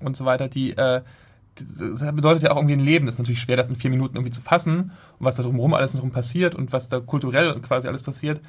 und 0.00 0.16
so 0.16 0.24
weiter, 0.24 0.48
die, 0.48 0.76
äh, 0.76 1.02
das 1.54 2.00
bedeutet 2.14 2.42
ja 2.42 2.50
auch 2.52 2.56
irgendwie 2.56 2.74
ein 2.74 2.80
Leben. 2.80 3.06
Das 3.06 3.16
ist 3.16 3.18
natürlich 3.18 3.40
schwer, 3.40 3.56
das 3.56 3.68
in 3.68 3.76
vier 3.76 3.90
Minuten 3.90 4.16
irgendwie 4.16 4.32
zu 4.32 4.42
fassen 4.42 4.92
und 5.18 5.26
was 5.26 5.36
da 5.36 5.42
drumherum 5.42 5.74
alles 5.74 5.94
noch 5.94 6.10
passiert 6.10 6.54
und 6.54 6.72
was 6.72 6.88
da 6.88 7.00
kulturell 7.00 7.60
quasi 7.60 7.88
alles 7.88 8.02
passiert. 8.02 8.40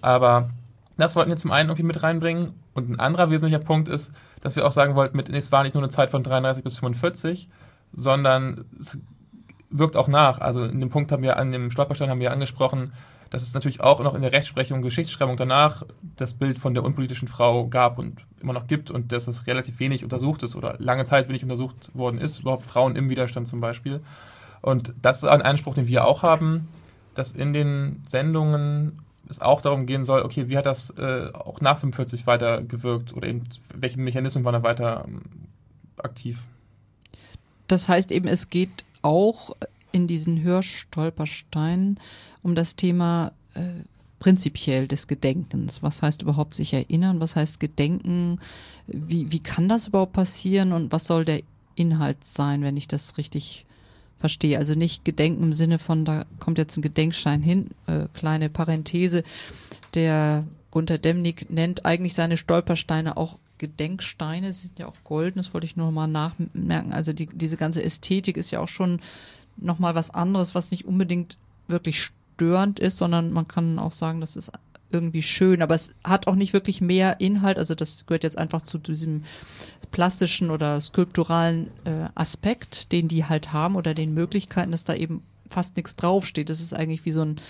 Aber 0.00 0.50
das 0.96 1.16
wollten 1.16 1.30
wir 1.30 1.36
zum 1.36 1.52
einen 1.52 1.68
irgendwie 1.68 1.82
mit 1.82 2.02
reinbringen. 2.02 2.54
Und 2.72 2.90
ein 2.90 3.00
anderer 3.00 3.30
wesentlicher 3.30 3.62
Punkt 3.62 3.88
ist, 3.88 4.12
dass 4.40 4.56
wir 4.56 4.66
auch 4.66 4.72
sagen 4.72 4.94
wollten, 4.94 5.16
mit, 5.16 5.28
es 5.28 5.52
war 5.52 5.62
nicht 5.62 5.74
nur 5.74 5.82
eine 5.82 5.90
Zeit 5.90 6.10
von 6.10 6.22
33 6.22 6.64
bis 6.64 6.78
45, 6.78 7.48
sondern 7.92 8.64
es 8.78 8.98
wirkt 9.70 9.96
auch 9.96 10.08
nach. 10.08 10.40
Also 10.40 10.64
in 10.64 10.80
dem 10.80 10.90
Punkt 10.90 11.12
haben 11.12 11.22
wir 11.22 11.36
an 11.36 11.52
dem 11.52 11.70
Stolperstein 11.70 12.08
haben 12.08 12.20
wir 12.20 12.32
angesprochen, 12.32 12.92
dass 13.30 13.42
es 13.42 13.54
natürlich 13.54 13.80
auch 13.80 14.00
noch 14.00 14.14
in 14.14 14.22
der 14.22 14.32
Rechtsprechung, 14.32 14.82
Geschichtsschreibung 14.82 15.36
danach 15.36 15.84
das 16.16 16.34
Bild 16.34 16.58
von 16.58 16.74
der 16.74 16.84
unpolitischen 16.84 17.28
Frau 17.28 17.66
gab 17.66 17.98
und 17.98 18.20
immer 18.40 18.52
noch 18.52 18.66
gibt 18.66 18.90
und 18.90 19.12
dass 19.12 19.26
es 19.26 19.46
relativ 19.46 19.80
wenig 19.80 20.04
untersucht 20.04 20.42
ist 20.42 20.54
oder 20.54 20.76
lange 20.78 21.04
Zeit 21.04 21.28
wenig 21.28 21.42
untersucht 21.42 21.90
worden 21.94 22.18
ist, 22.18 22.40
überhaupt 22.40 22.66
Frauen 22.66 22.96
im 22.96 23.08
Widerstand 23.08 23.48
zum 23.48 23.60
Beispiel. 23.60 24.00
Und 24.62 24.94
das 25.02 25.18
ist 25.18 25.24
ein 25.24 25.42
Anspruch, 25.42 25.74
den 25.74 25.88
wir 25.88 26.04
auch 26.04 26.22
haben, 26.22 26.68
dass 27.14 27.32
in 27.32 27.52
den 27.52 28.04
Sendungen 28.08 29.00
es 29.28 29.40
auch 29.40 29.60
darum 29.60 29.86
gehen 29.86 30.04
soll, 30.04 30.22
okay, 30.22 30.48
wie 30.48 30.56
hat 30.56 30.66
das 30.66 30.90
äh, 30.90 31.30
auch 31.32 31.60
nach 31.60 31.78
45 31.78 32.26
weiter 32.26 32.62
gewirkt 32.62 33.12
oder 33.12 33.28
eben 33.28 33.48
welche 33.74 33.98
Mechanismen 33.98 34.44
waren 34.44 34.52
da 34.52 34.62
weiter 34.62 35.04
ähm, 35.06 35.22
aktiv? 35.98 36.38
Das 37.66 37.88
heißt 37.88 38.12
eben, 38.12 38.28
es 38.28 38.50
geht 38.50 38.84
auch 39.02 39.56
in 39.96 40.06
diesen 40.06 40.42
Hörstolpersteinen 40.42 41.98
um 42.42 42.54
das 42.54 42.76
Thema 42.76 43.32
äh, 43.54 43.62
prinzipiell 44.18 44.86
des 44.86 45.08
Gedenkens. 45.08 45.82
Was 45.82 46.02
heißt 46.02 46.22
überhaupt 46.22 46.54
sich 46.54 46.72
erinnern? 46.72 47.20
Was 47.20 47.34
heißt 47.34 47.58
Gedenken? 47.58 48.38
Wie, 48.86 49.32
wie 49.32 49.40
kann 49.40 49.68
das 49.68 49.88
überhaupt 49.88 50.12
passieren? 50.12 50.72
Und 50.72 50.92
was 50.92 51.06
soll 51.06 51.24
der 51.24 51.40
Inhalt 51.74 52.24
sein, 52.24 52.62
wenn 52.62 52.76
ich 52.76 52.88
das 52.88 53.18
richtig 53.18 53.64
verstehe? 54.18 54.58
Also 54.58 54.74
nicht 54.74 55.04
Gedenken 55.04 55.42
im 55.42 55.52
Sinne 55.52 55.78
von, 55.78 56.04
da 56.04 56.24
kommt 56.38 56.58
jetzt 56.58 56.76
ein 56.76 56.82
Gedenkstein 56.82 57.42
hin, 57.42 57.70
äh, 57.86 58.06
kleine 58.14 58.48
Parenthese. 58.48 59.24
Der 59.94 60.44
Gunter 60.70 60.98
Demnig 60.98 61.50
nennt 61.50 61.84
eigentlich 61.84 62.14
seine 62.14 62.36
Stolpersteine 62.36 63.16
auch 63.16 63.38
Gedenksteine. 63.58 64.52
Sie 64.52 64.66
sind 64.66 64.78
ja 64.78 64.86
auch 64.86 64.96
golden, 65.04 65.38
das 65.38 65.54
wollte 65.54 65.66
ich 65.66 65.76
nur 65.76 65.90
mal 65.90 66.06
nachmerken. 66.06 66.92
Also 66.92 67.12
die, 67.12 67.26
diese 67.26 67.56
ganze 67.56 67.82
Ästhetik 67.82 68.36
ist 68.36 68.50
ja 68.50 68.60
auch 68.60 68.68
schon 68.68 69.00
noch 69.56 69.78
mal 69.78 69.94
was 69.94 70.10
anderes, 70.10 70.54
was 70.54 70.70
nicht 70.70 70.86
unbedingt 70.86 71.38
wirklich 71.68 72.10
störend 72.36 72.78
ist, 72.78 72.98
sondern 72.98 73.32
man 73.32 73.48
kann 73.48 73.78
auch 73.78 73.92
sagen, 73.92 74.20
das 74.20 74.36
ist 74.36 74.52
irgendwie 74.90 75.22
schön, 75.22 75.62
aber 75.62 75.74
es 75.74 75.90
hat 76.04 76.26
auch 76.26 76.34
nicht 76.34 76.52
wirklich 76.52 76.80
mehr 76.80 77.20
Inhalt. 77.20 77.58
Also 77.58 77.74
das 77.74 78.06
gehört 78.06 78.24
jetzt 78.24 78.38
einfach 78.38 78.62
zu 78.62 78.78
diesem 78.78 79.24
plastischen 79.90 80.50
oder 80.50 80.80
skulpturalen 80.80 81.68
äh, 81.84 82.08
Aspekt, 82.14 82.92
den 82.92 83.08
die 83.08 83.24
halt 83.24 83.52
haben 83.52 83.76
oder 83.76 83.94
den 83.94 84.14
Möglichkeiten, 84.14 84.70
dass 84.70 84.84
da 84.84 84.94
eben 84.94 85.22
fast 85.50 85.76
nichts 85.76 85.96
draufsteht. 85.96 86.50
Das 86.50 86.60
ist 86.60 86.74
eigentlich 86.74 87.04
wie 87.04 87.12
so 87.12 87.22
ein 87.22 87.40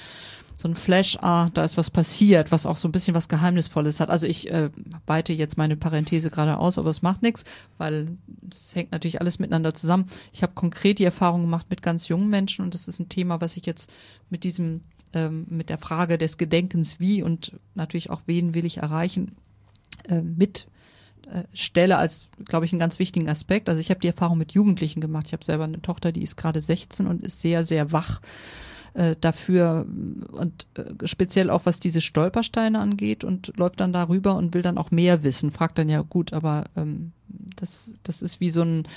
so 0.66 0.72
ein 0.72 0.74
Flash, 0.74 1.16
ah, 1.20 1.48
da 1.54 1.62
ist 1.62 1.76
was 1.76 1.90
passiert, 1.90 2.50
was 2.50 2.66
auch 2.66 2.76
so 2.76 2.88
ein 2.88 2.92
bisschen 2.92 3.14
was 3.14 3.28
Geheimnisvolles 3.28 4.00
hat. 4.00 4.10
Also 4.10 4.26
ich 4.26 4.50
äh, 4.50 4.70
weite 5.06 5.32
jetzt 5.32 5.56
meine 5.56 5.76
Parenthese 5.76 6.28
gerade 6.28 6.58
aus, 6.58 6.76
aber 6.76 6.90
es 6.90 7.02
macht 7.02 7.22
nichts, 7.22 7.44
weil 7.78 8.16
es 8.50 8.74
hängt 8.74 8.90
natürlich 8.90 9.20
alles 9.20 9.38
miteinander 9.38 9.74
zusammen. 9.74 10.06
Ich 10.32 10.42
habe 10.42 10.54
konkret 10.54 10.98
die 10.98 11.04
Erfahrung 11.04 11.42
gemacht 11.42 11.66
mit 11.70 11.82
ganz 11.82 12.08
jungen 12.08 12.28
Menschen 12.28 12.64
und 12.64 12.74
das 12.74 12.88
ist 12.88 12.98
ein 12.98 13.08
Thema, 13.08 13.40
was 13.40 13.56
ich 13.56 13.64
jetzt 13.64 13.92
mit 14.28 14.42
diesem, 14.42 14.80
ähm, 15.12 15.46
mit 15.48 15.68
der 15.68 15.78
Frage 15.78 16.18
des 16.18 16.36
Gedenkens 16.36 16.98
wie 16.98 17.22
und 17.22 17.52
natürlich 17.74 18.10
auch 18.10 18.22
wen 18.26 18.52
will 18.52 18.64
ich 18.64 18.78
erreichen, 18.78 19.36
äh, 20.08 20.20
mit 20.20 20.66
äh, 21.30 21.44
stelle 21.54 21.96
als, 21.98 22.28
glaube 22.44 22.66
ich, 22.66 22.72
einen 22.72 22.80
ganz 22.80 22.98
wichtigen 22.98 23.28
Aspekt. 23.28 23.68
Also 23.68 23.80
ich 23.80 23.90
habe 23.90 24.00
die 24.00 24.08
Erfahrung 24.08 24.38
mit 24.38 24.52
Jugendlichen 24.52 25.00
gemacht. 25.00 25.26
Ich 25.28 25.32
habe 25.32 25.44
selber 25.44 25.64
eine 25.64 25.80
Tochter, 25.80 26.10
die 26.10 26.22
ist 26.22 26.36
gerade 26.36 26.60
16 26.60 27.06
und 27.06 27.22
ist 27.22 27.40
sehr, 27.40 27.62
sehr 27.62 27.92
wach 27.92 28.20
äh, 28.96 29.16
dafür 29.20 29.86
und 30.32 30.66
äh, 30.74 31.06
speziell 31.06 31.50
auch 31.50 31.66
was 31.66 31.80
diese 31.80 32.00
Stolpersteine 32.00 32.78
angeht 32.78 33.24
und 33.24 33.52
läuft 33.56 33.80
dann 33.80 33.92
darüber 33.92 34.36
und 34.36 34.54
will 34.54 34.62
dann 34.62 34.78
auch 34.78 34.90
mehr 34.90 35.22
wissen. 35.22 35.50
Fragt 35.50 35.78
dann 35.78 35.88
ja 35.88 36.00
gut, 36.00 36.32
aber 36.32 36.64
ähm, 36.76 37.12
das, 37.56 37.94
das 38.02 38.22
ist 38.22 38.40
wie 38.40 38.50
so 38.50 38.62
ein 38.62 38.88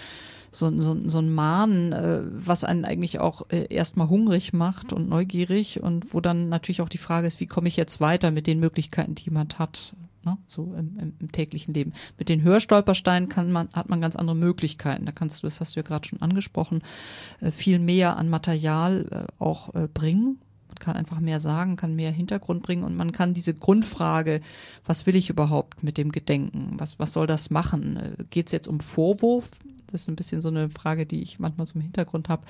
so, 0.52 0.72
so, 0.82 0.98
so 1.08 1.20
ein 1.20 1.32
Mahnen, 1.32 1.94
äh, 1.94 2.22
was 2.24 2.64
einen 2.64 2.86
eigentlich 2.86 3.20
auch 3.20 3.50
äh, 3.52 3.72
erstmal 3.72 4.10
hungrig 4.10 4.52
macht 4.52 4.94
und 4.94 5.08
neugierig 5.08 5.84
und 5.84 6.12
wo 6.14 6.22
dann 6.22 6.50
natürlich 6.50 6.82
auch 6.82 6.90
die 6.90 6.98
Frage 6.98 7.28
ist, 7.28 7.40
wie 7.40 7.46
komme 7.46 7.68
ich 7.68 7.78
jetzt 7.78 8.02
weiter 8.02 8.32
mit 8.32 8.48
den 8.48 8.60
Möglichkeiten, 8.60 9.14
die 9.14 9.26
jemand 9.26 9.60
hat 9.60 9.94
ne? 10.24 10.38
so 10.48 10.74
im, 10.74 10.98
im, 11.00 11.14
im, 11.20 11.32
täglichen 11.32 11.74
Leben. 11.74 11.94
Mit 12.18 12.30
den 12.30 12.44
Hörstolpersteinen 12.44 13.30
kann 13.30 13.52
man, 13.52 13.70
hat 13.74 13.90
man 13.90 14.02
ganz 14.02 14.16
andere 14.16 14.36
Möglichkeiten. 14.36 15.06
Da 15.06 15.12
kannst 15.12 15.42
du, 15.42 15.48
das 15.48 15.60
hast 15.60 15.76
du 15.76 15.80
ja 15.80 15.84
gerade 15.84 16.08
schon 16.08 16.22
angesprochen, 16.22 16.82
äh, 17.42 17.52
viel 17.52 17.80
mehr 17.80 18.18
an 18.18 18.30
Material 18.30 19.08
äh, 19.12 19.44
auch 19.44 19.74
äh, 19.76 19.88
bringen. 19.88 20.40
Man 20.68 20.78
kann 20.80 20.96
einfach 20.96 21.20
mehr 21.20 21.40
sagen, 21.40 21.76
kann 21.76 21.96
mehr 21.96 22.12
Hintergrund 22.12 22.64
bringen 22.64 22.84
und 22.84 22.96
man 22.96 23.12
kann 23.12 23.34
diese 23.34 23.54
Grundfrage, 23.54 24.42
was 24.86 25.06
will 25.06 25.16
ich 25.16 25.30
überhaupt 25.30 25.84
mit 25.84 25.98
dem 25.98 26.12
Gedenken? 26.12 26.76
Was, 26.78 27.00
was 27.00 27.14
soll 27.14 27.28
das 27.28 27.50
machen? 27.50 28.16
Geht 28.30 28.48
es 28.48 28.52
jetzt 28.52 28.68
um 28.68 28.80
Vorwurf? 28.80 29.50
Das 29.92 30.02
ist 30.02 30.10
ein 30.10 30.16
bisschen 30.16 30.42
so 30.42 30.50
eine 30.50 30.70
Frage, 30.70 31.06
die 31.06 31.22
ich 31.22 31.40
manchmal 31.40 31.66
so 31.66 31.76
im 31.76 31.82
Hintergrund 31.82 32.30
habe. 32.30 32.46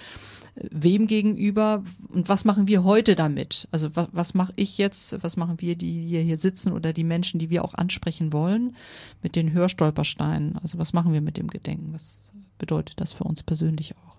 Wem 0.55 1.07
gegenüber 1.07 1.83
und 2.09 2.29
was 2.29 2.45
machen 2.45 2.67
wir 2.67 2.83
heute 2.83 3.15
damit? 3.15 3.67
Also 3.71 3.95
was, 3.95 4.09
was 4.11 4.33
mache 4.33 4.53
ich 4.55 4.77
jetzt, 4.77 5.21
was 5.23 5.37
machen 5.37 5.61
wir, 5.61 5.75
die 5.75 6.07
hier, 6.07 6.21
hier 6.21 6.37
sitzen 6.37 6.73
oder 6.73 6.93
die 6.93 7.03
Menschen, 7.03 7.39
die 7.39 7.49
wir 7.49 7.63
auch 7.63 7.73
ansprechen 7.73 8.33
wollen, 8.33 8.75
mit 9.23 9.35
den 9.35 9.53
Hörstolpersteinen? 9.53 10.57
Also 10.57 10.77
was 10.77 10.93
machen 10.93 11.13
wir 11.13 11.21
mit 11.21 11.37
dem 11.37 11.47
Gedenken? 11.47 11.93
Was 11.93 12.31
bedeutet 12.57 12.99
das 12.99 13.13
für 13.13 13.23
uns 13.23 13.43
persönlich 13.43 13.95
auch? 13.95 14.15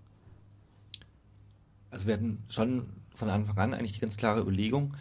Also 1.91 2.07
wir 2.07 2.15
hatten 2.15 2.39
schon 2.49 2.87
von 3.15 3.29
Anfang 3.29 3.59
an 3.59 3.75
eigentlich 3.75 3.93
die 3.93 4.01
ganz 4.01 4.17
klare 4.17 4.41
Überlegung, 4.41 4.95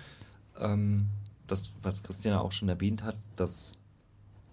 ähm, 0.59 1.07
das, 1.47 1.71
was 1.81 2.03
Christiane 2.03 2.41
auch 2.41 2.51
schon 2.51 2.69
erwähnt 2.69 3.03
hat, 3.03 3.17
dass 3.35 3.73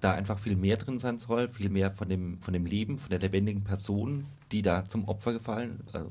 da 0.00 0.12
einfach 0.12 0.38
viel 0.38 0.56
mehr 0.56 0.76
drin 0.76 0.98
sein 0.98 1.18
soll, 1.18 1.48
viel 1.48 1.70
mehr 1.70 1.90
von 1.90 2.08
dem, 2.08 2.40
von 2.40 2.52
dem 2.52 2.66
Leben, 2.66 2.98
von 2.98 3.10
der 3.10 3.18
lebendigen 3.18 3.64
Person, 3.64 4.26
die 4.52 4.62
da 4.62 4.84
zum 4.86 5.06
Opfer 5.06 5.32
gefallen, 5.32 5.80
äh, 5.92 6.02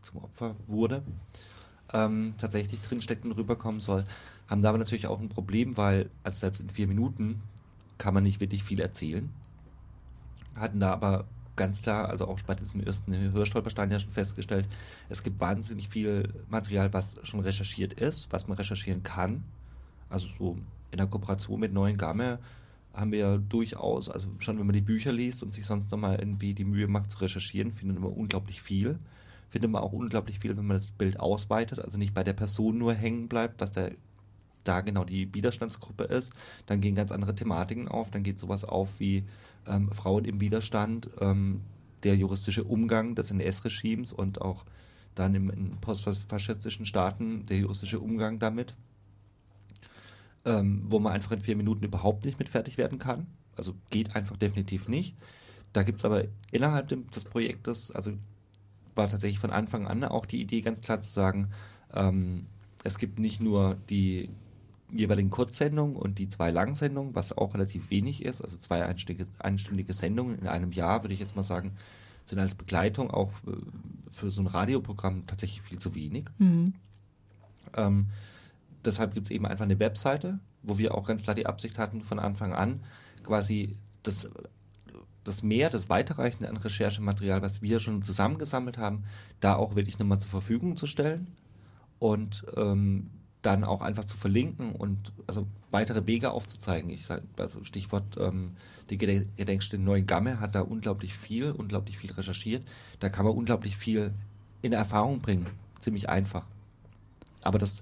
zum 0.00 0.22
Opfer 0.22 0.56
wurde, 0.66 1.02
ähm, 1.92 2.34
tatsächlich 2.38 2.80
drinsteckt 2.80 3.24
und 3.24 3.32
rüberkommen 3.32 3.80
soll. 3.80 4.04
Haben 4.48 4.62
da 4.62 4.68
aber 4.68 4.78
natürlich 4.78 5.06
auch 5.06 5.20
ein 5.20 5.28
Problem, 5.28 5.76
weil 5.76 6.10
also 6.24 6.38
selbst 6.38 6.60
in 6.60 6.68
vier 6.68 6.86
Minuten 6.86 7.42
kann 7.98 8.14
man 8.14 8.22
nicht 8.22 8.40
wirklich 8.40 8.64
viel 8.64 8.80
erzählen. 8.80 9.30
Hatten 10.54 10.80
da 10.80 10.92
aber 10.92 11.26
ganz 11.56 11.82
klar, 11.82 12.08
also 12.08 12.26
auch 12.26 12.40
bei 12.42 12.54
diesem 12.54 12.80
ersten 12.80 13.32
Hörstolperstein 13.32 13.90
ja 13.90 13.98
schon 13.98 14.10
festgestellt, 14.10 14.66
es 15.08 15.22
gibt 15.22 15.40
wahnsinnig 15.40 15.88
viel 15.88 16.32
Material, 16.48 16.92
was 16.92 17.16
schon 17.24 17.40
recherchiert 17.40 17.94
ist, 17.94 18.32
was 18.32 18.48
man 18.48 18.56
recherchieren 18.56 19.02
kann. 19.02 19.44
Also 20.08 20.28
so 20.38 20.56
in 20.90 20.98
der 20.98 21.06
Kooperation 21.06 21.60
mit 21.60 21.72
Neuen 21.72 21.96
Game 21.96 22.38
haben 22.94 23.12
wir 23.12 23.38
durchaus, 23.38 24.08
also 24.08 24.28
schon 24.38 24.58
wenn 24.58 24.66
man 24.66 24.74
die 24.74 24.80
Bücher 24.82 25.12
liest 25.12 25.42
und 25.42 25.54
sich 25.54 25.66
sonst 25.66 25.90
nochmal 25.90 26.18
irgendwie 26.18 26.54
die 26.54 26.64
Mühe 26.64 26.88
macht 26.88 27.10
zu 27.10 27.18
recherchieren, 27.18 27.72
findet 27.72 28.00
man 28.00 28.12
unglaublich 28.12 28.60
viel. 28.62 28.98
Findet 29.50 29.70
man 29.70 29.82
auch 29.82 29.92
unglaublich 29.92 30.38
viel, 30.38 30.56
wenn 30.56 30.66
man 30.66 30.78
das 30.78 30.90
Bild 30.90 31.20
ausweitet, 31.20 31.78
also 31.78 31.98
nicht 31.98 32.14
bei 32.14 32.24
der 32.24 32.32
Person 32.32 32.78
nur 32.78 32.94
hängen 32.94 33.28
bleibt, 33.28 33.60
dass 33.60 33.72
der 33.72 33.92
da 34.64 34.80
genau 34.80 35.04
die 35.04 35.32
Widerstandsgruppe 35.34 36.04
ist. 36.04 36.32
Dann 36.66 36.80
gehen 36.80 36.94
ganz 36.94 37.12
andere 37.12 37.34
Thematiken 37.34 37.88
auf. 37.88 38.10
Dann 38.10 38.22
geht 38.22 38.38
sowas 38.38 38.64
auf 38.64 39.00
wie 39.00 39.24
ähm, 39.66 39.90
Frauen 39.92 40.24
im 40.24 40.40
Widerstand, 40.40 41.10
ähm, 41.20 41.60
der 42.02 42.16
juristische 42.16 42.64
Umgang 42.64 43.14
des 43.14 43.30
NS-Regimes 43.30 44.12
und 44.12 44.40
auch 44.40 44.64
dann 45.14 45.34
im, 45.34 45.50
in 45.50 45.76
postfaschistischen 45.80 46.86
Staaten 46.86 47.46
der 47.46 47.58
juristische 47.58 48.00
Umgang 48.00 48.38
damit 48.38 48.74
ähm, 50.44 50.82
wo 50.86 50.98
man 50.98 51.12
einfach 51.12 51.32
in 51.32 51.40
vier 51.40 51.56
Minuten 51.56 51.84
überhaupt 51.84 52.24
nicht 52.24 52.38
mit 52.38 52.48
fertig 52.48 52.78
werden 52.78 52.98
kann. 52.98 53.26
Also 53.56 53.74
geht 53.90 54.16
einfach 54.16 54.36
definitiv 54.36 54.88
nicht. 54.88 55.16
Da 55.72 55.82
gibt 55.82 55.98
es 55.98 56.04
aber 56.04 56.24
innerhalb 56.50 56.88
des 57.12 57.24
Projektes, 57.24 57.90
also 57.90 58.12
war 58.94 59.08
tatsächlich 59.08 59.38
von 59.38 59.50
Anfang 59.50 59.86
an 59.86 60.04
auch 60.04 60.26
die 60.26 60.40
Idee 60.40 60.60
ganz 60.60 60.82
klar 60.82 61.00
zu 61.00 61.10
sagen, 61.10 61.48
ähm, 61.94 62.46
es 62.84 62.98
gibt 62.98 63.18
nicht 63.18 63.40
nur 63.40 63.76
die 63.88 64.30
jeweiligen 64.90 65.30
Kurzsendungen 65.30 65.96
und 65.96 66.18
die 66.18 66.28
zwei 66.28 66.50
Langsendungen, 66.50 67.14
was 67.14 67.36
auch 67.36 67.54
relativ 67.54 67.90
wenig 67.90 68.22
ist, 68.22 68.42
also 68.42 68.56
zwei 68.58 68.84
einstündige, 68.84 69.30
einstündige 69.38 69.94
Sendungen 69.94 70.38
in 70.38 70.46
einem 70.46 70.72
Jahr, 70.72 71.02
würde 71.02 71.14
ich 71.14 71.20
jetzt 71.20 71.36
mal 71.36 71.44
sagen, 71.44 71.72
sind 72.24 72.38
als 72.38 72.54
Begleitung 72.54 73.10
auch 73.10 73.32
äh, 73.46 73.56
für 74.10 74.30
so 74.30 74.42
ein 74.42 74.46
Radioprogramm 74.46 75.26
tatsächlich 75.26 75.62
viel 75.62 75.78
zu 75.78 75.94
wenig. 75.94 76.26
Mhm. 76.38 76.74
Ähm, 77.74 78.06
deshalb 78.84 79.14
gibt 79.14 79.26
es 79.26 79.30
eben 79.30 79.46
einfach 79.46 79.64
eine 79.64 79.78
Webseite, 79.78 80.38
wo 80.62 80.78
wir 80.78 80.94
auch 80.94 81.06
ganz 81.06 81.24
klar 81.24 81.34
die 81.34 81.46
Absicht 81.46 81.78
hatten, 81.78 82.02
von 82.02 82.18
Anfang 82.18 82.52
an 82.52 82.80
quasi 83.24 83.76
das, 84.02 84.28
das 85.24 85.42
Mehr, 85.42 85.70
das 85.70 85.88
Weiterreichende 85.88 86.48
an 86.48 86.56
Recherchematerial, 86.56 87.42
was 87.42 87.62
wir 87.62 87.80
schon 87.80 88.02
zusammengesammelt 88.02 88.78
haben, 88.78 89.04
da 89.40 89.54
auch 89.54 89.74
wirklich 89.74 89.98
nochmal 89.98 90.18
zur 90.18 90.30
Verfügung 90.30 90.76
zu 90.76 90.86
stellen 90.86 91.28
und 91.98 92.44
ähm, 92.56 93.10
dann 93.42 93.64
auch 93.64 93.82
einfach 93.82 94.04
zu 94.04 94.16
verlinken 94.16 94.72
und 94.72 95.12
also 95.26 95.46
weitere 95.70 96.06
Wege 96.06 96.30
aufzuzeigen. 96.30 96.90
Ich 96.90 97.06
sage, 97.06 97.24
also 97.36 97.64
Stichwort 97.64 98.16
ähm, 98.18 98.52
die 98.90 98.98
Gedenkstätte 98.98 99.82
Neuengamme 99.82 100.38
hat 100.38 100.54
da 100.54 100.60
unglaublich 100.60 101.14
viel, 101.14 101.50
unglaublich 101.50 101.98
viel 101.98 102.12
recherchiert. 102.12 102.64
Da 103.00 103.08
kann 103.08 103.24
man 103.24 103.34
unglaublich 103.34 103.76
viel 103.76 104.12
in 104.60 104.72
Erfahrung 104.72 105.20
bringen. 105.20 105.46
Ziemlich 105.80 106.08
einfach. 106.08 106.44
Aber 107.42 107.58
das, 107.58 107.80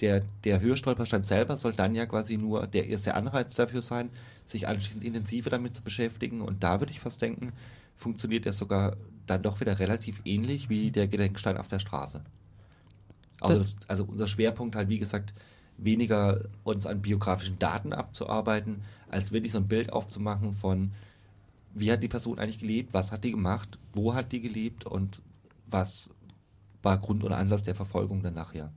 der, 0.00 0.22
der 0.44 0.60
Höchststolperstand 0.60 1.26
selber 1.26 1.56
soll 1.56 1.72
dann 1.72 1.94
ja 1.94 2.06
quasi 2.06 2.36
nur 2.36 2.66
der 2.66 2.86
erste 2.86 3.14
Anreiz 3.14 3.54
dafür 3.54 3.82
sein, 3.82 4.10
sich 4.44 4.66
anschließend 4.66 5.04
intensiver 5.04 5.50
damit 5.50 5.74
zu 5.74 5.82
beschäftigen. 5.82 6.40
Und 6.40 6.62
da 6.62 6.80
würde 6.80 6.92
ich 6.92 7.00
fast 7.00 7.20
denken, 7.20 7.52
funktioniert 7.96 8.46
er 8.46 8.52
sogar 8.52 8.96
dann 9.26 9.42
doch 9.42 9.60
wieder 9.60 9.78
relativ 9.78 10.20
ähnlich 10.24 10.68
wie 10.68 10.90
der 10.90 11.06
Gedenkstein 11.06 11.56
auf 11.56 11.68
der 11.68 11.78
Straße. 11.78 12.22
Also, 13.40 13.58
das, 13.58 13.76
also 13.88 14.04
unser 14.04 14.26
Schwerpunkt 14.26 14.76
halt, 14.76 14.88
wie 14.88 14.98
gesagt, 14.98 15.34
weniger 15.76 16.40
uns 16.64 16.86
an 16.86 17.02
biografischen 17.02 17.58
Daten 17.58 17.92
abzuarbeiten, 17.92 18.82
als 19.08 19.32
wirklich 19.32 19.52
so 19.52 19.58
ein 19.58 19.68
Bild 19.68 19.92
aufzumachen 19.92 20.52
von, 20.52 20.92
wie 21.74 21.90
hat 21.90 22.02
die 22.02 22.08
Person 22.08 22.38
eigentlich 22.38 22.58
gelebt, 22.58 22.92
was 22.92 23.12
hat 23.12 23.24
die 23.24 23.30
gemacht, 23.30 23.78
wo 23.92 24.14
hat 24.14 24.32
die 24.32 24.40
gelebt 24.40 24.84
und 24.84 25.22
was 25.66 26.10
war 26.82 26.98
Grund 26.98 27.24
und 27.24 27.32
Anlass 27.32 27.62
der 27.62 27.74
Verfolgung 27.74 28.22
dann 28.22 28.34
nachher. 28.34 28.72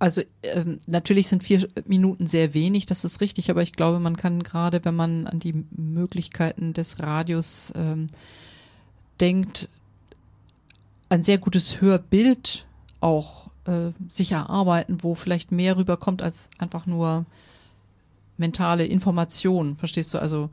Also 0.00 0.22
ähm, 0.42 0.78
natürlich 0.86 1.28
sind 1.28 1.44
vier 1.44 1.68
Minuten 1.84 2.26
sehr 2.26 2.54
wenig, 2.54 2.86
das 2.86 3.04
ist 3.04 3.20
richtig, 3.20 3.50
aber 3.50 3.60
ich 3.60 3.74
glaube, 3.74 4.00
man 4.00 4.16
kann 4.16 4.42
gerade, 4.42 4.82
wenn 4.82 4.96
man 4.96 5.26
an 5.26 5.40
die 5.40 5.66
Möglichkeiten 5.76 6.72
des 6.72 7.00
Radios 7.00 7.70
ähm, 7.76 8.06
denkt, 9.20 9.68
ein 11.10 11.22
sehr 11.22 11.36
gutes 11.36 11.82
Hörbild 11.82 12.64
auch 13.00 13.50
äh, 13.66 13.90
sich 14.08 14.32
erarbeiten, 14.32 15.02
wo 15.02 15.14
vielleicht 15.14 15.52
mehr 15.52 15.76
rüberkommt 15.76 16.22
als 16.22 16.48
einfach 16.56 16.86
nur 16.86 17.26
mentale 18.38 18.86
Information. 18.86 19.76
Verstehst 19.76 20.14
du? 20.14 20.18
Also 20.18 20.48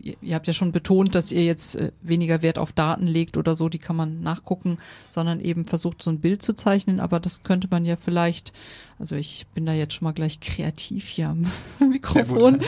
ihr, 0.00 0.16
ihr, 0.20 0.34
habt 0.34 0.46
ja 0.46 0.52
schon 0.52 0.72
betont, 0.72 1.14
dass 1.14 1.32
ihr 1.32 1.44
jetzt 1.44 1.76
äh, 1.76 1.92
weniger 2.02 2.42
Wert 2.42 2.58
auf 2.58 2.72
Daten 2.72 3.06
legt 3.06 3.36
oder 3.36 3.54
so, 3.54 3.68
die 3.68 3.78
kann 3.78 3.96
man 3.96 4.20
nachgucken, 4.20 4.78
sondern 5.10 5.40
eben 5.40 5.64
versucht, 5.64 6.02
so 6.02 6.10
ein 6.10 6.20
Bild 6.20 6.42
zu 6.42 6.54
zeichnen. 6.54 7.00
Aber 7.00 7.20
das 7.20 7.42
könnte 7.42 7.68
man 7.70 7.84
ja 7.84 7.96
vielleicht, 7.96 8.52
also 8.98 9.16
ich 9.16 9.46
bin 9.54 9.66
da 9.66 9.72
jetzt 9.72 9.94
schon 9.94 10.04
mal 10.04 10.12
gleich 10.12 10.40
kreativ 10.40 11.08
hier 11.08 11.28
am 11.28 11.46
Mikrofon, 11.88 12.60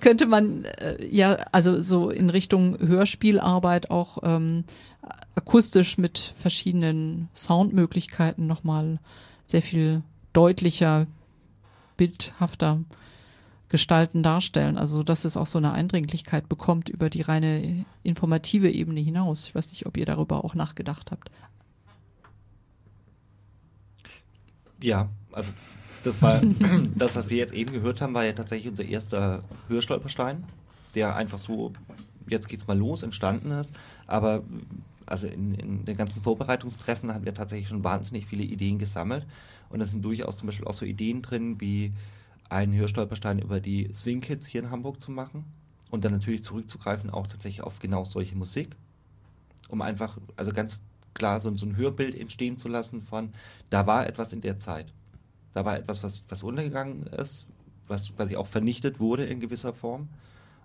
könnte 0.00 0.26
man 0.26 0.64
äh, 0.64 1.06
ja, 1.06 1.34
also 1.52 1.80
so 1.80 2.10
in 2.10 2.30
Richtung 2.30 2.78
Hörspielarbeit 2.78 3.90
auch 3.90 4.18
ähm, 4.22 4.64
akustisch 5.34 5.98
mit 5.98 6.34
verschiedenen 6.38 7.28
Soundmöglichkeiten 7.34 8.46
nochmal 8.46 8.98
sehr 9.46 9.62
viel 9.62 10.02
deutlicher, 10.32 11.06
bildhafter 11.96 12.80
Gestalten 13.70 14.22
darstellen. 14.22 14.76
Also, 14.76 15.02
dass 15.02 15.24
es 15.24 15.36
auch 15.36 15.46
so 15.46 15.58
eine 15.58 15.72
Eindringlichkeit 15.72 16.48
bekommt 16.48 16.88
über 16.88 17.08
die 17.08 17.22
reine 17.22 17.84
informative 18.02 18.68
Ebene 18.68 19.00
hinaus. 19.00 19.46
Ich 19.46 19.54
weiß 19.54 19.70
nicht, 19.70 19.86
ob 19.86 19.96
ihr 19.96 20.04
darüber 20.04 20.44
auch 20.44 20.54
nachgedacht 20.54 21.10
habt. 21.12 21.30
Ja, 24.82 25.08
also 25.32 25.52
das 26.02 26.20
war 26.20 26.42
das, 26.96 27.14
was 27.14 27.30
wir 27.30 27.38
jetzt 27.38 27.54
eben 27.54 27.72
gehört 27.72 28.00
haben, 28.00 28.12
war 28.12 28.24
ja 28.24 28.32
tatsächlich 28.32 28.68
unser 28.68 28.84
erster 28.84 29.44
Hörstolperstein, 29.68 30.44
der 30.96 31.14
einfach 31.14 31.38
so, 31.38 31.72
jetzt 32.26 32.48
geht's 32.48 32.66
mal 32.66 32.76
los, 32.76 33.04
entstanden 33.04 33.52
ist. 33.52 33.74
Aber 34.08 34.42
also 35.06 35.28
in, 35.28 35.54
in 35.54 35.84
den 35.84 35.96
ganzen 35.96 36.22
Vorbereitungstreffen 36.22 37.14
hatten 37.14 37.24
wir 37.24 37.34
tatsächlich 37.34 37.68
schon 37.68 37.84
wahnsinnig 37.84 38.26
viele 38.26 38.42
Ideen 38.42 38.80
gesammelt. 38.80 39.26
Und 39.68 39.78
da 39.78 39.86
sind 39.86 40.04
durchaus 40.04 40.38
zum 40.38 40.46
Beispiel 40.46 40.66
auch 40.66 40.74
so 40.74 40.84
Ideen 40.84 41.22
drin 41.22 41.60
wie 41.60 41.92
einen 42.50 42.74
Hörstolperstein 42.74 43.38
über 43.38 43.60
die 43.60 43.90
Swing 43.94 44.20
Kids 44.20 44.46
hier 44.46 44.62
in 44.62 44.70
Hamburg 44.70 45.00
zu 45.00 45.10
machen 45.10 45.44
und 45.90 46.04
dann 46.04 46.12
natürlich 46.12 46.42
zurückzugreifen 46.42 47.10
auch 47.10 47.26
tatsächlich 47.26 47.62
auf 47.62 47.78
genau 47.78 48.04
solche 48.04 48.36
Musik, 48.36 48.76
um 49.68 49.80
einfach, 49.80 50.18
also 50.36 50.52
ganz 50.52 50.82
klar 51.14 51.40
so, 51.40 51.54
so 51.56 51.66
ein 51.66 51.76
Hörbild 51.76 52.14
entstehen 52.14 52.56
zu 52.56 52.68
lassen 52.68 53.02
von, 53.02 53.30
da 53.70 53.86
war 53.86 54.06
etwas 54.06 54.32
in 54.32 54.40
der 54.40 54.58
Zeit. 54.58 54.92
Da 55.52 55.64
war 55.64 55.76
etwas, 55.76 56.02
was, 56.02 56.24
was 56.28 56.42
untergegangen 56.42 57.04
ist, 57.06 57.46
was 57.88 58.14
quasi 58.14 58.36
auch 58.36 58.46
vernichtet 58.46 59.00
wurde 59.00 59.24
in 59.24 59.40
gewisser 59.40 59.72
Form 59.72 60.08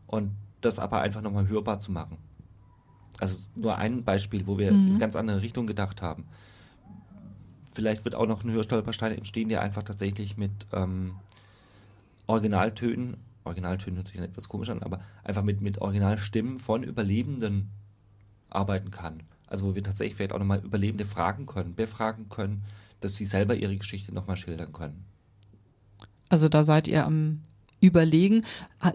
und 0.08 0.32
das 0.62 0.80
aber 0.80 1.02
einfach 1.02 1.22
nochmal 1.22 1.48
hörbar 1.48 1.80
zu 1.80 1.92
machen. 1.92 2.18
Also 3.20 3.50
nur 3.56 3.78
ein 3.78 4.04
Beispiel, 4.04 4.46
wo 4.46 4.58
wir 4.58 4.72
mhm. 4.72 4.94
in 4.94 5.00
ganz 5.00 5.16
andere 5.16 5.42
Richtung 5.42 5.68
gedacht 5.68 6.02
haben. 6.02 6.26
Vielleicht 7.74 8.06
wird 8.06 8.16
auch 8.16 8.28
noch 8.28 8.44
ein 8.44 8.52
Hörstolperstein 8.52 9.18
entstehen, 9.18 9.50
der 9.50 9.62
einfach 9.62 9.84
tatsächlich 9.84 10.38
mit 10.38 10.68
ähm, 10.72 11.16
Originaltönen, 12.28 13.18
Originaltönen 13.44 13.98
hört 13.98 14.08
sich 14.08 14.16
dann 14.16 14.26
etwas 14.26 14.50
komisch 14.50 14.70
an, 14.70 14.84
aber 14.84 15.02
einfach 15.24 15.44
mit, 15.44 15.62
mit 15.62 15.80
Originalstimmen 15.80 16.60
von 16.60 16.84
Überlebenden 16.84 17.70
arbeiten 18.50 18.92
kann. 18.92 19.24
Also 19.48 19.66
wo 19.66 19.76
wir 19.76 19.84
tatsächlich 19.84 20.16
vielleicht 20.16 20.34
auch 20.34 20.40
nochmal 20.40 20.64
Überlebende 20.64 21.06
fragen 21.06 21.46
können, 21.46 21.76
befragen 21.76 22.30
können, 22.30 22.64
dass 23.02 23.16
sie 23.16 23.26
selber 23.26 23.56
ihre 23.56 23.76
Geschichte 23.78 24.14
nochmal 24.14 24.38
schildern 24.38 24.74
können. 24.74 25.06
Also 26.30 26.50
da 26.50 26.64
seid 26.64 26.88
ihr 26.88 27.06
am 27.06 27.42
Überlegen. 27.82 28.44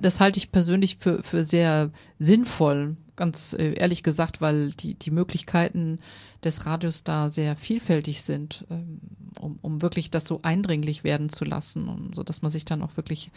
Das 0.00 0.18
halte 0.18 0.38
ich 0.38 0.50
persönlich 0.50 0.96
für, 0.96 1.22
für 1.22 1.44
sehr 1.44 1.92
sinnvoll, 2.18 2.96
ganz 3.20 3.52
äh, 3.52 3.74
ehrlich 3.74 4.02
gesagt, 4.02 4.40
weil 4.40 4.70
die, 4.70 4.94
die 4.94 5.10
Möglichkeiten 5.10 5.98
des 6.42 6.64
Radios 6.64 7.04
da 7.04 7.30
sehr 7.30 7.54
vielfältig 7.54 8.22
sind, 8.22 8.64
ähm, 8.70 8.98
um, 9.38 9.58
um 9.60 9.82
wirklich 9.82 10.10
das 10.10 10.24
so 10.24 10.40
eindringlich 10.42 11.04
werden 11.04 11.28
zu 11.28 11.44
lassen, 11.44 11.86
um, 11.88 12.14
so 12.14 12.22
dass 12.22 12.40
man 12.40 12.50
sich 12.50 12.64
dann 12.64 12.82
auch 12.82 12.96
wirklich 12.96 13.30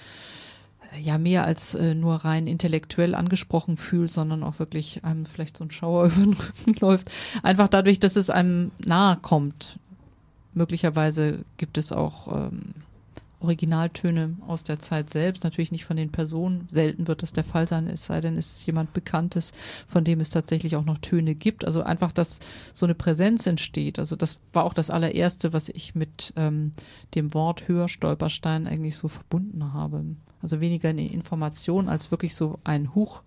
äh, 0.94 1.02
ja 1.02 1.18
mehr 1.18 1.44
als 1.44 1.76
äh, 1.76 1.96
nur 1.96 2.16
rein 2.16 2.48
intellektuell 2.48 3.14
angesprochen 3.14 3.76
fühlt, 3.76 4.10
sondern 4.10 4.42
auch 4.42 4.58
wirklich 4.58 5.04
einem 5.04 5.26
vielleicht 5.26 5.58
so 5.58 5.66
ein 5.66 5.72
Schauer 5.72 6.06
über 6.16 6.24
den 6.24 6.34
Rücken 6.34 6.76
läuft. 6.80 7.12
Einfach 7.44 7.68
dadurch, 7.68 8.00
dass 8.00 8.16
es 8.16 8.30
einem 8.30 8.72
nahe 8.86 9.18
kommt. 9.18 9.78
Möglicherweise 10.54 11.44
gibt 11.58 11.78
es 11.78 11.92
auch 11.92 12.48
ähm, 12.48 12.74
Originaltöne 13.44 14.38
aus 14.48 14.64
der 14.64 14.80
Zeit 14.80 15.12
selbst, 15.12 15.44
natürlich 15.44 15.72
nicht 15.72 15.86
von 15.86 15.98
den 15.98 16.12
Personen. 16.12 16.68
Selten 16.72 17.08
wird 17.08 17.22
das 17.22 17.34
der 17.34 17.44
Fall 17.44 17.68
sein, 17.68 17.88
es 17.88 18.06
sei 18.06 18.22
denn, 18.22 18.38
es 18.38 18.58
ist 18.58 18.66
jemand 18.66 18.94
Bekanntes, 18.94 19.54
von 19.88 20.04
dem 20.04 20.20
es 20.20 20.30
tatsächlich 20.30 20.76
auch 20.76 20.86
noch 20.86 20.98
Töne 20.98 21.36
gibt. 21.36 21.66
Also 21.66 21.84
einfach, 21.84 22.12
dass 22.12 22.40
so 22.74 22.86
eine 22.86 22.96
Präsenz 22.96 23.46
entsteht. 23.46 24.00
Also 24.00 24.16
das 24.16 24.40
war 24.54 24.64
auch 24.64 24.74
das 24.74 24.90
allererste, 24.90 25.54
was 25.54 25.70
ich 25.70 25.94
mit 25.94 26.34
ähm, 26.36 26.72
dem 27.14 27.34
Wort 27.34 27.68
Hörstolperstein 27.68 28.68
eigentlich 28.68 28.98
so 28.98 29.08
verbunden 29.08 29.74
habe. 29.74 30.04
Also 30.42 30.60
weniger 30.60 30.90
eine 30.90 31.12
Information 31.12 31.90
als 31.90 32.12
wirklich 32.12 32.36
so 32.36 32.60
ein 32.64 32.96
Huch. 32.96 33.22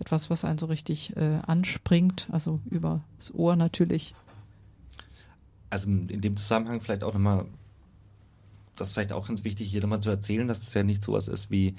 etwas, 0.00 0.30
was 0.30 0.44
einen 0.44 0.58
so 0.58 0.66
richtig 0.66 1.16
äh, 1.16 1.38
anspringt, 1.46 2.28
also 2.32 2.60
übers 2.70 3.00
Ohr 3.34 3.54
natürlich. 3.54 4.14
Also 5.68 5.88
in 5.88 6.20
dem 6.20 6.36
Zusammenhang 6.36 6.80
vielleicht 6.80 7.04
auch 7.04 7.12
nochmal, 7.14 7.46
das 8.80 8.88
ist 8.88 8.94
vielleicht 8.94 9.12
auch 9.12 9.28
ganz 9.28 9.44
wichtig, 9.44 9.70
hier 9.70 9.80
nochmal 9.80 10.00
zu 10.00 10.10
erzählen, 10.10 10.48
dass 10.48 10.66
es 10.66 10.74
ja 10.74 10.82
nicht 10.82 11.04
sowas 11.04 11.28
ist 11.28 11.50
wie, 11.50 11.74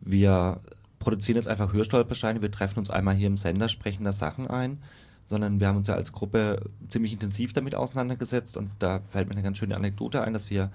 wir 0.00 0.60
produzieren 0.98 1.36
jetzt 1.36 1.48
einfach 1.48 1.72
Hörstolpersteine, 1.72 2.42
wir 2.42 2.50
treffen 2.50 2.78
uns 2.78 2.90
einmal 2.90 3.14
hier 3.14 3.26
im 3.26 3.36
Sender, 3.36 3.68
sprechen 3.68 4.04
da 4.04 4.12
Sachen 4.12 4.46
ein, 4.46 4.78
sondern 5.26 5.60
wir 5.60 5.68
haben 5.68 5.76
uns 5.76 5.88
ja 5.88 5.94
als 5.94 6.12
Gruppe 6.12 6.70
ziemlich 6.88 7.12
intensiv 7.12 7.52
damit 7.52 7.74
auseinandergesetzt 7.74 8.56
und 8.56 8.70
da 8.78 9.00
fällt 9.10 9.28
mir 9.28 9.34
eine 9.34 9.42
ganz 9.42 9.58
schöne 9.58 9.76
Anekdote 9.76 10.22
ein, 10.22 10.32
dass 10.32 10.50
wir 10.50 10.70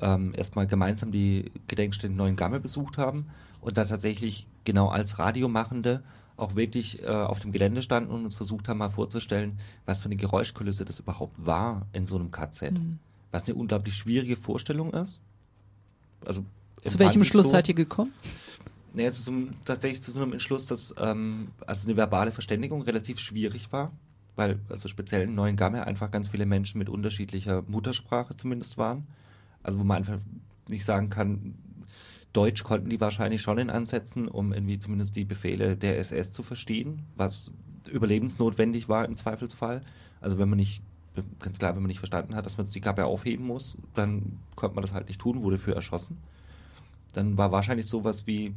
ähm, 0.00 0.32
erstmal 0.36 0.66
gemeinsam 0.66 1.12
die 1.12 1.52
Gedenkstätte 1.68 2.12
Neuen 2.12 2.36
Gamme 2.36 2.60
besucht 2.60 2.98
haben 2.98 3.26
und 3.60 3.76
da 3.76 3.84
tatsächlich 3.84 4.46
genau 4.64 4.88
als 4.88 5.18
Radiomachende 5.18 6.02
auch 6.36 6.56
wirklich 6.56 7.02
äh, 7.02 7.06
auf 7.06 7.38
dem 7.40 7.52
Gelände 7.52 7.82
standen 7.82 8.10
und 8.10 8.24
uns 8.24 8.34
versucht 8.34 8.68
haben, 8.68 8.78
mal 8.78 8.88
vorzustellen, 8.88 9.58
was 9.84 10.00
für 10.00 10.06
eine 10.06 10.16
Geräuschkulisse 10.16 10.86
das 10.86 10.98
überhaupt 10.98 11.44
war 11.44 11.86
in 11.92 12.06
so 12.06 12.16
einem 12.16 12.30
KZ. 12.30 12.72
Mhm. 12.72 12.98
Was 13.30 13.46
eine 13.46 13.54
unglaublich 13.54 13.94
schwierige 13.94 14.36
Vorstellung 14.36 14.92
ist. 14.92 15.20
Also, 16.24 16.44
zu 16.84 16.98
welchem 16.98 17.24
Schluss 17.24 17.46
so, 17.46 17.50
seid 17.52 17.68
ihr 17.68 17.74
gekommen? 17.74 18.12
Naja, 18.94 19.12
zu 19.12 19.22
so 19.22 19.30
einem, 19.30 19.54
tatsächlich 19.64 20.02
zu 20.02 20.10
so 20.10 20.20
einem 20.20 20.32
Entschluss, 20.32 20.66
dass 20.66 20.94
ähm, 20.98 21.48
also 21.66 21.86
eine 21.86 21.96
verbale 21.96 22.32
Verständigung 22.32 22.82
relativ 22.82 23.20
schwierig 23.20 23.72
war, 23.72 23.92
weil 24.36 24.58
also 24.68 24.88
speziell 24.88 25.22
in 25.22 25.34
Neuen 25.34 25.56
Gamme 25.56 25.86
einfach 25.86 26.10
ganz 26.10 26.28
viele 26.28 26.46
Menschen 26.46 26.78
mit 26.78 26.88
unterschiedlicher 26.88 27.62
Muttersprache 27.68 28.34
zumindest 28.34 28.78
waren. 28.78 29.06
Also 29.62 29.78
wo 29.78 29.84
man 29.84 29.98
einfach 29.98 30.18
nicht 30.68 30.84
sagen 30.84 31.10
kann, 31.10 31.54
Deutsch 32.32 32.62
konnten 32.62 32.88
die 32.88 33.00
wahrscheinlich 33.00 33.42
schon 33.42 33.58
in 33.58 33.70
Ansätzen, 33.70 34.28
um 34.28 34.52
irgendwie 34.52 34.78
zumindest 34.78 35.16
die 35.16 35.24
Befehle 35.24 35.76
der 35.76 35.98
SS 35.98 36.32
zu 36.32 36.42
verstehen, 36.42 37.02
was 37.16 37.50
überlebensnotwendig 37.90 38.88
war 38.88 39.04
im 39.04 39.16
Zweifelsfall. 39.16 39.82
Also 40.20 40.38
wenn 40.38 40.48
man 40.48 40.58
nicht, 40.58 40.82
ganz 41.40 41.58
klar, 41.58 41.74
wenn 41.74 41.82
man 41.82 41.88
nicht 41.88 41.98
verstanden 41.98 42.34
hat, 42.34 42.46
dass 42.46 42.56
man 42.56 42.66
jetzt 42.66 42.74
die 42.74 42.80
Kappe 42.80 43.04
aufheben 43.04 43.46
muss, 43.46 43.76
dann 43.94 44.38
konnte 44.54 44.74
man 44.74 44.82
das 44.82 44.92
halt 44.92 45.08
nicht 45.08 45.20
tun, 45.20 45.42
wurde 45.42 45.58
für 45.58 45.74
erschossen. 45.74 46.18
Dann 47.12 47.36
war 47.38 47.52
wahrscheinlich 47.52 47.86
sowas 47.86 48.26
wie 48.26 48.54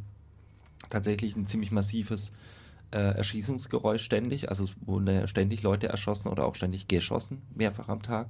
tatsächlich 0.89 1.35
ein 1.35 1.47
ziemlich 1.47 1.71
massives 1.71 2.31
äh, 2.91 2.97
Erschießungsgeräusch 2.97 4.03
ständig. 4.03 4.49
Also 4.49 4.65
es 4.65 4.75
wurden 4.85 5.27
ständig 5.27 5.63
Leute 5.63 5.87
erschossen 5.87 6.27
oder 6.27 6.45
auch 6.45 6.55
ständig 6.55 6.87
geschossen, 6.87 7.41
mehrfach 7.55 7.89
am 7.89 8.01
Tag. 8.01 8.27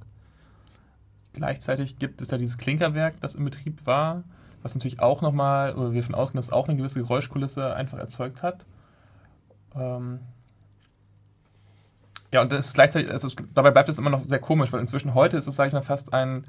Gleichzeitig 1.32 1.98
gibt 1.98 2.22
es 2.22 2.30
ja 2.30 2.38
dieses 2.38 2.58
Klinkerwerk, 2.58 3.20
das 3.20 3.34
in 3.34 3.44
Betrieb 3.44 3.86
war 3.86 4.24
was 4.64 4.74
natürlich 4.74 4.98
auch 4.98 5.20
nochmal, 5.20 5.74
oder 5.74 5.92
wir 5.92 6.00
davon 6.00 6.14
ausgehen, 6.14 6.38
dass 6.38 6.50
auch 6.50 6.66
eine 6.66 6.76
gewisse 6.76 6.98
Geräuschkulisse 6.98 7.76
einfach 7.76 7.98
erzeugt 7.98 8.42
hat. 8.42 8.64
Ähm 9.76 10.20
ja, 12.34 12.42
und 12.42 12.50
das 12.50 12.66
ist 12.66 12.74
gleichzeitig, 12.74 13.12
also 13.12 13.28
dabei 13.54 13.70
bleibt 13.70 13.88
es 13.88 13.96
immer 13.96 14.10
noch 14.10 14.24
sehr 14.24 14.40
komisch, 14.40 14.72
weil 14.72 14.80
inzwischen 14.80 15.14
heute 15.14 15.36
ist 15.36 15.46
es, 15.46 15.54
sage 15.54 15.68
ich 15.68 15.72
mal, 15.72 15.82
fast 15.82 16.12
ein, 16.12 16.44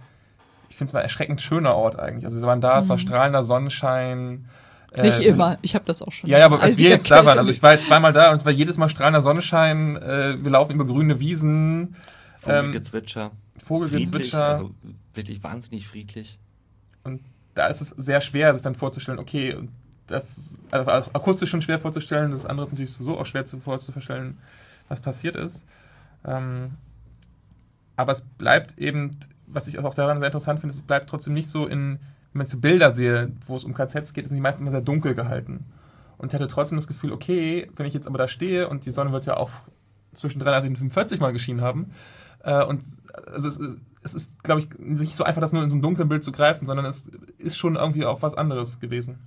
ich 0.67 0.77
finde 0.77 0.89
es 0.89 0.93
mal 0.93 1.01
erschreckend 1.01 1.43
schöner 1.43 1.75
Ort 1.75 1.99
eigentlich. 1.99 2.25
Also 2.25 2.37
wir 2.37 2.47
waren 2.47 2.59
da, 2.59 2.73
mhm. 2.73 2.79
es 2.79 2.89
war 2.89 2.95
mhm. 2.95 3.01
strahlender 3.01 3.43
Sonnenschein. 3.43 4.49
Nicht 4.97 5.19
äh, 5.19 5.27
immer, 5.27 5.59
ich 5.61 5.75
habe 5.75 5.85
das 5.85 6.01
auch 6.01 6.11
schon. 6.11 6.27
Ja, 6.27 6.39
ja, 6.39 6.45
aber 6.45 6.59
als 6.59 6.79
wir 6.79 6.89
jetzt 6.89 7.11
da 7.11 7.23
waren, 7.23 7.37
also 7.37 7.51
ich 7.51 7.61
war 7.61 7.73
jetzt 7.73 7.85
zweimal 7.85 8.13
da 8.13 8.31
und 8.31 8.37
es 8.37 8.45
war 8.45 8.51
jedes 8.51 8.79
Mal 8.79 8.89
strahlender 8.89 9.21
Sonnenschein, 9.21 9.95
äh, 9.97 10.43
wir 10.43 10.49
laufen 10.49 10.73
über 10.73 10.87
grüne 10.87 11.19
Wiesen. 11.19 11.95
Vogelgezwitscher. 12.39 13.25
Ähm, 13.25 13.61
Vogelgezwitscher. 13.63 14.43
Also 14.43 14.71
wirklich 15.13 15.43
wahnsinnig 15.43 15.87
friedlich. 15.87 16.39
Und 17.03 17.21
da 17.53 17.67
ist 17.67 17.81
es 17.81 17.89
sehr 17.89 18.21
schwer, 18.21 18.55
sich 18.55 18.63
dann 18.63 18.73
vorzustellen, 18.73 19.19
okay, 19.19 19.55
das 20.07 20.51
also 20.71 21.11
akustisch 21.13 21.51
schon 21.51 21.61
schwer 21.61 21.77
vorzustellen, 21.77 22.31
das 22.31 22.47
andere 22.47 22.65
ist 22.65 22.71
natürlich 22.71 22.91
sowieso 22.91 23.19
auch 23.19 23.25
schwer 23.27 23.45
zu, 23.45 23.59
vorzustellen, 23.59 24.39
was 24.87 25.01
passiert 25.01 25.35
ist. 25.35 25.65
Ähm, 26.25 26.71
aber 27.95 28.11
es 28.11 28.21
bleibt 28.21 28.77
eben, 28.77 29.11
was 29.47 29.67
ich 29.67 29.79
auch 29.79 29.93
daran 29.93 30.17
sehr 30.17 30.27
interessant 30.27 30.59
finde, 30.59 30.73
es 30.73 30.81
bleibt 30.81 31.09
trotzdem 31.09 31.33
nicht 31.33 31.49
so 31.49 31.65
in, 31.65 31.99
wenn 32.33 32.41
ich 32.41 32.49
so 32.49 32.59
Bilder 32.59 32.91
sehe, 32.91 33.31
wo 33.47 33.55
es 33.55 33.63
um 33.63 33.73
KZs 33.73 34.13
geht, 34.13 34.27
sind 34.27 34.35
die 34.35 34.41
meistens 34.41 34.61
immer 34.61 34.71
sehr 34.71 34.81
dunkel 34.81 35.15
gehalten. 35.15 35.65
Und 36.17 36.31
ich 36.31 36.35
hatte 36.35 36.47
trotzdem 36.47 36.77
das 36.77 36.87
Gefühl, 36.87 37.11
okay, 37.11 37.67
wenn 37.75 37.85
ich 37.85 37.93
jetzt 37.93 38.07
aber 38.07 38.17
da 38.17 38.27
stehe 38.27 38.67
und 38.67 38.85
die 38.85 38.91
Sonne 38.91 39.11
wird 39.11 39.25
ja 39.25 39.37
auch 39.37 39.51
zwischen 40.13 40.39
33 40.39 40.69
und 40.69 40.77
45 40.77 41.19
mal 41.19 41.33
geschienen 41.33 41.61
haben, 41.61 41.91
äh, 42.43 42.63
und 42.63 42.83
also 43.27 43.47
es, 43.47 43.59
es 44.03 44.13
ist, 44.13 44.43
glaube 44.43 44.61
ich, 44.61 44.69
nicht 44.77 45.15
so 45.15 45.23
einfach, 45.23 45.41
das 45.41 45.51
nur 45.51 45.63
in 45.63 45.69
so 45.69 45.75
einem 45.75 45.81
dunklen 45.81 46.07
Bild 46.07 46.23
zu 46.23 46.31
greifen, 46.31 46.65
sondern 46.65 46.85
es 46.85 47.09
ist 47.37 47.57
schon 47.57 47.75
irgendwie 47.75 48.05
auch 48.05 48.21
was 48.21 48.35
anderes 48.35 48.79
gewesen. 48.79 49.19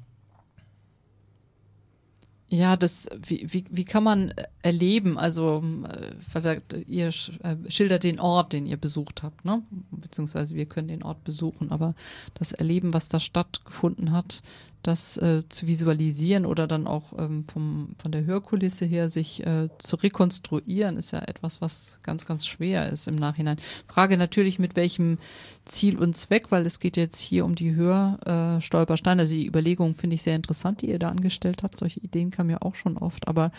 Ja, 2.51 2.79
das, 2.79 3.11
wie, 3.27 3.47
wie, 3.53 3.67
wie 3.69 3.85
kann 3.85 4.03
man 4.03 4.33
erleben? 4.63 5.19
Also, 5.19 5.63
äh, 5.85 6.81
ihr 6.87 7.09
äh, 7.09 7.57
schildert 7.69 8.05
den 8.05 8.19
Ort, 8.19 8.55
den 8.55 8.65
ihr 8.65 8.79
besucht 8.79 9.23
habt, 9.23 9.45
ne? 9.45 9.63
Beziehungsweise 9.91 10.57
wir 10.57 10.65
können 10.65 10.89
den 10.89 11.03
Ort 11.03 11.25
besuchen, 11.25 11.71
aber 11.71 11.95
das 12.35 12.53
Erleben, 12.53 12.95
was 12.95 13.11
da 13.11 13.21
stattgefunden 13.21 14.13
hat, 14.13 14.43
das 14.83 15.17
äh, 15.17 15.43
zu 15.49 15.67
visualisieren 15.67 16.47
oder 16.47 16.67
dann 16.67 16.87
auch 16.87 17.13
ähm, 17.19 17.45
vom, 17.53 17.97
von 17.99 18.13
der 18.13 18.25
Hörkulisse 18.25 18.85
her 18.85 19.11
sich 19.11 19.45
äh, 19.45 19.69
zu 19.79 19.97
rekonstruieren, 19.97 20.97
ist 20.97 21.11
ja 21.11 21.21
etwas, 21.21 21.61
was 21.61 21.99
ganz, 22.03 22.27
ganz 22.27 22.47
schwer 22.47 22.89
ist 22.89 23.09
im 23.09 23.17
Nachhinein. 23.17 23.59
Frage 23.87 24.17
natürlich, 24.17 24.59
mit 24.59 24.77
welchem 24.77 25.19
Ziel 25.65 25.99
und 25.99 26.17
Zweck, 26.17 26.51
weil 26.51 26.65
es 26.65 26.81
geht 26.81 26.97
jetzt 26.97 27.21
hier 27.21 27.45
um 27.45 27.55
die 27.55 27.75
Hörstolpersteine. 27.75 29.21
Äh, 29.21 29.25
also 29.25 29.35
die 29.35 29.47
Überlegungen 29.47 29.95
finde 29.95 30.15
ich 30.15 30.23
sehr 30.23 30.37
interessant, 30.37 30.83
die 30.83 30.91
ihr 30.91 30.99
da 30.99 31.11
angestellt 31.11 31.63
habt. 31.63 31.79
Solche 31.79 32.01
Ideen 32.01 32.31
kamen 32.31 32.51
ja 32.51 32.63
auch 32.63 32.75
schon 32.75 32.97
oft. 32.97 33.27
Aber 33.27 33.51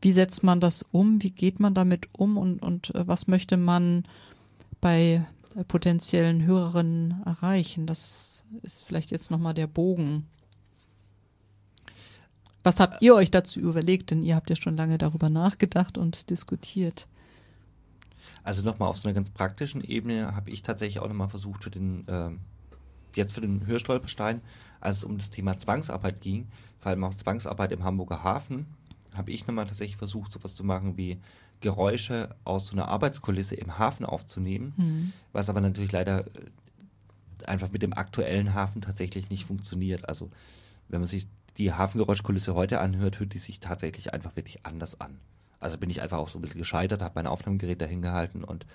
wie 0.00 0.12
setzt 0.12 0.42
man 0.42 0.60
das 0.60 0.84
um? 0.90 1.22
Wie 1.22 1.30
geht 1.30 1.60
man 1.60 1.74
damit 1.74 2.08
um? 2.12 2.36
Und, 2.36 2.62
und 2.62 2.94
äh, 2.94 3.06
was 3.06 3.28
möchte 3.28 3.56
man 3.56 4.04
bei 4.80 5.24
äh, 5.56 5.64
potenziellen 5.64 6.44
Hörerinnen 6.44 7.22
erreichen? 7.24 7.86
Das 7.86 8.44
ist 8.62 8.84
vielleicht 8.84 9.10
jetzt 9.10 9.30
nochmal 9.30 9.54
der 9.54 9.66
Bogen 9.66 10.26
was 12.64 12.80
habt 12.80 13.02
ihr 13.02 13.14
euch 13.14 13.30
dazu 13.30 13.60
überlegt? 13.60 14.10
Denn 14.10 14.22
ihr 14.22 14.34
habt 14.34 14.50
ja 14.50 14.56
schon 14.56 14.76
lange 14.76 14.98
darüber 14.98 15.28
nachgedacht 15.28 15.98
und 15.98 16.30
diskutiert. 16.30 17.06
Also 18.42 18.62
nochmal 18.62 18.88
auf 18.88 18.96
so 18.96 19.06
einer 19.06 19.14
ganz 19.14 19.30
praktischen 19.30 19.82
Ebene 19.82 20.34
habe 20.34 20.50
ich 20.50 20.62
tatsächlich 20.62 21.00
auch 21.00 21.08
nochmal 21.08 21.28
versucht 21.28 21.62
für 21.62 21.70
den, 21.70 22.08
äh, 22.08 22.30
jetzt 23.14 23.34
für 23.34 23.40
den 23.40 23.66
Hörstolperstein, 23.66 24.40
als 24.80 24.98
es 24.98 25.04
um 25.04 25.18
das 25.18 25.30
Thema 25.30 25.58
Zwangsarbeit 25.58 26.20
ging, 26.20 26.48
vor 26.78 26.90
allem 26.90 27.04
auch 27.04 27.14
Zwangsarbeit 27.14 27.72
im 27.72 27.84
Hamburger 27.84 28.22
Hafen, 28.24 28.66
habe 29.14 29.30
ich 29.30 29.46
nochmal 29.46 29.66
tatsächlich 29.66 29.96
versucht, 29.96 30.32
sowas 30.32 30.54
zu 30.54 30.64
machen 30.64 30.96
wie 30.96 31.18
Geräusche 31.60 32.34
aus 32.44 32.66
so 32.66 32.72
einer 32.72 32.88
Arbeitskulisse 32.88 33.54
im 33.54 33.78
Hafen 33.78 34.04
aufzunehmen, 34.04 34.74
mhm. 34.76 35.12
was 35.32 35.48
aber 35.48 35.60
natürlich 35.60 35.92
leider 35.92 36.26
äh, 36.26 37.46
einfach 37.46 37.70
mit 37.70 37.82
dem 37.82 37.92
aktuellen 37.92 38.54
Hafen 38.54 38.82
tatsächlich 38.82 39.30
nicht 39.30 39.44
funktioniert. 39.46 40.08
Also 40.08 40.30
wenn 40.88 41.00
man 41.00 41.06
sich 41.06 41.26
die 41.58 41.72
Hafengeräuschkulisse 41.72 42.54
heute 42.54 42.80
anhört, 42.80 43.20
hört 43.20 43.34
die 43.34 43.38
sich 43.38 43.60
tatsächlich 43.60 44.12
einfach 44.12 44.36
wirklich 44.36 44.66
anders 44.66 45.00
an. 45.00 45.18
Also 45.60 45.78
bin 45.78 45.90
ich 45.90 46.02
einfach 46.02 46.18
auch 46.18 46.28
so 46.28 46.38
ein 46.38 46.42
bisschen 46.42 46.58
gescheitert, 46.58 47.02
habe 47.02 47.14
mein 47.16 47.26
Aufnahmegerät 47.26 47.80
dahin 47.80 48.02
gehalten 48.02 48.44
und 48.44 48.66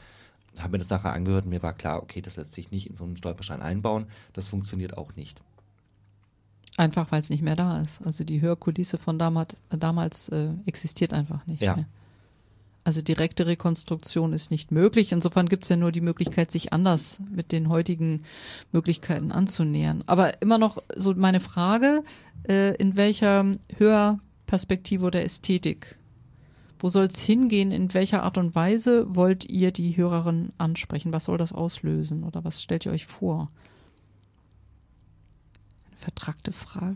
habe 0.58 0.72
mir 0.72 0.78
das 0.80 0.90
nachher 0.90 1.14
angehört 1.14 1.46
und 1.46 1.52
mir 1.52 1.62
war 1.62 1.74
klar, 1.74 2.02
okay, 2.02 2.22
das 2.22 2.38
lässt 2.38 2.54
sich 2.54 2.72
nicht 2.72 2.90
in 2.90 2.96
so 2.96 3.04
einen 3.04 3.18
Stolperschein 3.18 3.62
einbauen. 3.62 4.08
Das 4.34 4.48
funktioniert 4.48 4.98
auch 4.98 5.16
nicht. 5.16 5.42
Einfach 6.78 7.12
weil 7.12 7.22
es 7.22 7.30
nicht 7.30 7.44
mehr 7.44 7.56
da 7.56 7.82
ist. 7.82 8.02
Also 8.04 8.24
die 8.24 8.42
Hörkulisse 8.42 8.98
von 8.98 9.20
damals, 9.20 9.56
damals 9.70 10.30
äh, 10.30 10.54
existiert 10.66 11.14
einfach 11.14 11.46
nicht 11.46 11.62
ja. 11.62 11.76
mehr. 11.76 11.86
Also 12.84 13.02
direkte 13.02 13.46
Rekonstruktion 13.46 14.34
ist 14.34 14.52
nicht 14.52 14.72
möglich. 14.72 15.12
Insofern 15.12 15.50
gibt 15.50 15.64
es 15.64 15.70
ja 15.70 15.76
nur 15.76 15.92
die 15.92 16.02
Möglichkeit, 16.02 16.52
sich 16.52 16.74
anders 16.74 17.20
mit 17.30 17.52
den 17.52 17.70
heutigen 17.70 18.24
Möglichkeiten 18.72 19.32
anzunähern. 19.32 20.04
Aber 20.08 20.42
immer 20.42 20.58
noch 20.58 20.82
so 20.96 21.14
meine 21.14 21.40
Frage, 21.40 22.04
äh, 22.48 22.76
in 22.78 22.96
welcher 22.96 23.52
Hörperspektive 23.78 25.06
oder 25.06 25.24
Ästhetik? 25.24 25.98
Wo 26.80 26.90
soll 26.90 27.06
es 27.06 27.20
hingehen? 27.20 27.72
In 27.72 27.94
welcher 27.94 28.24
Art 28.24 28.38
und 28.38 28.56
Weise 28.56 29.14
wollt 29.14 29.44
ihr 29.46 29.72
die 29.72 29.98
Hörerin 29.98 30.54
ansprechen? 30.58 31.12
Was 31.12 31.26
soll 31.26 31.38
das 31.38 31.52
auslösen 31.52 32.24
oder 32.24 32.46
was 32.46 32.62
stellt 32.64 32.86
ihr 32.86 32.94
euch 32.94 33.06
vor? 33.06 33.52
Vertragte 36.00 36.54
Frage. 36.54 36.96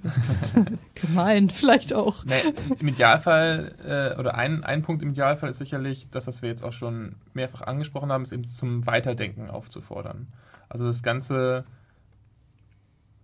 Gemein, 0.95 1.49
vielleicht 1.49 1.93
auch. 1.93 2.23
Nee, 2.23 2.41
Im 2.79 2.87
Idealfall, 2.87 3.75
äh, 3.85 4.17
oder 4.17 4.35
ein, 4.35 4.63
ein 4.63 4.81
Punkt 4.81 5.03
im 5.03 5.09
Idealfall 5.09 5.49
ist 5.49 5.57
sicherlich 5.57 6.09
das, 6.09 6.25
was 6.25 6.41
wir 6.41 6.47
jetzt 6.47 6.63
auch 6.63 6.71
schon 6.71 7.15
mehrfach 7.33 7.61
angesprochen 7.63 8.13
haben, 8.13 8.23
ist 8.23 8.31
eben 8.31 8.45
zum 8.45 8.87
Weiterdenken 8.87 9.49
aufzufordern. 9.49 10.27
Also 10.69 10.85
das 10.85 11.03
Ganze 11.03 11.65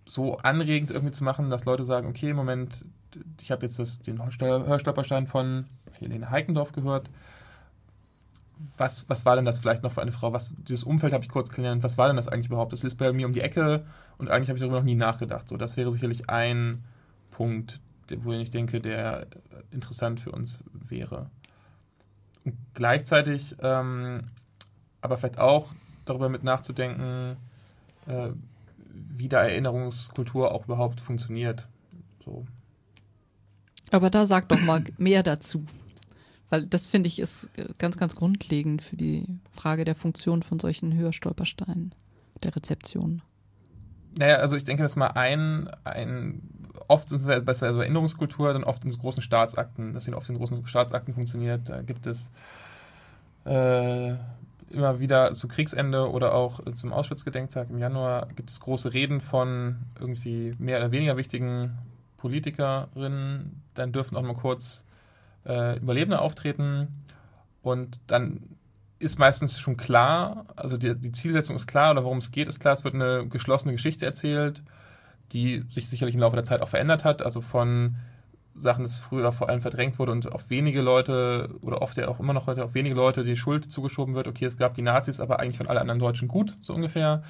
so 0.05 0.37
anregend 0.39 0.91
irgendwie 0.91 1.13
zu 1.13 1.23
machen, 1.23 1.49
dass 1.49 1.63
Leute 1.63 1.85
sagen, 1.85 2.07
okay, 2.07 2.33
Moment, 2.33 2.83
ich 3.41 3.49
habe 3.49 3.65
jetzt 3.65 3.79
das, 3.79 3.99
den 3.99 4.21
Hörstolperstein 4.21 5.27
von 5.27 5.65
Helene 5.93 6.29
Heikendorf 6.29 6.73
gehört. 6.73 7.09
Was, 8.77 9.09
was 9.09 9.25
war 9.25 9.35
denn 9.35 9.45
das 9.45 9.59
vielleicht 9.59 9.83
noch 9.83 9.91
für 9.91 10.01
eine 10.01 10.11
Frau? 10.11 10.33
Was, 10.33 10.53
dieses 10.67 10.83
Umfeld 10.83 11.13
habe 11.13 11.23
ich 11.23 11.29
kurz 11.29 11.49
kennengelernt. 11.49 11.83
Was 11.83 11.97
war 11.97 12.07
denn 12.07 12.17
das 12.17 12.27
eigentlich 12.27 12.47
überhaupt? 12.47 12.73
Das 12.73 12.83
ist 12.83 12.95
bei 12.95 13.11
mir 13.13 13.25
um 13.25 13.33
die 13.33 13.41
Ecke 13.41 13.85
und 14.17 14.29
eigentlich 14.29 14.49
habe 14.49 14.57
ich 14.57 14.61
darüber 14.61 14.77
noch 14.77 14.85
nie 14.85 14.95
nachgedacht. 14.95 15.47
So, 15.47 15.57
das 15.57 15.77
wäre 15.77 15.91
sicherlich 15.91 16.29
ein 16.29 16.83
Punkt, 17.31 17.79
wo 18.17 18.33
ich 18.33 18.49
denke, 18.49 18.81
der 18.81 19.27
interessant 19.71 20.19
für 20.19 20.31
uns 20.31 20.59
wäre. 20.73 21.27
Und 22.43 22.55
gleichzeitig 22.73 23.55
ähm, 23.61 24.21
aber 25.01 25.17
vielleicht 25.17 25.39
auch 25.39 25.69
darüber 26.05 26.29
mit 26.29 26.43
nachzudenken, 26.43 27.37
äh, 28.07 28.29
wie 28.93 29.29
da 29.29 29.43
Erinnerungskultur 29.43 30.51
auch 30.51 30.65
überhaupt 30.65 30.99
funktioniert. 30.99 31.67
So. 32.25 32.45
Aber 33.91 34.09
da 34.09 34.25
sag 34.25 34.49
doch 34.49 34.61
mal 34.61 34.83
mehr 34.97 35.23
dazu. 35.23 35.65
Weil 36.49 36.65
das 36.65 36.87
finde 36.87 37.07
ich 37.07 37.19
ist 37.19 37.49
ganz, 37.77 37.97
ganz 37.97 38.15
grundlegend 38.15 38.81
für 38.81 38.95
die 38.95 39.25
Frage 39.51 39.85
der 39.85 39.95
Funktion 39.95 40.43
von 40.43 40.59
solchen 40.59 40.95
Hörstolpersteinen, 40.95 41.93
der 42.43 42.55
Rezeption. 42.55 43.21
Naja, 44.17 44.37
also 44.37 44.55
ich 44.55 44.63
denke, 44.63 44.81
dass 44.81 44.95
mal 44.95 45.07
ein, 45.07 45.69
ein 45.83 46.41
oft 46.87 47.11
ist 47.11 47.25
es 47.25 47.45
besser 47.45 47.67
also 47.67 47.81
Erinnerungskultur, 47.81 48.51
dann 48.53 48.63
oft 48.63 48.83
in 48.83 48.91
so 48.91 48.97
großen 48.97 49.21
Staatsakten, 49.21 49.93
dass 49.93 50.05
sie 50.05 50.13
oft 50.13 50.29
in 50.29 50.37
großen 50.37 50.65
Staatsakten 50.65 51.13
funktioniert. 51.13 51.69
Da 51.69 51.81
gibt 51.81 52.07
es 52.07 52.31
äh, 53.45 54.15
immer 54.71 54.99
wieder 54.99 55.31
zu 55.33 55.47
Kriegsende 55.47 56.09
oder 56.09 56.33
auch 56.33 56.61
zum 56.73 56.93
Auschwitz-Gedenktag 56.93 57.69
im 57.69 57.77
Januar 57.77 58.27
gibt 58.35 58.49
es 58.49 58.59
große 58.59 58.93
Reden 58.93 59.21
von 59.21 59.77
irgendwie 59.99 60.53
mehr 60.57 60.79
oder 60.79 60.91
weniger 60.91 61.17
wichtigen 61.17 61.77
Politikerinnen. 62.17 63.61
Dann 63.73 63.91
dürfen 63.91 64.17
auch 64.17 64.23
mal 64.23 64.35
kurz 64.35 64.83
äh, 65.45 65.77
Überlebende 65.77 66.19
auftreten 66.19 67.05
und 67.61 67.99
dann 68.07 68.55
ist 68.99 69.17
meistens 69.17 69.59
schon 69.59 69.77
klar, 69.77 70.45
also 70.55 70.77
die, 70.77 70.95
die 70.95 71.11
Zielsetzung 71.11 71.55
ist 71.55 71.67
klar 71.67 71.91
oder 71.91 72.03
worum 72.03 72.17
es 72.17 72.31
geht, 72.31 72.47
ist 72.47 72.59
klar, 72.59 72.73
es 72.73 72.83
wird 72.83 72.95
eine 72.95 73.25
geschlossene 73.27 73.73
Geschichte 73.73 74.05
erzählt, 74.05 74.61
die 75.31 75.63
sich 75.69 75.89
sicherlich 75.89 76.15
im 76.15 76.21
Laufe 76.21 76.35
der 76.35 76.45
Zeit 76.45 76.61
auch 76.61 76.69
verändert 76.69 77.05
hat, 77.05 77.21
also 77.21 77.39
von 77.41 77.95
Sachen, 78.55 78.83
das 78.83 78.99
früher 78.99 79.31
vor 79.31 79.49
allem 79.49 79.61
verdrängt 79.61 79.99
wurde 79.99 80.11
und 80.11 80.31
auf 80.31 80.49
wenige 80.49 80.81
Leute 80.81 81.55
oder 81.61 81.81
oft 81.81 81.97
ja 81.97 82.07
auch 82.09 82.19
immer 82.19 82.33
noch 82.33 82.47
heute 82.47 82.63
auf 82.63 82.73
wenige 82.73 82.95
Leute 82.95 83.23
die 83.23 83.37
Schuld 83.37 83.71
zugeschoben 83.71 84.15
wird. 84.15 84.27
Okay, 84.27 84.45
es 84.45 84.57
gab 84.57 84.73
die 84.73 84.81
Nazis, 84.81 85.19
aber 85.19 85.39
eigentlich 85.39 85.57
von 85.57 85.67
allen 85.67 85.77
anderen 85.77 85.99
Deutschen 85.99 86.27
gut, 86.27 86.57
so 86.61 86.73
ungefähr. 86.73 87.23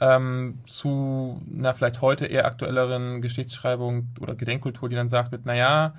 Ähm, 0.00 0.60
zu 0.66 1.40
einer 1.52 1.74
vielleicht 1.74 2.00
heute 2.00 2.26
eher 2.26 2.46
aktuelleren 2.46 3.20
Geschichtsschreibung 3.20 4.08
oder 4.20 4.34
Gedenkkultur, 4.34 4.88
die 4.88 4.96
dann 4.96 5.08
sagt 5.08 5.32
mit, 5.32 5.44
naja, 5.44 5.94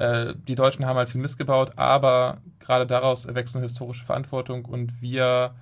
äh, 0.00 0.34
die 0.48 0.54
Deutschen 0.54 0.86
haben 0.86 0.96
halt 0.96 1.10
viel 1.10 1.20
missgebaut, 1.20 1.72
aber 1.76 2.38
gerade 2.58 2.86
daraus 2.86 3.26
erwächst 3.26 3.54
eine 3.54 3.62
historische 3.62 4.04
Verantwortung 4.04 4.64
und 4.64 5.02
wir 5.02 5.54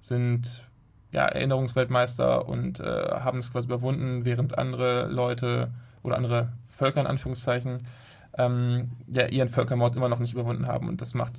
sind 0.00 0.64
ja, 1.12 1.26
Erinnerungsweltmeister 1.26 2.48
und 2.48 2.80
äh, 2.80 2.84
haben 2.84 3.38
es 3.38 3.52
quasi 3.52 3.68
überwunden, 3.68 4.24
während 4.24 4.58
andere 4.58 5.06
Leute 5.06 5.70
oder 6.02 6.16
andere 6.16 6.48
Völker 6.70 7.00
in 7.00 7.06
Anführungszeichen 7.06 7.86
ähm, 8.36 8.90
ja, 9.06 9.28
ihren 9.28 9.48
Völkermord 9.48 9.94
immer 9.94 10.08
noch 10.08 10.18
nicht 10.18 10.32
überwunden 10.32 10.66
haben. 10.66 10.88
Und 10.88 11.00
das 11.00 11.14
macht, 11.14 11.34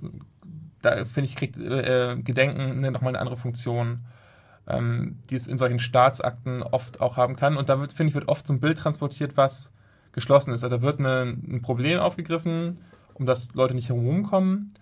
da 0.81 1.03
finde 1.03 1.29
ich, 1.29 1.35
kriegt 1.35 1.57
äh, 1.57 2.15
Gedenken 2.23 2.79
ne, 2.79 2.89
nochmal 2.89 3.09
eine 3.09 3.19
andere 3.19 3.35
Funktion, 3.35 4.05
ähm, 4.65 5.19
die 5.29 5.35
es 5.35 5.47
in 5.47 5.57
solchen 5.57 5.79
Staatsakten 5.79 6.63
oft 6.63 7.01
auch 7.01 7.17
haben 7.17 7.35
kann. 7.35 7.57
Und 7.57 7.67
da 7.67 7.75
finde 7.75 8.05
ich, 8.05 8.15
wird 8.15 8.29
oft 8.29 8.47
so 8.47 8.53
ein 8.53 8.61
Bild 8.61 8.77
transportiert, 8.77 9.35
was 9.35 9.73
geschlossen 10.15 10.51
ist. 10.51 10.63
Also 10.63 10.77
da 10.77 10.81
wird 10.81 10.99
eine, 10.99 11.37
ein 11.47 11.61
Problem 11.61 11.99
aufgegriffen, 11.99 12.79
um 13.13 13.27
das 13.27 13.53
Leute 13.53 13.75
nicht 13.75 13.89
herumkommen 13.89 14.73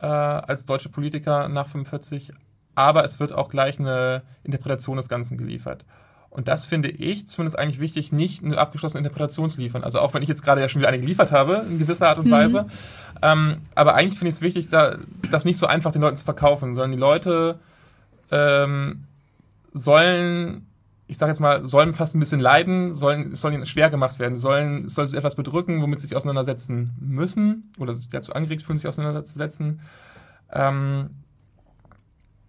äh, 0.00 0.06
als 0.06 0.66
deutsche 0.66 0.90
Politiker 0.90 1.48
nach 1.48 1.66
45, 1.66 2.32
aber 2.74 3.04
es 3.04 3.18
wird 3.20 3.32
auch 3.32 3.48
gleich 3.48 3.78
eine 3.78 4.22
Interpretation 4.42 4.98
des 4.98 5.08
Ganzen 5.08 5.38
geliefert. 5.38 5.84
Und 6.28 6.48
das 6.48 6.64
finde 6.64 6.90
ich 6.90 7.28
zumindest 7.28 7.56
eigentlich 7.56 7.78
wichtig, 7.78 8.12
nicht 8.12 8.44
eine 8.44 8.58
abgeschlossene 8.58 8.98
Interpretation 8.98 9.50
zu 9.50 9.60
liefern. 9.60 9.84
Also 9.84 10.00
auch 10.00 10.14
wenn 10.14 10.22
ich 10.22 10.28
jetzt 10.28 10.42
gerade 10.42 10.60
ja 10.60 10.68
schon 10.68 10.80
wieder 10.80 10.88
eine 10.88 10.98
geliefert 10.98 11.30
habe, 11.30 11.64
in 11.68 11.78
gewisser 11.78 12.08
Art 12.08 12.18
und 12.18 12.26
mhm. 12.26 12.32
Weise. 12.32 12.66
Ähm, 13.22 13.58
aber 13.76 13.94
eigentlich 13.94 14.18
finde 14.18 14.30
ich 14.30 14.34
es 14.34 14.40
wichtig, 14.42 14.68
da, 14.68 14.96
das 15.30 15.44
nicht 15.44 15.56
so 15.56 15.66
einfach 15.66 15.92
den 15.92 16.02
Leuten 16.02 16.16
zu 16.16 16.24
verkaufen, 16.24 16.74
sondern 16.74 16.90
die 16.90 16.98
Leute 16.98 17.60
ähm, 18.32 19.04
sollen, 19.72 20.66
ich 21.06 21.18
sage 21.18 21.30
jetzt 21.30 21.40
mal, 21.40 21.66
sollen 21.66 21.92
fast 21.92 22.14
ein 22.14 22.20
bisschen 22.20 22.40
leiden, 22.40 22.94
sollen, 22.94 23.32
es 23.32 23.40
soll 23.40 23.52
ihnen 23.52 23.66
schwer 23.66 23.90
gemacht 23.90 24.18
werden, 24.18 24.38
sollen, 24.38 24.88
soll 24.88 25.06
sich 25.06 25.18
etwas 25.18 25.34
bedrücken, 25.34 25.82
womit 25.82 26.00
sie 26.00 26.06
sich 26.06 26.16
auseinandersetzen 26.16 26.92
müssen 26.98 27.72
oder 27.78 27.94
dazu 28.10 28.32
angeregt 28.32 28.62
fühlen, 28.62 28.78
sich 28.78 28.88
auseinanderzusetzen. 28.88 29.80
Ähm, 30.50 31.10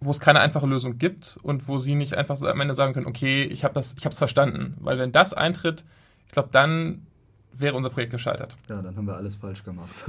wo 0.00 0.10
es 0.10 0.20
keine 0.20 0.40
einfache 0.40 0.66
Lösung 0.66 0.98
gibt 0.98 1.38
und 1.42 1.68
wo 1.68 1.78
sie 1.78 1.94
nicht 1.94 2.14
einfach 2.14 2.36
so 2.36 2.46
am 2.46 2.60
Ende 2.60 2.74
sagen 2.74 2.92
können, 2.92 3.06
okay, 3.06 3.44
ich 3.44 3.64
habe 3.64 3.74
das, 3.74 3.94
ich 3.98 4.04
habe 4.04 4.12
es 4.12 4.18
verstanden, 4.18 4.74
weil 4.78 4.98
wenn 4.98 5.12
das 5.12 5.32
eintritt, 5.32 5.84
ich 6.26 6.32
glaube, 6.32 6.50
dann 6.52 7.06
wäre 7.52 7.74
unser 7.74 7.90
Projekt 7.90 8.12
gescheitert. 8.12 8.56
Ja, 8.68 8.82
dann 8.82 8.96
haben 8.96 9.06
wir 9.06 9.16
alles 9.16 9.36
falsch 9.36 9.64
gemacht. 9.64 10.04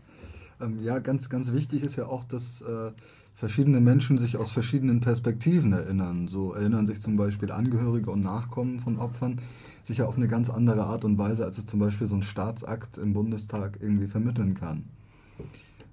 ähm, 0.60 0.82
ja, 0.82 0.98
ganz, 0.98 1.30
ganz 1.30 1.52
wichtig 1.52 1.82
ist 1.82 1.96
ja 1.96 2.06
auch, 2.06 2.24
dass 2.24 2.60
äh, 2.62 2.92
verschiedene 3.40 3.80
Menschen 3.80 4.18
sich 4.18 4.36
aus 4.36 4.52
verschiedenen 4.52 5.00
Perspektiven 5.00 5.72
erinnern. 5.72 6.28
So 6.28 6.52
erinnern 6.52 6.86
sich 6.86 7.00
zum 7.00 7.16
Beispiel 7.16 7.50
Angehörige 7.50 8.10
und 8.10 8.20
Nachkommen 8.20 8.80
von 8.80 8.98
Opfern 8.98 9.40
sicher 9.82 10.06
auf 10.06 10.18
eine 10.18 10.28
ganz 10.28 10.50
andere 10.50 10.84
Art 10.84 11.06
und 11.06 11.16
Weise, 11.16 11.46
als 11.46 11.56
es 11.56 11.64
zum 11.64 11.80
Beispiel 11.80 12.06
so 12.06 12.16
ein 12.16 12.22
Staatsakt 12.22 12.98
im 12.98 13.14
Bundestag 13.14 13.78
irgendwie 13.80 14.08
vermitteln 14.08 14.52
kann. 14.52 14.84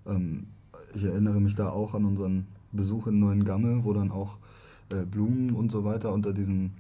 Ähm, 0.06 0.48
ich 0.94 1.06
erinnere 1.06 1.40
mich 1.40 1.56
da 1.56 1.70
auch 1.70 1.94
an 1.94 2.04
unseren 2.04 2.48
Besuch 2.74 3.08
in 3.08 3.20
Neuengamme, 3.20 3.86
wo 3.86 3.94
dann 3.94 4.12
auch 4.12 4.36
äh, 4.90 5.06
Blumen 5.06 5.52
und 5.52 5.72
so 5.72 5.86
weiter 5.86 6.12
unter 6.12 6.34
diesen, 6.34 6.72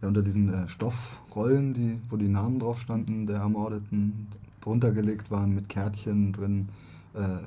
ja, 0.00 0.06
unter 0.06 0.22
diesen 0.22 0.48
äh, 0.54 0.68
Stoffrollen, 0.68 1.74
die, 1.74 1.98
wo 2.08 2.16
die 2.16 2.28
Namen 2.28 2.60
drauf 2.60 2.78
standen, 2.78 3.26
der 3.26 3.38
Ermordeten, 3.38 4.28
drunter 4.60 4.92
gelegt 4.92 5.32
waren 5.32 5.56
mit 5.56 5.68
Kärtchen 5.68 6.32
drin, 6.32 6.68
äh, 7.14 7.40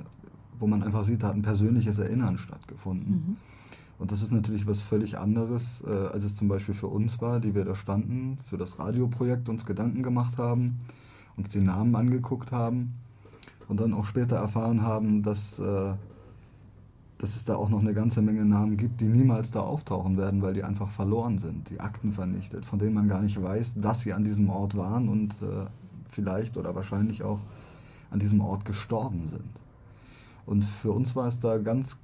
wo 0.58 0.66
man 0.66 0.82
einfach 0.82 1.04
sieht, 1.04 1.22
da 1.22 1.28
hat 1.28 1.34
ein 1.34 1.42
persönliches 1.42 1.98
Erinnern 1.98 2.38
stattgefunden. 2.38 3.12
Mhm. 3.12 3.36
Und 3.98 4.12
das 4.12 4.22
ist 4.22 4.32
natürlich 4.32 4.66
was 4.66 4.82
völlig 4.82 5.18
anderes, 5.18 5.82
äh, 5.86 5.90
als 5.90 6.24
es 6.24 6.36
zum 6.36 6.48
Beispiel 6.48 6.74
für 6.74 6.88
uns 6.88 7.20
war, 7.20 7.40
die 7.40 7.54
wir 7.54 7.64
da 7.64 7.74
standen, 7.74 8.38
für 8.44 8.56
das 8.56 8.78
Radioprojekt 8.78 9.48
uns 9.48 9.64
Gedanken 9.64 10.02
gemacht 10.02 10.36
haben, 10.38 10.80
uns 11.36 11.48
die 11.48 11.60
Namen 11.60 11.94
angeguckt 11.94 12.52
haben 12.52 12.94
und 13.68 13.80
dann 13.80 13.94
auch 13.94 14.04
später 14.04 14.36
erfahren 14.36 14.82
haben, 14.82 15.22
dass 15.22 15.58
äh, 15.58 15.94
dass 17.18 17.36
es 17.36 17.44
da 17.44 17.56
auch 17.56 17.68
noch 17.70 17.80
eine 17.80 17.94
ganze 17.94 18.20
Menge 18.20 18.44
Namen 18.44 18.76
gibt, 18.76 19.00
die 19.00 19.06
niemals 19.06 19.50
da 19.50 19.60
auftauchen 19.60 20.18
werden, 20.18 20.42
weil 20.42 20.52
die 20.52 20.62
einfach 20.62 20.90
verloren 20.90 21.38
sind, 21.38 21.70
die 21.70 21.80
Akten 21.80 22.12
vernichtet, 22.12 22.66
von 22.66 22.78
denen 22.78 22.92
man 22.92 23.08
gar 23.08 23.22
nicht 23.22 23.40
weiß, 23.40 23.76
dass 23.80 24.00
sie 24.00 24.12
an 24.12 24.24
diesem 24.24 24.50
Ort 24.50 24.76
waren 24.76 25.08
und 25.08 25.30
äh, 25.40 25.66
vielleicht 26.10 26.58
oder 26.58 26.74
wahrscheinlich 26.74 27.22
auch 27.22 27.40
an 28.10 28.18
diesem 28.18 28.42
Ort 28.42 28.66
gestorben 28.66 29.28
sind. 29.28 29.63
Und 30.46 30.64
für 30.64 30.92
uns 30.92 31.16
war 31.16 31.26
es 31.26 31.40
da 31.40 31.58
ganz, 31.58 31.98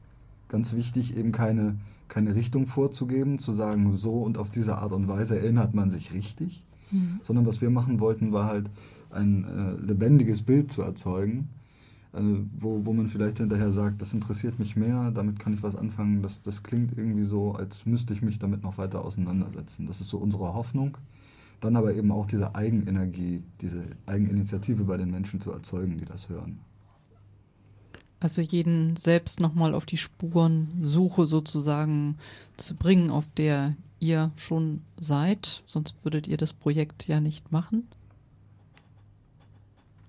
ganz 0.48 0.74
wichtig, 0.74 1.16
eben 1.16 1.32
keine, 1.32 1.76
keine 2.08 2.34
Richtung 2.34 2.66
vorzugeben, 2.66 3.38
zu 3.38 3.52
sagen, 3.52 3.96
so 3.96 4.22
und 4.22 4.38
auf 4.38 4.50
diese 4.50 4.78
Art 4.78 4.92
und 4.92 5.08
Weise 5.08 5.38
erinnert 5.38 5.74
man 5.74 5.90
sich 5.90 6.12
richtig, 6.12 6.64
mhm. 6.90 7.20
sondern 7.22 7.46
was 7.46 7.60
wir 7.60 7.70
machen 7.70 8.00
wollten, 8.00 8.32
war 8.32 8.46
halt 8.46 8.70
ein 9.10 9.44
äh, 9.44 9.86
lebendiges 9.86 10.42
Bild 10.42 10.70
zu 10.70 10.82
erzeugen, 10.82 11.48
also, 12.12 12.40
wo, 12.58 12.84
wo 12.84 12.92
man 12.92 13.06
vielleicht 13.06 13.38
hinterher 13.38 13.70
sagt, 13.70 14.00
das 14.02 14.12
interessiert 14.12 14.58
mich 14.58 14.74
mehr, 14.74 15.12
damit 15.12 15.38
kann 15.38 15.54
ich 15.54 15.62
was 15.62 15.76
anfangen, 15.76 16.22
das, 16.22 16.42
das 16.42 16.62
klingt 16.62 16.96
irgendwie 16.98 17.22
so, 17.22 17.52
als 17.52 17.86
müsste 17.86 18.12
ich 18.12 18.22
mich 18.22 18.38
damit 18.38 18.62
noch 18.62 18.78
weiter 18.78 19.04
auseinandersetzen. 19.04 19.86
Das 19.86 20.00
ist 20.00 20.08
so 20.08 20.18
unsere 20.18 20.54
Hoffnung. 20.54 20.96
Dann 21.60 21.76
aber 21.76 21.94
eben 21.94 22.10
auch 22.10 22.26
diese 22.26 22.54
Eigenenergie, 22.54 23.42
diese 23.60 23.84
Eigeninitiative 24.06 24.84
bei 24.84 24.96
den 24.96 25.10
Menschen 25.10 25.40
zu 25.40 25.52
erzeugen, 25.52 25.98
die 25.98 26.06
das 26.06 26.28
hören. 26.28 26.58
Also 28.20 28.42
jeden 28.42 28.96
selbst 28.96 29.40
nochmal 29.40 29.74
auf 29.74 29.86
die 29.86 29.96
Spurensuche 29.96 31.26
sozusagen 31.26 32.18
zu 32.56 32.74
bringen, 32.74 33.10
auf 33.10 33.24
der 33.36 33.74
ihr 33.98 34.30
schon 34.36 34.82
seid, 34.98 35.62
sonst 35.66 35.94
würdet 36.02 36.28
ihr 36.28 36.36
das 36.36 36.52
Projekt 36.52 37.08
ja 37.08 37.20
nicht 37.20 37.50
machen 37.50 37.88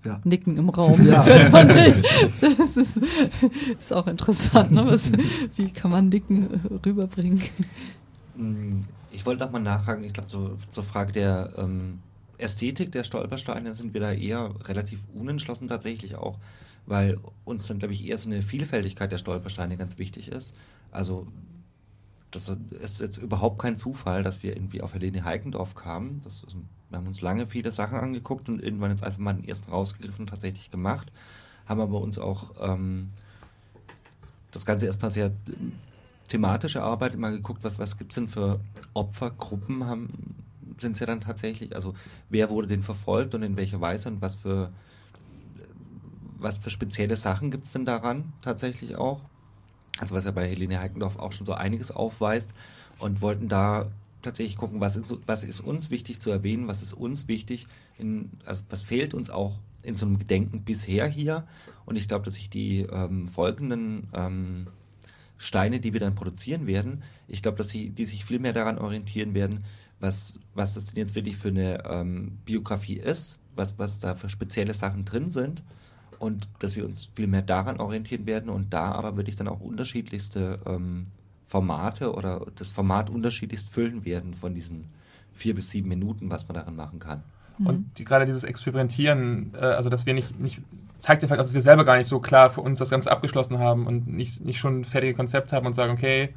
ja. 0.03 0.19
Nicken 0.23 0.57
im 0.57 0.69
Raum. 0.77 1.05
Das 1.05 1.25
ja. 1.25 1.33
hört 1.33 1.51
man 1.51 1.67
nicht. 1.67 2.03
Das 2.41 2.77
ist, 2.77 2.99
ist 3.79 3.93
auch 3.93 4.07
interessant. 4.07 4.71
Ne? 4.71 4.85
Was, 4.85 5.11
wie 5.55 5.69
kann 5.69 5.91
man 5.91 6.09
Nicken 6.09 6.47
rüberbringen? 6.85 7.41
Mm, 8.35 8.81
ich 9.11 9.25
wollte 9.25 9.45
auch 9.45 9.51
mal 9.51 9.59
nachfragen, 9.59 10.03
ich 10.03 10.13
glaube, 10.13 10.29
so, 10.29 10.57
zur 10.69 10.83
Frage 10.83 11.13
der 11.13 11.53
ähm, 11.57 11.99
Ästhetik 12.37 12.91
der 12.91 13.03
Stolpersteine 13.03 13.75
sind 13.75 13.93
wir 13.93 14.01
da 14.01 14.11
eher 14.11 14.51
relativ 14.65 15.01
unentschlossen 15.13 15.67
tatsächlich 15.67 16.15
auch, 16.15 16.37
weil 16.85 17.19
uns 17.45 17.67
dann, 17.67 17.79
glaube 17.79 17.93
ich, 17.93 18.05
eher 18.05 18.17
so 18.17 18.29
eine 18.29 18.41
Vielfältigkeit 18.41 19.11
der 19.11 19.17
Stolpersteine 19.17 19.77
ganz 19.77 19.97
wichtig 19.97 20.29
ist. 20.29 20.55
Also 20.91 21.27
das 22.31 22.49
ist 22.81 22.99
jetzt 23.01 23.17
überhaupt 23.17 23.59
kein 23.59 23.77
Zufall, 23.77 24.23
dass 24.23 24.41
wir 24.41 24.55
irgendwie 24.55 24.81
auf 24.81 24.93
Helene 24.93 25.23
Heikendorf 25.23 25.75
kamen. 25.75 26.21
Ist 26.25 26.45
wir 26.89 26.97
haben 26.97 27.07
uns 27.07 27.21
lange 27.21 27.47
viele 27.47 27.71
Sachen 27.71 27.97
angeguckt 27.97 28.49
und 28.49 28.61
irgendwann 28.61 28.91
jetzt 28.91 29.03
einfach 29.03 29.19
mal 29.19 29.33
den 29.33 29.47
ersten 29.47 29.71
rausgegriffen 29.71 30.23
und 30.23 30.29
tatsächlich 30.29 30.71
gemacht. 30.71 31.11
Haben 31.65 31.81
aber 31.81 32.01
uns 32.01 32.19
auch 32.19 32.51
ähm, 32.61 33.09
das 34.51 34.65
Ganze 34.65 34.85
erstmal 34.87 35.11
sehr 35.11 35.31
thematisch 36.27 36.75
erarbeitet, 36.75 37.19
mal 37.19 37.31
geguckt, 37.31 37.63
was, 37.63 37.79
was 37.79 37.97
gibt 37.97 38.11
es 38.11 38.15
denn 38.15 38.27
für 38.27 38.59
Opfergruppen, 38.93 39.85
haben 39.85 40.35
sind 40.81 40.93
es 40.93 40.99
ja 40.99 41.05
dann 41.05 41.21
tatsächlich, 41.21 41.75
also 41.75 41.93
wer 42.29 42.49
wurde 42.49 42.67
denn 42.67 42.83
verfolgt 42.83 43.35
und 43.35 43.43
in 43.43 43.55
welcher 43.55 43.79
Weise 43.79 44.09
und 44.09 44.21
was 44.21 44.35
für, 44.35 44.71
was 46.41 46.59
für 46.59 46.69
spezielle 46.69 47.17
Sachen 47.17 47.51
gibt 47.51 47.65
es 47.65 47.73
denn 47.73 47.85
daran 47.85 48.33
tatsächlich 48.41 48.95
auch? 48.95 49.21
Also 49.99 50.15
was 50.15 50.25
ja 50.25 50.31
bei 50.31 50.47
Helene 50.47 50.79
Heikendorf 50.79 51.17
auch 51.17 51.31
schon 51.31 51.45
so 51.45 51.53
einiges 51.53 51.91
aufweist 51.91 52.51
und 52.99 53.21
wollten 53.21 53.47
da 53.47 53.91
tatsächlich 54.21 54.57
gucken, 54.57 54.79
was 54.81 54.95
ist, 54.95 55.15
was 55.25 55.43
ist 55.43 55.61
uns 55.61 55.89
wichtig 55.89 56.19
zu 56.19 56.29
erwähnen, 56.31 56.67
was 56.67 56.81
ist 56.81 56.93
uns 56.93 57.27
wichtig, 57.27 57.67
in, 57.97 58.31
also 58.45 58.61
was 58.69 58.83
fehlt 58.83 59.13
uns 59.13 59.29
auch 59.29 59.59
in 59.83 59.95
so 59.95 60.05
einem 60.05 60.19
Gedenken 60.19 60.63
bisher 60.63 61.07
hier. 61.07 61.47
Und 61.85 61.95
ich 61.95 62.07
glaube, 62.07 62.25
dass 62.25 62.35
sich 62.35 62.49
die 62.49 62.81
ähm, 62.81 63.27
folgenden 63.27 64.07
ähm, 64.13 64.67
Steine, 65.37 65.79
die 65.79 65.93
wir 65.93 65.99
dann 65.99 66.15
produzieren 66.15 66.67
werden, 66.67 67.03
ich 67.27 67.41
glaube, 67.41 67.57
dass 67.57 67.69
sie, 67.69 67.89
die 67.89 68.05
sich 68.05 68.25
viel 68.25 68.39
mehr 68.39 68.53
daran 68.53 68.77
orientieren 68.77 69.33
werden, 69.33 69.63
was, 69.99 70.35
was 70.53 70.75
das 70.75 70.87
denn 70.87 70.97
jetzt 70.97 71.15
wirklich 71.15 71.37
für 71.37 71.49
eine 71.49 71.83
ähm, 71.85 72.37
Biografie 72.45 72.97
ist, 72.97 73.39
was, 73.55 73.77
was 73.79 73.99
da 73.99 74.15
für 74.15 74.29
spezielle 74.29 74.73
Sachen 74.73 75.05
drin 75.05 75.29
sind 75.29 75.63
und 76.21 76.47
dass 76.59 76.75
wir 76.75 76.85
uns 76.85 77.09
viel 77.15 77.27
mehr 77.27 77.41
daran 77.41 77.79
orientieren 77.79 78.25
werden 78.25 78.49
und 78.49 78.73
da 78.73 78.91
aber 78.91 79.17
wirklich 79.17 79.35
dann 79.35 79.47
auch 79.47 79.59
unterschiedlichste 79.59 80.59
ähm, 80.67 81.07
Formate 81.45 82.13
oder 82.13 82.45
das 82.55 82.71
Format 82.71 83.09
unterschiedlichst 83.09 83.69
füllen 83.69 84.05
werden 84.05 84.35
von 84.35 84.53
diesen 84.53 84.85
vier 85.33 85.55
bis 85.55 85.71
sieben 85.71 85.89
Minuten, 85.89 86.29
was 86.29 86.47
man 86.47 86.55
daran 86.55 86.75
machen 86.75 86.99
kann. 86.99 87.23
Mhm. 87.57 87.67
Und 87.67 87.97
die, 87.97 88.03
gerade 88.03 88.25
dieses 88.25 88.43
Experimentieren, 88.43 89.53
äh, 89.55 89.65
also 89.65 89.89
dass 89.89 90.05
wir 90.05 90.13
nicht, 90.13 90.39
nicht, 90.39 90.61
zeigt 90.99 91.23
ja 91.23 91.27
vielleicht, 91.27 91.41
dass 91.41 91.53
wir 91.53 91.61
selber 91.61 91.85
gar 91.85 91.97
nicht 91.97 92.07
so 92.07 92.19
klar 92.19 92.51
für 92.51 92.61
uns 92.61 92.77
das 92.77 92.91
Ganze 92.91 93.11
abgeschlossen 93.11 93.57
haben 93.57 93.87
und 93.87 94.07
nicht, 94.07 94.45
nicht 94.45 94.59
schon 94.59 94.81
ein 94.81 94.85
fertiges 94.85 95.17
Konzept 95.17 95.51
haben 95.51 95.65
und 95.65 95.73
sagen, 95.73 95.91
okay, 95.91 96.35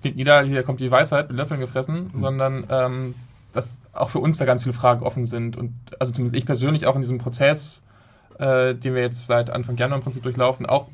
klingt 0.00 0.16
nieder, 0.16 0.42
hier 0.42 0.64
kommt 0.64 0.80
die 0.80 0.90
Weisheit 0.90 1.28
mit 1.28 1.36
Löffeln 1.36 1.60
gefressen, 1.60 2.10
mhm. 2.12 2.18
sondern 2.18 2.66
ähm, 2.68 3.14
dass 3.52 3.80
auch 3.92 4.10
für 4.10 4.18
uns 4.18 4.38
da 4.38 4.44
ganz 4.44 4.64
viele 4.64 4.74
Fragen 4.74 5.04
offen 5.04 5.24
sind. 5.24 5.56
Und 5.56 5.72
also 6.00 6.12
zumindest 6.12 6.36
ich 6.36 6.46
persönlich 6.46 6.86
auch 6.86 6.96
in 6.96 7.02
diesem 7.02 7.18
Prozess, 7.18 7.84
äh, 8.38 8.74
den 8.74 8.94
wir 8.94 9.02
jetzt 9.02 9.26
seit 9.26 9.50
Anfang 9.50 9.76
Januar 9.76 9.98
im 9.98 10.04
Prinzip 10.04 10.22
durchlaufen, 10.22 10.66
auch 10.66 10.88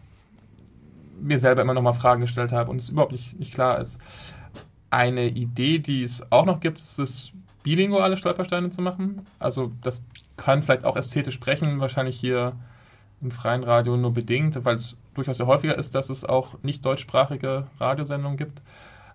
mir 1.20 1.38
selber 1.38 1.62
immer 1.62 1.74
noch 1.74 1.82
mal 1.82 1.92
Fragen 1.92 2.20
gestellt 2.20 2.52
habe 2.52 2.70
und 2.70 2.78
es 2.78 2.88
überhaupt 2.88 3.12
nicht, 3.12 3.38
nicht 3.38 3.54
klar 3.54 3.80
ist. 3.80 3.98
Eine 4.90 5.28
Idee, 5.28 5.78
die 5.78 6.02
es 6.02 6.30
auch 6.30 6.44
noch 6.44 6.60
gibt, 6.60 6.78
ist 6.78 6.98
es, 6.98 7.32
bilinguale 7.62 8.16
Stolpersteine 8.16 8.70
zu 8.70 8.82
machen. 8.82 9.26
Also 9.38 9.72
das 9.82 10.04
kann 10.36 10.62
vielleicht 10.62 10.84
auch 10.84 10.96
ästhetisch 10.96 11.34
sprechen, 11.34 11.80
wahrscheinlich 11.80 12.18
hier 12.18 12.54
im 13.20 13.30
freien 13.30 13.62
Radio 13.62 13.96
nur 13.96 14.12
bedingt, 14.12 14.64
weil 14.64 14.74
es 14.74 14.96
durchaus 15.14 15.36
sehr 15.36 15.46
häufiger 15.46 15.76
ist, 15.76 15.94
dass 15.94 16.10
es 16.10 16.24
auch 16.24 16.60
nicht 16.62 16.84
deutschsprachige 16.84 17.66
Radiosendungen 17.78 18.36
gibt. 18.36 18.62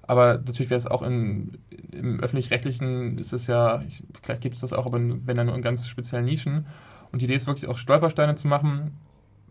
Aber 0.03 0.35
natürlich 0.35 0.69
wäre 0.69 0.77
es 0.77 0.87
auch 0.87 1.01
in, 1.01 1.57
im 1.91 2.21
öffentlich-rechtlichen, 2.21 3.17
ist 3.17 3.33
es 3.33 3.47
ja, 3.47 3.81
ich, 3.85 4.01
vielleicht 4.23 4.41
gibt 4.41 4.55
es 4.55 4.61
das 4.61 4.71
auch, 4.71 4.85
aber 4.85 4.99
wenn 4.99 5.35
dann 5.35 5.47
nur 5.47 5.55
in 5.55 5.61
ganz 5.61 5.87
speziellen 5.87 6.25
Nischen. 6.25 6.65
Und 7.11 7.21
die 7.21 7.25
Idee 7.25 7.35
ist 7.35 7.47
wirklich 7.47 7.67
auch 7.67 7.77
Stolpersteine 7.77 8.35
zu 8.35 8.47
machen, 8.47 8.97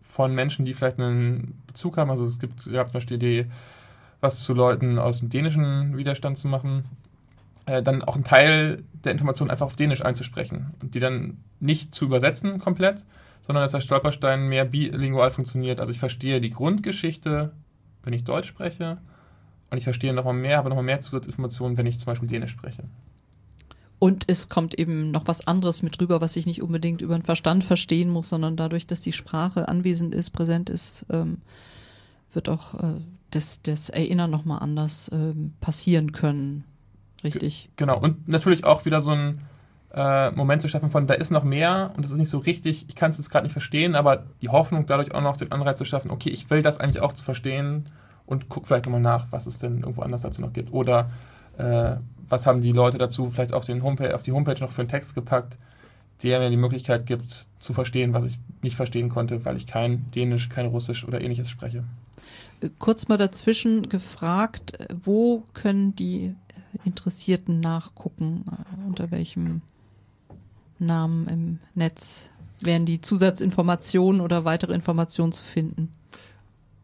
von 0.01 0.33
Menschen, 0.33 0.65
die 0.65 0.73
vielleicht 0.73 0.99
einen 0.99 1.61
Bezug 1.67 1.97
haben. 1.97 2.09
Also 2.09 2.25
es 2.25 2.39
gibt, 2.39 2.67
ihr 2.67 2.79
habt 2.79 2.91
zum 2.91 2.93
Beispiel 2.93 3.17
die 3.17 3.25
Idee, 3.25 3.51
was 4.21 4.41
zu 4.41 4.53
Leuten 4.53 4.99
aus 4.99 5.19
dem 5.19 5.29
dänischen 5.29 5.97
Widerstand 5.97 6.37
zu 6.37 6.47
machen. 6.47 6.85
Äh, 7.65 7.83
dann 7.83 8.01
auch 8.01 8.15
einen 8.15 8.23
Teil 8.23 8.83
der 9.03 9.11
Informationen 9.11 9.51
einfach 9.51 9.65
auf 9.65 9.75
Dänisch 9.75 10.03
einzusprechen 10.03 10.73
und 10.81 10.95
die 10.95 10.99
dann 10.99 11.37
nicht 11.59 11.93
zu 11.93 12.05
übersetzen 12.05 12.59
komplett, 12.59 13.05
sondern 13.41 13.63
dass 13.63 13.71
der 13.71 13.81
Stolperstein 13.81 14.47
mehr 14.47 14.65
bilingual 14.65 15.31
funktioniert. 15.31 15.79
Also 15.79 15.91
ich 15.91 15.99
verstehe 15.99 16.41
die 16.41 16.49
Grundgeschichte, 16.49 17.51
wenn 18.03 18.13
ich 18.13 18.23
Deutsch 18.23 18.47
spreche 18.47 18.97
und 19.69 19.77
ich 19.77 19.83
verstehe 19.83 20.13
nochmal 20.13 20.33
mehr, 20.33 20.57
habe 20.57 20.69
nochmal 20.69 20.85
mehr 20.85 20.99
Zusatzinformationen, 20.99 21.77
wenn 21.77 21.85
ich 21.85 21.99
zum 21.99 22.05
Beispiel 22.05 22.29
Dänisch 22.29 22.51
spreche. 22.51 22.83
Und 23.99 24.25
es 24.27 24.47
kommt 24.47 24.77
eben 24.77 25.09
noch 25.11 25.27
was 25.27 25.47
anderes 25.47 25.81
mit 25.81 25.99
rüber, 25.99 26.21
was 26.21 26.35
ich 26.35 26.45
nicht 26.45 26.61
unbedingt 26.61 27.01
über 27.01 27.17
den 27.17 27.23
Verstand 27.23 27.63
verstehen 27.63 28.09
muss, 28.09 28.29
sondern 28.29 28.55
dadurch, 28.55 28.85
dass 28.85 29.01
die 29.01 29.13
Sprache 29.13 29.67
anwesend 29.67 30.13
ist, 30.13 30.29
präsent 30.29 30.69
ist, 30.69 31.05
ähm, 31.09 31.41
wird 32.33 32.47
auch 32.47 32.75
äh, 32.75 33.01
das, 33.31 33.61
das 33.63 33.89
Erinnern 33.89 34.29
nochmal 34.29 34.59
anders 34.61 35.09
ähm, 35.11 35.53
passieren 35.61 36.11
können. 36.11 36.63
Richtig. 37.23 37.69
Genau. 37.75 37.99
Und 37.99 38.27
natürlich 38.27 38.63
auch 38.63 38.85
wieder 38.85 39.01
so 39.01 39.11
ein 39.11 39.41
äh, 39.93 40.29
Moment 40.31 40.61
zu 40.61 40.67
schaffen 40.67 40.91
von, 40.91 41.07
da 41.07 41.15
ist 41.15 41.31
noch 41.31 41.43
mehr 41.43 41.91
und 41.95 42.03
das 42.03 42.11
ist 42.11 42.19
nicht 42.19 42.29
so 42.29 42.37
richtig, 42.37 42.85
ich 42.87 42.95
kann 42.95 43.09
es 43.09 43.17
jetzt 43.17 43.31
gerade 43.31 43.45
nicht 43.45 43.53
verstehen, 43.53 43.95
aber 43.95 44.25
die 44.41 44.49
Hoffnung 44.49 44.85
dadurch 44.85 45.13
auch 45.15 45.21
noch 45.21 45.37
den 45.37 45.51
Anreiz 45.51 45.79
zu 45.79 45.85
schaffen, 45.85 46.11
okay, 46.11 46.29
ich 46.29 46.49
will 46.51 46.61
das 46.61 46.79
eigentlich 46.79 47.01
auch 47.01 47.13
zu 47.13 47.23
verstehen 47.23 47.85
und 48.27 48.49
guck 48.49 48.67
vielleicht 48.67 48.85
nochmal 48.85 49.01
nach, 49.01 49.27
was 49.31 49.47
es 49.47 49.57
denn 49.57 49.79
irgendwo 49.79 50.01
anders 50.03 50.21
dazu 50.21 50.41
noch 50.41 50.53
gibt. 50.53 50.71
Oder 50.71 51.09
äh, 51.57 51.95
was 52.29 52.45
haben 52.45 52.61
die 52.61 52.71
Leute 52.71 52.97
dazu 52.97 53.29
vielleicht 53.29 53.53
auf, 53.53 53.65
den 53.65 53.83
Homepage, 53.83 54.13
auf 54.13 54.23
die 54.23 54.31
Homepage 54.31 54.59
noch 54.59 54.71
für 54.71 54.81
einen 54.81 54.89
Text 54.89 55.15
gepackt, 55.15 55.57
der 56.23 56.39
mir 56.39 56.49
die 56.49 56.57
Möglichkeit 56.57 57.05
gibt, 57.05 57.47
zu 57.59 57.73
verstehen, 57.73 58.13
was 58.13 58.23
ich 58.25 58.39
nicht 58.61 58.75
verstehen 58.75 59.09
konnte, 59.09 59.45
weil 59.45 59.57
ich 59.57 59.67
kein 59.67 60.09
Dänisch, 60.11 60.49
kein 60.49 60.65
Russisch 60.65 61.05
oder 61.05 61.21
ähnliches 61.21 61.49
spreche. 61.49 61.83
Kurz 62.79 63.07
mal 63.07 63.17
dazwischen 63.17 63.87
gefragt, 63.87 64.79
wo 65.03 65.43
können 65.53 65.95
die 65.95 66.33
Interessierten 66.85 67.59
nachgucken, 67.59 68.45
unter 68.87 69.11
welchem 69.11 69.61
Namen 70.79 71.27
im 71.27 71.59
Netz 71.75 72.31
wären 72.59 72.85
die 72.85 73.01
Zusatzinformationen 73.01 74.21
oder 74.21 74.45
weitere 74.45 74.73
Informationen 74.73 75.31
zu 75.31 75.43
finden? 75.43 75.91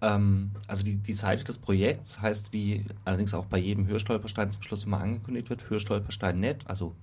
Ähm, 0.04 0.52
also 0.68 0.84
die, 0.84 0.98
die 0.98 1.14
Seite 1.14 1.46
des 1.46 1.58
Projekts 1.58 2.22
heißt, 2.22 2.52
wie 2.52 2.86
allerdings 3.06 3.34
auch 3.34 3.46
bei 3.46 3.58
jedem 3.58 3.88
Hörstolperstein 3.88 4.52
zum 4.52 4.62
Schluss 4.62 4.84
immer 4.84 5.00
angekündigt 5.00 5.50
wird, 5.50 5.70
Hörstolperstein.net, 5.70 6.68
also 6.68 6.94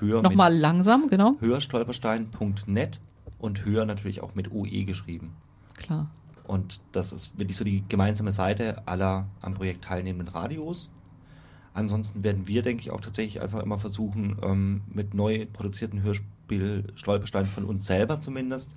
höher 0.00 0.22
Nochmal 0.22 0.56
langsam, 0.56 1.08
genau. 1.08 1.36
Hörstolperstein.net 1.40 3.00
und 3.38 3.64
höher 3.66 3.84
natürlich 3.84 4.22
auch 4.22 4.34
mit 4.34 4.50
OE 4.50 4.84
geschrieben. 4.84 5.36
Klar. 5.74 6.10
Und 6.44 6.80
das 6.92 7.12
ist 7.12 7.38
wirklich 7.38 7.58
so 7.58 7.64
die 7.64 7.84
gemeinsame 7.86 8.32
Seite 8.32 8.82
aller 8.86 9.26
am 9.42 9.52
Projekt 9.52 9.84
teilnehmenden 9.84 10.34
Radios. 10.34 10.88
Ansonsten 11.74 12.24
werden 12.24 12.48
wir, 12.48 12.62
denke 12.62 12.80
ich, 12.80 12.90
auch 12.90 13.02
tatsächlich 13.02 13.42
einfach 13.42 13.62
immer 13.62 13.78
versuchen, 13.78 14.38
ähm, 14.42 14.80
mit 14.88 15.12
neu 15.12 15.46
produzierten 15.52 16.02
Hörspiel-Stolpersteinen 16.02 17.50
von 17.50 17.66
uns 17.66 17.86
selber 17.86 18.18
zumindest, 18.20 18.72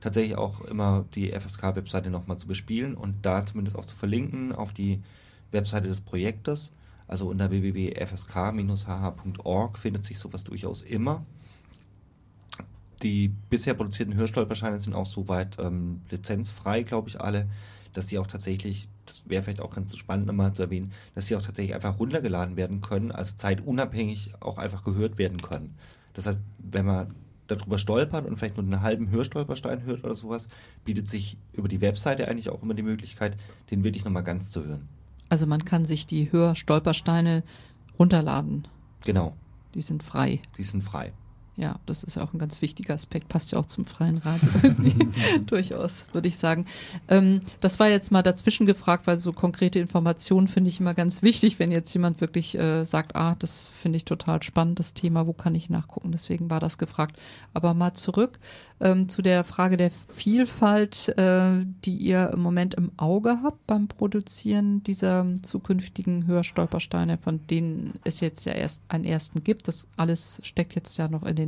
tatsächlich 0.00 0.36
auch 0.36 0.60
immer 0.62 1.04
die 1.14 1.30
FSK-Webseite 1.32 2.10
nochmal 2.10 2.38
zu 2.38 2.46
bespielen 2.46 2.94
und 2.94 3.26
da 3.26 3.44
zumindest 3.44 3.76
auch 3.76 3.84
zu 3.84 3.96
verlinken 3.96 4.52
auf 4.52 4.72
die 4.72 5.02
Webseite 5.50 5.88
des 5.88 6.00
Projektes. 6.00 6.72
Also 7.06 7.28
unter 7.28 7.50
www.fsk-hh.org 7.50 8.18
findet 9.78 10.04
sich 10.04 10.18
sowas 10.18 10.44
durchaus 10.44 10.82
immer. 10.82 11.24
Die 13.02 13.28
bisher 13.28 13.74
produzierten 13.74 14.14
Hörstolperscheine 14.14 14.78
sind 14.80 14.94
auch 14.94 15.06
soweit 15.06 15.58
ähm, 15.58 16.02
lizenzfrei, 16.10 16.82
glaube 16.82 17.08
ich, 17.08 17.20
alle, 17.20 17.48
dass 17.92 18.08
die 18.08 18.18
auch 18.18 18.26
tatsächlich, 18.26 18.88
das 19.06 19.22
wäre 19.26 19.42
vielleicht 19.42 19.60
auch 19.60 19.74
ganz 19.74 19.96
spannend 19.96 20.26
nochmal 20.26 20.52
zu 20.52 20.62
erwähnen, 20.64 20.92
dass 21.14 21.26
die 21.26 21.36
auch 21.36 21.42
tatsächlich 21.42 21.74
einfach 21.74 21.98
runtergeladen 21.98 22.56
werden 22.56 22.80
können, 22.80 23.12
also 23.12 23.36
zeitunabhängig 23.36 24.34
auch 24.40 24.58
einfach 24.58 24.84
gehört 24.84 25.16
werden 25.18 25.40
können. 25.40 25.76
Das 26.12 26.26
heißt, 26.26 26.42
wenn 26.58 26.84
man 26.86 27.14
darüber 27.48 27.78
stolpert 27.78 28.26
und 28.26 28.36
vielleicht 28.36 28.56
nur 28.56 28.64
einen 28.64 28.82
halben 28.82 29.10
Hörstolperstein 29.10 29.82
hört 29.82 30.04
oder 30.04 30.14
sowas, 30.14 30.48
bietet 30.84 31.08
sich 31.08 31.36
über 31.52 31.68
die 31.68 31.80
Webseite 31.80 32.28
eigentlich 32.28 32.50
auch 32.50 32.62
immer 32.62 32.74
die 32.74 32.82
Möglichkeit, 32.82 33.36
den 33.70 33.84
wirklich 33.84 34.04
nochmal 34.04 34.22
ganz 34.22 34.50
zu 34.52 34.64
hören. 34.64 34.88
Also 35.28 35.46
man 35.46 35.64
kann 35.64 35.84
sich 35.84 36.06
die 36.06 36.30
Hörstolpersteine 36.32 37.42
runterladen. 37.98 38.68
Genau. 39.04 39.34
Die 39.74 39.82
sind 39.82 40.02
frei. 40.02 40.40
Die 40.56 40.62
sind 40.62 40.82
frei. 40.82 41.12
Ja, 41.58 41.80
das 41.86 42.04
ist 42.04 42.18
auch 42.18 42.32
ein 42.32 42.38
ganz 42.38 42.62
wichtiger 42.62 42.94
Aspekt, 42.94 43.28
passt 43.28 43.50
ja 43.50 43.58
auch 43.58 43.66
zum 43.66 43.84
freien 43.84 44.18
Radio. 44.18 44.48
Durchaus, 45.46 46.04
würde 46.12 46.28
ich 46.28 46.36
sagen. 46.36 46.66
Ähm, 47.08 47.40
das 47.60 47.80
war 47.80 47.88
jetzt 47.88 48.12
mal 48.12 48.22
dazwischen 48.22 48.64
gefragt, 48.64 49.08
weil 49.08 49.18
so 49.18 49.32
konkrete 49.32 49.80
Informationen 49.80 50.46
finde 50.46 50.70
ich 50.70 50.78
immer 50.78 50.94
ganz 50.94 51.20
wichtig, 51.20 51.58
wenn 51.58 51.72
jetzt 51.72 51.92
jemand 51.92 52.20
wirklich 52.20 52.56
äh, 52.56 52.84
sagt, 52.84 53.16
ah, 53.16 53.34
das 53.40 53.66
finde 53.82 53.96
ich 53.96 54.04
total 54.04 54.40
spannend, 54.44 54.78
das 54.78 54.94
Thema, 54.94 55.26
wo 55.26 55.32
kann 55.32 55.56
ich 55.56 55.68
nachgucken? 55.68 56.12
Deswegen 56.12 56.48
war 56.48 56.60
das 56.60 56.78
gefragt. 56.78 57.18
Aber 57.54 57.74
mal 57.74 57.92
zurück 57.92 58.38
ähm, 58.80 59.08
zu 59.08 59.22
der 59.22 59.44
Frage 59.44 59.76
der 59.76 59.90
Vielfalt, 59.90 61.08
äh, 61.18 61.64
die 61.84 61.96
ihr 61.96 62.30
im 62.32 62.40
Moment 62.40 62.74
im 62.74 62.92
Auge 62.96 63.40
habt 63.42 63.66
beim 63.66 63.88
Produzieren 63.88 64.82
dieser 64.84 65.26
zukünftigen 65.42 66.26
Hörstolpersteine, 66.26 67.18
von 67.18 67.46
denen 67.46 67.94
es 68.04 68.20
jetzt 68.20 68.44
ja 68.44 68.52
erst 68.52 68.82
einen 68.88 69.04
ersten 69.04 69.42
gibt. 69.42 69.68
Das 69.68 69.88
alles 69.96 70.40
steckt 70.44 70.74
jetzt 70.74 70.96
ja 70.96 71.08
noch 71.08 71.24
in 71.24 71.36
den 71.36 71.47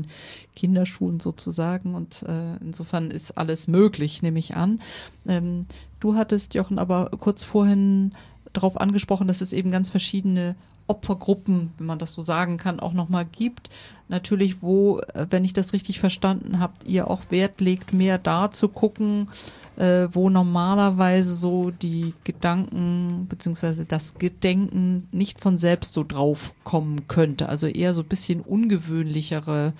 Kinderschuhen 0.54 1.20
sozusagen 1.20 1.94
und 1.94 2.22
äh, 2.22 2.56
insofern 2.56 3.10
ist 3.10 3.36
alles 3.38 3.68
möglich, 3.68 4.22
nehme 4.22 4.38
ich 4.38 4.56
an. 4.56 4.80
Ähm, 5.26 5.66
du 6.00 6.14
hattest, 6.14 6.54
Jochen, 6.54 6.78
aber 6.78 7.10
kurz 7.18 7.44
vorhin 7.44 8.12
darauf 8.52 8.80
angesprochen, 8.80 9.28
dass 9.28 9.40
es 9.40 9.52
eben 9.52 9.70
ganz 9.70 9.90
verschiedene 9.90 10.56
Opfergruppen, 10.90 11.72
wenn 11.78 11.86
man 11.86 11.98
das 11.98 12.12
so 12.12 12.22
sagen 12.22 12.56
kann, 12.56 12.80
auch 12.80 12.92
nochmal 12.92 13.24
gibt. 13.24 13.70
Natürlich, 14.08 14.60
wo, 14.60 14.98
äh, 14.98 15.26
wenn 15.30 15.44
ich 15.44 15.52
das 15.52 15.72
richtig 15.72 16.00
verstanden 16.00 16.58
habe, 16.58 16.72
ihr 16.84 17.08
auch 17.08 17.22
Wert 17.30 17.60
legt, 17.60 17.92
mehr 17.92 18.18
da 18.18 18.50
zu 18.50 18.68
gucken, 18.68 19.28
äh, 19.76 20.08
wo 20.12 20.28
normalerweise 20.28 21.34
so 21.34 21.70
die 21.70 22.14
Gedanken 22.24 23.26
beziehungsweise 23.28 23.84
das 23.84 24.14
Gedenken 24.14 25.08
nicht 25.12 25.40
von 25.40 25.58
selbst 25.58 25.94
so 25.94 26.02
drauf 26.02 26.54
kommen 26.64 27.06
könnte. 27.06 27.48
Also 27.48 27.68
eher 27.68 27.94
so 27.94 28.02
ein 28.02 28.08
bisschen 28.08 28.40
ungewöhnlichere 28.40 29.72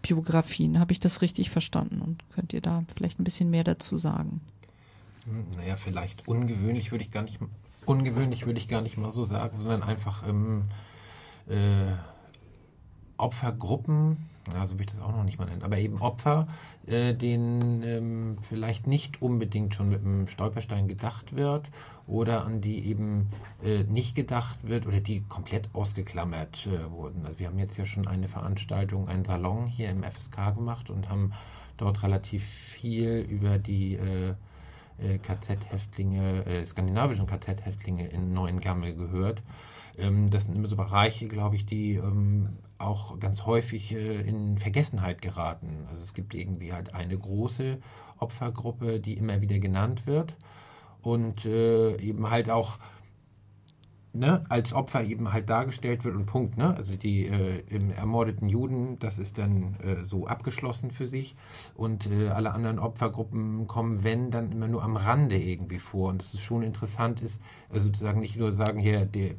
Biografien. 0.00 0.80
Habe 0.80 0.92
ich 0.92 1.00
das 1.00 1.20
richtig 1.20 1.50
verstanden? 1.50 2.00
Und 2.00 2.22
könnt 2.34 2.54
ihr 2.54 2.62
da 2.62 2.84
vielleicht 2.96 3.20
ein 3.20 3.24
bisschen 3.24 3.50
mehr 3.50 3.64
dazu 3.64 3.98
sagen? 3.98 4.40
Hm, 5.24 5.44
naja, 5.58 5.76
vielleicht 5.76 6.26
ungewöhnlich 6.26 6.90
würde 6.90 7.04
ich 7.04 7.10
gar 7.10 7.22
nicht 7.22 7.38
ungewöhnlich 7.86 8.46
würde 8.46 8.58
ich 8.58 8.68
gar 8.68 8.80
nicht 8.80 8.96
mal 8.96 9.10
so 9.10 9.24
sagen, 9.24 9.56
sondern 9.56 9.82
einfach 9.82 10.26
ähm, 10.26 10.64
äh, 11.48 11.92
Opfergruppen, 13.16 14.28
ja, 14.52 14.66
so 14.66 14.74
will 14.74 14.86
ich 14.86 14.92
das 14.92 15.00
auch 15.00 15.12
noch 15.12 15.24
nicht 15.24 15.38
mal 15.38 15.46
nennen, 15.46 15.62
aber 15.62 15.78
eben 15.78 16.00
Opfer, 16.00 16.48
äh, 16.86 17.14
denen 17.14 17.82
ähm, 17.82 18.38
vielleicht 18.42 18.86
nicht 18.86 19.22
unbedingt 19.22 19.74
schon 19.74 19.88
mit 19.88 20.04
einem 20.04 20.28
Stolperstein 20.28 20.88
gedacht 20.88 21.34
wird 21.34 21.70
oder 22.06 22.44
an 22.44 22.60
die 22.60 22.86
eben 22.86 23.28
äh, 23.62 23.84
nicht 23.84 24.14
gedacht 24.14 24.58
wird 24.62 24.86
oder 24.86 25.00
die 25.00 25.22
komplett 25.22 25.70
ausgeklammert 25.72 26.66
äh, 26.66 26.90
wurden. 26.90 27.24
Also 27.24 27.38
wir 27.38 27.46
haben 27.46 27.58
jetzt 27.58 27.76
ja 27.78 27.86
schon 27.86 28.06
eine 28.06 28.28
Veranstaltung, 28.28 29.08
einen 29.08 29.24
Salon 29.24 29.66
hier 29.66 29.90
im 29.90 30.02
FSK 30.02 30.54
gemacht 30.54 30.90
und 30.90 31.08
haben 31.08 31.32
dort 31.76 32.02
relativ 32.02 32.44
viel 32.44 33.20
über 33.20 33.58
die 33.58 33.94
äh, 33.94 34.34
KZ-Häftlinge, 35.18 36.46
äh, 36.46 36.66
skandinavischen 36.66 37.26
KZ-Häftlinge 37.26 38.08
in 38.08 38.32
Neuengamme 38.32 38.94
gehört. 38.94 39.42
Ähm, 39.98 40.30
das 40.30 40.44
sind 40.44 40.56
immer 40.56 40.68
so 40.68 40.76
Bereiche, 40.76 41.28
glaube 41.28 41.56
ich, 41.56 41.66
die 41.66 41.94
ähm, 41.94 42.50
auch 42.78 43.18
ganz 43.18 43.46
häufig 43.46 43.92
äh, 43.92 44.20
in 44.20 44.58
Vergessenheit 44.58 45.22
geraten. 45.22 45.86
Also 45.90 46.02
es 46.02 46.14
gibt 46.14 46.34
irgendwie 46.34 46.72
halt 46.72 46.94
eine 46.94 47.16
große 47.16 47.78
Opfergruppe, 48.18 49.00
die 49.00 49.14
immer 49.14 49.40
wieder 49.40 49.58
genannt 49.58 50.06
wird 50.06 50.36
und 51.02 51.44
äh, 51.44 51.96
eben 51.96 52.30
halt 52.30 52.50
auch 52.50 52.78
ne, 54.14 54.44
als 54.48 54.72
Opfer 54.72 55.04
eben 55.04 55.32
halt 55.32 55.50
dargestellt 55.50 56.04
wird 56.04 56.14
und 56.14 56.26
Punkt. 56.26 56.56
Ne? 56.56 56.74
Also 56.76 56.96
die 56.96 57.26
äh, 57.26 57.62
ermordeten 57.96 58.48
Juden, 58.48 58.98
das 59.00 59.18
ist 59.18 59.38
dann 59.38 59.76
äh, 59.80 60.04
so 60.04 60.26
abgeschlossen 60.26 60.90
für 60.90 61.08
sich 61.08 61.36
und 61.74 62.10
äh, 62.10 62.28
alle 62.28 62.52
anderen 62.52 62.78
Opfergruppen 62.78 63.66
kommen, 63.66 64.04
wenn, 64.04 64.30
dann 64.30 64.52
immer 64.52 64.68
nur 64.68 64.82
am 64.82 64.96
Rande 64.96 65.36
irgendwie 65.36 65.80
vor 65.80 66.10
und 66.10 66.22
das 66.22 66.32
ist 66.32 66.42
schon 66.42 66.62
interessant 66.62 67.20
ist, 67.20 67.42
also 67.70 67.86
sozusagen 67.86 68.20
nicht 68.20 68.36
nur 68.36 68.52
sagen, 68.52 68.78
hier, 68.78 69.04
die, 69.04 69.34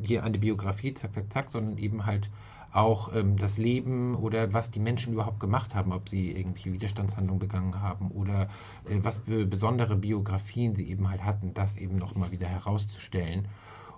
hier 0.00 0.24
eine 0.24 0.38
Biografie, 0.38 0.94
zack, 0.94 1.12
zack, 1.12 1.32
zack, 1.32 1.50
sondern 1.50 1.76
eben 1.78 2.06
halt 2.06 2.30
auch 2.72 3.14
ähm, 3.14 3.36
das 3.36 3.58
Leben 3.58 4.14
oder 4.14 4.52
was 4.52 4.70
die 4.70 4.80
Menschen 4.80 5.12
überhaupt 5.12 5.40
gemacht 5.40 5.74
haben, 5.74 5.92
ob 5.92 6.08
sie 6.08 6.32
irgendwelche 6.32 6.72
Widerstandshandlungen 6.72 7.38
begangen 7.38 7.80
haben 7.80 8.10
oder 8.10 8.48
äh, 8.88 8.98
was 9.02 9.18
für 9.18 9.46
besondere 9.46 9.96
Biografien 9.96 10.74
sie 10.74 10.88
eben 10.88 11.10
halt 11.10 11.22
hatten, 11.24 11.52
das 11.54 11.76
eben 11.76 11.96
nochmal 11.96 12.32
wieder 12.32 12.46
herauszustellen 12.46 13.46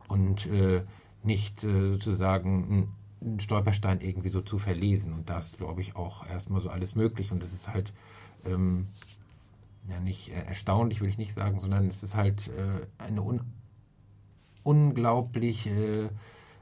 und 0.08 0.46
äh, 0.46 0.82
nicht 1.22 1.64
äh, 1.64 1.92
sozusagen 1.92 2.88
einen 3.20 3.40
Stolperstein 3.40 4.00
irgendwie 4.00 4.28
so 4.28 4.40
zu 4.40 4.58
verlesen. 4.58 5.12
Und 5.12 5.28
da 5.28 5.38
ist, 5.38 5.58
glaube 5.58 5.80
ich, 5.80 5.96
auch 5.96 6.26
erstmal 6.26 6.60
so 6.60 6.70
alles 6.70 6.94
möglich. 6.94 7.32
Und 7.32 7.42
das 7.42 7.52
ist 7.52 7.68
halt 7.68 7.92
ähm, 8.44 8.86
ja 9.88 10.00
nicht 10.00 10.30
äh, 10.30 10.42
erstaunlich, 10.44 11.00
würde 11.00 11.10
ich 11.10 11.18
nicht 11.18 11.34
sagen, 11.34 11.60
sondern 11.60 11.88
es 11.88 12.02
ist 12.02 12.14
halt 12.14 12.48
äh, 12.48 12.86
eine 12.98 13.22
un 13.22 13.40
unglaublich 14.64 15.66
äh, 15.66 16.10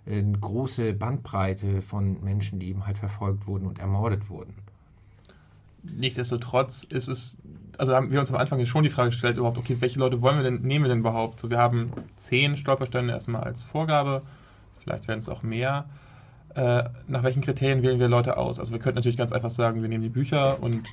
große 0.06 0.92
Bandbreite 0.92 1.82
von 1.82 2.22
Menschen, 2.22 2.60
die 2.60 2.68
eben 2.68 2.86
halt 2.86 2.98
verfolgt 2.98 3.48
wurden 3.48 3.66
und 3.66 3.80
ermordet 3.80 4.30
wurden. 4.30 4.54
Nichtsdestotrotz 5.82 6.84
ist 6.84 7.08
es 7.08 7.38
also 7.78 7.94
haben 7.94 8.10
wir 8.10 8.20
uns 8.20 8.30
am 8.30 8.36
Anfang 8.38 8.64
schon 8.66 8.84
die 8.84 8.90
Frage 8.90 9.10
gestellt, 9.10 9.36
überhaupt, 9.36 9.58
okay, 9.58 9.76
welche 9.80 9.98
Leute 9.98 10.20
wollen 10.22 10.36
wir 10.36 10.42
denn, 10.42 10.62
nehmen 10.62 10.84
wir 10.84 10.88
denn 10.88 11.00
überhaupt? 11.00 11.40
So, 11.40 11.50
wir 11.50 11.58
haben 11.58 11.92
zehn 12.16 12.56
Stolpersteine 12.56 13.12
erstmal 13.12 13.44
als 13.44 13.64
Vorgabe, 13.64 14.22
vielleicht 14.82 15.08
werden 15.08 15.20
es 15.20 15.28
auch 15.28 15.42
mehr. 15.42 15.86
Äh, 16.54 16.84
nach 17.06 17.22
welchen 17.22 17.42
Kriterien 17.42 17.82
wählen 17.82 18.00
wir 18.00 18.08
Leute 18.08 18.38
aus? 18.38 18.58
Also 18.58 18.72
wir 18.72 18.78
könnten 18.78 18.96
natürlich 18.96 19.18
ganz 19.18 19.32
einfach 19.32 19.50
sagen, 19.50 19.82
wir 19.82 19.88
nehmen 19.88 20.02
die 20.02 20.08
Bücher 20.08 20.62
und 20.62 20.86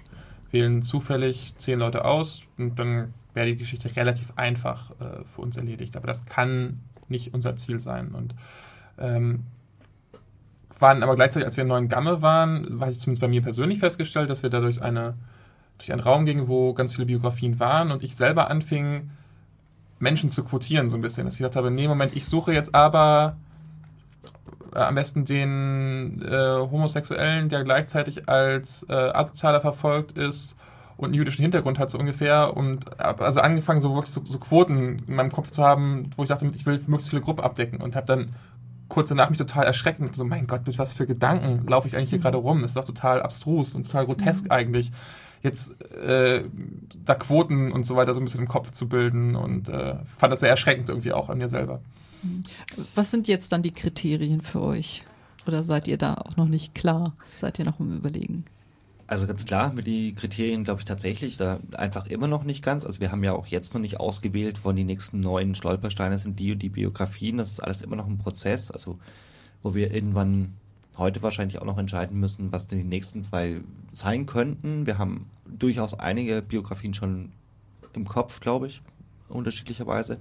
wählen 0.52 0.82
zufällig 0.82 1.54
zehn 1.58 1.80
Leute 1.80 2.06
aus 2.06 2.44
und 2.58 2.78
dann 2.78 3.14
wäre 3.34 3.48
die 3.48 3.58
Geschichte 3.58 3.96
relativ 3.96 4.34
einfach 4.36 4.92
äh, 4.92 5.24
für 5.34 5.42
uns 5.42 5.58
erledigt. 5.58 5.96
Aber 5.96 6.08
das 6.08 6.26
kann 6.26 6.82
nicht 7.08 7.34
unser 7.34 7.56
Ziel 7.56 7.80
sein. 7.80 8.10
Und 8.10 8.36
ähm, 9.00 9.46
waren 10.80 11.02
aber 11.02 11.16
gleichzeitig, 11.16 11.46
als 11.46 11.58
wir 11.58 11.64
in 11.64 11.70
Neuen 11.70 11.88
Gamme 11.88 12.22
waren, 12.22 12.80
war 12.80 12.90
ich 12.90 13.00
zumindest 13.00 13.22
bei 13.22 13.28
mir 13.28 13.42
persönlich 13.42 13.80
festgestellt, 13.80 14.30
dass 14.30 14.44
wir 14.44 14.50
dadurch 14.50 14.82
eine 14.82 15.16
durch 15.84 15.92
einen 15.92 16.02
Raum 16.02 16.26
ging, 16.26 16.48
wo 16.48 16.74
ganz 16.74 16.94
viele 16.94 17.08
Biografien 17.08 17.60
waren 17.60 17.92
und 17.92 18.04
ich 18.04 18.16
selber 18.16 18.50
anfing, 18.50 19.10
Menschen 20.00 20.30
zu 20.30 20.44
quotieren, 20.44 20.90
so 20.90 20.98
ein 20.98 21.02
bisschen. 21.02 21.26
Dass 21.26 21.34
ich 21.34 21.40
gesagt 21.40 21.58
habe, 21.58 21.72
nee, 21.72 21.88
Moment, 21.88 22.16
ich 22.16 22.26
suche 22.26 22.54
jetzt 22.54 22.74
aber 22.74 23.36
äh, 24.74 24.80
am 24.80 24.96
besten 24.96 25.26
den 25.26 26.22
äh, 26.22 26.58
Homosexuellen, 26.72 27.50
der 27.50 27.64
gleichzeitig 27.64 28.30
als 28.30 28.84
äh, 28.90 28.94
Asozialer 28.94 29.60
verfolgt 29.60 30.18
ist 30.18 30.56
und 30.96 31.08
einen 31.08 31.16
jüdischen 31.16 31.42
Hintergrund 31.42 31.80
hat, 31.80 31.90
so 31.90 31.98
ungefähr. 31.98 32.56
Und 32.56 32.86
habe 32.98 33.26
also 33.26 33.42
angefangen, 33.42 33.82
so 33.82 33.94
wirklich 33.94 34.14
so, 34.14 34.22
so, 34.24 34.40
Quoten 34.40 35.04
in 35.06 35.16
meinem 35.16 35.32
Kopf 35.32 35.52
zu 35.52 35.64
haben, 35.64 36.12
wo 36.16 36.24
ich 36.24 36.30
dachte, 36.30 36.50
ich 36.56 36.66
will 36.66 36.80
möglichst 36.88 37.10
viele 37.10 37.22
Gruppen 37.22 37.44
abdecken 37.44 37.82
und 37.82 37.98
habe 37.98 38.08
dann 38.08 38.30
kurz 38.88 39.10
danach 39.10 39.30
mich 39.30 39.40
total 39.40 39.66
erschreckt 39.66 40.00
und 40.00 40.16
so, 40.16 40.24
mein 40.24 40.48
Gott, 40.48 40.66
mit 40.66 40.78
was 40.78 40.94
für 40.94 41.08
Gedanken 41.08 41.68
laufe 41.68 41.88
ich 41.88 41.98
eigentlich 41.98 42.10
hier 42.10 42.20
mhm. 42.20 42.24
gerade 42.24 42.38
rum? 42.38 42.62
Das 42.62 42.72
ist 42.72 42.78
doch 42.78 42.86
total 42.86 43.22
abstrus 43.22 43.76
und 43.76 43.86
total 43.86 44.06
grotesk 44.06 44.46
mhm. 44.46 44.52
eigentlich 44.52 44.92
jetzt 45.44 45.80
äh, 45.92 46.46
da 47.06 47.16
Quoten 47.16 47.72
und 47.72 47.86
so 47.86 47.96
weiter 47.96 48.14
so 48.14 48.22
ein 48.22 48.26
bisschen 48.26 48.42
im 48.42 48.48
Kopf 48.48 48.72
zu 48.72 48.88
bilden 48.88 49.36
und 49.36 49.70
äh, 49.70 49.98
fand 50.18 50.32
das 50.32 50.40
sehr 50.40 50.50
erschreckend 50.50 50.90
irgendwie 50.90 51.12
auch 51.12 51.30
an 51.30 51.38
mir 51.38 51.50
selber. 51.50 51.82
Was 52.96 53.12
sind 53.12 53.28
jetzt 53.28 53.52
dann 53.52 53.62
die 53.62 53.72
Kriterien 53.72 54.42
für 54.42 54.62
euch? 54.62 55.04
Oder 55.46 55.64
seid 55.64 55.88
ihr 55.88 55.98
da 55.98 56.16
auch 56.16 56.38
noch 56.38 56.48
nicht 56.48 56.74
klar? 56.74 57.16
Seid 57.38 57.60
ihr 57.60 57.66
noch 57.66 57.82
im 57.82 57.98
Überlegen? 57.98 58.46
Also 59.08 59.28
ganz 59.28 59.44
klar 59.44 59.66
haben 59.66 59.76
wir 59.76 59.84
die 59.84 60.16
Kriterien, 60.16 60.64
glaube 60.64 60.80
ich, 60.80 60.86
tatsächlich 60.86 61.36
da 61.36 61.60
einfach 61.74 62.06
immer 62.06 62.28
noch 62.28 62.46
nicht 62.46 62.64
ganz. 62.64 62.86
Also 62.86 63.02
wir 63.02 63.12
haben 63.12 63.24
ja 63.24 63.34
auch 63.34 63.48
jetzt 63.48 63.74
noch 63.74 63.82
nicht 63.82 64.00
ausgewählt, 64.00 64.62
wann 64.64 64.78
die 64.78 64.86
nächsten 64.86 65.20
neuen 65.20 65.56
Stolpersteine 65.56 66.18
sind, 66.18 66.40
die 66.40 66.54
und 66.54 66.60
die 66.60 66.70
Biografien. 66.70 67.38
Das 67.38 67.52
ist 67.52 67.60
alles 67.60 67.82
immer 67.82 67.98
noch 67.98 68.08
ein 68.08 68.18
Prozess, 68.18 68.72
also 68.72 68.98
wo 69.62 69.74
wir 69.74 69.94
irgendwann 69.94 70.54
heute 70.98 71.22
wahrscheinlich 71.22 71.60
auch 71.60 71.66
noch 71.66 71.78
entscheiden 71.78 72.20
müssen, 72.20 72.52
was 72.52 72.68
denn 72.68 72.80
die 72.80 72.86
nächsten 72.86 73.24
zwei 73.24 73.62
sein 73.92 74.26
könnten. 74.26 74.86
Wir 74.86 74.98
haben 74.98 75.30
durchaus 75.46 75.94
einige 75.94 76.42
Biografien 76.42 76.94
schon 76.94 77.32
im 77.94 78.08
Kopf, 78.08 78.40
glaube 78.40 78.68
ich, 78.68 78.82
unterschiedlicherweise. 79.30 80.18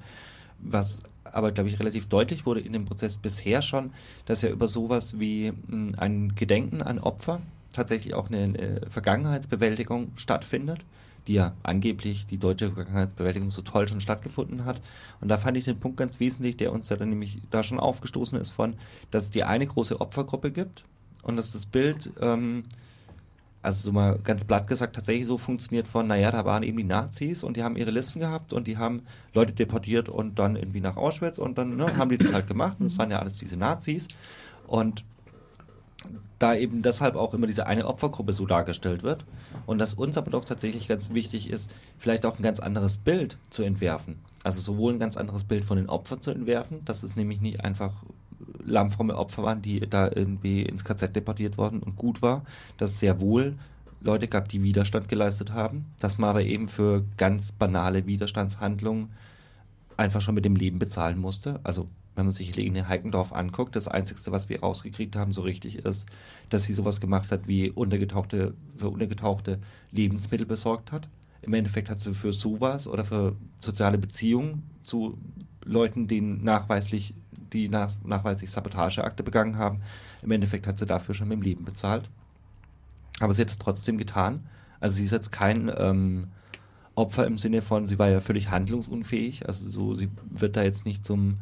Was 0.59 1.03
aber, 1.25 1.53
glaube 1.53 1.71
ich, 1.71 1.79
relativ 1.81 2.09
deutlich 2.09 2.47
wurde 2.47 2.61
in 2.61 2.73
dem 2.73 2.85
Prozess 2.85 3.17
bisher 3.17 3.63
schon, 3.63 3.93
dass 4.27 4.43
ja 4.43 4.51
über 4.51 4.69
sowas 4.69 5.19
wie 5.19 5.49
hm, 5.49 5.89
ein 5.97 6.35
Gedenken 6.35 6.83
an 6.83 6.99
Opfer 6.99 7.41
tatsächlich 7.73 8.15
auch 8.15 8.29
eine, 8.29 8.43
eine 8.43 8.81
Vergangenheitsbewältigung 8.91 10.13
stattfindet 10.17 10.85
die 11.27 11.35
ja 11.35 11.55
angeblich 11.63 12.27
die 12.27 12.39
deutsche 12.39 12.73
Vergangenheitsbewältigung 12.73 13.51
so 13.51 13.63
toll 13.63 13.87
schon 13.87 14.01
stattgefunden 14.01 14.65
hat. 14.65 14.81
Und 15.21 15.29
da 15.29 15.37
fand 15.37 15.57
ich 15.57 15.65
den 15.65 15.79
Punkt 15.79 15.97
ganz 15.97 16.21
wesentlich, 16.21 16.57
der 16.57 16.73
uns 16.73 16.89
ja 16.89 16.97
dann 16.97 17.11
nämlich 17.11 17.39
da 17.51 17.63
schon 17.63 17.79
aufgestoßen 17.79 18.39
ist 18.39 18.51
von, 18.51 18.75
dass 19.11 19.25
es 19.25 19.31
die 19.31 19.45
eine 19.45 19.67
große 19.67 20.01
Opfergruppe 20.01 20.51
gibt 20.51 20.85
und 21.23 21.37
dass 21.37 21.53
das 21.53 21.67
Bild, 21.67 22.11
ähm, 22.21 22.65
also 23.63 23.81
so 23.81 23.93
mal 23.93 24.19
ganz 24.25 24.45
platt 24.45 24.67
gesagt, 24.67 24.97
tatsächlich 24.97 25.27
so 25.27 25.39
funktioniert 25.39 25.87
von, 25.87 26.09
naja, 26.09 26.31
da 26.33 26.45
waren 26.45 26.65
eben 26.65 26.77
die 26.77 26.85
Nazis 26.85 27.45
und 27.45 27.57
die 27.57 27.63
haben 27.63 27.77
ihre 27.77 27.93
Listen 27.93 28.19
gehabt 28.19 28.53
und 28.53 28.67
die 28.67 28.77
haben 28.77 29.03
Leute 29.33 29.53
deportiert 29.53 30.09
und 30.09 30.39
dann 30.39 30.57
irgendwie 30.57 30.81
nach 30.81 30.97
Auschwitz 30.97 31.39
und 31.39 31.57
dann 31.59 31.77
ne, 31.77 31.97
haben 31.97 32.11
die 32.11 32.19
das 32.19 32.33
halt 32.33 32.49
gemacht 32.49 32.79
und 32.81 32.91
das 32.91 32.99
waren 32.99 33.11
ja 33.11 33.21
alles 33.21 33.39
diese 33.39 33.57
Nazis. 33.57 34.09
Und 34.67 35.05
da 36.41 36.57
eben 36.57 36.83
deshalb 36.83 37.15
auch 37.15 37.35
immer 37.35 37.47
diese 37.47 37.67
eine 37.67 37.87
Opfergruppe 37.87 38.33
so 38.33 38.47
dargestellt 38.47 39.05
wird 39.05 39.25
und 39.65 39.79
dass 39.79 39.95
uns 39.95 40.19
aber 40.19 40.33
doch 40.33 40.45
tatsächlich 40.45 40.89
ganz 40.89 41.11
wichtig 41.11 41.49
ist, 41.49 41.71
vielleicht 41.99 42.27
auch 42.27 42.39
ein 42.39 42.43
ganz 42.43 42.59
anderes 42.59 42.99
Bild 42.99 43.39
zu 43.51 43.63
entwerfen. 43.63 44.19
Also 44.43 44.61
sowohl 44.61 44.93
ein 44.93 44.99
ganz 44.99 45.17
anderes 45.17 45.45
Bild 45.45 45.65
von 45.65 45.77
den 45.77 45.89
Opfern 45.89 46.21
zu 46.21 46.33
entwerfen, 46.33 46.85
dass 46.85 47.05
es 47.05 47.15
nämlich 47.15 47.41
nicht 47.41 47.65
einfach 47.65 47.93
lammfromme 48.65 49.17
Opfer 49.17 49.43
waren, 49.43 49.63
die 49.63 49.81
da 49.81 50.11
irgendwie 50.15 50.63
ins 50.63 50.85
KZ 50.85 51.15
deportiert 51.15 51.59
worden 51.59 51.81
und 51.81 51.97
gut 51.97 52.23
war, 52.23 52.45
dass 52.77 52.91
es 52.91 53.01
sehr 53.01 53.21
wohl 53.21 53.57
Leute 54.01 54.29
gab, 54.29 54.49
die 54.49 54.63
Widerstand 54.63 55.09
geleistet 55.09 55.53
haben, 55.53 55.87
dass 56.01 56.19
man 56.19 56.31
aber 56.31 56.43
eben 56.43 56.69
für 56.69 57.05
ganz 57.17 57.53
banale 57.53 58.07
Widerstandshandlungen 58.07 59.11
einfach 59.97 60.21
schon 60.21 60.35
mit 60.35 60.45
dem 60.45 60.57
Leben 60.57 60.79
bezahlen 60.79 61.19
musste. 61.19 61.61
Also 61.63 61.89
wenn 62.15 62.27
man 62.27 62.33
sich 62.33 62.51
Helene 62.51 62.89
Heikendorf 62.89 63.33
anguckt, 63.33 63.77
das 63.77 63.89
Einzige, 63.89 64.21
was 64.33 64.49
wir 64.49 64.61
rausgekriegt 64.61 65.17
haben, 65.17 65.33
so 65.33 65.43
richtig 65.43 65.77
ist, 65.77 66.07
dass 66.51 66.65
sie 66.65 66.75
sowas 66.75 67.01
gemacht 67.01 67.31
hat, 67.31 67.49
wie 67.49 67.71
untergetauchte, 67.71 68.55
für 68.77 68.89
untergetauchte 68.89 69.59
Lebensmittel 69.93 70.47
besorgt 70.47 70.93
hat. 70.93 71.09
Im 71.41 71.55
Endeffekt 71.55 71.89
hat 71.89 72.01
sie 72.01 72.15
für 72.15 72.33
sowas 72.33 72.87
oder 72.87 73.05
für 73.05 73.37
soziale 73.57 73.99
Beziehungen 73.99 74.63
zu 74.83 75.19
Leuten, 75.65 76.07
denen 76.07 76.45
nachweislich 76.45 77.15
die 77.53 77.69
nach, 77.69 77.93
nachweislich 78.05 78.51
Sabotageakte 78.51 79.23
begangen 79.23 79.59
haben. 79.59 79.81
Im 80.23 80.31
Endeffekt 80.31 80.67
hat 80.67 80.79
sie 80.79 80.87
dafür 80.87 81.15
schon 81.15 81.29
mit 81.29 81.39
dem 81.39 81.43
Leben 81.43 81.65
bezahlt. 81.65 82.09
Aber 83.21 83.35
sie 83.35 83.43
hat 83.43 83.51
es 83.51 83.59
trotzdem 83.59 83.99
getan. 83.99 84.47
Also 84.81 84.97
sie 84.97 85.05
ist 85.05 85.13
jetzt 85.13 85.31
kein 85.31 85.71
ähm, 85.77 86.29
Opfer 86.95 87.27
im 87.27 87.39
Sinne 87.39 87.63
von, 87.63 87.87
sie 87.87 87.99
war 87.99 88.09
ja 88.09 88.21
völlig 88.21 88.51
handlungsunfähig. 88.51 89.47
Also 89.47 89.69
so, 89.71 89.95
sie 89.95 90.11
wird 90.31 90.57
da 90.57 90.63
jetzt 90.63 90.85
nicht 90.85 91.05
zum 91.05 91.39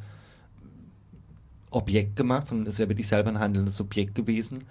Objekt 1.70 2.16
gemacht, 2.16 2.46
sondern 2.46 2.66
ist 2.66 2.78
ja 2.78 2.88
wirklich 2.88 3.08
selber 3.08 3.30
ein 3.30 3.38
handelndes 3.38 3.76
Subjekt 3.76 4.14
gewesen, 4.14 4.64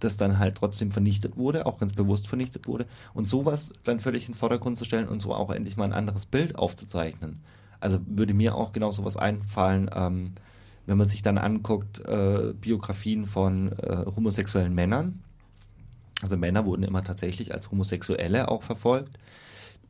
das 0.00 0.16
dann 0.16 0.38
halt 0.38 0.56
trotzdem 0.56 0.90
vernichtet 0.90 1.36
wurde, 1.36 1.66
auch 1.66 1.78
ganz 1.78 1.92
bewusst 1.94 2.26
vernichtet 2.26 2.66
wurde. 2.66 2.86
Und 3.12 3.28
sowas 3.28 3.72
dann 3.84 4.00
völlig 4.00 4.26
in 4.26 4.32
den 4.32 4.38
Vordergrund 4.38 4.76
zu 4.76 4.84
stellen 4.84 5.08
und 5.08 5.20
so 5.20 5.34
auch 5.34 5.50
endlich 5.50 5.76
mal 5.76 5.84
ein 5.84 5.92
anderes 5.92 6.26
Bild 6.26 6.56
aufzuzeichnen. 6.56 7.40
Also 7.80 7.98
würde 8.06 8.34
mir 8.34 8.54
auch 8.54 8.72
genau 8.72 8.90
sowas 8.90 9.16
einfallen, 9.16 9.90
ähm, 9.94 10.32
wenn 10.86 10.98
man 10.98 11.06
sich 11.06 11.22
dann 11.22 11.38
anguckt, 11.38 12.00
äh, 12.00 12.52
Biografien 12.60 13.26
von 13.26 13.72
äh, 13.72 14.04
homosexuellen 14.16 14.74
Männern. 14.74 15.22
Also 16.22 16.36
Männer 16.36 16.64
wurden 16.64 16.82
immer 16.82 17.02
tatsächlich 17.02 17.52
als 17.52 17.70
Homosexuelle 17.70 18.48
auch 18.48 18.62
verfolgt, 18.62 19.18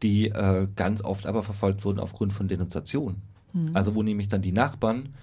die 0.03 0.29
äh, 0.29 0.69
ganz 0.77 1.03
oft 1.03 1.27
aber 1.27 1.43
verfolgt 1.43 1.85
wurden 1.85 2.01
aufgrund 2.01 2.33
von 2.33 2.49
Denunziationen. 2.49 3.23
Mhm. 3.53 3.71
Also 3.75 3.95
wo 3.95 4.03
nämlich 4.03 4.29
dann 4.29 4.43
die 4.43 4.53
Nachbarn 4.53 5.15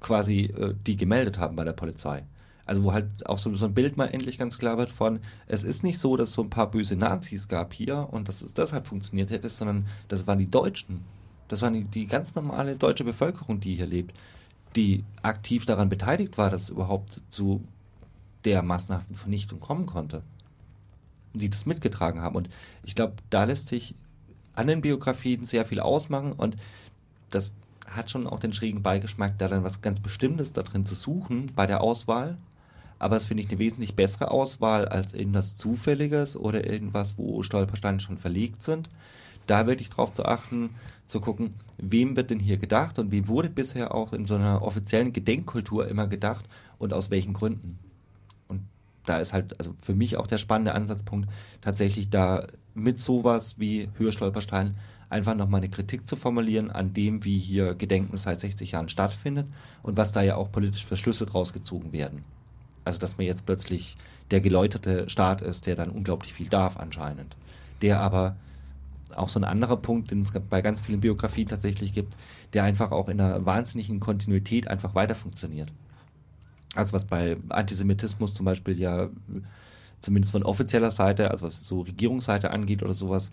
quasi 0.00 0.44
äh, 0.44 0.74
die 0.86 0.96
gemeldet 0.96 1.38
haben 1.38 1.56
bei 1.56 1.64
der 1.64 1.72
Polizei. 1.72 2.24
Also 2.66 2.82
wo 2.82 2.92
halt 2.92 3.26
auch 3.26 3.38
so, 3.38 3.54
so 3.56 3.66
ein 3.66 3.74
Bild 3.74 3.96
mal 3.96 4.06
endlich 4.06 4.38
ganz 4.38 4.58
klar 4.58 4.78
wird 4.78 4.90
von, 4.90 5.20
es 5.46 5.64
ist 5.64 5.82
nicht 5.82 5.98
so, 5.98 6.16
dass 6.16 6.30
es 6.30 6.34
so 6.34 6.42
ein 6.42 6.50
paar 6.50 6.70
böse 6.70 6.96
Nazis 6.96 7.48
gab 7.48 7.74
hier 7.74 8.08
und 8.10 8.28
dass 8.28 8.42
es 8.42 8.54
deshalb 8.54 8.86
funktioniert 8.86 9.30
hätte, 9.30 9.50
sondern 9.50 9.86
das 10.08 10.26
waren 10.26 10.38
die 10.38 10.50
Deutschen. 10.50 11.04
Das 11.48 11.60
waren 11.60 11.74
die, 11.74 11.84
die 11.84 12.06
ganz 12.06 12.34
normale 12.34 12.76
deutsche 12.76 13.04
Bevölkerung, 13.04 13.60
die 13.60 13.74
hier 13.74 13.86
lebt, 13.86 14.16
die 14.76 15.04
aktiv 15.22 15.66
daran 15.66 15.88
beteiligt 15.88 16.38
war, 16.38 16.50
dass 16.50 16.62
es 16.62 16.68
überhaupt 16.68 17.22
zu 17.28 17.62
der 18.44 18.62
massenhaften 18.62 19.16
Vernichtung 19.16 19.60
kommen 19.60 19.86
konnte. 19.86 20.22
Sie 21.34 21.48
das 21.48 21.66
mitgetragen 21.66 22.20
haben. 22.20 22.36
Und 22.36 22.48
ich 22.84 22.94
glaube, 22.94 23.14
da 23.30 23.44
lässt 23.44 23.68
sich 23.68 23.94
an 24.54 24.66
den 24.66 24.80
Biografien 24.80 25.44
sehr 25.44 25.64
viel 25.64 25.80
ausmachen 25.80 26.32
und 26.32 26.56
das 27.30 27.52
hat 27.88 28.10
schon 28.10 28.26
auch 28.26 28.40
den 28.40 28.52
schrägen 28.52 28.82
Beigeschmack, 28.82 29.38
da 29.38 29.48
dann 29.48 29.64
was 29.64 29.80
ganz 29.80 30.00
Bestimmtes 30.00 30.52
da 30.52 30.62
drin 30.62 30.86
zu 30.86 30.94
suchen 30.94 31.50
bei 31.54 31.66
der 31.66 31.80
Auswahl. 31.80 32.38
Aber 32.98 33.16
es 33.16 33.24
finde 33.26 33.42
ich 33.42 33.50
eine 33.50 33.58
wesentlich 33.58 33.94
bessere 33.94 34.30
Auswahl 34.30 34.86
als 34.86 35.12
irgendwas 35.12 35.56
Zufälliges 35.56 36.36
oder 36.36 36.66
irgendwas, 36.66 37.18
wo 37.18 37.42
Stolpersteine 37.42 38.00
schon 38.00 38.18
verlegt 38.18 38.62
sind. 38.62 38.88
Da 39.46 39.66
wirklich 39.66 39.90
drauf 39.90 40.12
zu 40.12 40.24
achten, 40.24 40.70
zu 41.06 41.20
gucken, 41.20 41.54
wem 41.76 42.16
wird 42.16 42.30
denn 42.30 42.40
hier 42.40 42.56
gedacht 42.56 42.98
und 42.98 43.10
wem 43.10 43.28
wurde 43.28 43.50
bisher 43.50 43.94
auch 43.94 44.12
in 44.12 44.26
so 44.26 44.36
einer 44.36 44.62
offiziellen 44.62 45.12
Gedenkkultur 45.12 45.86
immer 45.88 46.06
gedacht 46.06 46.46
und 46.78 46.92
aus 46.92 47.10
welchen 47.10 47.34
Gründen. 47.34 47.78
Und 48.48 48.62
da 49.04 49.18
ist 49.18 49.32
halt 49.32 49.58
also 49.58 49.74
für 49.80 49.94
mich 49.94 50.16
auch 50.16 50.26
der 50.26 50.38
spannende 50.38 50.74
Ansatzpunkt, 50.74 51.28
tatsächlich 51.60 52.08
da 52.08 52.46
mit 52.74 52.98
sowas 52.98 53.58
wie 53.58 53.88
Hörstolperstein 53.98 54.76
einfach 55.10 55.34
nochmal 55.34 55.60
eine 55.60 55.70
Kritik 55.70 56.08
zu 56.08 56.16
formulieren 56.16 56.70
an 56.70 56.92
dem, 56.92 57.24
wie 57.24 57.38
hier 57.38 57.74
Gedenken 57.74 58.18
seit 58.18 58.40
60 58.40 58.72
Jahren 58.72 58.88
stattfindet 58.88 59.46
und 59.82 59.96
was 59.96 60.12
da 60.12 60.22
ja 60.22 60.36
auch 60.36 60.50
politisch 60.50 60.84
für 60.84 60.96
Schlüsse 60.96 61.26
draus 61.26 61.52
gezogen 61.52 61.92
werden. 61.92 62.24
Also, 62.84 62.98
dass 62.98 63.16
man 63.16 63.26
jetzt 63.26 63.46
plötzlich 63.46 63.96
der 64.30 64.40
geläuterte 64.40 65.08
Staat 65.08 65.40
ist, 65.40 65.66
der 65.66 65.76
dann 65.76 65.90
unglaublich 65.90 66.32
viel 66.32 66.48
darf 66.48 66.76
anscheinend. 66.76 67.36
Der 67.80 68.00
aber 68.00 68.36
auch 69.16 69.28
so 69.28 69.40
ein 69.40 69.44
anderer 69.44 69.76
Punkt, 69.76 70.10
den 70.10 70.22
es 70.22 70.32
bei 70.32 70.62
ganz 70.62 70.80
vielen 70.80 71.00
Biografien 71.00 71.48
tatsächlich 71.48 71.92
gibt, 71.92 72.16
der 72.52 72.64
einfach 72.64 72.90
auch 72.90 73.08
in 73.08 73.20
einer 73.20 73.44
wahnsinnigen 73.44 74.00
Kontinuität 74.00 74.68
einfach 74.68 74.94
weiter 74.94 75.14
funktioniert. 75.14 75.72
Also 76.74 76.92
was 76.92 77.04
bei 77.04 77.36
Antisemitismus 77.48 78.34
zum 78.34 78.46
Beispiel 78.46 78.78
ja 78.78 79.08
zumindest 80.00 80.32
von 80.32 80.42
offizieller 80.42 80.90
Seite, 80.90 81.30
also 81.30 81.46
was 81.46 81.64
so 81.64 81.82
Regierungsseite 81.82 82.50
angeht 82.50 82.82
oder 82.82 82.94
sowas, 82.94 83.32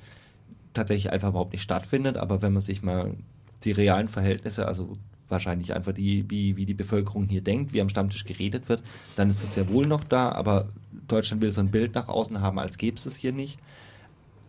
tatsächlich 0.74 1.12
einfach 1.12 1.30
überhaupt 1.30 1.52
nicht 1.52 1.64
stattfindet. 1.64 2.18
Aber 2.18 2.42
wenn 2.42 2.54
man 2.54 2.62
sich 2.62 2.82
mal 2.82 3.16
die 3.64 3.72
realen 3.72 4.08
Verhältnisse, 4.08 4.68
also 4.68 4.98
wahrscheinlich 5.28 5.74
einfach 5.74 5.94
die, 5.94 6.30
wie, 6.30 6.58
wie 6.58 6.66
die 6.66 6.74
Bevölkerung 6.74 7.28
hier 7.28 7.42
denkt, 7.42 7.74
wie 7.74 7.82
am 7.82 7.90
Stammtisch 7.90 8.26
geredet 8.26 8.70
wird, 8.70 8.84
dann 9.16 9.30
ist 9.30 9.44
es 9.44 9.56
ja 9.56 9.70
wohl 9.70 9.88
noch 9.88 10.04
da, 10.04 10.32
aber 10.32 10.70
Deutschland 11.08 11.42
will 11.42 11.52
so 11.52 11.62
ein 11.62 11.72
Bild 11.72 11.96
nach 11.96 12.08
außen 12.08 12.42
haben, 12.42 12.60
als 12.60 12.78
gäbe 12.78 12.98
es 12.98 13.06
es 13.06 13.16
hier 13.16 13.32
nicht. 13.32 13.60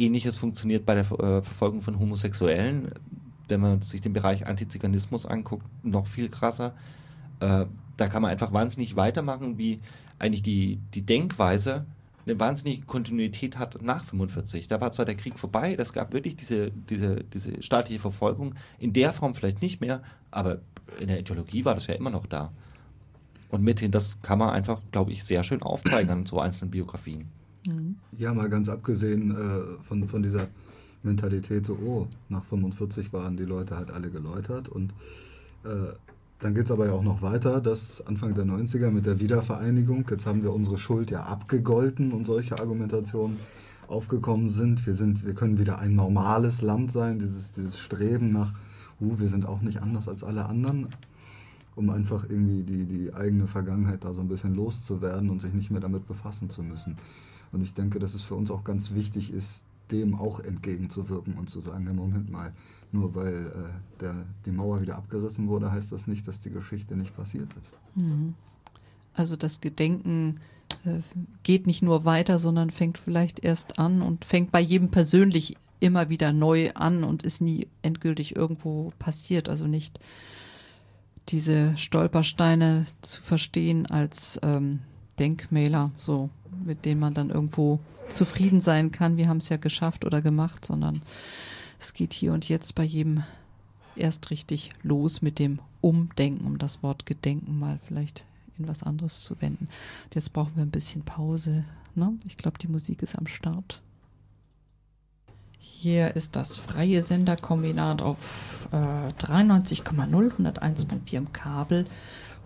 Ähnliches 0.02 0.38
funktioniert 0.38 0.84
bei 0.84 0.94
der 0.94 1.04
äh, 1.04 1.42
Verfolgung 1.42 1.80
von 1.80 1.98
Homosexuellen. 1.98 2.92
Wenn 3.48 3.60
man 3.60 3.82
sich 3.82 4.00
den 4.00 4.12
Bereich 4.12 4.46
Antiziganismus 4.46 5.26
anguckt, 5.26 5.66
noch 5.82 6.06
viel 6.06 6.28
krasser. 6.28 6.74
Äh, 7.40 7.66
da 7.96 8.08
kann 8.08 8.22
man 8.22 8.30
einfach 8.30 8.52
wahnsinnig 8.52 8.96
weitermachen, 8.96 9.58
wie 9.58 9.80
eigentlich 10.18 10.42
die, 10.42 10.78
die 10.94 11.02
Denkweise 11.02 11.86
eine 12.24 12.38
wahnsinnige 12.38 12.86
Kontinuität 12.86 13.58
hat 13.58 13.82
nach 13.82 14.04
45. 14.04 14.68
Da 14.68 14.80
war 14.80 14.92
zwar 14.92 15.04
der 15.04 15.16
Krieg 15.16 15.38
vorbei, 15.38 15.76
es 15.78 15.92
gab 15.92 16.12
wirklich 16.12 16.36
diese, 16.36 16.70
diese, 16.70 17.24
diese 17.24 17.62
staatliche 17.62 18.00
Verfolgung, 18.00 18.54
in 18.78 18.92
der 18.92 19.12
Form 19.12 19.34
vielleicht 19.34 19.60
nicht 19.60 19.80
mehr, 19.80 20.02
aber 20.30 20.60
in 21.00 21.08
der 21.08 21.18
Ideologie 21.18 21.64
war 21.64 21.74
das 21.74 21.88
ja 21.88 21.94
immer 21.94 22.10
noch 22.10 22.26
da. 22.26 22.52
Und 23.50 23.62
mithin, 23.62 23.90
das 23.90 24.20
kann 24.22 24.38
man 24.38 24.50
einfach, 24.50 24.80
glaube 24.92 25.12
ich, 25.12 25.24
sehr 25.24 25.42
schön 25.42 25.62
aufzeigen 25.62 26.10
an 26.10 26.26
so 26.26 26.38
einzelnen 26.38 26.70
Biografien. 26.70 27.28
Mhm. 27.66 27.96
Ja, 28.18 28.34
mal 28.34 28.48
ganz 28.48 28.68
abgesehen 28.68 29.30
äh, 29.30 29.82
von, 29.84 30.08
von 30.08 30.22
dieser 30.22 30.48
Mentalität, 31.02 31.66
so, 31.66 31.74
oh, 31.74 32.06
nach 32.28 32.44
45 32.44 33.12
waren 33.12 33.36
die 33.36 33.44
Leute 33.44 33.76
halt 33.76 33.90
alle 33.90 34.10
geläutert 34.10 34.68
und 34.68 34.92
äh, 35.64 35.92
dann 36.42 36.54
geht 36.54 36.64
es 36.64 36.72
aber 36.72 36.86
ja 36.86 36.92
auch 36.92 37.04
noch 37.04 37.22
weiter, 37.22 37.60
dass 37.60 38.04
Anfang 38.04 38.34
der 38.34 38.44
90er 38.44 38.90
mit 38.90 39.06
der 39.06 39.20
Wiedervereinigung, 39.20 40.04
jetzt 40.10 40.26
haben 40.26 40.42
wir 40.42 40.52
unsere 40.52 40.76
Schuld 40.76 41.12
ja 41.12 41.22
abgegolten 41.22 42.10
und 42.10 42.26
solche 42.26 42.58
Argumentationen 42.58 43.36
aufgekommen 43.86 44.48
sind. 44.48 44.84
Wir, 44.84 44.94
sind, 44.94 45.24
wir 45.24 45.34
können 45.34 45.58
wieder 45.58 45.78
ein 45.78 45.94
normales 45.94 46.60
Land 46.60 46.90
sein, 46.90 47.20
dieses, 47.20 47.52
dieses 47.52 47.78
Streben 47.78 48.32
nach, 48.32 48.54
uh, 49.00 49.20
wir 49.20 49.28
sind 49.28 49.46
auch 49.46 49.60
nicht 49.60 49.82
anders 49.82 50.08
als 50.08 50.24
alle 50.24 50.46
anderen, 50.46 50.88
um 51.76 51.90
einfach 51.90 52.28
irgendwie 52.28 52.64
die, 52.64 52.86
die 52.86 53.14
eigene 53.14 53.46
Vergangenheit 53.46 54.02
da 54.02 54.12
so 54.12 54.20
ein 54.20 54.28
bisschen 54.28 54.56
loszuwerden 54.56 55.30
und 55.30 55.40
sich 55.40 55.52
nicht 55.54 55.70
mehr 55.70 55.80
damit 55.80 56.08
befassen 56.08 56.50
zu 56.50 56.64
müssen. 56.64 56.96
Und 57.52 57.62
ich 57.62 57.74
denke, 57.74 57.98
dass 57.98 58.14
es 58.14 58.22
für 58.22 58.34
uns 58.34 58.50
auch 58.50 58.64
ganz 58.64 58.94
wichtig 58.94 59.32
ist, 59.32 59.64
dem 59.90 60.14
auch 60.14 60.40
entgegenzuwirken 60.40 61.34
und 61.34 61.50
zu 61.50 61.60
sagen, 61.60 61.86
im 61.86 61.96
Moment 61.96 62.30
mal, 62.30 62.52
nur 62.92 63.14
weil 63.14 63.46
äh, 63.46 64.00
der, 64.00 64.26
die 64.46 64.50
Mauer 64.50 64.80
wieder 64.80 64.96
abgerissen 64.96 65.48
wurde, 65.48 65.70
heißt 65.70 65.92
das 65.92 66.06
nicht, 66.06 66.26
dass 66.26 66.40
die 66.40 66.50
Geschichte 66.50 66.96
nicht 66.96 67.14
passiert 67.14 67.48
ist. 67.60 67.74
Mhm. 67.94 68.34
Also 69.14 69.36
das 69.36 69.60
Gedenken 69.60 70.40
äh, 70.84 71.00
geht 71.42 71.66
nicht 71.66 71.82
nur 71.82 72.04
weiter, 72.04 72.38
sondern 72.38 72.70
fängt 72.70 72.98
vielleicht 72.98 73.44
erst 73.44 73.78
an 73.78 74.00
und 74.02 74.24
fängt 74.24 74.50
bei 74.50 74.60
jedem 74.60 74.90
persönlich 74.90 75.56
immer 75.80 76.08
wieder 76.08 76.32
neu 76.32 76.70
an 76.74 77.04
und 77.04 77.22
ist 77.22 77.40
nie 77.40 77.66
endgültig 77.82 78.36
irgendwo 78.36 78.92
passiert. 78.98 79.48
Also 79.48 79.66
nicht 79.66 79.98
diese 81.28 81.76
Stolpersteine 81.76 82.86
zu 83.02 83.22
verstehen 83.22 83.86
als 83.86 84.38
ähm, 84.42 84.80
Denkmäler, 85.18 85.90
so 85.96 86.30
mit 86.64 86.84
denen 86.84 87.00
man 87.00 87.14
dann 87.14 87.30
irgendwo 87.30 87.80
zufrieden 88.08 88.60
sein 88.60 88.92
kann, 88.92 89.16
wir 89.16 89.28
haben 89.28 89.38
es 89.38 89.48
ja 89.48 89.56
geschafft 89.56 90.04
oder 90.04 90.20
gemacht, 90.20 90.64
sondern 90.64 91.02
es 91.80 91.94
geht 91.94 92.12
hier 92.12 92.32
und 92.32 92.48
jetzt 92.48 92.74
bei 92.74 92.84
jedem 92.84 93.24
erst 93.96 94.30
richtig 94.30 94.70
los 94.82 95.22
mit 95.22 95.38
dem 95.38 95.58
Umdenken, 95.80 96.46
um 96.46 96.58
das 96.58 96.82
Wort 96.82 97.06
Gedenken 97.06 97.58
mal 97.58 97.78
vielleicht 97.86 98.24
in 98.58 98.68
was 98.68 98.82
anderes 98.82 99.22
zu 99.22 99.40
wenden. 99.40 99.68
Und 100.04 100.14
jetzt 100.14 100.32
brauchen 100.32 100.56
wir 100.56 100.62
ein 100.62 100.70
bisschen 100.70 101.02
Pause. 101.02 101.64
Ne? 101.94 102.14
Ich 102.26 102.36
glaube, 102.36 102.58
die 102.58 102.68
Musik 102.68 103.02
ist 103.02 103.16
am 103.16 103.26
Start. 103.26 103.80
Hier 105.58 106.14
ist 106.14 106.36
das 106.36 106.56
freie 106.56 107.02
Senderkombinat 107.02 108.02
auf 108.02 108.68
äh, 108.70 108.76
93,0, 108.76 109.84
101,4 109.84 111.16
im 111.16 111.32
Kabel, 111.32 111.86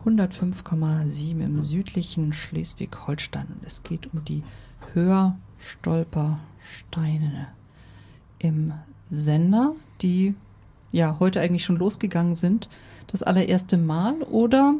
105,7 0.07 1.45
im 1.45 1.63
südlichen 1.63 2.33
Schleswig-Holstein. 2.33 3.47
Es 3.65 3.83
geht 3.83 4.09
um 4.13 4.25
die 4.25 4.45
Hörstolpersteine 4.95 7.49
im 8.39 8.73
Sender, 9.11 9.75
die 10.03 10.35
ja 10.93 11.17
heute 11.19 11.41
eigentlich 11.41 11.65
schon 11.65 11.77
losgegangen 11.77 12.37
sind. 12.37 12.69
Das 13.09 13.25
allererste 13.25 13.77
Mal 13.77 14.23
oder 14.23 14.75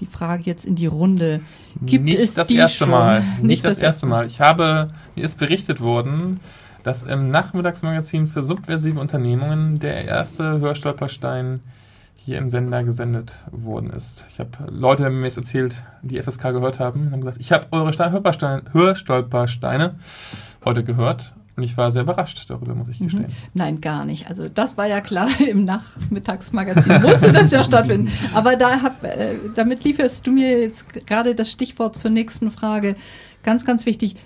die 0.00 0.06
Frage 0.06 0.44
jetzt 0.46 0.64
in 0.64 0.76
die 0.76 0.86
Runde. 0.86 1.42
Gibt 1.82 2.06
nicht 2.06 2.18
es 2.18 2.34
das 2.34 2.48
die 2.48 2.56
erste 2.56 2.84
schon? 2.84 2.90
Mal. 2.90 3.20
Nicht, 3.20 3.42
nicht 3.42 3.64
das, 3.64 3.74
das, 3.74 3.82
erste 3.82 4.06
Mal. 4.06 4.26
Ich 4.26 4.40
habe, 4.40 4.88
mir 5.14 5.24
ist 5.24 5.38
berichtet 5.38 5.80
worden, 5.80 6.40
dass 6.82 7.02
im 7.02 7.28
Nachmittagsmagazin 7.28 8.26
für 8.26 8.42
subversive 8.42 8.98
Unternehmungen 8.98 9.78
der 9.78 10.06
erste 10.06 10.60
Hörstolperstein 10.60 11.60
hier 12.30 12.38
im 12.38 12.48
Sender 12.48 12.84
gesendet 12.84 13.40
worden 13.50 13.90
ist. 13.90 14.24
Ich 14.30 14.38
habe 14.38 14.50
Leute 14.70 15.10
mir 15.10 15.26
es 15.26 15.36
erzählt, 15.36 15.82
die 16.02 16.22
FSK 16.22 16.52
gehört 16.52 16.78
haben, 16.78 17.08
und 17.08 17.10
haben 17.12 17.20
gesagt, 17.22 17.38
ich 17.40 17.50
habe 17.50 17.66
eure 17.72 17.90
Hörstolpersteine 18.72 19.96
heute 20.64 20.84
gehört. 20.84 21.34
Und 21.34 21.40
Und 21.56 21.64
ich 21.64 21.76
war 21.76 21.90
sehr 21.90 22.02
überrascht 22.02 22.48
darüber, 22.48 22.74
muss 22.76 22.88
ich 22.88 23.00
Mhm. 23.00 23.04
gestehen. 23.06 23.32
Nein, 23.52 23.80
gar 23.80 24.04
nicht. 24.04 24.28
Also 24.30 24.48
das 24.48 24.78
war 24.78 24.86
ja 24.86 25.00
klar, 25.00 25.26
im 25.50 25.64
Nachmittagsmagazin 25.64 27.02
musste 27.02 27.32
das 27.32 27.50
ja 27.50 27.64
stattfinden. 27.64 28.12
Aber 28.32 28.54
da 28.54 28.80
hab, 28.80 29.02
äh, 29.02 29.34
damit 29.56 29.82
lieferst 29.82 30.24
du 30.24 30.30
mir 30.30 30.60
jetzt 30.60 30.88
gerade 31.08 31.34
das 31.34 31.50
Stichwort 31.50 31.96
zur 31.96 32.12
nächsten 32.12 32.52
Frage. 32.52 32.94
Ganz, 33.42 33.64
ganz 33.64 33.86
wichtig. 33.86 34.16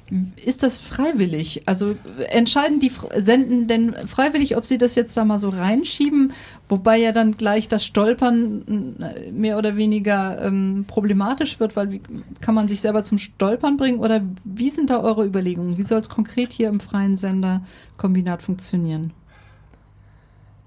Ist 0.45 0.65
das 0.65 0.81
freiwillig? 0.81 1.63
Also 1.67 1.95
entscheiden 2.31 2.81
die 2.81 2.91
Senden 3.17 3.69
denn 3.69 3.95
freiwillig, 4.09 4.57
ob 4.57 4.65
sie 4.65 4.77
das 4.77 4.97
jetzt 4.97 5.17
da 5.17 5.25
mal 5.25 5.39
so 5.39 5.51
reinschieben, 5.51 6.33
wobei 6.69 6.99
ja 6.99 7.13
dann 7.13 7.37
gleich 7.37 7.69
das 7.69 7.85
Stolpern 7.85 8.97
äh, 9.01 9.31
mehr 9.31 9.57
oder 9.57 9.77
weniger 9.77 10.45
ähm, 10.45 10.85
problematisch 10.89 11.61
wird, 11.61 11.77
weil 11.77 11.93
wie 11.93 12.03
kann 12.41 12.57
man 12.57 12.67
sich 12.67 12.81
selber 12.81 13.05
zum 13.05 13.19
Stolpern 13.19 13.77
bringen? 13.77 14.01
Oder 14.01 14.21
wie 14.43 14.71
sind 14.71 14.91
da 14.91 15.01
eure 15.01 15.25
Überlegungen? 15.25 15.79
Wie 15.79 15.85
soll 15.85 16.01
es 16.01 16.09
konkret 16.09 16.53
hier 16.53 16.69
im 16.69 16.81
freien 16.81 17.17
Senderkombinat 17.17 18.43
funktionieren? 18.43 19.13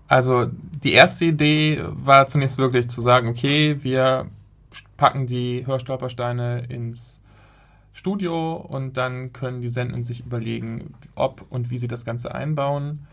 Also 0.07 0.47
die 0.83 0.93
erste 0.93 1.25
Idee 1.25 1.83
war 1.83 2.27
zunächst 2.27 2.57
wirklich 2.57 2.87
zu 2.87 3.01
sagen, 3.01 3.27
okay, 3.27 3.75
wir 3.81 4.27
packen 4.95 5.27
die 5.27 5.67
Hörstolpersteine 5.67 6.63
ins 6.69 7.16
Studio 7.97 8.55
und 8.55 8.95
dann 8.95 9.33
können 9.33 9.61
die 9.61 9.69
Sendenden 9.69 10.03
sich 10.03 10.19
überlegen, 10.19 10.93
ob 11.15 11.45
und 11.49 11.71
wie 11.71 11.79
sie 11.79 11.87
das 11.87 12.05
Ganze 12.05 12.33
einbauen. 12.33 13.07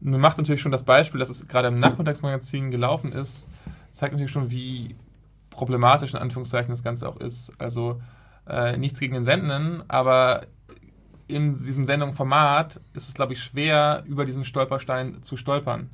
Nun 0.00 0.20
macht 0.20 0.38
natürlich 0.38 0.60
schon 0.60 0.72
das 0.72 0.84
Beispiel, 0.84 1.20
dass 1.20 1.30
es 1.30 1.46
gerade 1.46 1.68
im 1.68 1.78
Nachmittagsmagazin 1.78 2.70
gelaufen 2.70 3.12
ist, 3.12 3.48
zeigt 3.92 4.12
natürlich 4.12 4.32
schon, 4.32 4.50
wie 4.50 4.96
problematisch 5.50 6.14
in 6.14 6.20
Anführungszeichen 6.20 6.70
das 6.70 6.82
Ganze 6.82 7.08
auch 7.08 7.16
ist. 7.16 7.52
Also 7.58 8.00
äh, 8.48 8.76
nichts 8.76 8.98
gegen 8.98 9.14
den 9.14 9.24
Sendenden, 9.24 9.84
aber 9.88 10.46
in 11.28 11.52
diesem 11.52 11.84
Sendungsformat 11.84 12.80
ist 12.94 13.08
es, 13.08 13.14
glaube 13.14 13.34
ich, 13.34 13.42
schwer, 13.42 14.02
über 14.06 14.24
diesen 14.24 14.44
Stolperstein 14.44 15.22
zu 15.22 15.36
stolpern. 15.36 15.90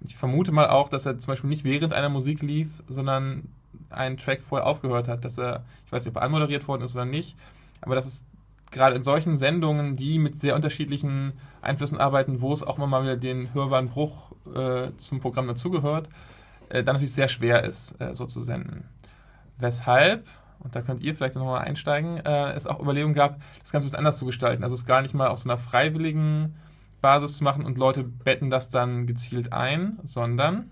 Ich 0.00 0.16
vermute 0.16 0.52
mal 0.52 0.68
auch, 0.68 0.88
dass 0.88 1.04
er 1.04 1.18
zum 1.18 1.32
Beispiel 1.32 1.50
nicht 1.50 1.64
während 1.64 1.92
einer 1.92 2.08
Musik 2.08 2.40
lief, 2.40 2.82
sondern 2.88 3.48
einen 3.90 4.16
Track 4.16 4.42
vorher 4.42 4.66
aufgehört 4.66 5.08
hat, 5.08 5.24
dass 5.24 5.36
er, 5.36 5.64
ich 5.84 5.92
weiß 5.92 6.04
nicht, 6.04 6.16
ob 6.16 6.22
er 6.22 6.24
anmoderiert 6.24 6.68
worden 6.68 6.82
ist 6.82 6.94
oder 6.94 7.04
nicht, 7.04 7.36
aber 7.80 7.94
dass 7.94 8.06
es 8.06 8.24
gerade 8.70 8.96
in 8.96 9.02
solchen 9.02 9.36
Sendungen, 9.36 9.96
die 9.96 10.18
mit 10.18 10.36
sehr 10.36 10.54
unterschiedlichen 10.54 11.32
Einflüssen 11.62 11.98
arbeiten, 11.98 12.40
wo 12.40 12.52
es 12.52 12.62
auch 12.62 12.78
mal 12.78 13.02
wieder 13.02 13.16
den 13.16 13.54
hörbaren 13.54 13.88
Bruch 13.88 14.32
äh, 14.54 14.90
zum 14.96 15.20
Programm 15.20 15.46
dazugehört, 15.46 16.08
äh, 16.68 16.82
dann 16.82 16.94
natürlich 16.96 17.12
sehr 17.12 17.28
schwer 17.28 17.64
ist, 17.64 17.98
äh, 18.00 18.14
so 18.14 18.26
zu 18.26 18.42
senden. 18.42 18.84
Weshalb, 19.58 20.26
und 20.60 20.74
da 20.76 20.82
könnt 20.82 21.02
ihr 21.02 21.14
vielleicht 21.14 21.34
nochmal 21.34 21.62
einsteigen, 21.62 22.18
äh, 22.18 22.52
es 22.52 22.66
auch 22.66 22.80
Überlegungen 22.80 23.14
gab, 23.14 23.40
das 23.60 23.72
Ganze 23.72 23.84
ein 23.84 23.86
bisschen 23.86 23.98
anders 23.98 24.18
zu 24.18 24.26
gestalten. 24.26 24.62
Also 24.62 24.74
es 24.74 24.86
gar 24.86 25.02
nicht 25.02 25.14
mal 25.14 25.28
auf 25.28 25.38
so 25.38 25.48
einer 25.48 25.58
freiwilligen 25.58 26.54
Basis 27.00 27.38
zu 27.38 27.44
machen 27.44 27.64
und 27.64 27.78
Leute 27.78 28.04
betten 28.04 28.50
das 28.50 28.70
dann 28.70 29.06
gezielt 29.06 29.52
ein, 29.52 29.98
sondern 30.02 30.70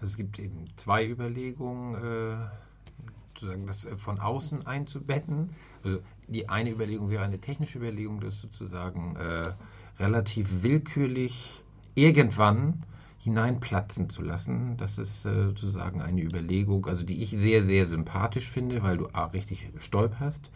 Also 0.00 0.12
es 0.12 0.16
gibt 0.16 0.38
eben 0.38 0.66
zwei 0.76 1.06
Überlegungen, 1.06 1.94
äh, 1.94 2.36
sozusagen 3.34 3.66
das 3.66 3.84
äh, 3.84 3.96
von 3.96 4.20
außen 4.20 4.66
einzubetten. 4.66 5.50
Also 5.88 6.02
die 6.26 6.48
eine 6.48 6.70
Überlegung 6.70 7.10
wäre 7.10 7.24
eine 7.24 7.40
technische 7.40 7.78
Überlegung, 7.78 8.20
das 8.20 8.40
sozusagen 8.40 9.16
äh, 9.16 9.52
relativ 9.98 10.62
willkürlich 10.62 11.62
irgendwann 11.94 12.82
hineinplatzen 13.18 14.10
zu 14.10 14.22
lassen. 14.22 14.76
Das 14.76 14.98
ist 14.98 15.24
äh, 15.24 15.46
sozusagen 15.46 16.02
eine 16.02 16.20
Überlegung, 16.20 16.86
also 16.86 17.02
die 17.02 17.22
ich 17.22 17.30
sehr, 17.30 17.62
sehr 17.62 17.86
sympathisch 17.86 18.50
finde, 18.50 18.82
weil 18.82 18.98
du 18.98 19.08
A 19.12 19.24
richtig 19.26 19.70
stolperst 19.78 20.50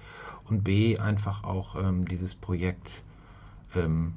und 0.48 0.62
B 0.62 0.98
einfach 0.98 1.44
auch 1.44 1.76
ähm, 1.76 2.06
dieses 2.06 2.34
Projekt 2.34 3.02
ähm, 3.74 4.12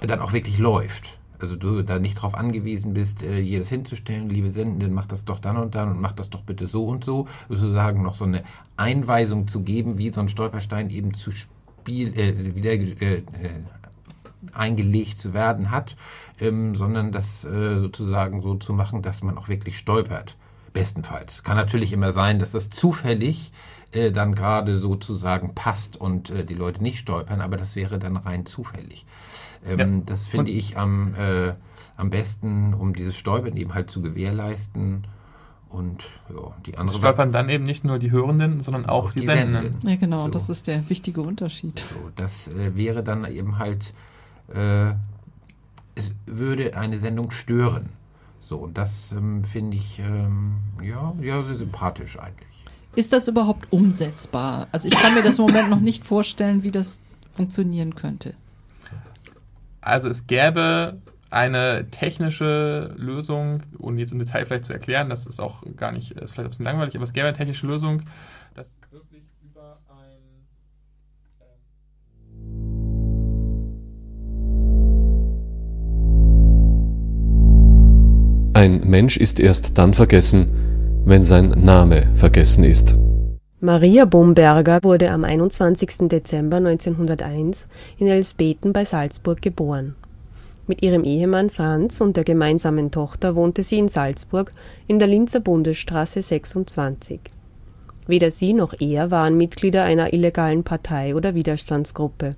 dann 0.00 0.20
auch 0.20 0.32
wirklich 0.32 0.58
läuft. 0.58 1.18
Also 1.40 1.56
du 1.56 1.82
da 1.82 1.98
nicht 1.98 2.18
darauf 2.18 2.34
angewiesen 2.34 2.94
bist, 2.94 3.22
äh, 3.22 3.38
jedes 3.38 3.68
hinzustellen, 3.68 4.28
liebe 4.28 4.50
Sendenden, 4.50 4.92
mach 4.92 5.06
das 5.06 5.24
doch 5.24 5.38
dann 5.38 5.56
und 5.56 5.74
dann 5.74 5.90
und 5.90 6.00
mach 6.00 6.12
das 6.12 6.30
doch 6.30 6.42
bitte 6.42 6.66
so 6.66 6.86
und 6.86 7.04
so, 7.04 7.26
sozusagen 7.48 8.02
noch 8.02 8.14
so 8.14 8.24
eine 8.24 8.42
Einweisung 8.76 9.48
zu 9.48 9.60
geben, 9.60 9.98
wie 9.98 10.10
so 10.10 10.20
ein 10.20 10.28
Stolperstein 10.28 10.90
eben 10.90 11.14
zu 11.14 11.30
spiel, 11.30 12.18
äh, 12.18 12.54
wieder 12.54 12.72
äh, 12.72 13.16
äh, 13.16 13.22
eingelegt 14.52 15.18
zu 15.18 15.34
werden 15.34 15.70
hat, 15.70 15.96
ähm, 16.40 16.74
sondern 16.74 17.12
das 17.12 17.44
äh, 17.44 17.80
sozusagen 17.80 18.42
so 18.42 18.54
zu 18.54 18.72
machen, 18.72 19.02
dass 19.02 19.22
man 19.22 19.36
auch 19.38 19.48
wirklich 19.48 19.78
stolpert. 19.78 20.36
Bestenfalls. 20.72 21.42
Kann 21.42 21.56
natürlich 21.56 21.92
immer 21.94 22.12
sein, 22.12 22.38
dass 22.38 22.52
das 22.52 22.68
zufällig 22.68 23.50
äh, 23.92 24.10
dann 24.12 24.34
gerade 24.34 24.76
sozusagen 24.76 25.54
passt 25.54 25.96
und 25.96 26.28
die 26.28 26.54
Leute 26.54 26.82
nicht 26.82 26.98
stolpern, 26.98 27.40
aber 27.40 27.56
das 27.56 27.76
wäre 27.76 27.98
dann 27.98 28.18
rein 28.18 28.44
zufällig. 28.44 29.06
Ähm, 29.64 29.78
Ja. 29.78 30.02
Das 30.06 30.26
finde 30.26 30.50
Und- 30.52 30.56
ich 30.58 30.76
am, 30.76 31.14
äh, 31.14 31.54
am 31.96 32.10
besten, 32.10 32.74
um 32.74 32.94
dieses 32.94 33.16
Stolpern 33.16 33.56
eben 33.56 33.74
halt 33.74 33.90
zu 33.90 34.02
gewährleisten. 34.02 35.06
Und 35.68 36.04
ja, 36.30 36.54
die 36.64 36.76
andere 36.78 36.94
es 36.94 36.96
stolpern 36.98 37.32
dann 37.32 37.48
eben 37.48 37.64
nicht 37.64 37.84
nur 37.84 37.98
die 37.98 38.10
Hörenden, 38.10 38.60
sondern 38.60 38.86
auch, 38.86 39.12
die, 39.12 39.26
Sendenden. 39.26 39.88
Ja, 39.88 39.96
genau, 39.96 40.22
So. 40.22 40.28
das 40.28 40.48
ist 40.48 40.66
der 40.68 40.88
wichtige 40.88 41.20
Unterschied. 41.22 41.80
So, 41.90 42.10
das 42.14 42.48
äh, 42.48 42.76
wäre 42.76 43.02
dann 43.02 43.24
eben 43.30 43.58
halt, 43.58 43.92
äh, 44.54 44.92
es 45.94 46.14
würde 46.24 46.76
eine 46.76 46.98
Sendung 46.98 47.30
stören. 47.30 47.88
So, 48.40 48.58
und 48.58 48.78
das 48.78 49.10
ähm, 49.12 49.42
finde 49.44 49.76
ich, 49.76 49.98
ähm, 49.98 50.54
ja, 50.82 51.12
ja, 51.20 51.42
sehr 51.42 51.56
sympathisch 51.56 52.18
eigentlich. 52.18 52.46
Ist 52.94 53.12
das 53.12 53.26
überhaupt 53.28 53.72
umsetzbar? 53.72 54.68
Also 54.72 54.88
ich 54.88 54.94
kann 54.94 55.14
mir 55.14 55.22
das 55.22 55.38
im 55.38 55.46
Moment 55.46 55.68
noch 55.68 55.80
nicht 55.80 56.04
vorstellen, 56.06 56.62
wie 56.62 56.70
das 56.70 57.00
funktionieren 57.34 57.94
könnte. 57.96 58.34
Also 59.86 60.08
es 60.08 60.26
gäbe 60.26 61.00
eine 61.30 61.88
technische 61.92 62.92
Lösung, 62.96 63.62
ohne 63.78 64.00
jetzt 64.00 64.10
im 64.10 64.18
Detail 64.18 64.44
vielleicht 64.44 64.64
zu 64.64 64.72
erklären, 64.72 65.08
das 65.08 65.28
ist 65.28 65.40
auch 65.40 65.62
gar 65.76 65.92
nicht, 65.92 66.10
ist 66.10 66.32
vielleicht 66.32 66.48
ein 66.48 66.50
bisschen 66.50 66.64
langweilig, 66.64 66.96
aber 66.96 67.04
es 67.04 67.12
gäbe 67.12 67.28
eine 67.28 67.36
technische 67.36 67.68
Lösung, 67.68 68.02
dass 68.56 68.74
wirklich 68.90 69.22
über 69.44 69.78
ein 69.88 70.44
Ein 78.54 78.88
Mensch 78.88 79.16
ist 79.16 79.38
erst 79.38 79.78
dann 79.78 79.94
vergessen, 79.94 81.02
wenn 81.04 81.22
sein 81.22 81.50
Name 81.50 82.10
vergessen 82.16 82.64
ist. 82.64 82.98
Maria 83.66 84.04
Bomberger 84.04 84.78
wurde 84.84 85.10
am 85.10 85.24
21. 85.24 86.06
Dezember 86.08 86.58
1901 86.58 87.68
in 87.98 88.06
Elsbeten 88.06 88.72
bei 88.72 88.84
Salzburg 88.84 89.42
geboren. 89.42 89.96
Mit 90.68 90.84
ihrem 90.84 91.02
Ehemann 91.02 91.50
Franz 91.50 92.00
und 92.00 92.16
der 92.16 92.22
gemeinsamen 92.22 92.92
Tochter 92.92 93.34
wohnte 93.34 93.64
sie 93.64 93.80
in 93.80 93.88
Salzburg 93.88 94.52
in 94.86 95.00
der 95.00 95.08
Linzer 95.08 95.40
Bundesstraße 95.40 96.22
26. 96.22 97.18
Weder 98.06 98.30
sie 98.30 98.52
noch 98.52 98.72
er 98.78 99.10
waren 99.10 99.36
Mitglieder 99.36 99.82
einer 99.82 100.12
illegalen 100.12 100.62
Partei 100.62 101.16
oder 101.16 101.34
Widerstandsgruppe. 101.34 102.36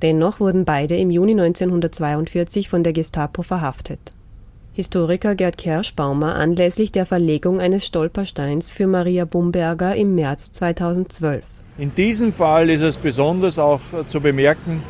Dennoch 0.00 0.40
wurden 0.40 0.64
beide 0.64 0.96
im 0.96 1.10
Juni 1.10 1.32
1942 1.32 2.70
von 2.70 2.82
der 2.82 2.94
Gestapo 2.94 3.42
verhaftet. 3.42 4.15
Historiker 4.76 5.34
Gerd 5.34 5.56
Kerschbaumer 5.56 6.34
anlässlich 6.34 6.92
der 6.92 7.06
Verlegung 7.06 7.60
eines 7.60 7.86
Stolpersteins 7.86 8.70
für 8.70 8.86
Maria 8.86 9.24
Bumberger 9.24 9.96
im 9.96 10.14
März 10.14 10.52
2012. 10.52 11.42
In 11.78 11.94
diesem 11.94 12.30
Fall 12.30 12.68
ist 12.68 12.82
es 12.82 12.98
besonders 12.98 13.58
auch 13.58 13.80
zu 14.08 14.20
bemerken, 14.20 14.82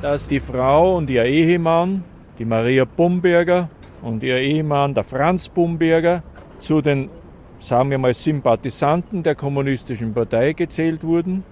dass 0.00 0.28
die 0.28 0.38
Frau 0.38 0.96
und 0.96 1.10
ihr 1.10 1.24
Ehemann, 1.24 2.04
die 2.38 2.44
Maria 2.44 2.84
Bumberger 2.84 3.68
und 4.00 4.22
ihr 4.22 4.38
Ehemann, 4.38 4.94
der 4.94 5.02
Franz 5.02 5.48
Bumberger, 5.48 6.22
zu 6.60 6.80
den, 6.80 7.10
sagen 7.58 7.90
wir 7.90 7.98
mal, 7.98 8.14
Sympathisanten 8.14 9.24
der 9.24 9.34
Kommunistischen 9.34 10.14
Partei 10.14 10.52
gezählt 10.52 11.02
wurden, 11.02 11.42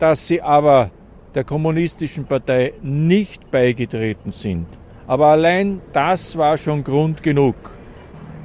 dass 0.00 0.26
sie 0.26 0.42
aber 0.42 0.90
der 1.36 1.44
Kommunistischen 1.44 2.24
Partei 2.24 2.72
nicht 2.82 3.52
beigetreten 3.52 4.32
sind. 4.32 4.66
Aber 5.06 5.26
allein 5.26 5.80
das 5.92 6.36
war 6.36 6.56
schon 6.56 6.82
Grund 6.82 7.22
genug. 7.22 7.54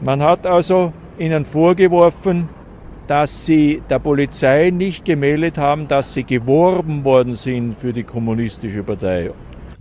Man 0.02 0.22
hat 0.22 0.46
also 0.46 0.94
ihnen 1.18 1.46
vorgeworfen, 1.46 2.50
dass 3.08 3.46
sie 3.46 3.82
der 3.90 4.00
Polizei 4.00 4.70
nicht 4.70 5.04
gemeldet 5.04 5.58
haben, 5.58 5.88
dass 5.88 6.14
sie 6.14 6.24
geworben 6.24 7.04
worden 7.04 7.34
sind 7.34 7.78
für 7.78 7.92
die 7.92 8.04
kommunistische 8.04 8.84
Partei. 8.84 9.32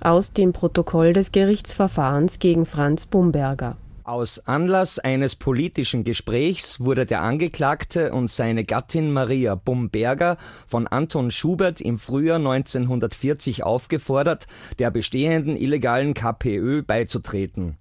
Aus 0.00 0.32
dem 0.32 0.52
Protokoll 0.52 1.12
des 1.12 1.32
Gerichtsverfahrens 1.32 2.38
gegen 2.38 2.64
Franz 2.64 3.06
Bumberger. 3.06 3.76
Aus 4.08 4.38
Anlass 4.46 4.98
eines 4.98 5.36
politischen 5.36 6.02
Gesprächs 6.02 6.80
wurde 6.80 7.04
der 7.04 7.20
Angeklagte 7.20 8.10
und 8.10 8.30
seine 8.30 8.64
Gattin 8.64 9.12
Maria 9.12 9.54
Bumberger 9.54 10.38
von 10.66 10.86
Anton 10.86 11.30
Schubert 11.30 11.82
im 11.82 11.98
Frühjahr 11.98 12.38
1940 12.38 13.64
aufgefordert, 13.64 14.46
der 14.78 14.90
bestehenden 14.90 15.58
illegalen 15.58 16.14
KPÖ 16.14 16.80
beizutreten. 16.80 17.76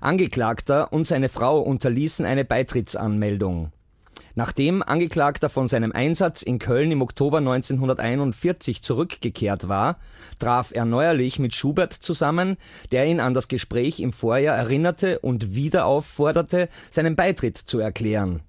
Angeklagter 0.00 0.92
und 0.92 1.06
seine 1.06 1.28
Frau 1.28 1.60
unterließen 1.60 2.26
eine 2.26 2.44
Beitrittsanmeldung. 2.44 3.70
Nachdem 4.36 4.82
Angeklagter 4.82 5.48
von 5.48 5.68
seinem 5.68 5.92
Einsatz 5.92 6.42
in 6.42 6.58
Köln 6.58 6.90
im 6.90 7.02
Oktober 7.02 7.38
1941 7.38 8.82
zurückgekehrt 8.82 9.68
war, 9.68 9.98
traf 10.40 10.72
er 10.74 10.84
neuerlich 10.84 11.38
mit 11.38 11.54
Schubert 11.54 11.92
zusammen, 11.92 12.56
der 12.90 13.06
ihn 13.06 13.20
an 13.20 13.34
das 13.34 13.46
Gespräch 13.46 14.00
im 14.00 14.12
Vorjahr 14.12 14.56
erinnerte 14.56 15.20
und 15.20 15.54
wieder 15.54 15.86
aufforderte, 15.86 16.68
seinen 16.90 17.14
Beitritt 17.14 17.58
zu 17.58 17.78
erklären. 17.78 18.40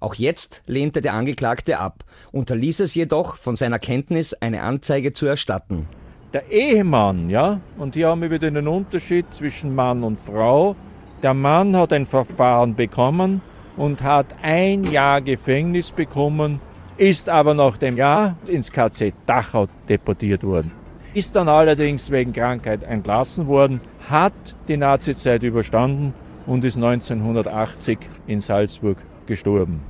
Auch 0.00 0.14
jetzt 0.14 0.62
lehnte 0.66 1.02
der 1.02 1.12
Angeklagte 1.12 1.78
ab, 1.78 2.04
unterließ 2.32 2.80
es 2.80 2.94
jedoch, 2.94 3.36
von 3.36 3.54
seiner 3.54 3.78
Kenntnis 3.78 4.32
eine 4.32 4.62
Anzeige 4.62 5.12
zu 5.12 5.26
erstatten. 5.26 5.88
Der 6.32 6.50
Ehemann, 6.50 7.28
ja, 7.28 7.60
und 7.76 7.94
hier 7.94 8.08
haben 8.08 8.22
wir 8.22 8.30
wieder 8.30 8.50
den 8.50 8.68
Unterschied 8.68 9.26
zwischen 9.32 9.74
Mann 9.74 10.04
und 10.04 10.18
Frau. 10.20 10.76
Der 11.22 11.34
Mann 11.34 11.76
hat 11.76 11.92
ein 11.92 12.06
Verfahren 12.06 12.76
bekommen, 12.76 13.42
und 13.78 14.02
hat 14.02 14.26
ein 14.42 14.84
Jahr 14.84 15.20
Gefängnis 15.22 15.90
bekommen, 15.90 16.60
ist 16.96 17.28
aber 17.28 17.54
nach 17.54 17.76
dem 17.76 17.96
Jahr 17.96 18.36
ins 18.48 18.70
KZ 18.70 19.14
Dachau 19.24 19.68
deportiert 19.88 20.42
worden. 20.42 20.72
Ist 21.14 21.34
dann 21.36 21.48
allerdings 21.48 22.10
wegen 22.10 22.32
Krankheit 22.32 22.82
entlassen 22.82 23.46
worden, 23.46 23.80
hat 24.10 24.34
die 24.66 24.76
Nazizeit 24.76 25.42
überstanden 25.42 26.12
und 26.46 26.64
ist 26.64 26.76
1980 26.76 27.98
in 28.26 28.40
Salzburg 28.40 28.98
gestorben. 29.26 29.80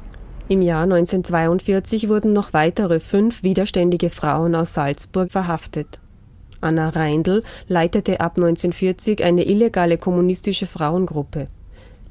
Im 0.49 0.63
Jahr 0.63 0.85
1942 0.85 2.09
wurden 2.09 2.33
noch 2.33 2.53
weitere 2.53 3.01
fünf 3.01 3.43
widerständige 3.43 4.11
Frauen 4.11 4.55
aus 4.55 4.75
Salzburg 4.75 5.31
verhaftet. 5.31 6.01
Anna 6.61 6.89
Reindl 6.89 7.43
leitete 7.69 8.21
ab 8.21 8.33
1940 8.37 9.23
eine 9.25 9.45
illegale 9.45 9.99
kommunistische 9.99 10.67
Frauengruppe. 10.67 11.47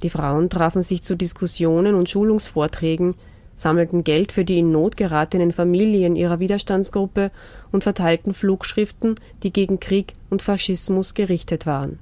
Die 0.03 0.09
Frauen 0.09 0.49
trafen 0.49 0.81
sich 0.81 1.01
zu 1.03 1.15
Diskussionen 1.15 1.95
und 1.95 2.09
Schulungsvorträgen, 2.09 3.15
sammelten 3.55 4.03
Geld 4.03 4.31
für 4.31 4.45
die 4.45 4.59
in 4.59 4.71
Not 4.71 4.97
geratenen 4.97 5.51
Familien 5.51 6.15
ihrer 6.15 6.39
Widerstandsgruppe 6.39 7.31
und 7.71 7.83
verteilten 7.83 8.33
Flugschriften, 8.33 9.15
die 9.43 9.51
gegen 9.51 9.79
Krieg 9.79 10.13
und 10.29 10.43
Faschismus 10.43 11.15
gerichtet 11.15 11.65
waren. 11.65 11.99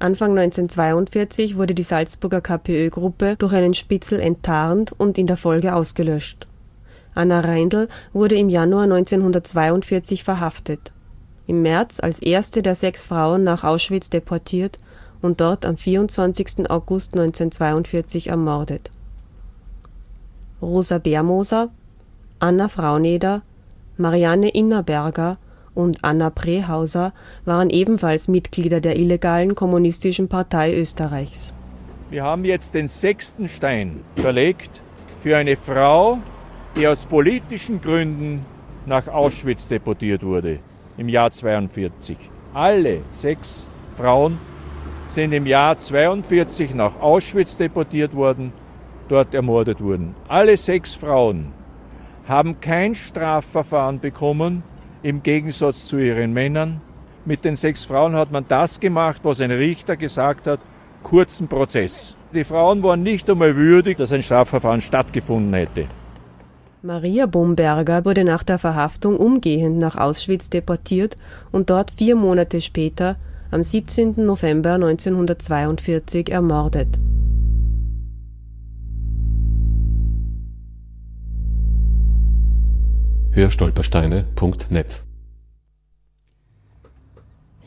Anfang 0.00 0.38
1942 0.38 1.56
wurde 1.56 1.74
die 1.74 1.82
Salzburger 1.82 2.40
KPÖ-Gruppe 2.40 3.36
durch 3.36 3.52
einen 3.52 3.74
Spitzel 3.74 4.20
enttarnt 4.20 4.92
und 4.96 5.18
in 5.18 5.26
der 5.26 5.36
Folge 5.36 5.74
ausgelöscht. 5.74 6.46
Anna 7.14 7.40
Reindl 7.40 7.88
wurde 8.12 8.36
im 8.36 8.48
Januar 8.48 8.84
1942 8.84 10.22
verhaftet. 10.22 10.92
Im 11.48 11.62
März 11.62 11.98
als 11.98 12.20
erste 12.20 12.62
der 12.62 12.76
sechs 12.76 13.06
Frauen 13.06 13.42
nach 13.42 13.64
Auschwitz 13.64 14.08
deportiert 14.08 14.78
und 15.22 15.40
dort 15.40 15.64
am 15.64 15.76
24. 15.76 16.70
August 16.70 17.14
1942 17.14 18.28
ermordet. 18.28 18.90
Rosa 20.60 20.98
Bermoser, 20.98 21.70
Anna 22.40 22.68
Frauneder, 22.68 23.42
Marianne 23.96 24.48
Innerberger 24.48 25.36
und 25.74 26.04
Anna 26.04 26.30
Prehauser 26.30 27.12
waren 27.44 27.70
ebenfalls 27.70 28.28
Mitglieder 28.28 28.80
der 28.80 28.96
illegalen 28.96 29.54
Kommunistischen 29.54 30.28
Partei 30.28 30.74
Österreichs. 30.74 31.54
Wir 32.10 32.24
haben 32.24 32.44
jetzt 32.44 32.74
den 32.74 32.88
sechsten 32.88 33.48
Stein 33.48 34.00
verlegt 34.16 34.82
für 35.22 35.36
eine 35.36 35.56
Frau, 35.56 36.18
die 36.74 36.88
aus 36.88 37.06
politischen 37.06 37.80
Gründen 37.80 38.46
nach 38.86 39.08
Auschwitz 39.08 39.68
deportiert 39.68 40.22
wurde 40.22 40.60
im 40.96 41.08
Jahr 41.08 41.30
42. 41.30 42.16
Alle 42.54 43.02
sechs 43.12 43.68
Frauen 43.96 44.38
sind 45.08 45.32
im 45.32 45.46
Jahr 45.46 45.76
42 45.76 46.74
nach 46.74 47.00
Auschwitz 47.00 47.56
deportiert 47.56 48.14
worden, 48.14 48.52
dort 49.08 49.34
ermordet 49.34 49.80
wurden. 49.80 50.14
Alle 50.28 50.56
sechs 50.56 50.94
Frauen 50.94 51.52
haben 52.28 52.60
kein 52.60 52.94
Strafverfahren 52.94 54.00
bekommen, 54.00 54.62
im 55.02 55.22
Gegensatz 55.22 55.86
zu 55.86 55.98
ihren 55.98 56.32
Männern. 56.32 56.80
Mit 57.24 57.44
den 57.44 57.56
sechs 57.56 57.84
Frauen 57.84 58.14
hat 58.14 58.30
man 58.30 58.44
das 58.48 58.80
gemacht, 58.80 59.20
was 59.22 59.40
ein 59.40 59.50
Richter 59.50 59.96
gesagt 59.96 60.46
hat, 60.46 60.60
kurzen 61.02 61.48
Prozess. 61.48 62.16
Die 62.34 62.44
Frauen 62.44 62.82
waren 62.82 63.02
nicht 63.02 63.30
einmal 63.30 63.56
würdig, 63.56 63.96
dass 63.96 64.12
ein 64.12 64.22
Strafverfahren 64.22 64.82
stattgefunden 64.82 65.54
hätte. 65.54 65.86
Maria 66.82 67.26
Bomberger 67.26 68.04
wurde 68.04 68.24
nach 68.24 68.44
der 68.44 68.58
Verhaftung 68.58 69.16
umgehend 69.16 69.78
nach 69.78 69.96
Auschwitz 69.96 70.48
deportiert 70.50 71.16
und 71.50 71.70
dort 71.70 71.90
vier 71.90 72.14
Monate 72.14 72.60
später 72.60 73.16
am 73.50 73.62
17. 73.62 74.14
November 74.16 74.74
1942 74.74 76.30
ermordet. 76.30 76.88
Hörstolpersteine.net 83.32 85.04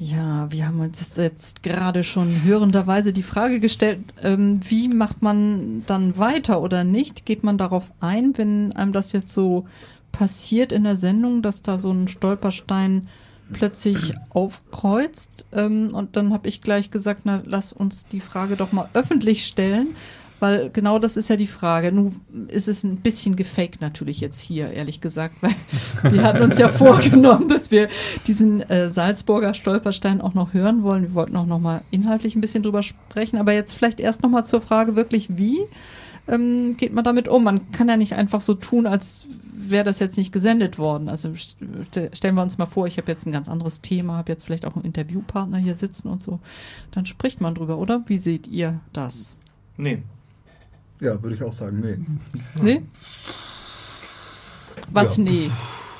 ja, 0.03 0.51
wir 0.51 0.65
haben 0.65 0.79
uns 0.79 1.15
jetzt 1.15 1.61
gerade 1.61 2.03
schon 2.03 2.43
hörenderweise 2.43 3.13
die 3.13 3.21
Frage 3.21 3.59
gestellt, 3.59 3.99
ähm, 4.23 4.59
wie 4.67 4.87
macht 4.87 5.21
man 5.21 5.83
dann 5.85 6.17
weiter 6.17 6.63
oder 6.63 6.83
nicht? 6.83 7.27
Geht 7.27 7.43
man 7.43 7.59
darauf 7.59 7.91
ein, 7.99 8.35
wenn 8.35 8.71
einem 8.71 8.93
das 8.93 9.11
jetzt 9.11 9.31
so 9.31 9.67
passiert 10.11 10.71
in 10.71 10.85
der 10.85 10.95
Sendung, 10.95 11.43
dass 11.43 11.61
da 11.61 11.77
so 11.77 11.91
ein 11.91 12.07
Stolperstein 12.07 13.09
plötzlich 13.53 14.13
aufkreuzt. 14.29 15.45
Ähm, 15.51 15.93
und 15.93 16.15
dann 16.15 16.33
habe 16.33 16.47
ich 16.47 16.61
gleich 16.61 16.91
gesagt, 16.91 17.21
na, 17.23 17.41
lass 17.45 17.73
uns 17.73 18.05
die 18.05 18.19
Frage 18.19 18.55
doch 18.55 18.71
mal 18.71 18.89
öffentlich 18.93 19.45
stellen, 19.45 19.95
weil 20.39 20.71
genau 20.71 20.97
das 20.97 21.17
ist 21.17 21.29
ja 21.29 21.35
die 21.35 21.47
Frage. 21.47 21.91
Nun 21.91 22.19
ist 22.47 22.67
es 22.67 22.83
ein 22.83 22.97
bisschen 22.97 23.35
gefaked 23.35 23.79
natürlich 23.79 24.19
jetzt 24.19 24.41
hier, 24.41 24.71
ehrlich 24.71 24.99
gesagt, 24.99 25.35
weil 25.41 25.53
wir 26.11 26.23
hatten 26.23 26.41
uns 26.41 26.57
ja 26.57 26.67
vorgenommen, 26.67 27.47
dass 27.47 27.71
wir 27.71 27.89
diesen 28.27 28.61
äh, 28.69 28.89
Salzburger 28.89 29.53
Stolperstein 29.53 30.19
auch 30.19 30.33
noch 30.33 30.53
hören 30.53 30.83
wollen. 30.83 31.03
Wir 31.03 31.13
wollten 31.13 31.35
auch 31.35 31.45
noch 31.45 31.59
mal 31.59 31.83
inhaltlich 31.91 32.35
ein 32.35 32.41
bisschen 32.41 32.63
drüber 32.63 32.81
sprechen, 32.81 33.37
aber 33.37 33.53
jetzt 33.53 33.75
vielleicht 33.75 33.99
erst 33.99 34.23
noch 34.23 34.29
mal 34.29 34.43
zur 34.43 34.61
Frage 34.61 34.95
wirklich, 34.95 35.37
wie 35.37 35.59
ähm, 36.27 36.77
geht 36.77 36.93
man 36.93 37.03
damit 37.03 37.27
um? 37.27 37.43
Man 37.43 37.71
kann 37.71 37.89
ja 37.89 37.97
nicht 37.97 38.13
einfach 38.13 38.41
so 38.41 38.53
tun, 38.53 38.87
als 38.87 39.27
wäre 39.53 39.83
das 39.83 39.99
jetzt 39.99 40.17
nicht 40.17 40.31
gesendet 40.31 40.77
worden. 40.77 41.09
Also 41.09 41.33
stellen 41.35 42.35
wir 42.35 42.41
uns 42.41 42.57
mal 42.57 42.65
vor, 42.65 42.87
ich 42.87 42.97
habe 42.97 43.11
jetzt 43.11 43.25
ein 43.25 43.31
ganz 43.31 43.49
anderes 43.49 43.81
Thema, 43.81 44.17
habe 44.17 44.31
jetzt 44.31 44.43
vielleicht 44.43 44.65
auch 44.65 44.75
einen 44.75 44.85
Interviewpartner 44.85 45.57
hier 45.57 45.75
sitzen 45.75 46.09
und 46.09 46.21
so. 46.21 46.39
Dann 46.91 47.05
spricht 47.05 47.41
man 47.41 47.55
drüber, 47.55 47.77
oder? 47.77 48.03
Wie 48.07 48.17
seht 48.17 48.47
ihr 48.47 48.79
das? 48.93 49.35
Nee. 49.77 50.03
Ja, 50.99 51.21
würde 51.23 51.35
ich 51.35 51.43
auch 51.43 51.53
sagen, 51.53 51.79
nee. 51.79 51.97
Nee? 52.61 52.83
Was 54.91 55.17
ja. 55.17 55.23
nee? 55.23 55.49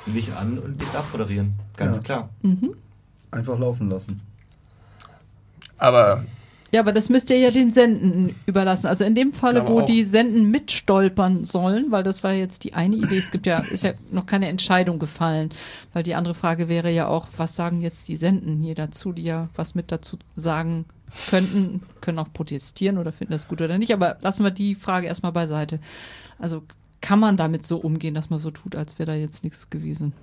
Nicht 0.06 0.32
an 0.32 0.58
und 0.58 0.78
nicht 0.78 0.94
abmoderieren. 0.94 1.54
Ganz 1.76 1.98
ja. 1.98 2.02
klar. 2.02 2.28
Mhm. 2.42 2.74
Einfach 3.30 3.58
laufen 3.58 3.88
lassen. 3.88 4.20
Aber 5.78 6.24
ja, 6.72 6.80
aber 6.80 6.92
das 6.92 7.10
müsst 7.10 7.28
ihr 7.28 7.36
ja 7.36 7.50
den 7.50 7.70
Senden 7.70 8.34
überlassen. 8.46 8.86
Also 8.86 9.04
in 9.04 9.14
dem 9.14 9.34
Falle, 9.34 9.68
wo 9.68 9.80
auch. 9.80 9.84
die 9.84 10.04
Senden 10.04 10.50
mitstolpern 10.50 11.44
sollen, 11.44 11.90
weil 11.90 12.02
das 12.02 12.24
war 12.24 12.32
jetzt 12.32 12.64
die 12.64 12.72
eine 12.72 12.96
Idee, 12.96 13.18
es 13.18 13.30
gibt 13.30 13.44
ja, 13.44 13.58
ist 13.58 13.84
ja 13.84 13.92
noch 14.10 14.24
keine 14.24 14.48
Entscheidung 14.48 14.98
gefallen, 14.98 15.50
weil 15.92 16.02
die 16.02 16.14
andere 16.14 16.32
Frage 16.34 16.68
wäre 16.68 16.90
ja 16.90 17.08
auch, 17.08 17.28
was 17.36 17.54
sagen 17.54 17.82
jetzt 17.82 18.08
die 18.08 18.16
Senden 18.16 18.58
hier 18.58 18.74
dazu, 18.74 19.12
die 19.12 19.24
ja 19.24 19.50
was 19.54 19.74
mit 19.74 19.92
dazu 19.92 20.16
sagen 20.34 20.86
könnten, 21.28 21.82
können 22.00 22.18
auch 22.18 22.32
protestieren 22.32 22.96
oder 22.96 23.12
finden 23.12 23.32
das 23.32 23.48
gut 23.48 23.60
oder 23.60 23.76
nicht, 23.76 23.92
aber 23.92 24.16
lassen 24.22 24.42
wir 24.42 24.50
die 24.50 24.74
Frage 24.74 25.06
erstmal 25.06 25.32
beiseite. 25.32 25.78
Also 26.38 26.62
kann 27.02 27.20
man 27.20 27.36
damit 27.36 27.66
so 27.66 27.76
umgehen, 27.76 28.14
dass 28.14 28.30
man 28.30 28.38
so 28.38 28.50
tut, 28.50 28.76
als 28.76 28.98
wäre 28.98 29.08
da 29.08 29.14
jetzt 29.14 29.44
nichts 29.44 29.68
gewesen? 29.68 30.14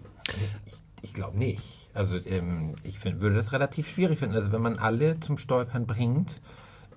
Ich 1.03 1.13
glaube 1.13 1.37
nicht. 1.37 1.78
Also 1.93 2.15
ähm, 2.25 2.75
ich 2.83 2.99
find, 2.99 3.21
würde 3.21 3.35
das 3.35 3.51
relativ 3.51 3.89
schwierig 3.89 4.19
finden. 4.19 4.35
Also 4.35 4.51
wenn 4.51 4.61
man 4.61 4.77
alle 4.77 5.19
zum 5.19 5.37
Stolpern 5.37 5.85
bringt, 5.85 6.39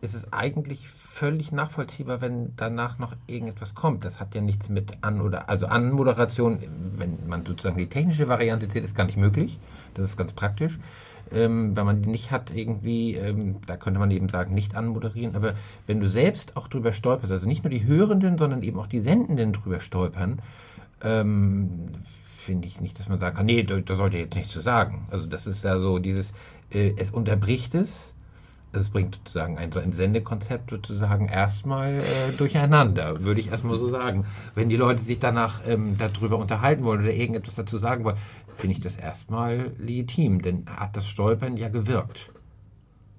ist 0.00 0.14
es 0.14 0.32
eigentlich 0.32 0.88
völlig 0.88 1.52
nachvollziehbar, 1.52 2.20
wenn 2.20 2.56
danach 2.56 2.98
noch 2.98 3.14
irgendetwas 3.26 3.74
kommt. 3.74 4.04
Das 4.04 4.18
hat 4.18 4.34
ja 4.34 4.40
nichts 4.40 4.68
mit 4.68 4.98
an 5.02 5.20
oder 5.20 5.48
also 5.48 5.66
Anmoderation, 5.66 6.58
wenn 6.96 7.18
man 7.28 7.46
sozusagen 7.46 7.78
die 7.78 7.88
technische 7.88 8.28
Variante 8.28 8.68
zählt, 8.68 8.84
ist 8.84 8.96
gar 8.96 9.04
nicht 9.04 9.18
möglich. 9.18 9.58
Das 9.94 10.06
ist 10.06 10.16
ganz 10.16 10.32
praktisch. 10.32 10.78
Ähm, 11.30 11.76
wenn 11.76 11.86
man 11.86 12.02
die 12.02 12.10
nicht 12.10 12.30
hat, 12.30 12.54
irgendwie, 12.54 13.14
ähm, 13.14 13.56
da 13.66 13.76
könnte 13.76 14.00
man 14.00 14.10
eben 14.10 14.28
sagen, 14.28 14.54
nicht 14.54 14.74
anmoderieren. 14.74 15.36
Aber 15.36 15.54
wenn 15.86 16.00
du 16.00 16.08
selbst 16.08 16.56
auch 16.56 16.68
drüber 16.68 16.92
stolperst, 16.92 17.32
also 17.32 17.46
nicht 17.46 17.62
nur 17.62 17.70
die 17.70 17.86
Hörenden, 17.86 18.36
sondern 18.36 18.62
eben 18.62 18.78
auch 18.78 18.88
die 18.88 19.00
Sendenden 19.00 19.52
drüber 19.52 19.80
stolpern, 19.80 20.40
ähm, 21.02 21.88
finde 22.42 22.68
ich 22.68 22.80
nicht, 22.80 22.98
dass 22.98 23.08
man 23.08 23.18
sagen 23.18 23.36
kann, 23.36 23.46
nee, 23.46 23.62
da, 23.62 23.78
da 23.80 23.96
sollte 23.96 24.18
jetzt 24.18 24.34
nichts 24.34 24.52
zu 24.52 24.60
sagen. 24.60 25.06
Also 25.10 25.26
das 25.26 25.46
ist 25.46 25.64
ja 25.64 25.78
so 25.78 25.98
dieses, 25.98 26.32
äh, 26.70 26.92
es 26.96 27.10
unterbricht 27.10 27.74
es, 27.74 28.12
es 28.72 28.88
bringt 28.88 29.16
sozusagen 29.16 29.58
ein, 29.58 29.70
so 29.70 29.80
ein 29.80 29.92
Sendekonzept 29.92 30.70
sozusagen 30.70 31.26
erstmal 31.26 31.98
äh, 31.98 32.32
durcheinander, 32.36 33.22
würde 33.22 33.40
ich 33.40 33.50
erstmal 33.50 33.78
so 33.78 33.88
sagen. 33.88 34.24
Wenn 34.54 34.68
die 34.68 34.76
Leute 34.76 35.02
sich 35.02 35.18
danach 35.18 35.60
ähm, 35.66 35.96
darüber 35.98 36.38
unterhalten 36.38 36.84
wollen 36.84 37.02
oder 37.02 37.12
irgendetwas 37.12 37.54
dazu 37.54 37.78
sagen 37.78 38.04
wollen, 38.04 38.16
finde 38.56 38.76
ich 38.76 38.80
das 38.80 38.96
erstmal 38.96 39.72
legitim, 39.78 40.42
denn 40.42 40.64
hat 40.66 40.96
das 40.96 41.08
Stolpern 41.08 41.56
ja 41.56 41.68
gewirkt. 41.68 42.30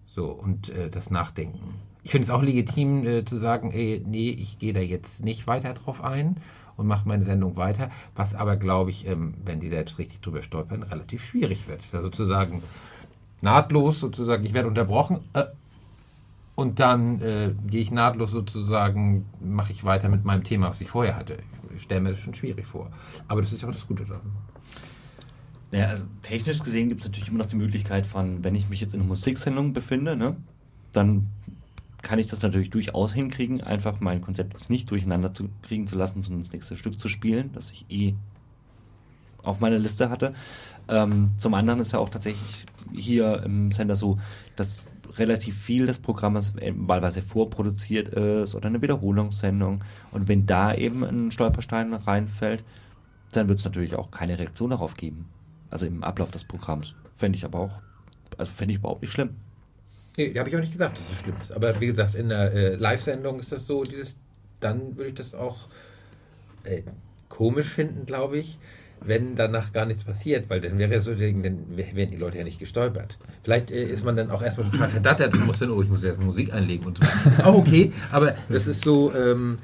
So, 0.07 0.27
und 0.31 0.69
äh, 0.69 0.89
das 0.89 1.09
Nachdenken. 1.09 1.75
ich 2.03 2.11
finde 2.11 2.25
es 2.25 2.29
auch 2.29 2.41
legitim 2.41 3.05
äh, 3.05 3.25
zu 3.25 3.37
sagen, 3.37 3.71
ey, 3.71 4.03
nee, 4.05 4.29
ich 4.29 4.59
gehe 4.59 4.73
da 4.73 4.79
jetzt 4.79 5.23
nicht 5.23 5.47
weiter 5.47 5.73
drauf 5.73 6.03
ein 6.03 6.37
und 6.77 6.87
mache 6.87 7.07
meine 7.07 7.23
Sendung 7.23 7.55
weiter, 7.55 7.89
was 8.15 8.35
aber, 8.35 8.55
glaube 8.55 8.91
ich, 8.91 9.07
ähm, 9.07 9.33
wenn 9.45 9.59
die 9.59 9.69
selbst 9.69 9.97
richtig 9.99 10.21
drüber 10.21 10.43
stolpern, 10.43 10.83
relativ 10.83 11.25
schwierig 11.25 11.67
wird. 11.67 11.81
Da 11.91 12.01
sozusagen 12.01 12.63
nahtlos, 13.41 13.99
sozusagen, 13.99 14.45
ich 14.45 14.53
werde 14.53 14.67
unterbrochen 14.67 15.19
äh, 15.33 15.43
und 16.55 16.79
dann 16.79 17.21
äh, 17.21 17.53
gehe 17.67 17.81
ich 17.81 17.91
nahtlos 17.91 18.31
sozusagen, 18.31 19.25
mache 19.41 19.71
ich 19.71 19.83
weiter 19.83 20.09
mit 20.09 20.23
meinem 20.23 20.43
Thema, 20.43 20.69
was 20.69 20.81
ich 20.81 20.89
vorher 20.89 21.15
hatte. 21.15 21.37
Ich 21.75 21.83
stelle 21.83 22.01
mir 22.01 22.11
das 22.11 22.19
schon 22.19 22.35
schwierig 22.35 22.65
vor. 22.65 22.91
Aber 23.27 23.41
das 23.41 23.51
ist 23.51 23.61
ja 23.61 23.69
auch 23.69 23.73
das 23.73 23.87
Gute 23.87 24.05
daran. 24.05 24.21
Naja, 25.71 25.87
also 25.87 26.05
technisch 26.21 26.61
gesehen 26.61 26.89
gibt 26.89 27.01
es 27.01 27.07
natürlich 27.07 27.29
immer 27.29 27.39
noch 27.39 27.47
die 27.47 27.55
Möglichkeit 27.55 28.05
von, 28.05 28.43
wenn 28.43 28.53
ich 28.53 28.69
mich 28.69 28.79
jetzt 28.79 28.93
in 28.93 28.99
einer 28.99 29.07
Musiksendung 29.07 29.73
befinde, 29.73 30.15
ne, 30.15 30.35
dann 30.91 31.29
kann 32.03 32.19
ich 32.19 32.27
das 32.27 32.41
natürlich 32.41 32.69
durchaus 32.69 33.13
hinkriegen, 33.13 33.61
einfach 33.61 33.99
mein 33.99 34.21
Konzept 34.21 34.69
nicht 34.69 34.91
durcheinander 34.91 35.33
zu 35.33 35.49
kriegen 35.63 35.87
zu 35.87 35.95
lassen, 35.95 36.21
sondern 36.21 36.43
das 36.43 36.51
nächste 36.51 36.77
Stück 36.77 36.99
zu 36.99 37.07
spielen, 37.07 37.49
das 37.53 37.71
ich 37.71 37.85
eh 37.89 38.13
auf 39.41 39.61
meiner 39.61 39.79
Liste 39.79 40.09
hatte. 40.09 40.33
Ähm, 40.89 41.29
zum 41.37 41.53
anderen 41.53 41.79
ist 41.79 41.93
ja 41.93 41.99
auch 41.99 42.09
tatsächlich 42.09 42.65
hier 42.93 43.41
im 43.43 43.71
Sender 43.71 43.95
so, 43.95 44.19
dass 44.55 44.81
relativ 45.17 45.57
viel 45.57 45.85
des 45.85 45.99
Programmes 45.99 46.55
wahlweise 46.55 47.21
vorproduziert 47.21 48.09
ist 48.09 48.55
oder 48.55 48.67
eine 48.67 48.81
Wiederholungssendung. 48.81 49.83
Und 50.11 50.27
wenn 50.27 50.45
da 50.45 50.73
eben 50.73 51.03
ein 51.03 51.31
Stolperstein 51.31 51.93
reinfällt, 51.93 52.63
dann 53.31 53.47
wird 53.47 53.59
es 53.59 53.65
natürlich 53.65 53.95
auch 53.95 54.11
keine 54.11 54.37
Reaktion 54.39 54.71
darauf 54.71 54.95
geben. 54.95 55.29
Also 55.69 55.85
im 55.85 56.03
Ablauf 56.03 56.31
des 56.31 56.43
Programms. 56.43 56.95
Fände 57.15 57.37
ich 57.37 57.45
aber 57.45 57.59
auch, 57.59 57.81
also 58.37 58.51
fände 58.51 58.73
ich 58.73 58.79
überhaupt 58.79 59.01
nicht 59.01 59.11
schlimm. 59.11 59.35
Nee, 60.17 60.33
habe 60.37 60.49
ich 60.49 60.55
auch 60.55 60.59
nicht 60.59 60.71
gesagt, 60.71 60.97
dass 60.97 61.11
es 61.11 61.23
schlimm 61.23 61.35
ist. 61.41 61.51
Aber 61.51 61.79
wie 61.81 61.87
gesagt, 61.87 62.15
in 62.15 62.29
der 62.29 62.53
äh, 62.53 62.75
Live-Sendung 62.75 63.39
ist 63.39 63.51
das 63.51 63.65
so, 63.65 63.83
dieses, 63.83 64.15
dann 64.59 64.95
würde 64.95 65.09
ich 65.09 65.15
das 65.15 65.33
auch 65.33 65.67
äh, 66.63 66.83
komisch 67.29 67.67
finden, 67.67 68.05
glaube 68.05 68.37
ich, 68.37 68.59
wenn 69.01 69.35
danach 69.35 69.73
gar 69.73 69.85
nichts 69.85 70.03
passiert, 70.03 70.49
weil 70.49 70.61
dann 70.61 70.77
wäre 70.77 70.93
ja 70.93 70.99
so, 70.99 71.13
dann 71.13 71.43
wären 71.43 72.11
die 72.11 72.17
Leute 72.17 72.37
ja 72.37 72.43
nicht 72.43 72.59
gestolpert. 72.59 73.17
Vielleicht 73.41 73.71
äh, 73.71 73.83
ist 73.83 74.05
man 74.05 74.15
dann 74.15 74.29
auch 74.29 74.41
erstmal 74.41 74.69
total 74.69 74.89
verdattert 74.89 75.33
und 75.33 75.47
muss 75.47 75.59
dann, 75.59 75.71
oh, 75.71 75.81
ich 75.81 75.89
muss 75.89 76.03
jetzt 76.03 76.23
Musik 76.23 76.53
einlegen 76.53 76.85
und 76.85 76.99
so. 76.99 77.29
Ist 77.29 77.43
auch 77.43 77.55
okay, 77.55 77.91
aber 78.11 78.35
das 78.49 78.67
ist 78.67 78.83
so, 78.83 79.13
ähm, 79.13 79.57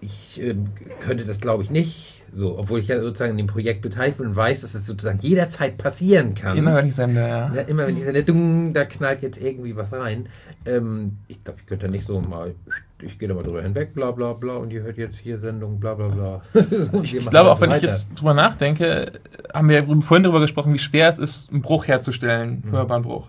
ich 0.00 0.40
ähm, 0.42 0.68
könnte 1.00 1.24
das 1.24 1.40
glaube 1.40 1.62
ich 1.62 1.70
nicht 1.70 2.15
so, 2.36 2.58
obwohl 2.58 2.80
ich 2.80 2.88
ja 2.88 3.00
sozusagen 3.00 3.30
in 3.30 3.38
dem 3.38 3.46
Projekt 3.46 3.80
beteiligt 3.80 4.18
bin 4.18 4.26
und 4.26 4.36
weiß, 4.36 4.60
dass 4.60 4.72
das 4.72 4.84
sozusagen 4.84 5.18
jederzeit 5.20 5.78
passieren 5.78 6.34
kann. 6.34 6.58
Immer 6.58 6.74
wenn 6.74 6.84
ich 6.84 6.94
sende, 6.94 7.20
ja. 7.20 7.50
ja 7.52 7.62
immer 7.62 7.86
wenn 7.86 7.96
ich 7.96 8.04
sende, 8.04 8.22
dung, 8.24 8.74
da 8.74 8.84
knallt 8.84 9.22
jetzt 9.22 9.42
irgendwie 9.42 9.74
was 9.74 9.90
rein. 9.94 10.28
Ähm, 10.66 11.16
ich 11.28 11.42
glaube, 11.42 11.60
ich 11.60 11.66
könnte 11.66 11.88
nicht 11.88 12.04
so 12.04 12.20
mal, 12.20 12.54
ich 13.00 13.18
gehe 13.18 13.26
da 13.26 13.34
mal 13.34 13.42
drüber 13.42 13.62
hinweg, 13.62 13.94
bla 13.94 14.10
bla 14.10 14.34
bla, 14.34 14.56
und 14.56 14.70
ihr 14.70 14.82
hört 14.82 14.98
jetzt 14.98 15.16
hier 15.16 15.38
Sendung, 15.38 15.80
bla 15.80 15.94
bla 15.94 16.08
bla. 16.08 16.42
ich, 17.02 17.16
ich 17.16 17.30
glaube, 17.30 17.50
auch 17.50 17.60
wenn 17.62 17.70
weiter. 17.70 17.78
ich 17.78 17.84
jetzt 17.84 18.10
drüber 18.16 18.34
nachdenke, 18.34 19.12
haben 19.54 19.70
wir 19.70 19.86
vorhin 20.02 20.22
darüber 20.22 20.40
gesprochen, 20.40 20.74
wie 20.74 20.78
schwer 20.78 21.08
es 21.08 21.18
ist, 21.18 21.50
einen 21.50 21.62
Bruch 21.62 21.86
herzustellen, 21.86 22.64
mhm. 22.66 22.72
hörbaren 22.72 23.02
Bruch. 23.02 23.28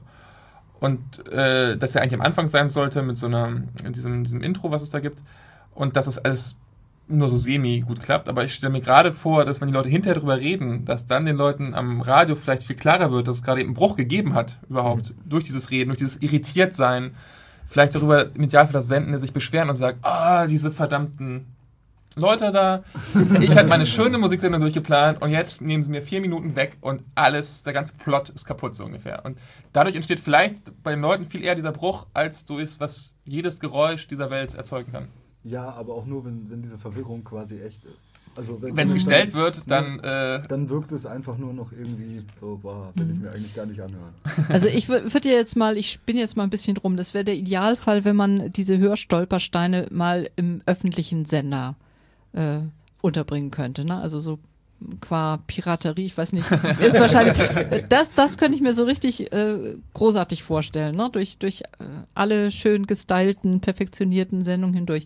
Und 0.82 1.26
äh, 1.32 1.78
dass 1.78 1.96
er 1.96 2.02
eigentlich 2.02 2.20
am 2.20 2.26
Anfang 2.26 2.48
sein 2.48 2.68
sollte 2.68 3.02
mit 3.04 3.18
so 3.18 3.28
einer, 3.28 3.62
diesem, 3.88 4.26
diesem 4.26 4.42
Intro, 4.44 4.70
was 4.70 4.82
es 4.82 4.90
da 4.90 5.00
gibt. 5.00 5.20
Und 5.74 5.96
dass 5.96 6.08
es 6.08 6.18
alles 6.18 6.58
nur 7.08 7.30
so 7.30 7.38
semi 7.38 7.82
gut 7.82 8.02
klappt. 8.02 8.30
Aber 8.30 8.44
ich 8.44 8.54
stelle 8.54 8.74
mir 8.74 8.82
gerade 8.82 9.12
vor, 9.14 9.46
dass 9.46 9.62
wenn 9.62 9.68
die 9.68 9.74
Leute 9.74 9.90
hinterher 9.90 10.16
darüber 10.16 10.38
reden, 10.38 10.86
dass 10.86 11.06
dann 11.06 11.26
den 11.26 11.36
Leuten 11.36 11.74
am 11.74 12.02
Radio 12.02 12.36
vielleicht 12.36 12.64
viel 12.64 12.76
klarer 12.76 13.12
wird, 13.12 13.28
dass 13.28 13.38
es 13.38 13.44
gerade 13.44 13.62
eben 13.62 13.70
einen 13.70 13.76
Bruch 13.76 13.96
gegeben 13.96 14.34
hat, 14.34 14.60
überhaupt, 14.70 15.10
mhm. 15.10 15.30
durch 15.30 15.44
dieses 15.44 15.72
Reden, 15.72 15.90
durch 15.90 16.00
dieses 16.00 16.22
Irritiertsein. 16.22 17.16
Vielleicht 17.68 17.96
darüber 17.96 18.34
im 18.34 18.44
Idealfall 18.44 18.74
das 18.74 18.88
Sendende 18.88 19.20
sich 19.20 19.34
beschweren 19.34 19.70
und 19.70 19.76
sagen, 19.76 20.00
ah, 20.02 20.44
oh, 20.44 20.48
diese 20.48 20.72
verdammten 20.72 21.48
Leute 22.18 22.52
da. 22.52 22.84
Ich 23.42 23.56
hatte 23.56 23.68
meine 23.68 23.86
schöne 23.86 24.18
Musiksendung 24.18 24.62
durchgeplant 24.62 25.22
und 25.22 25.30
jetzt 25.30 25.62
nehmen 25.62 25.84
sie 25.84 25.92
mir 25.92 26.02
vier 26.02 26.22
Minuten 26.22 26.56
weg 26.56 26.78
und 26.82 27.04
alles, 27.16 27.64
der 27.64 27.74
ganze 27.74 27.94
Plot 27.96 28.30
ist 28.30 28.46
kaputt 28.46 28.76
so 28.76 28.86
ungefähr. 28.86 29.24
Und 29.24 29.38
dadurch 29.74 29.96
entsteht 29.96 30.20
vielleicht 30.20 30.82
bei 30.84 30.92
den 30.92 31.02
Leuten 31.02 31.26
viel 31.26 31.44
eher 31.44 31.56
dieser 31.56 31.72
Bruch, 31.72 32.08
als 32.14 32.46
durch 32.46 32.80
was 32.80 33.16
jedes 33.24 33.60
Geräusch 33.60 34.08
dieser 34.08 34.30
Welt 34.30 34.56
erzeugen 34.56 34.92
kann. 34.92 35.08
Ja, 35.48 35.70
aber 35.72 35.94
auch 35.94 36.06
nur, 36.06 36.26
wenn, 36.26 36.50
wenn 36.50 36.62
diese 36.62 36.78
Verwirrung 36.78 37.24
quasi 37.24 37.60
echt 37.62 37.84
ist. 37.86 38.08
Also 38.36 38.62
wenn 38.62 38.88
es 38.88 38.94
gestellt 38.94 39.34
wird, 39.34 39.64
dann. 39.66 40.00
Äh 40.00 40.44
dann 40.48 40.70
wirkt 40.70 40.92
es 40.92 41.06
einfach 41.08 41.38
nur 41.38 41.54
noch 41.54 41.72
irgendwie 41.72 42.24
so, 42.40 42.60
boah, 42.62 42.92
will 42.96 43.10
ich 43.12 43.20
mir 43.20 43.32
eigentlich 43.32 43.56
gar 43.56 43.66
nicht 43.66 43.82
anhören. 43.82 44.14
Also 44.50 44.68
ich 44.68 44.88
würde 44.90 45.30
jetzt 45.30 45.56
mal, 45.56 45.76
ich 45.76 46.00
bin 46.02 46.18
jetzt 46.18 46.38
mal 46.38 46.44
ein 46.44 46.52
bisschen 46.52 46.76
drum, 46.76 46.98
das 46.98 47.14
wäre 47.14 47.26
der 47.26 47.36
Idealfall, 47.36 48.06
wenn 48.06 48.16
man 48.16 48.52
diese 48.52 48.78
Hörstolpersteine 48.78 49.88
mal 49.90 50.30
im 50.36 50.62
öffentlichen 50.68 51.26
Sender 51.26 51.76
äh, 52.34 52.60
unterbringen 53.02 53.50
könnte. 53.50 53.86
Ne? 53.86 54.00
Also 54.00 54.20
so 54.20 54.38
qua 55.02 55.40
Piraterie, 55.48 56.06
ich 56.06 56.18
weiß 56.18 56.34
nicht, 56.34 56.50
ist 56.52 57.00
wahrscheinlich, 57.00 57.38
das, 57.90 58.12
das 58.16 58.38
könnte 58.38 58.56
ich 58.56 58.62
mir 58.62 58.74
so 58.74 58.84
richtig 58.84 59.32
äh, 59.34 59.76
großartig 59.94 60.44
vorstellen, 60.44 60.96
ne? 60.96 61.10
durch, 61.12 61.38
durch 61.38 61.62
äh, 61.62 61.86
alle 62.14 62.52
schön 62.52 62.86
gestylten, 62.86 63.60
perfektionierten 63.60 64.44
Sendungen 64.44 64.76
hindurch. 64.76 65.06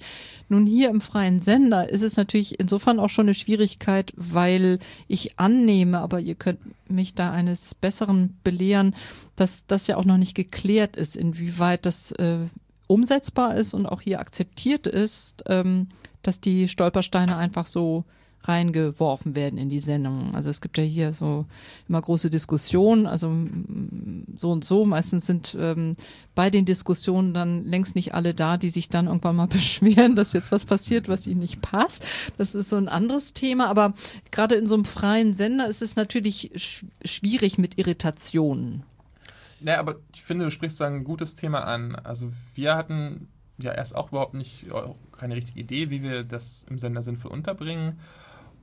Nun 0.49 0.65
hier 0.65 0.89
im 0.89 0.99
freien 0.99 1.39
Sender 1.39 1.89
ist 1.89 2.01
es 2.01 2.17
natürlich 2.17 2.59
insofern 2.59 2.99
auch 2.99 3.09
schon 3.09 3.25
eine 3.25 3.33
Schwierigkeit, 3.33 4.11
weil 4.17 4.79
ich 5.07 5.39
annehme, 5.39 5.99
aber 5.99 6.19
ihr 6.19 6.35
könnt 6.35 6.59
mich 6.89 7.15
da 7.15 7.31
eines 7.31 7.73
Besseren 7.73 8.37
belehren, 8.43 8.95
dass 9.37 9.65
das 9.67 9.87
ja 9.87 9.95
auch 9.95 10.05
noch 10.05 10.17
nicht 10.17 10.35
geklärt 10.35 10.97
ist, 10.97 11.15
inwieweit 11.15 11.85
das 11.85 12.11
äh, 12.13 12.47
umsetzbar 12.87 13.55
ist 13.55 13.73
und 13.73 13.85
auch 13.85 14.01
hier 14.01 14.19
akzeptiert 14.19 14.85
ist, 14.85 15.43
ähm, 15.47 15.87
dass 16.23 16.41
die 16.41 16.67
Stolpersteine 16.67 17.37
einfach 17.37 17.65
so 17.65 18.03
reingeworfen 18.43 19.35
werden 19.35 19.57
in 19.57 19.69
die 19.69 19.79
Sendung. 19.79 20.35
Also 20.35 20.49
es 20.49 20.61
gibt 20.61 20.77
ja 20.77 20.83
hier 20.83 21.13
so 21.13 21.45
immer 21.87 22.01
große 22.01 22.29
Diskussionen, 22.29 23.05
also 23.05 23.31
so 24.35 24.51
und 24.51 24.63
so. 24.63 24.85
Meistens 24.85 25.25
sind 25.25 25.55
ähm, 25.59 25.95
bei 26.33 26.49
den 26.49 26.65
Diskussionen 26.65 27.33
dann 27.33 27.63
längst 27.65 27.95
nicht 27.95 28.13
alle 28.13 28.33
da, 28.33 28.57
die 28.57 28.69
sich 28.69 28.89
dann 28.89 29.07
irgendwann 29.07 29.35
mal 29.35 29.47
beschweren, 29.47 30.15
dass 30.15 30.33
jetzt 30.33 30.51
was 30.51 30.65
passiert, 30.65 31.07
was 31.07 31.27
ihnen 31.27 31.41
nicht 31.41 31.61
passt. 31.61 32.05
Das 32.37 32.55
ist 32.55 32.69
so 32.69 32.77
ein 32.77 32.89
anderes 32.89 33.33
Thema, 33.33 33.67
aber 33.67 33.93
gerade 34.31 34.55
in 34.55 34.67
so 34.67 34.75
einem 34.75 34.85
freien 34.85 35.33
Sender 35.33 35.67
ist 35.67 35.81
es 35.81 35.95
natürlich 35.95 36.51
sch 36.55 36.85
schwierig 37.05 37.57
mit 37.57 37.77
Irritationen. 37.77 38.83
Ja, 39.61 39.79
aber 39.79 39.97
ich 40.13 40.23
finde, 40.23 40.45
du 40.45 40.51
sprichst 40.51 40.81
da 40.81 40.87
ein 40.87 41.03
gutes 41.03 41.35
Thema 41.35 41.65
an. 41.65 41.95
Also 41.95 42.31
wir 42.55 42.75
hatten 42.75 43.27
ja 43.59 43.71
erst 43.71 43.95
auch 43.95 44.09
überhaupt 44.09 44.33
nicht, 44.33 44.71
auch 44.71 44.97
keine 45.15 45.35
richtige 45.35 45.59
Idee, 45.59 45.91
wie 45.91 46.01
wir 46.01 46.23
das 46.23 46.65
im 46.67 46.79
Sender 46.79 47.03
sinnvoll 47.03 47.31
unterbringen 47.31 47.99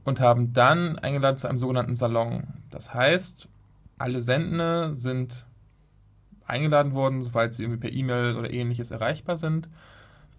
und 0.08 0.20
haben 0.20 0.54
dann 0.54 0.98
eingeladen 0.98 1.36
zu 1.36 1.46
einem 1.46 1.58
sogenannten 1.58 1.94
Salon. 1.94 2.44
Das 2.70 2.94
heißt, 2.94 3.46
alle 3.98 4.20
Sendende 4.22 4.96
sind 4.96 5.44
eingeladen 6.46 6.94
worden, 6.94 7.20
sobald 7.20 7.52
sie 7.52 7.62
irgendwie 7.62 7.80
per 7.80 7.92
E-Mail 7.92 8.36
oder 8.36 8.50
ähnliches 8.50 8.90
erreichbar 8.90 9.36
sind, 9.36 9.68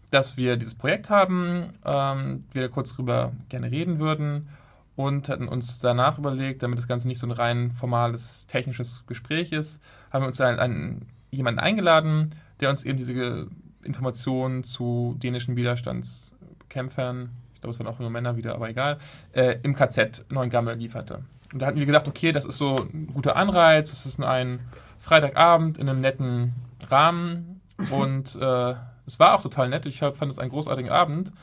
dass 0.10 0.38
wir 0.38 0.58
dieses 0.58 0.74
Projekt 0.74 1.12
haben, 1.12 1.74
ähm, 1.86 2.46
wir 2.52 2.70
kurz 2.70 2.94
drüber 2.94 3.32
gerne 3.50 3.70
reden 3.70 4.00
würden 4.00 4.50
und 4.96 5.30
hatten 5.30 5.48
uns 5.48 5.78
danach 5.78 6.18
überlegt, 6.18 6.64
damit 6.64 6.80
das 6.80 6.88
Ganze 6.88 7.08
nicht 7.08 7.20
so 7.20 7.28
ein 7.28 7.32
rein 7.32 7.72
formales 7.72 8.48
technisches 8.48 9.04
Gespräch 9.06 9.52
ist, 9.52 9.80
haben 10.12 10.24
wir 10.24 10.28
uns 10.28 10.42
einen, 10.42 10.60
einen, 10.60 11.06
jemanden 11.30 11.60
eingeladen, 11.60 12.34
der 12.60 12.72
uns 12.72 12.86
eben 12.86 12.98
diese 12.98 13.48
Informationen 13.84 14.64
zu 14.64 15.16
dänischen 15.20 15.56
Widerstandskämpfern 15.56 17.30
ich 17.60 17.62
glaube, 17.62 17.74
es 17.74 17.80
waren 17.80 17.94
auch 17.94 18.00
nur 18.00 18.10
Männer 18.10 18.38
wieder, 18.38 18.56
aber 18.56 18.70
egal, 18.70 19.00
äh, 19.34 19.58
im 19.64 19.76
KZ 19.76 20.24
Neuengammel 20.30 20.78
lieferte. 20.78 21.26
Und 21.52 21.62
da 21.62 21.66
hatten 21.66 21.78
wir 21.78 21.86
gedacht, 21.86 22.08
okay, 22.08 22.32
das 22.32 22.46
ist 22.46 22.58
so 22.58 22.78
ein 22.78 23.08
guter 23.14 23.36
Anreiz, 23.36 23.92
es 23.92 24.06
ist 24.06 24.22
ein 24.22 24.62
Freitagabend 24.98 25.78
in 25.78 25.90
einem 25.90 26.00
netten 26.00 26.54
Rahmen 26.88 27.60
und 27.92 28.34
äh, 28.36 28.76
es 29.06 29.20
war 29.20 29.36
auch 29.36 29.42
total 29.42 29.68
nett. 29.68 29.86
Ich 29.86 30.00
fand 30.00 30.32
es 30.32 30.40
einen 30.40 30.52
großartigen 30.52 30.90
Abend, 30.90 31.34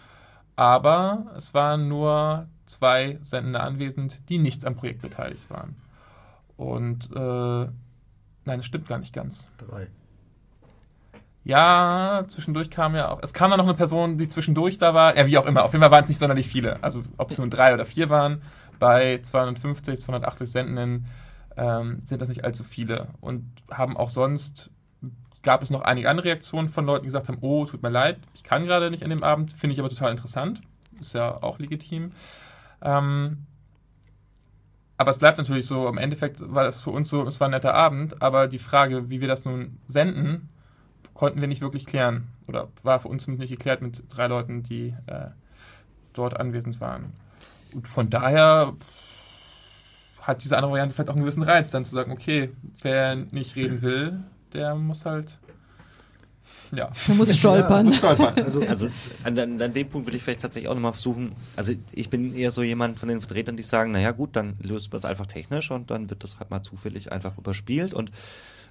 aber 0.55 1.27
es 1.37 1.53
waren 1.53 1.87
nur 1.87 2.47
zwei 2.65 3.19
Sendende 3.23 3.61
anwesend, 3.61 4.31
die 4.31 4.39
nicht 4.39 4.65
am 4.65 4.75
Projekt 4.75 5.03
beteiligt 5.03 5.51
waren. 5.51 5.77
Und 6.57 7.11
äh, 7.15 7.19
nein, 7.19 7.73
das 8.45 8.65
stimmt 8.65 8.89
gar 8.89 8.99
nicht 8.99 9.13
ganz. 9.13 9.51
Drei. 9.59 9.89
Ja, 11.47 12.25
zwischendurch 12.27 12.71
kam 12.71 12.97
ja 12.97 13.09
auch. 13.09 13.21
Es 13.23 13.33
kam 13.33 13.51
dann 13.51 13.59
noch 13.59 13.67
eine 13.67 13.77
Person, 13.77 14.19
die 14.19 14.29
zwischendurch 14.29 14.79
da 14.79 14.95
war. 14.95 15.17
Ja, 15.17 15.29
wie 15.29 15.39
auch 15.39 15.47
immer. 15.47 15.63
Auf 15.63 15.73
jeden 15.73 15.81
Fall 15.81 15.93
waren 15.93 16.03
es 16.03 16.09
nicht 16.09 16.19
sonderlich 16.19 16.49
viele. 16.49 16.83
Also, 16.83 17.05
ob 17.19 17.31
es 17.31 17.39
nun 17.39 17.51
drei 17.51 17.73
oder 17.73 17.85
vier 17.85 18.11
waren, 18.11 18.43
bei 18.81 19.21
250, 19.23 20.01
280 20.01 20.51
Sendenden 20.51 21.07
ähm, 21.57 22.03
sind 22.05 22.21
das 22.21 22.31
nicht 22.31 22.45
allzu 22.45 22.65
viele. 22.65 23.07
Und 23.21 23.45
haben 23.71 23.97
auch 23.97 24.11
sonst, 24.11 24.71
gab 25.45 25.63
es 25.63 25.71
noch 25.71 25.83
einige 25.83 26.11
andere 26.11 26.27
Reaktionen 26.27 26.69
von 26.69 26.85
Leuten, 26.85 27.05
die 27.05 27.09
gesagt 27.09 27.29
haben: 27.29 27.39
Oh, 27.43 27.65
tut 27.65 27.81
mir 27.81 27.91
leid, 27.91 28.19
ich 28.35 28.43
kann 28.43 28.67
gerade 28.67 28.91
nicht 28.91 29.05
an 29.05 29.11
dem 29.11 29.23
Abend. 29.23 29.53
Finde 29.53 29.75
ich 29.75 29.79
aber 29.79 29.89
total 29.89 30.11
interessant. 30.11 30.63
Ist 30.99 31.15
ja 31.15 31.45
auch 31.45 31.61
legitim. 31.61 32.11
Ähm, 32.83 33.47
aber 34.97 35.13
es 35.13 35.19
bleibt 35.19 35.39
natürlich 35.39 35.67
so, 35.67 35.87
im 35.87 35.99
Endeffekt 35.99 36.41
war 36.53 36.65
das 36.65 36.83
für 36.83 36.91
uns 36.91 37.09
so, 37.09 37.25
es 37.25 37.39
war 37.39 37.47
ein 37.47 37.53
netter 37.53 37.75
Abend, 37.75 38.21
aber 38.21 38.49
die 38.49 38.59
Frage, 38.59 39.11
wie 39.11 39.21
wir 39.21 39.29
das 39.29 39.45
nun 39.45 39.79
senden, 39.87 40.49
konnten 41.17 41.41
wir 41.41 41.49
nicht 41.49 41.63
wirklich 41.63 41.87
klären. 41.87 42.29
Oder 42.47 42.69
war 42.83 43.01
für 43.01 43.09
uns 43.09 43.25
zumindest 43.25 43.51
nicht 43.51 43.59
geklärt 43.59 43.83
mit 43.83 44.05
drei 44.09 44.27
Leuten, 44.27 44.63
die 44.63 44.95
äh, 45.07 45.29
dort 46.13 46.39
anwesend 46.39 46.81
waren. 46.81 47.13
Und 47.75 47.89
von 47.89 48.11
daher 48.11 48.75
hat 50.21 50.45
diese 50.45 50.57
andere 50.57 50.73
Variante 50.73 50.95
vielleicht 50.95 51.09
auch 51.09 51.15
einen 51.15 51.25
gewissen 51.25 51.43
Reiz, 51.43 51.71
dann 51.71 51.85
zu 51.85 51.95
sagen, 51.95 52.13
okay, 52.13 52.51
wer 52.83 53.17
nicht 53.17 53.57
reden 53.57 53.83
will, 53.83 54.21
der 54.53 54.75
muss 54.75 55.05
halt 55.05 55.39
ja. 56.73 56.91
Du 57.07 57.15
musst 57.15 57.39
stolpern. 57.39 57.77
Ja, 57.79 57.83
muss 57.85 57.97
stolpern. 57.97 58.35
Also, 58.43 58.61
also 58.69 58.89
an, 59.23 59.39
an, 59.39 59.63
an, 59.63 59.73
dem 59.73 59.89
Punkt 59.89 60.07
würde 60.07 60.17
ich 60.17 60.23
vielleicht 60.23 60.41
tatsächlich 60.41 60.69
auch 60.69 60.75
nochmal 60.75 60.93
versuchen, 60.93 61.33
also 61.55 61.73
ich 61.93 62.11
bin 62.11 62.35
eher 62.35 62.51
so 62.51 62.63
jemand 62.63 62.99
von 62.99 63.09
den 63.09 63.21
Vertretern, 63.21 63.57
die 63.57 63.63
sagen, 63.63 63.93
naja 63.93 64.11
gut, 64.13 64.35
dann 64.35 64.57
löst 64.61 64.93
man 64.93 64.99
es 64.99 65.05
einfach 65.05 65.27
technisch 65.27 65.71
und 65.71 65.91
dann 65.91 66.11
wird 66.11 66.25
das 66.25 66.39
halt 66.39 66.51
mal 66.51 66.63
zufällig 66.63 67.13
einfach 67.13 67.39
überspielt 67.39 67.95
und 67.95 68.11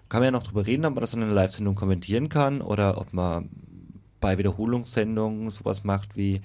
kann 0.09 0.21
man 0.21 0.25
ja 0.25 0.31
noch 0.31 0.43
drüber 0.43 0.65
reden, 0.65 0.85
ob 0.85 0.95
man 0.95 1.01
das 1.01 1.13
in 1.13 1.23
einer 1.23 1.33
Live-Sendung 1.33 1.75
kommentieren 1.75 2.29
kann 2.29 2.61
oder 2.61 2.99
ob 2.99 3.13
man 3.13 3.49
bei 4.19 4.37
Wiederholungssendungen 4.37 5.51
sowas 5.51 5.83
macht 5.83 6.15
wie 6.15 6.41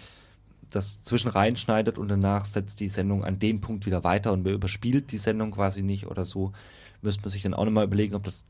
das 0.70 1.02
zwischen 1.02 1.30
reinschneidet 1.30 1.98
und 1.98 2.08
danach 2.08 2.46
setzt 2.46 2.80
die 2.80 2.88
Sendung 2.88 3.24
an 3.24 3.38
dem 3.38 3.60
Punkt 3.60 3.86
wieder 3.86 4.04
weiter 4.04 4.32
und 4.32 4.46
überspielt 4.46 5.10
die 5.12 5.18
Sendung 5.18 5.50
quasi 5.50 5.82
nicht 5.82 6.06
oder 6.06 6.24
so. 6.24 6.52
Müsste 7.02 7.22
man 7.22 7.30
sich 7.30 7.42
dann 7.42 7.54
auch 7.54 7.64
nochmal 7.64 7.84
überlegen, 7.84 8.14
ob 8.14 8.22
das 8.22 8.46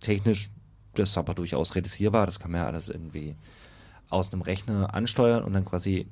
technisch 0.00 0.50
das 0.94 1.10
ist 1.10 1.18
aber 1.18 1.34
durchaus 1.34 1.74
realisierbar. 1.74 2.26
Das 2.26 2.40
kann 2.40 2.50
man 2.50 2.62
ja 2.62 2.66
alles 2.66 2.88
irgendwie 2.88 3.36
aus 4.08 4.32
einem 4.32 4.42
Rechner 4.42 4.92
ansteuern 4.94 5.44
und 5.44 5.52
dann 5.52 5.64
quasi 5.64 6.06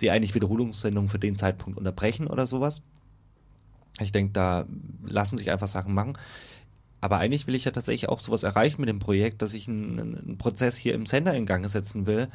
die 0.00 0.10
eigentlich 0.10 0.34
Wiederholungssendung 0.34 1.08
für 1.08 1.18
den 1.18 1.36
Zeitpunkt 1.36 1.78
unterbrechen 1.78 2.26
oder 2.26 2.46
sowas. 2.46 2.82
Ich 4.00 4.12
denke, 4.12 4.32
da 4.32 4.66
lassen 5.04 5.38
sich 5.38 5.50
einfach 5.50 5.68
Sachen 5.68 5.94
machen. 5.94 6.16
Aber 7.02 7.18
eigentlich 7.18 7.46
will 7.46 7.54
ich 7.54 7.66
ja 7.66 7.70
tatsächlich 7.70 8.08
auch 8.08 8.20
sowas 8.20 8.44
erreichen 8.44 8.80
mit 8.80 8.88
dem 8.88 8.98
Projekt, 8.98 9.42
dass 9.42 9.52
ich 9.52 9.68
einen, 9.68 9.98
einen 9.98 10.38
Prozess 10.38 10.76
hier 10.76 10.94
im 10.94 11.04
Sender 11.04 11.34
in 11.34 11.44
Gang 11.44 11.68
setzen 11.68 12.06
will 12.06 12.28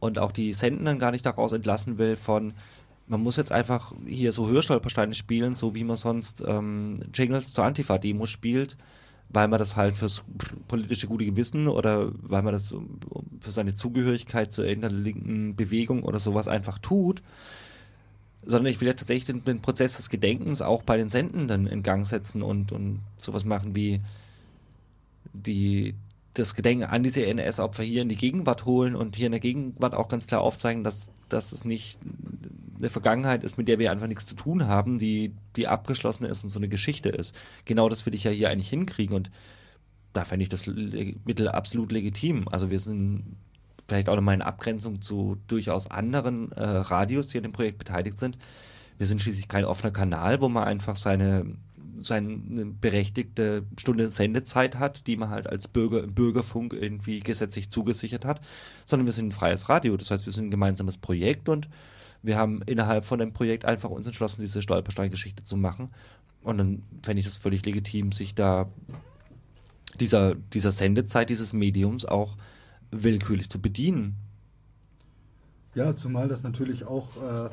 und 0.00 0.18
auch 0.18 0.32
die 0.32 0.54
Sendenden 0.54 0.98
gar 0.98 1.10
nicht 1.10 1.26
daraus 1.26 1.52
entlassen 1.52 1.98
will 1.98 2.16
von, 2.16 2.54
man 3.06 3.22
muss 3.22 3.36
jetzt 3.36 3.52
einfach 3.52 3.92
hier 4.06 4.32
so 4.32 4.48
Hörstolpersteine 4.48 5.14
spielen, 5.14 5.54
so 5.54 5.74
wie 5.74 5.84
man 5.84 5.96
sonst 5.96 6.42
ähm, 6.46 7.00
Jingles 7.12 7.52
zur 7.52 7.64
Antifa-Demo 7.64 8.24
spielt 8.24 8.78
weil 9.32 9.48
man 9.48 9.58
das 9.58 9.76
halt 9.76 9.96
fürs 9.96 10.22
politische 10.68 11.06
gute 11.06 11.24
Gewissen 11.24 11.68
oder 11.68 12.12
weil 12.20 12.42
man 12.42 12.52
das 12.52 12.74
für 13.40 13.50
seine 13.50 13.74
Zugehörigkeit 13.74 14.52
zu 14.52 14.62
irgendeiner 14.62 14.94
linken 14.94 15.56
Bewegung 15.56 16.02
oder 16.02 16.20
sowas 16.20 16.48
einfach 16.48 16.78
tut, 16.78 17.22
sondern 18.44 18.72
ich 18.72 18.80
will 18.80 18.88
ja 18.88 18.94
tatsächlich 18.94 19.24
den, 19.24 19.44
den 19.44 19.60
Prozess 19.60 19.96
des 19.96 20.10
Gedenkens 20.10 20.62
auch 20.62 20.82
bei 20.82 20.96
den 20.96 21.08
Sendenden 21.08 21.66
in 21.66 21.82
Gang 21.82 22.06
setzen 22.06 22.42
und, 22.42 22.72
und 22.72 23.00
sowas 23.16 23.44
machen 23.44 23.74
wie 23.74 24.00
die, 25.32 25.94
das 26.34 26.54
Gedenken 26.54 26.84
an 26.84 27.02
diese 27.02 27.24
NS-Opfer 27.24 27.82
hier 27.82 28.02
in 28.02 28.08
die 28.08 28.16
Gegenwart 28.16 28.64
holen 28.64 28.94
und 28.94 29.16
hier 29.16 29.26
in 29.26 29.32
der 29.32 29.40
Gegenwart 29.40 29.94
auch 29.94 30.08
ganz 30.08 30.26
klar 30.26 30.40
aufzeigen, 30.40 30.82
dass, 30.82 31.10
dass 31.28 31.52
es 31.52 31.64
nicht 31.64 31.98
eine 32.78 32.90
Vergangenheit 32.90 33.44
ist, 33.44 33.58
mit 33.58 33.68
der 33.68 33.78
wir 33.78 33.92
einfach 33.92 34.08
nichts 34.08 34.26
zu 34.26 34.34
tun 34.34 34.66
haben, 34.66 34.98
die, 34.98 35.32
die 35.56 35.68
abgeschlossen 35.68 36.24
ist 36.24 36.42
und 36.42 36.50
so 36.50 36.58
eine 36.58 36.68
Geschichte 36.68 37.10
ist. 37.10 37.34
Genau 37.64 37.88
das 37.88 38.06
will 38.06 38.14
ich 38.14 38.24
ja 38.24 38.30
hier 38.30 38.50
eigentlich 38.50 38.70
hinkriegen 38.70 39.14
und 39.14 39.30
da 40.12 40.24
fände 40.24 40.42
ich 40.42 40.48
das 40.48 40.66
Mittel 40.66 41.48
absolut 41.48 41.92
legitim. 41.92 42.48
Also 42.48 42.70
wir 42.70 42.80
sind 42.80 43.36
vielleicht 43.92 44.08
auch 44.08 44.16
nochmal 44.16 44.34
in 44.34 44.42
Abgrenzung 44.42 45.02
zu 45.02 45.36
durchaus 45.48 45.90
anderen 45.90 46.50
äh, 46.52 46.62
Radios, 46.62 47.28
die 47.28 47.36
an 47.36 47.42
dem 47.42 47.52
Projekt 47.52 47.76
beteiligt 47.76 48.18
sind. 48.18 48.38
Wir 48.96 49.06
sind 49.06 49.20
schließlich 49.20 49.48
kein 49.48 49.66
offener 49.66 49.92
Kanal, 49.92 50.40
wo 50.40 50.48
man 50.48 50.64
einfach 50.64 50.96
seine, 50.96 51.56
seine 52.00 52.64
berechtigte 52.80 53.64
Stunde 53.78 54.10
Sendezeit 54.10 54.78
hat, 54.78 55.06
die 55.06 55.16
man 55.16 55.28
halt 55.28 55.46
als 55.46 55.68
Bürger 55.68 56.02
im 56.04 56.14
Bürgerfunk 56.14 56.72
irgendwie 56.72 57.20
gesetzlich 57.20 57.68
zugesichert 57.68 58.24
hat, 58.24 58.40
sondern 58.86 59.04
wir 59.04 59.12
sind 59.12 59.28
ein 59.28 59.32
freies 59.32 59.68
Radio. 59.68 59.94
Das 59.98 60.10
heißt, 60.10 60.24
wir 60.24 60.32
sind 60.32 60.46
ein 60.46 60.50
gemeinsames 60.50 60.96
Projekt 60.96 61.50
und 61.50 61.68
wir 62.22 62.38
haben 62.38 62.62
innerhalb 62.62 63.04
von 63.04 63.18
dem 63.18 63.34
Projekt 63.34 63.66
einfach 63.66 63.90
uns 63.90 64.06
entschlossen, 64.06 64.40
diese 64.40 64.62
Stolpersteingeschichte 64.62 65.42
zu 65.42 65.58
machen. 65.58 65.90
Und 66.42 66.56
dann 66.56 66.82
fände 67.02 67.20
ich 67.20 67.26
das 67.26 67.36
völlig 67.36 67.66
legitim, 67.66 68.12
sich 68.12 68.34
da 68.34 68.70
dieser, 70.00 70.34
dieser 70.34 70.72
Sendezeit 70.72 71.28
dieses 71.28 71.52
Mediums 71.52 72.06
auch 72.06 72.36
willkürlich 72.92 73.50
zu 73.50 73.60
bedienen. 73.60 74.14
Ja, 75.74 75.96
zumal 75.96 76.28
das 76.28 76.42
natürlich 76.42 76.84
auch 76.84 77.16
äh, 77.16 77.50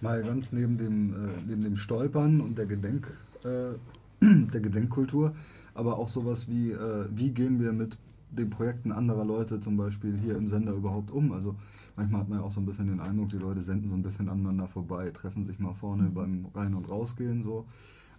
mal 0.00 0.22
ganz 0.22 0.52
neben 0.52 0.78
dem, 0.78 1.12
äh, 1.12 1.42
neben 1.46 1.62
dem 1.62 1.76
Stolpern 1.76 2.40
und 2.40 2.56
der, 2.56 2.66
Gedenk, 2.66 3.12
äh, 3.44 3.74
der 4.20 4.60
Gedenkkultur, 4.60 5.34
aber 5.74 5.98
auch 5.98 6.08
sowas 6.08 6.48
wie, 6.48 6.70
äh, 6.70 7.06
wie 7.10 7.30
gehen 7.30 7.60
wir 7.60 7.72
mit 7.72 7.98
den 8.30 8.48
Projekten 8.48 8.92
anderer 8.92 9.24
Leute 9.24 9.58
zum 9.58 9.76
Beispiel 9.76 10.16
hier 10.16 10.36
im 10.36 10.48
Sender 10.48 10.72
überhaupt 10.72 11.10
um? 11.10 11.32
Also 11.32 11.56
manchmal 11.96 12.20
hat 12.20 12.28
man 12.28 12.38
ja 12.38 12.44
auch 12.44 12.50
so 12.52 12.60
ein 12.60 12.66
bisschen 12.66 12.86
den 12.86 13.00
Eindruck, 13.00 13.30
die 13.30 13.38
Leute 13.38 13.62
senden 13.62 13.88
so 13.88 13.96
ein 13.96 14.02
bisschen 14.02 14.28
aneinander 14.28 14.68
vorbei, 14.68 15.10
treffen 15.10 15.44
sich 15.44 15.58
mal 15.58 15.74
vorne 15.74 16.04
mhm. 16.04 16.14
beim 16.14 16.46
Rein- 16.54 16.74
und 16.74 16.88
Rausgehen 16.88 17.42
so. 17.42 17.66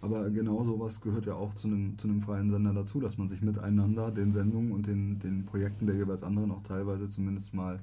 Aber 0.02 0.28
genau 0.30 0.64
sowas 0.64 1.00
gehört 1.00 1.26
ja 1.26 1.34
auch 1.34 1.54
zu 1.54 1.68
einem, 1.68 1.96
zu 1.96 2.08
einem 2.08 2.20
freien 2.20 2.50
Sender 2.50 2.74
dazu, 2.74 2.98
dass 2.98 3.18
man 3.18 3.28
sich 3.28 3.40
miteinander 3.40 4.10
den 4.10 4.32
Sendungen 4.32 4.72
und 4.72 4.88
den, 4.88 5.20
den 5.20 5.46
Projekten 5.46 5.86
der 5.86 5.94
jeweils 5.94 6.24
anderen 6.24 6.50
auch 6.50 6.62
teilweise 6.62 7.08
zumindest 7.08 7.54
mal 7.54 7.78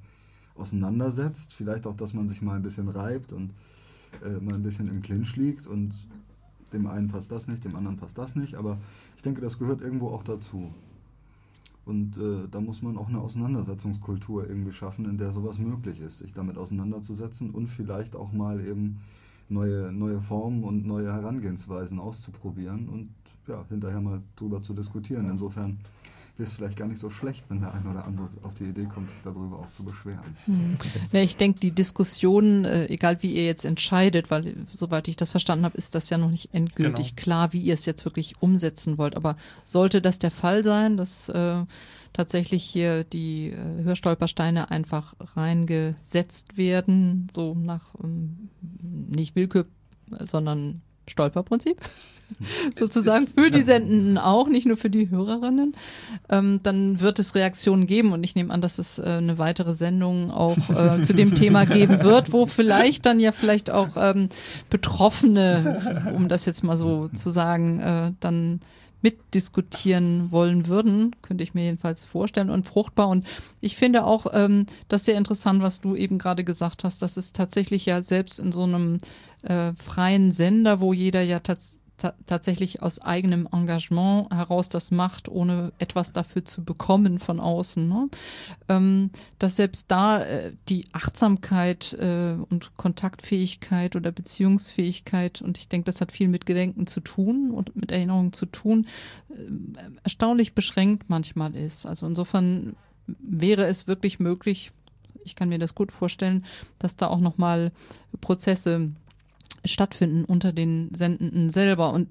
auseinandersetzt. 0.55 1.53
Vielleicht 1.53 1.87
auch, 1.87 1.95
dass 1.95 2.13
man 2.13 2.27
sich 2.27 2.41
mal 2.41 2.57
ein 2.57 2.61
bisschen 2.61 2.89
reibt 2.89 3.31
und 3.31 3.51
äh, 4.21 4.37
mal 4.41 4.55
ein 4.55 4.63
bisschen 4.63 4.89
im 4.89 5.01
Clinch 5.01 5.37
liegt 5.37 5.65
und 5.65 5.93
dem 6.73 6.87
einen 6.87 7.07
passt 7.07 7.31
das 7.31 7.47
nicht, 7.47 7.63
dem 7.63 7.77
anderen 7.77 7.95
passt 7.95 8.17
das 8.17 8.35
nicht. 8.35 8.55
Aber 8.55 8.77
ich 9.15 9.21
denke, 9.21 9.39
das 9.39 9.57
gehört 9.57 9.81
irgendwo 9.81 10.09
auch 10.09 10.23
dazu. 10.23 10.73
Und 11.85 12.17
äh, 12.17 12.49
da 12.51 12.59
muss 12.59 12.81
man 12.81 12.97
auch 12.97 13.07
eine 13.07 13.21
Auseinandersetzungskultur 13.21 14.45
irgendwie 14.47 14.73
schaffen, 14.73 15.05
in 15.05 15.17
der 15.17 15.31
sowas 15.31 15.57
möglich 15.57 16.01
ist, 16.01 16.17
sich 16.17 16.33
damit 16.33 16.57
auseinanderzusetzen 16.57 17.49
und 17.51 17.67
vielleicht 17.67 18.17
auch 18.17 18.33
mal 18.33 18.59
eben 18.59 18.99
neue, 19.49 19.91
neue 19.91 20.21
Formen 20.21 20.63
und 20.63 20.85
neue 20.85 21.11
Herangehensweisen 21.11 21.99
auszuprobieren 21.99 22.87
und 22.89 23.09
ja, 23.47 23.65
hinterher 23.69 24.01
mal 24.01 24.21
drüber 24.35 24.61
zu 24.61 24.73
diskutieren. 24.73 25.29
Insofern 25.29 25.79
wäre 26.39 26.47
es 26.47 26.55
vielleicht 26.55 26.77
gar 26.77 26.87
nicht 26.87 26.99
so 26.99 27.09
schlecht, 27.09 27.43
wenn 27.49 27.59
der 27.59 27.73
eine 27.73 27.89
oder 27.89 28.05
andere 28.05 28.27
auf 28.43 28.53
die 28.53 28.63
Idee 28.63 28.85
kommt, 28.85 29.09
sich 29.09 29.19
darüber 29.23 29.59
auch 29.59 29.69
zu 29.71 29.83
beschweren. 29.83 30.23
Hm. 30.45 30.77
Ja, 31.11 31.21
ich 31.21 31.35
denke, 31.35 31.59
die 31.59 31.71
Diskussion, 31.71 32.63
äh, 32.63 32.85
egal 32.85 33.21
wie 33.21 33.33
ihr 33.33 33.45
jetzt 33.45 33.65
entscheidet, 33.65 34.31
weil 34.31 34.55
soweit 34.73 35.09
ich 35.09 35.17
das 35.17 35.31
verstanden 35.31 35.65
habe, 35.65 35.77
ist 35.77 35.95
das 35.95 36.09
ja 36.09 36.17
noch 36.17 36.29
nicht 36.29 36.53
endgültig 36.53 37.15
genau. 37.15 37.21
klar, 37.21 37.53
wie 37.53 37.59
ihr 37.59 37.73
es 37.73 37.85
jetzt 37.85 38.05
wirklich 38.05 38.41
umsetzen 38.41 38.97
wollt. 38.97 39.17
Aber 39.17 39.35
sollte 39.65 40.01
das 40.01 40.17
der 40.17 40.31
Fall 40.31 40.63
sein, 40.63 40.95
dass 40.95 41.27
äh, 41.27 41.65
tatsächlich 42.13 42.63
hier 42.63 43.03
die 43.03 43.49
äh, 43.49 43.83
Hörstolpersteine 43.83 44.71
einfach 44.71 45.15
reingesetzt 45.35 46.57
werden, 46.57 47.29
so 47.35 47.53
nach 47.53 47.95
ähm, 48.01 48.49
nicht 49.13 49.35
Willkür, 49.35 49.65
sondern 50.21 50.81
Stolperprinzip? 51.09 51.77
sozusagen 52.77 53.27
für 53.27 53.49
die 53.49 53.63
Sendenden 53.63 54.17
auch, 54.17 54.47
nicht 54.47 54.65
nur 54.65 54.77
für 54.77 54.89
die 54.89 55.09
Hörerinnen, 55.09 55.75
ähm, 56.29 56.59
dann 56.63 56.99
wird 56.99 57.19
es 57.19 57.35
Reaktionen 57.35 57.87
geben 57.87 58.11
und 58.11 58.23
ich 58.23 58.35
nehme 58.35 58.53
an, 58.53 58.61
dass 58.61 58.79
es 58.79 58.99
äh, 58.99 59.03
eine 59.03 59.37
weitere 59.37 59.75
Sendung 59.75 60.31
auch 60.31 60.57
äh, 60.69 61.01
zu 61.03 61.13
dem 61.13 61.35
Thema 61.35 61.65
geben 61.65 62.03
wird, 62.03 62.31
wo 62.31 62.45
vielleicht 62.45 63.05
dann 63.05 63.19
ja 63.19 63.31
vielleicht 63.31 63.69
auch 63.69 63.89
ähm, 63.95 64.29
Betroffene, 64.69 66.11
um 66.15 66.29
das 66.29 66.45
jetzt 66.45 66.63
mal 66.63 66.77
so 66.77 67.09
zu 67.09 67.29
sagen, 67.29 67.79
äh, 67.79 68.11
dann 68.19 68.61
mitdiskutieren 69.01 70.31
wollen 70.31 70.67
würden, 70.67 71.15
könnte 71.21 71.43
ich 71.43 71.53
mir 71.53 71.63
jedenfalls 71.63 72.03
vorstellen 72.03 72.49
und 72.49 72.67
fruchtbar. 72.67 73.07
Und 73.07 73.25
ich 73.61 73.77
finde 73.77 74.03
auch 74.03 74.25
ähm, 74.33 74.65
das 74.89 75.05
sehr 75.05 75.17
interessant, 75.17 75.61
was 75.61 75.79
du 75.79 75.95
eben 75.95 76.17
gerade 76.17 76.43
gesagt 76.43 76.83
hast, 76.83 77.01
dass 77.01 77.15
es 77.15 77.31
tatsächlich 77.31 77.85
ja 77.85 78.03
selbst 78.03 78.39
in 78.39 78.51
so 78.51 78.63
einem 78.63 78.97
äh, 79.43 79.73
freien 79.73 80.31
Sender, 80.31 80.79
wo 80.79 80.93
jeder 80.93 81.21
ja 81.21 81.39
tatsächlich 81.39 81.79
tatsächlich 82.25 82.81
aus 82.81 82.99
eigenem 82.99 83.47
Engagement 83.51 84.31
heraus 84.31 84.69
das 84.69 84.91
macht, 84.91 85.29
ohne 85.29 85.71
etwas 85.79 86.13
dafür 86.13 86.45
zu 86.45 86.63
bekommen 86.63 87.19
von 87.19 87.39
außen. 87.39 87.87
Ne? 87.87 88.09
Ähm, 88.67 89.11
dass 89.37 89.57
selbst 89.57 89.91
da 89.91 90.23
äh, 90.23 90.53
die 90.69 90.85
Achtsamkeit 90.91 91.93
äh, 91.93 92.35
und 92.49 92.75
Kontaktfähigkeit 92.77 93.95
oder 93.95 94.11
Beziehungsfähigkeit, 94.11 95.41
und 95.41 95.57
ich 95.57 95.69
denke, 95.69 95.85
das 95.85 96.01
hat 96.01 96.11
viel 96.11 96.27
mit 96.27 96.45
Gedenken 96.45 96.87
zu 96.87 97.01
tun 97.01 97.51
und 97.51 97.75
mit 97.75 97.91
Erinnerungen 97.91 98.33
zu 98.33 98.45
tun, 98.45 98.87
äh, 99.29 99.33
erstaunlich 100.03 100.53
beschränkt 100.53 101.09
manchmal 101.09 101.55
ist. 101.55 101.85
Also 101.85 102.07
insofern 102.07 102.75
wäre 103.07 103.65
es 103.65 103.87
wirklich 103.87 104.19
möglich, 104.19 104.71
ich 105.25 105.35
kann 105.35 105.49
mir 105.49 105.59
das 105.59 105.75
gut 105.75 105.91
vorstellen, 105.91 106.45
dass 106.79 106.95
da 106.95 107.07
auch 107.07 107.19
nochmal 107.19 107.71
Prozesse 108.21 108.91
stattfinden 109.65 110.25
unter 110.25 110.51
den 110.51 110.93
Sendenden 110.93 111.49
selber. 111.49 111.93
Und 111.93 112.07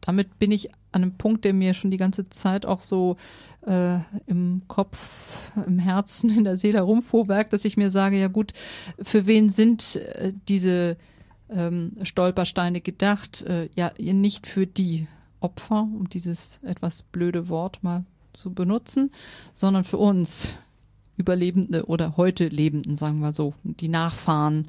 damit 0.00 0.38
bin 0.38 0.52
ich 0.52 0.72
an 0.92 1.02
einem 1.02 1.16
Punkt, 1.16 1.44
der 1.44 1.52
mir 1.52 1.74
schon 1.74 1.90
die 1.90 1.96
ganze 1.96 2.28
Zeit 2.30 2.64
auch 2.64 2.82
so 2.82 3.16
äh, 3.66 3.98
im 4.26 4.62
Kopf, 4.68 5.52
im 5.66 5.78
Herzen, 5.78 6.30
in 6.30 6.44
der 6.44 6.56
Seele 6.56 6.78
herumvorwerkt, 6.78 7.52
dass 7.52 7.64
ich 7.64 7.76
mir 7.76 7.90
sage, 7.90 8.18
ja 8.18 8.28
gut, 8.28 8.52
für 9.02 9.26
wen 9.26 9.50
sind 9.50 9.96
äh, 9.96 10.32
diese 10.48 10.96
ähm, 11.50 11.92
Stolpersteine 12.02 12.80
gedacht? 12.80 13.42
Äh, 13.42 13.68
ja, 13.74 13.92
nicht 13.98 14.46
für 14.46 14.66
die 14.66 15.06
Opfer, 15.40 15.82
um 15.82 16.08
dieses 16.08 16.60
etwas 16.62 17.02
blöde 17.02 17.48
Wort 17.48 17.82
mal 17.82 18.04
zu 18.32 18.52
benutzen, 18.52 19.10
sondern 19.54 19.84
für 19.84 19.98
uns 19.98 20.56
Überlebende 21.16 21.86
oder 21.86 22.16
heute 22.18 22.48
Lebenden, 22.48 22.96
sagen 22.96 23.20
wir 23.20 23.32
so, 23.32 23.54
die 23.64 23.88
Nachfahren 23.88 24.68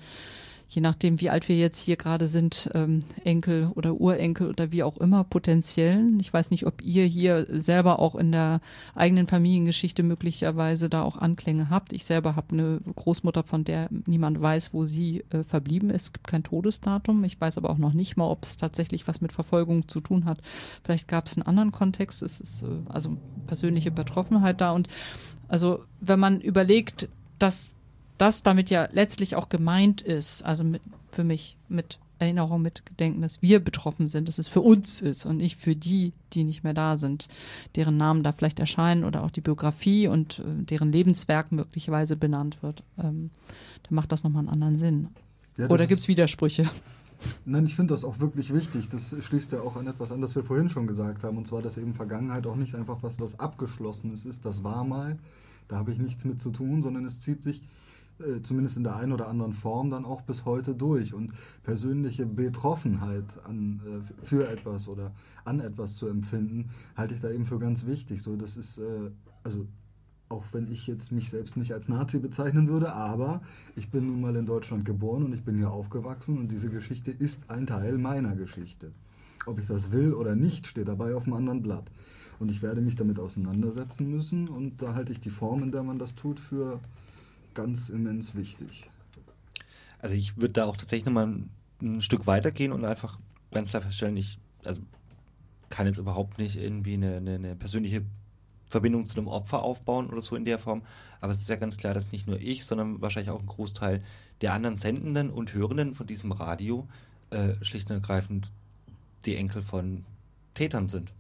je 0.69 0.81
nachdem, 0.81 1.22
wie 1.22 1.30
alt 1.30 1.48
wir 1.48 1.57
jetzt 1.57 1.80
hier 1.80 1.95
gerade 1.95 2.27
sind, 2.27 2.69
ähm, 2.73 3.03
Enkel 3.23 3.72
oder 3.76 3.95
Urenkel 3.95 4.49
oder 4.49 4.72
wie 4.72 4.84
auch 4.84 4.98
immer, 4.98 5.23
potenziellen. 5.23 6.19
Ich 6.19 6.34
weiß 6.34 6.52
nicht, 6.52 6.65
ob 6.65 6.81
ihr 6.81 7.06
hier 7.06 7.48
selber 7.49 7.99
auch 7.99 8.15
in 8.15 8.31
der 8.31 8.60
eigenen 8.94 9.27
Familiengeschichte 9.27 10.03
möglicherweise 10.03 10.89
da 10.89 11.03
auch 11.03 11.18
Anklänge 11.18 11.69
habt. 11.69 11.94
Ich 11.94 12.03
selber 12.03 12.35
habe 12.35 12.48
eine 12.52 12.81
Großmutter, 12.95 13.44
von 13.44 13.64
der 13.64 13.88
niemand 14.06 14.41
weiß, 14.41 14.73
wo 14.73 14.84
sie 14.84 15.23
äh, 15.30 15.44
verblieben 15.44 15.89
ist. 15.89 16.03
Es 16.03 16.14
gibt 16.14 16.27
kein 16.27 16.44
Todesdatum. 16.44 17.23
Ich 17.23 17.39
weiß 17.39 17.57
aber 17.57 17.69
auch 17.69 17.77
noch 17.77 17.94
nicht 17.94 18.18
mal, 18.18 18.30
ob 18.30 18.44
es 18.44 18.57
tatsächlich 18.57 19.07
was 19.07 19.22
mit 19.22 19.31
Verfolgung 19.31 19.88
zu 19.88 20.02
tun 20.02 20.26
hat. 20.26 20.39
Vielleicht 20.84 21.07
gab 21.07 21.27
es 21.27 21.38
einen 21.38 21.48
anderen 21.48 21.72
Kontext. 21.72 22.22
Es 22.22 22.41
ist 22.41 22.64
äh, 22.64 22.68
also 22.89 23.18
persönliche 23.48 23.91
Betroffenheit 23.91 24.60
da. 24.60 24.72
Und 24.72 24.89
also 25.48 25.85
wenn 26.02 26.19
man 26.19 26.41
überlegt, 26.41 27.07
dass 27.39 27.72
das 28.18 28.44
damit 28.44 28.69
ja 28.69 28.88
letztlich 28.91 29.35
auch 29.35 29.49
gemeint 29.49 30.02
ist, 30.02 30.44
also 30.44 30.64
mit, 30.64 30.81
für 31.11 31.23
mich 31.23 31.57
mit 31.69 31.99
Erinnerung, 32.19 32.61
mit 32.61 32.85
Gedenken, 32.85 33.22
dass 33.22 33.41
wir 33.41 33.60
betroffen 33.60 34.07
sind, 34.07 34.27
dass 34.27 34.39
es 34.39 34.48
für 34.48 34.61
uns 34.61 35.02
ist 35.02 35.26
und 35.26 35.38
nicht 35.38 35.60
für 35.60 35.76
die, 35.76 36.14
die 36.34 36.44
nicht 36.44 36.64
mehr 36.64 36.73
da 36.73 36.98
sind, 36.98 37.27
deren 37.76 37.98
Namen 37.98 38.23
da 38.23 38.31
vielleicht 38.31 38.60
erscheinen 38.60 39.03
oder 39.03 39.23
auch 39.23 39.31
die 39.31 39.41
Biografie 39.41 40.07
und 40.07 40.39
äh, 40.39 40.64
deren 40.64 40.91
Lebenswerk 40.91 41.52
möglicherweise 41.52 42.15
benannt 42.15 42.57
wird. 42.64 42.84
Ähm, 42.98 43.30
dann 43.84 43.95
macht 43.95 44.11
das 44.11 44.23
nochmal 44.23 44.41
einen 44.41 44.49
anderen 44.49 44.77
Sinn. 44.77 45.10
Ja, 45.57 45.69
oder 45.69 45.88
gibt 45.88 46.02
es 46.02 46.07
Widersprüche? 46.07 46.69
Nein, 47.45 47.65
ich 47.65 47.76
finde 47.76 47.94
das 47.94 48.03
auch 48.03 48.19
wirklich 48.19 48.53
wichtig. 48.53 48.89
Das 48.89 49.15
schließt 49.19 49.52
ja 49.52 49.61
auch 49.61 49.76
an 49.76 49.88
etwas 49.88 50.11
an, 50.11 50.22
das 50.22 50.35
wir 50.35 50.44
vorhin 50.44 50.69
schon 50.69 50.85
gesagt 50.88 51.23
haben. 51.23 51.38
Und 51.38 51.48
zwar, 51.48 51.61
dass 51.61 51.77
eben 51.77 51.95
Vergangenheit 51.95 52.45
auch 52.45 52.56
nicht 52.56 52.76
einfach 52.76 53.02
was, 53.02 53.19
was 53.19 53.39
Abgeschlossenes 53.39 54.26
ist. 54.26 54.45
Das 54.45 54.64
war 54.64 54.84
mal, 54.84 55.18
da 55.68 55.77
habe 55.77 55.91
ich 55.91 55.98
nichts 55.98 56.26
mit 56.26 56.41
zu 56.41 56.52
tun, 56.52 56.84
sondern 56.84 57.06
es 57.06 57.22
zieht 57.22 57.41
sich 57.41 57.64
äh, 58.19 58.41
zumindest 58.41 58.77
in 58.77 58.84
der 58.84 58.95
einen 58.95 59.11
oder 59.11 59.27
anderen 59.27 59.53
Form 59.53 59.89
dann 59.89 60.06
auch 60.06 60.22
bis 60.22 60.45
heute 60.45 60.76
durch. 60.76 61.14
Und 61.14 61.31
persönliche 61.64 62.26
Betroffenheit 62.26 63.26
an, 63.45 63.81
äh, 63.85 64.26
für 64.26 64.48
etwas 64.48 64.88
oder 64.88 65.14
an 65.45 65.60
etwas 65.60 65.95
zu 65.95 66.07
empfinden, 66.07 66.69
halte 66.95 67.14
ich 67.14 67.22
da 67.22 67.30
eben 67.30 67.45
für 67.45 67.60
ganz 67.60 67.85
wichtig. 67.85 68.22
So, 68.22 68.35
das 68.35 68.57
ist, 68.57 68.77
äh, 68.77 69.11
also 69.44 69.68
auch 70.30 70.44
wenn 70.52 70.72
ich 70.72 70.88
jetzt 70.88 71.11
mich 71.11 71.30
selbst 71.30 71.57
nicht 71.57 71.73
als 71.73 71.88
Nazi 71.88 72.19
bezeichnen 72.19 72.68
würde, 72.68 72.94
aber 72.94 73.41
ich 73.76 73.89
bin 73.89 74.07
nun 74.07 74.22
mal 74.22 74.35
in 74.35 74.45
Deutschland 74.45 74.84
geboren 74.84 75.23
und 75.23 75.34
ich 75.34 75.44
bin 75.44 75.56
hier 75.56 75.72
aufgewachsen 75.72 76.38
und 76.38 76.52
diese 76.52 76.69
Geschichte 76.69 77.11
ist 77.11 77.49
ein 77.49 77.65
Teil 77.65 77.98
meiner 77.98 78.35
Geschichte. 78.35 78.91
Ob 79.45 79.60
ich 79.60 79.68
das 79.68 79.91
will 79.91 80.14
oder 80.14 80.35
nicht, 80.35 80.68
steht 80.68 80.89
dabei 80.89 81.15
auf 81.15 81.26
einem 81.26 81.35
anderen 81.35 81.61
Blatt. 81.61 81.89
Und 82.39 82.52
ich 82.52 82.61
werde 82.61 82.81
mich 82.81 82.95
damit 82.95 83.19
auseinandersetzen 83.19 84.11
müssen 84.11 84.49
und 84.49 84.81
da 84.81 84.94
halte 84.94 85.14
ich 85.14 85.19
die 85.19 85.30
Form, 85.30 85.64
in 85.64 85.72
der 85.72 85.84
man 85.84 85.98
das 85.98 86.15
tut, 86.15 86.39
für 86.39 86.80
ganz 87.57 87.89
immens 87.89 88.35
wichtig. 88.35 88.89
Also 89.99 90.15
ich 90.15 90.38
würde 90.38 90.53
da 90.53 90.65
auch 90.65 90.77
tatsächlich 90.77 91.07
nochmal 91.07 91.25
ein, 91.25 91.49
ein 91.81 92.01
Stück 92.01 92.27
weitergehen 92.27 92.71
und 92.71 92.85
einfach 92.85 93.19
ganz 93.51 93.71
klar 93.71 93.81
feststellen, 93.81 94.15
ich 94.15 94.38
also 94.63 94.79
kann 95.69 95.88
jetzt 95.88 95.97
überhaupt 95.97 96.38
nicht 96.38 96.55
irgendwie 96.55 96.93
eine, 96.93 97.17
eine, 97.17 97.35
eine 97.35 97.55
persönliche 97.55 98.03
Verbindung 98.67 99.07
zu 99.07 99.19
einem 99.19 99.27
Opfer 99.27 99.63
aufbauen 99.63 100.09
oder 100.11 100.21
so 100.21 100.35
in 100.35 100.45
der 100.45 100.59
Form. 100.59 100.84
Aber 101.19 101.31
es 101.31 101.39
ist 101.39 101.49
ja 101.49 101.55
ganz 101.55 101.77
klar, 101.77 101.95
dass 101.95 102.11
nicht 102.11 102.27
nur 102.27 102.39
ich, 102.39 102.63
sondern 102.63 103.01
wahrscheinlich 103.01 103.31
auch 103.31 103.39
ein 103.39 103.47
Großteil 103.47 104.03
der 104.41 104.53
anderen 104.53 104.77
Sendenden 104.77 105.31
und 105.31 105.53
Hörenden 105.55 105.95
von 105.95 106.05
diesem 106.05 106.31
Radio 106.31 106.88
äh, 107.31 107.55
schlicht 107.63 107.89
und 107.89 107.95
ergreifend 107.95 108.51
die 109.25 109.35
Enkel 109.35 109.63
von 109.63 110.05
Tätern 110.53 110.88
sind 110.88 111.11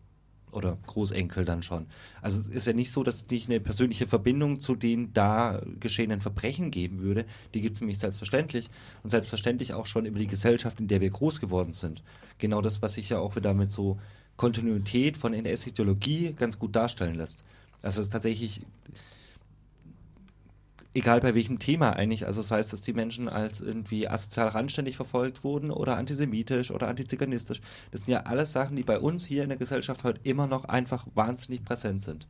oder 0.57 0.77
Großenkel 0.87 1.45
dann 1.45 1.63
schon. 1.63 1.85
Also 2.21 2.39
es 2.39 2.47
ist 2.47 2.67
ja 2.67 2.73
nicht 2.73 2.91
so, 2.91 3.03
dass 3.03 3.17
es 3.17 3.29
nicht 3.29 3.47
eine 3.47 3.59
persönliche 3.59 4.07
Verbindung 4.07 4.59
zu 4.59 4.75
den 4.75 5.13
da 5.13 5.61
geschehenen 5.79 6.19
Verbrechen 6.19 6.71
geben 6.71 6.99
würde. 6.99 7.25
Die 7.53 7.61
gibt 7.61 7.75
es 7.75 7.81
nämlich 7.81 7.99
selbstverständlich 7.99 8.69
und 9.03 9.09
selbstverständlich 9.09 9.73
auch 9.73 9.85
schon 9.85 10.05
über 10.05 10.19
die 10.19 10.27
Gesellschaft, 10.27 10.79
in 10.79 10.87
der 10.87 10.99
wir 10.99 11.09
groß 11.09 11.39
geworden 11.39 11.73
sind. 11.73 12.03
Genau 12.39 12.61
das, 12.61 12.81
was 12.81 12.95
sich 12.95 13.09
ja 13.09 13.19
auch 13.19 13.35
wieder 13.35 13.53
mit 13.53 13.71
so 13.71 13.99
Kontinuität 14.35 15.15
von 15.15 15.33
NS-Ideologie 15.33 16.33
ganz 16.33 16.59
gut 16.59 16.75
darstellen 16.75 17.15
lässt. 17.15 17.43
Also 17.81 18.01
es 18.01 18.07
ist 18.07 18.13
tatsächlich 18.13 18.61
egal 20.97 21.19
bei 21.19 21.35
welchem 21.35 21.59
Thema 21.59 21.91
eigentlich. 21.91 22.25
Also 22.25 22.41
das 22.41 22.51
heißt, 22.51 22.73
dass 22.73 22.81
die 22.81 22.93
Menschen 22.93 23.29
als 23.29 23.61
irgendwie 23.61 24.07
asozial 24.07 24.47
randständig 24.47 24.95
verfolgt 24.95 25.43
wurden 25.43 25.71
oder 25.71 25.95
antisemitisch 25.97 26.71
oder 26.71 26.87
antiziganistisch. 26.87 27.61
Das 27.91 28.01
sind 28.01 28.11
ja 28.11 28.21
alles 28.21 28.51
Sachen, 28.51 28.75
die 28.75 28.83
bei 28.83 28.99
uns 28.99 29.25
hier 29.25 29.43
in 29.43 29.49
der 29.49 29.57
Gesellschaft 29.57 30.03
heute 30.03 30.19
immer 30.23 30.47
noch 30.47 30.65
einfach 30.65 31.05
wahnsinnig 31.13 31.63
präsent 31.63 32.01
sind. 32.01 32.27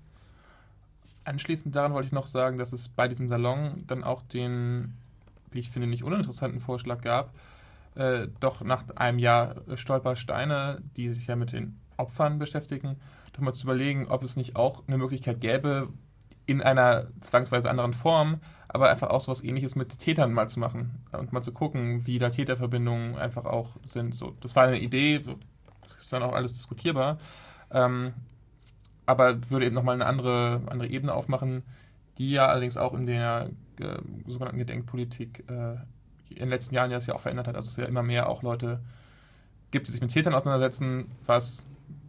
Anschließend 1.24 1.76
daran 1.76 1.94
wollte 1.94 2.08
ich 2.08 2.14
noch 2.14 2.28
sagen, 2.28 2.58
dass 2.58 2.74
es 2.74 2.90
bei 2.90 3.08
diesem 3.08 3.30
Salon 3.30 3.84
dann 3.88 4.04
auch 4.04 4.22
den, 4.24 4.94
wie 5.52 5.60
ich 5.60 5.70
finde, 5.70 5.88
nicht 5.88 6.04
uninteressanten 6.04 6.62
Vorschlag 6.62 7.02
gab, 7.02 7.34
äh, 7.96 8.28
doch 8.40 8.62
nach 8.62 8.90
einem 8.96 9.20
Jahr 9.20 9.56
Stolpersteine, 9.76 10.82
die 10.96 11.14
sich 11.14 11.28
ja 11.28 11.36
mit 11.36 11.52
den 11.52 11.80
Opfern 11.98 12.38
beschäftigen, 12.38 12.98
doch 13.34 13.42
mal 13.42 13.54
zu 13.54 13.64
überlegen, 13.64 14.08
ob 14.08 14.24
es 14.24 14.36
nicht 14.36 14.56
auch 14.56 14.84
eine 14.88 14.98
Möglichkeit 14.98 15.42
gäbe, 15.42 15.90
in 16.46 16.62
einer 16.62 17.08
zwangsweise 17.20 17.70
anderen 17.70 17.94
Form, 17.94 18.40
aber 18.78 18.90
einfach 18.90 19.10
auch 19.10 19.22
so 19.22 19.32
was 19.32 19.44
ähnliches 19.44 19.76
mit 19.76 19.98
Tätern 19.98 20.32
mal 20.32 20.48
zu 20.48 20.60
machen 20.60 21.02
und 21.12 21.34
mal 21.34 21.42
zu 21.42 21.52
gucken, 21.52 22.06
wie 22.06 22.20
da 22.20 22.30
Täterverbindungen 22.30 23.16
einfach 23.18 23.46
auch 23.46 23.70
sind. 23.84 24.14
So, 24.14 24.36
das 24.40 24.56
war 24.56 24.66
eine 24.66 24.80
Idee, 24.80 25.24
ist 25.98 26.14
dann 26.14 26.22
auch 26.22 26.34
alles 26.34 26.54
diskutierbar, 26.54 27.18
ähm, 27.72 28.14
aber 29.08 29.50
würde 29.50 29.66
eben 29.66 29.74
nochmal 29.74 29.96
eine 29.96 30.06
andere, 30.06 30.62
andere 30.68 30.90
Ebene 30.90 31.14
aufmachen, 31.14 31.64
die 32.20 32.32
ja 32.32 32.48
allerdings 32.48 32.78
auch 32.78 32.94
in 32.94 33.08
der 33.08 33.50
äh, 33.80 33.98
sogenannten 34.28 34.60
Gedenkpolitik 34.60 35.44
äh, 35.50 35.78
in 36.30 36.36
den 36.36 36.50
letzten 36.50 36.76
Jahren 36.76 36.92
ja 36.92 37.00
sich 37.00 37.12
auch 37.12 37.22
verändert 37.22 37.48
hat. 37.48 37.56
Also 37.56 37.70
es 37.70 37.78
ja 37.78 37.86
immer 37.86 38.04
mehr 38.04 38.30
auch 38.30 38.44
Leute 38.44 38.80
gibt, 39.72 39.88
die 39.88 39.92
sich 39.92 40.02
mit 40.02 40.12
Tätern 40.12 40.36
auseinandersetzen, 40.36 41.10
was 41.26 41.66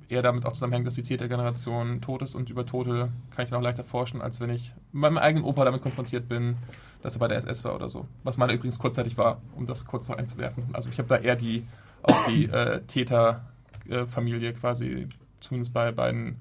eher 0.09 0.23
damit 0.23 0.47
auch 0.47 0.53
zusammenhängt, 0.53 0.87
dass 0.87 0.95
die 0.95 1.03
Tätergeneration 1.03 2.01
tot 2.01 2.23
ist 2.23 2.35
und 2.35 2.51
über 2.51 2.65
Tote 2.65 3.11
kann 3.31 3.45
ich 3.45 3.51
dann 3.51 3.59
auch 3.59 3.63
leichter 3.63 3.85
forschen, 3.85 4.23
als 4.23 4.41
wenn 4.41 4.51
ich 4.51 4.75
mit 4.93 5.03
meinem 5.03 5.19
eigenen 5.19 5.45
Opa 5.45 5.65
damit 5.65 5.83
konfrontiert 5.83 6.29
bin, 6.29 6.57
dass 7.03 7.17
er 7.17 7.21
bei 7.21 7.29
der 7.29 7.37
SS 7.37 7.65
war 7.65 7.75
oder 7.75 7.89
so. 7.89 8.07
Was 8.25 8.39
meiner 8.39 8.55
übrigens 8.55 8.79
kurzzeitig 8.79 9.19
war, 9.19 9.41
um 9.55 9.67
das 9.67 9.85
kurz 9.85 10.09
noch 10.09 10.17
einzuwerfen. 10.17 10.65
Also 10.73 10.89
ich 10.89 10.99
habe 10.99 11.09
da 11.09 11.17
eher 11.17 11.37
die, 11.37 11.67
auch 12.03 12.27
die 12.27 12.47
äh, 12.47 12.81
Täterfamilie 12.83 14.51
äh, 14.51 14.55
quasi, 14.55 15.09
zumindest 15.41 15.75
bei 15.75 15.93
beiden 15.93 16.37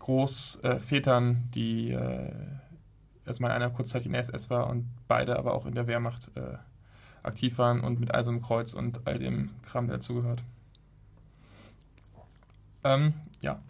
Großvätern, 0.00 1.30
äh, 1.32 1.50
die 1.54 1.90
äh, 1.90 2.32
erstmal 3.24 3.52
einer 3.52 3.70
kurzzeitig 3.70 4.06
in 4.06 4.12
der 4.12 4.22
SS 4.22 4.50
war 4.50 4.68
und 4.68 4.88
beide 5.06 5.38
aber 5.38 5.54
auch 5.54 5.66
in 5.66 5.74
der 5.74 5.86
Wehrmacht 5.86 6.30
äh, 6.34 6.56
aktiv 7.22 7.58
waren 7.58 7.80
und 7.80 8.00
mit 8.00 8.14
Eisernem 8.14 8.42
Kreuz 8.42 8.74
und 8.74 9.06
all 9.06 9.18
dem 9.18 9.50
Kram, 9.62 9.86
der 9.86 9.98
dazugehört. 9.98 10.42
Ähm, 12.84 13.14
ja. 13.40 13.60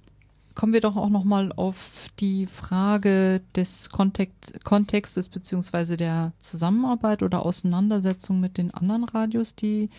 kommen 0.53 0.73
wir 0.73 0.81
doch 0.81 0.97
auch 0.97 1.09
noch 1.09 1.23
mal 1.23 1.51
auf 1.53 2.09
die 2.19 2.45
Frage 2.45 3.41
des 3.55 3.89
Kontext, 3.89 4.63
Kontextes 4.63 5.29
beziehungsweise 5.29 5.97
der 5.97 6.33
Zusammenarbeit 6.39 7.23
oder 7.23 7.45
Auseinandersetzung 7.45 8.39
mit 8.39 8.57
den 8.57 8.73
anderen 8.73 9.05
Radios, 9.05 9.55
die 9.55 9.89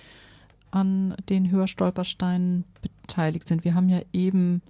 an 0.70 1.14
den 1.28 1.50
Hörstolpersteinen 1.50 2.64
beteiligt 2.82 3.48
sind. 3.48 3.64
Wir 3.64 3.74
haben 3.74 3.88
ja 3.88 4.00
eben 4.12 4.62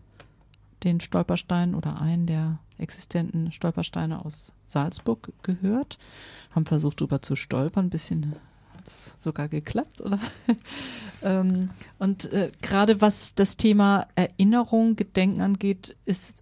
den 0.85 1.01
Stolperstein 1.01 1.75
oder 1.75 2.01
einen 2.01 2.27
der 2.27 2.59
existenten 2.79 3.51
Stolpersteine 3.53 4.25
aus 4.25 4.53
Salzburg 4.67 5.33
gehört, 5.43 5.99
haben 6.53 6.67
versucht, 6.67 7.01
darüber 7.01 7.21
zu 7.23 7.37
stolpern. 7.37 7.87
Ein 7.87 7.91
bisschen 7.91 8.37
hat 8.77 8.87
es 8.87 9.17
sogar 9.19 9.49
geklappt, 9.49 10.01
oder? 10.01 10.21
ähm, 11.23 11.71
und 11.99 12.33
äh, 12.33 12.53
gerade 12.63 13.01
was 13.01 13.35
das 13.35 13.57
Thema 13.57 14.07
Erinnerung, 14.15 14.95
Gedenken 14.95 15.41
angeht, 15.41 15.97
ist 16.05 16.35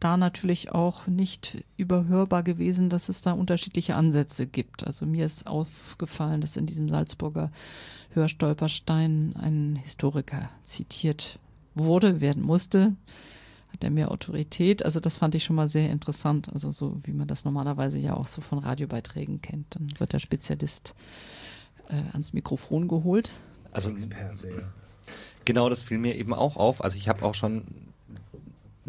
da 0.00 0.16
natürlich 0.16 0.72
auch 0.72 1.06
nicht 1.06 1.64
überhörbar 1.76 2.42
gewesen, 2.42 2.88
dass 2.88 3.08
es 3.08 3.20
da 3.20 3.32
unterschiedliche 3.32 3.94
Ansätze 3.94 4.46
gibt. 4.46 4.86
Also 4.86 5.06
mir 5.06 5.26
ist 5.26 5.46
aufgefallen, 5.46 6.40
dass 6.40 6.56
in 6.56 6.66
diesem 6.66 6.88
Salzburger 6.88 7.50
Hörstolperstein 8.14 9.34
ein 9.36 9.76
Historiker 9.76 10.50
zitiert 10.62 11.38
wurde, 11.74 12.20
werden 12.20 12.42
musste. 12.42 12.94
Hat 13.72 13.84
er 13.84 13.90
mehr 13.90 14.10
Autorität? 14.10 14.84
Also 14.84 15.00
das 15.00 15.18
fand 15.18 15.34
ich 15.34 15.44
schon 15.44 15.56
mal 15.56 15.68
sehr 15.68 15.90
interessant. 15.90 16.50
Also 16.52 16.72
so 16.72 17.00
wie 17.04 17.12
man 17.12 17.28
das 17.28 17.44
normalerweise 17.44 17.98
ja 17.98 18.14
auch 18.14 18.26
so 18.26 18.40
von 18.40 18.58
Radiobeiträgen 18.58 19.42
kennt. 19.42 19.74
Dann 19.74 19.88
wird 19.98 20.12
der 20.12 20.20
Spezialist 20.20 20.94
äh, 21.88 22.12
ans 22.12 22.32
Mikrofon 22.32 22.88
geholt. 22.88 23.30
Also 23.72 23.90
Genau, 25.44 25.68
das 25.68 25.82
fiel 25.82 25.98
mir 25.98 26.14
eben 26.14 26.34
auch 26.34 26.56
auf. 26.56 26.82
Also 26.84 26.96
ich 26.96 27.08
habe 27.08 27.24
auch 27.24 27.34
schon 27.34 27.87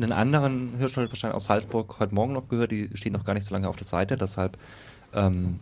einen 0.03 0.11
anderen 0.11 0.77
Hörstolperstein 0.77 1.31
aus 1.31 1.45
Salzburg 1.45 1.99
heute 1.99 2.15
Morgen 2.15 2.33
noch 2.33 2.47
gehört, 2.47 2.71
die 2.71 2.89
stehen 2.93 3.13
noch 3.13 3.25
gar 3.25 3.33
nicht 3.33 3.45
so 3.45 3.53
lange 3.53 3.67
auf 3.67 3.75
der 3.75 3.85
Seite, 3.85 4.15
deshalb 4.15 4.57
ähm, 5.13 5.59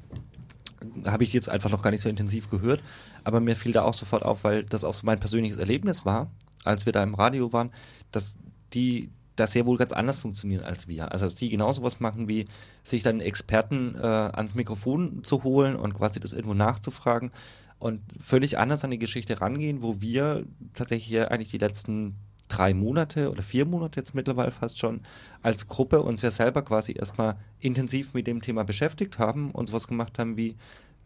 habe 1.06 1.24
ich 1.24 1.34
jetzt 1.34 1.50
einfach 1.50 1.70
noch 1.70 1.82
gar 1.82 1.92
nicht 1.92 2.02
so 2.02 2.10
intensiv 2.10 2.50
gehört. 2.50 2.82
Aber 3.24 3.40
mir 3.40 3.56
fiel 3.56 3.72
da 3.72 3.84
auch 3.84 3.94
sofort 3.94 4.24
auf, 4.24 4.44
weil 4.44 4.64
das 4.64 4.84
auch 4.84 4.94
so 4.94 5.06
mein 5.06 5.20
persönliches 5.20 5.58
Erlebnis 5.58 6.06
war, 6.06 6.30
als 6.64 6.86
wir 6.86 6.94
da 6.94 7.04
im 7.04 7.16
Radio 7.16 7.52
waren, 7.54 7.72
dass 8.12 8.38
die 8.74 9.10
das 9.36 9.52
sehr 9.52 9.66
wohl 9.66 9.78
ganz 9.78 9.92
anders 9.92 10.20
funktionieren 10.20 10.64
als 10.64 10.88
wir. 10.88 11.12
Also 11.12 11.26
dass 11.26 11.36
die 11.36 11.50
genauso 11.50 11.84
was 11.84 12.00
machen 12.00 12.28
wie 12.28 12.46
sich 12.84 13.04
dann 13.04 13.20
Experten 13.20 13.96
äh, 13.96 14.00
ans 14.02 14.56
Mikrofon 14.56 15.24
zu 15.24 15.44
holen 15.44 15.76
und 15.76 15.94
quasi 15.94 16.20
das 16.20 16.34
irgendwo 16.34 16.56
nachzufragen 16.56 17.32
und 17.80 18.02
völlig 18.20 18.58
anders 18.58 18.84
an 18.84 18.92
die 18.92 18.98
Geschichte 18.98 19.40
rangehen, 19.40 19.82
wo 19.82 20.02
wir 20.02 20.46
tatsächlich 20.74 21.20
eigentlich 21.30 21.52
die 21.52 21.60
letzten 21.60 22.16
drei 22.48 22.74
Monate 22.74 23.30
oder 23.32 23.44
vier 23.44 23.66
Monate 23.66 24.00
jetzt 24.00 24.16
mittlerweile 24.16 24.52
fast 24.52 24.80
schon 24.80 25.02
als 25.42 25.68
Gruppe 25.68 26.02
uns 26.02 26.22
ja 26.22 26.32
selber 26.32 26.62
quasi 26.62 26.94
erstmal 26.98 27.38
intensiv 27.60 28.14
mit 28.14 28.28
dem 28.28 28.42
Thema 28.42 28.64
beschäftigt 28.64 29.20
haben 29.20 29.52
und 29.52 29.68
sowas 29.68 29.88
gemacht 29.88 30.18
haben 30.20 30.38
wie, 30.38 30.56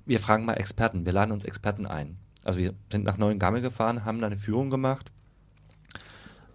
wir 0.06 0.20
fragen 0.20 0.46
mal 0.46 0.54
Experten, 0.54 1.06
wir 1.06 1.14
laden 1.14 1.32
uns 1.32 1.46
Experten 1.46 1.86
ein. 1.86 2.18
Also 2.44 2.60
wir 2.60 2.74
sind 2.92 3.04
nach 3.04 3.18
Neuengamme 3.18 3.62
gefahren, 3.62 4.06
haben 4.06 4.20
da 4.20 4.28
eine 4.28 4.38
Führung 4.38 4.70
gemacht, 4.70 5.12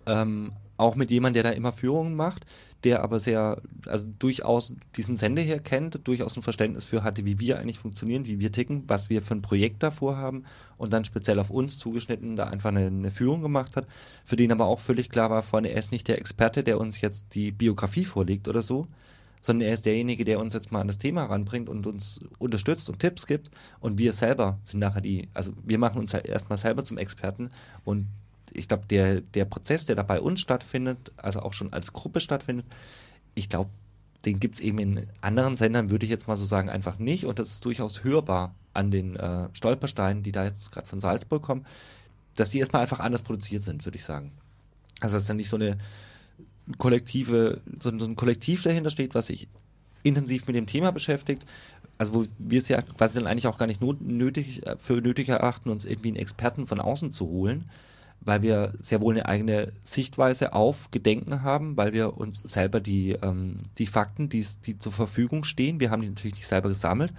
ähm, 0.07 0.53
auch 0.77 0.95
mit 0.95 1.11
jemandem, 1.11 1.43
der 1.43 1.53
da 1.53 1.57
immer 1.57 1.73
Führungen 1.73 2.15
macht, 2.15 2.45
der 2.87 3.03
aber 3.03 3.19
sehr, 3.19 3.61
also 3.87 4.07
durchaus 4.21 4.77
diesen 4.97 5.17
Sender 5.17 5.43
hier 5.43 5.59
kennt, 5.59 6.07
durchaus 6.07 6.37
ein 6.37 6.43
Verständnis 6.43 6.85
für 6.85 7.03
hatte, 7.03 7.25
wie 7.25 7.41
wir 7.41 7.59
eigentlich 7.59 7.81
funktionieren, 7.81 8.27
wie 8.27 8.39
wir 8.39 8.53
ticken, 8.53 8.85
was 8.87 9.11
wir 9.11 9.23
für 9.23 9.35
ein 9.35 9.43
Projekt 9.43 9.83
davor 9.83 10.17
haben 10.17 10.45
und 10.79 10.93
dann 10.93 11.05
speziell 11.05 11.41
auf 11.41 11.51
uns 11.51 11.79
zugeschnitten 11.79 12.37
da 12.37 12.45
einfach 12.45 12.71
eine, 12.71 12.87
eine 12.87 13.11
Führung 13.11 13.43
gemacht 13.43 13.75
hat, 13.75 13.89
für 14.25 14.37
den 14.37 14.53
aber 14.53 14.67
auch 14.67 14.79
völlig 14.79 15.11
klar 15.11 15.31
war, 15.31 15.43
vorne, 15.43 15.71
er 15.71 15.81
ist 15.81 15.91
nicht 15.91 16.07
der 16.07 16.19
Experte, 16.19 16.63
der 16.63 16.79
uns 16.79 17.01
jetzt 17.01 17.35
die 17.35 17.51
Biografie 17.51 18.05
vorlegt 18.05 18.47
oder 18.47 18.63
so, 18.63 18.87
sondern 19.41 19.67
er 19.67 19.75
ist 19.75 19.85
derjenige, 19.85 20.25
der 20.25 20.39
uns 20.39 20.55
jetzt 20.55 20.71
mal 20.71 20.81
an 20.81 20.87
das 20.87 20.99
Thema 20.99 21.25
ranbringt 21.25 21.69
und 21.69 21.89
uns 21.89 22.25
unterstützt 22.39 22.89
und 22.89 23.01
Tipps 23.01 23.27
gibt. 23.27 23.51
Und 23.81 23.99
wir 23.99 24.13
selber 24.13 24.59
sind 24.63 24.79
nachher 24.79 25.01
die, 25.01 25.29
also 25.35 25.53
wir 25.65 25.79
machen 25.79 25.99
uns 25.99 26.15
halt 26.15 26.27
erstmal 26.27 26.59
selber 26.59 26.85
zum 26.85 26.99
Experten 26.99 27.51
und 27.85 28.07
ich 28.57 28.69
glaube, 28.69 28.85
der, 28.87 29.21
der 29.21 29.45
Prozess, 29.45 29.87
der 29.87 29.97
da 29.97 30.03
bei 30.03 30.21
uns 30.21 30.41
stattfindet, 30.41 31.13
also 31.17 31.41
auch 31.41 31.53
schon 31.53 31.73
als 31.73 31.93
Gruppe 31.93 32.21
stattfindet, 32.21 32.67
ich 33.35 33.49
glaube, 33.49 33.71
den 34.25 34.41
gibt 34.41 34.57
es 34.57 34.61
eben 34.61 34.79
in 34.79 35.09
anderen 35.21 35.57
Sendern, 35.57 35.91
würde 35.91 36.05
ich 36.05 36.11
jetzt 36.11 36.27
mal 36.27 36.37
so 36.37 36.45
sagen, 36.45 36.69
einfach 36.69 36.99
nicht. 36.99 37.27
Und 37.27 37.39
das 37.39 37.51
ist 37.51 37.65
durchaus 37.65 38.03
hörbar 38.03 38.55
an 38.73 38.91
den 38.91 39.17
äh, 39.17 39.49
Stolpersteinen, 39.53 40.23
die 40.23 40.33
da 40.33 40.45
jetzt 40.45 40.73
gerade 40.73 40.87
von 40.87 41.01
Salzburg 41.01 41.43
kommen, 41.43 41.65
dass 42.35 42.51
die 42.51 42.59
erstmal 42.59 42.83
einfach 42.83 43.01
anders 43.01 43.23
produziert 43.23 43.63
sind, 43.63 43.85
würde 43.85 43.99
ich 43.99 44.05
sagen. 44.05 44.33
Also 45.01 45.17
dass 45.17 45.27
da 45.27 45.35
nicht 45.35 45.49
so 45.49 45.57
eine 45.57 45.79
kollektive, 46.79 47.61
so, 47.81 47.97
so 47.97 48.05
ein 48.05 48.17
Kollektiv 48.17 48.63
dahinter 48.63 48.91
steht, 48.91 49.15
was 49.15 49.27
sich 49.27 49.49
intensiv 50.03 50.47
mit 50.47 50.57
dem 50.57 50.67
Thema 50.67 50.91
beschäftigt, 50.91 51.45
also 51.99 52.15
wo 52.15 52.27
wir 52.39 52.59
es 52.59 52.69
ja 52.69 52.83
quasi 52.83 53.19
dann 53.19 53.27
eigentlich 53.27 53.47
auch 53.47 53.59
gar 53.59 53.67
nicht 53.67 53.81
nötig, 53.81 54.67
äh, 54.67 54.77
für 54.79 55.01
nötig 55.01 55.29
erachten, 55.29 55.71
uns 55.71 55.85
irgendwie 55.85 56.09
einen 56.09 56.17
Experten 56.17 56.67
von 56.67 56.81
außen 56.81 57.13
zu 57.13 57.27
holen, 57.27 57.71
weil 58.27 58.43
wir 58.43 58.75
sehr 58.81 59.01
wohl 59.01 59.15
eine 59.15 59.27
eigene 59.27 59.73
Sichtweise 59.83 60.53
auf 60.53 60.91
Gedenken 60.91 61.43
haben, 61.43 61.77
weil 61.77 61.93
wir 61.93 62.19
uns 62.19 62.39
selber 62.41 62.81
die, 62.81 63.13
ähm, 63.13 63.61
die 63.79 63.87
Fakten, 63.87 64.29
die, 64.29 64.45
die 64.67 64.79
zur 64.79 64.93
Verfügung 64.93 65.45
stehen, 65.45 65.81
wir 65.81 65.91
haben 65.91 66.03
die 66.03 66.09
natürlich 66.09 66.35
nicht 66.35 66.49
selber 66.49 66.69
gesammelt, 66.69 67.15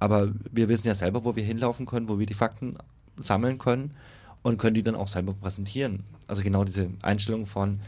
aber 0.00 0.32
wir 0.50 0.68
wissen 0.68 0.88
ja 0.88 0.96
selber, 0.96 1.24
wo 1.24 1.36
wir 1.36 1.44
hinlaufen 1.44 1.86
können, 1.86 2.08
wo 2.08 2.18
wir 2.18 2.26
die 2.26 2.34
Fakten 2.34 2.76
sammeln 3.16 3.58
können 3.58 3.94
und 4.42 4.58
können 4.58 4.74
die 4.74 4.82
dann 4.82 4.96
auch 4.96 5.08
selber 5.08 5.32
präsentieren. 5.32 6.02
Also 6.26 6.42
genau 6.42 6.64
diese 6.64 6.90
Einstellung 7.02 7.46
von, 7.46 7.80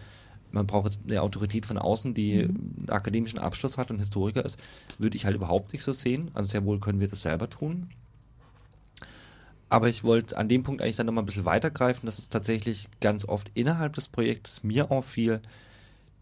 man 0.52 0.66
braucht 0.66 0.86
jetzt 0.86 1.00
eine 1.06 1.22
Autorität 1.22 1.66
von 1.66 1.76
außen, 1.76 2.14
die 2.14 2.44
mhm. 2.44 2.74
einen 2.78 2.90
akademischen 2.90 3.40
Abschluss 3.40 3.78
hat 3.78 3.90
und 3.90 3.98
Historiker 3.98 4.44
ist, 4.44 4.60
würde 4.98 5.16
ich 5.16 5.24
halt 5.24 5.34
überhaupt 5.34 5.72
nicht 5.72 5.82
so 5.82 5.92
sehen. 5.92 6.30
Also 6.34 6.52
sehr 6.52 6.64
wohl 6.64 6.78
können 6.78 7.00
wir 7.00 7.08
das 7.08 7.22
selber 7.22 7.50
tun. 7.50 7.90
Aber 9.70 9.88
ich 9.88 10.02
wollte 10.02 10.36
an 10.36 10.48
dem 10.48 10.64
Punkt 10.64 10.82
eigentlich 10.82 10.96
dann 10.96 11.06
nochmal 11.06 11.22
ein 11.22 11.26
bisschen 11.26 11.44
weitergreifen, 11.44 12.04
dass 12.04 12.18
es 12.18 12.28
tatsächlich 12.28 12.88
ganz 13.00 13.24
oft 13.24 13.50
innerhalb 13.54 13.92
des 13.92 14.08
Projektes 14.08 14.64
mir 14.64 14.90
auffiel, 14.90 15.40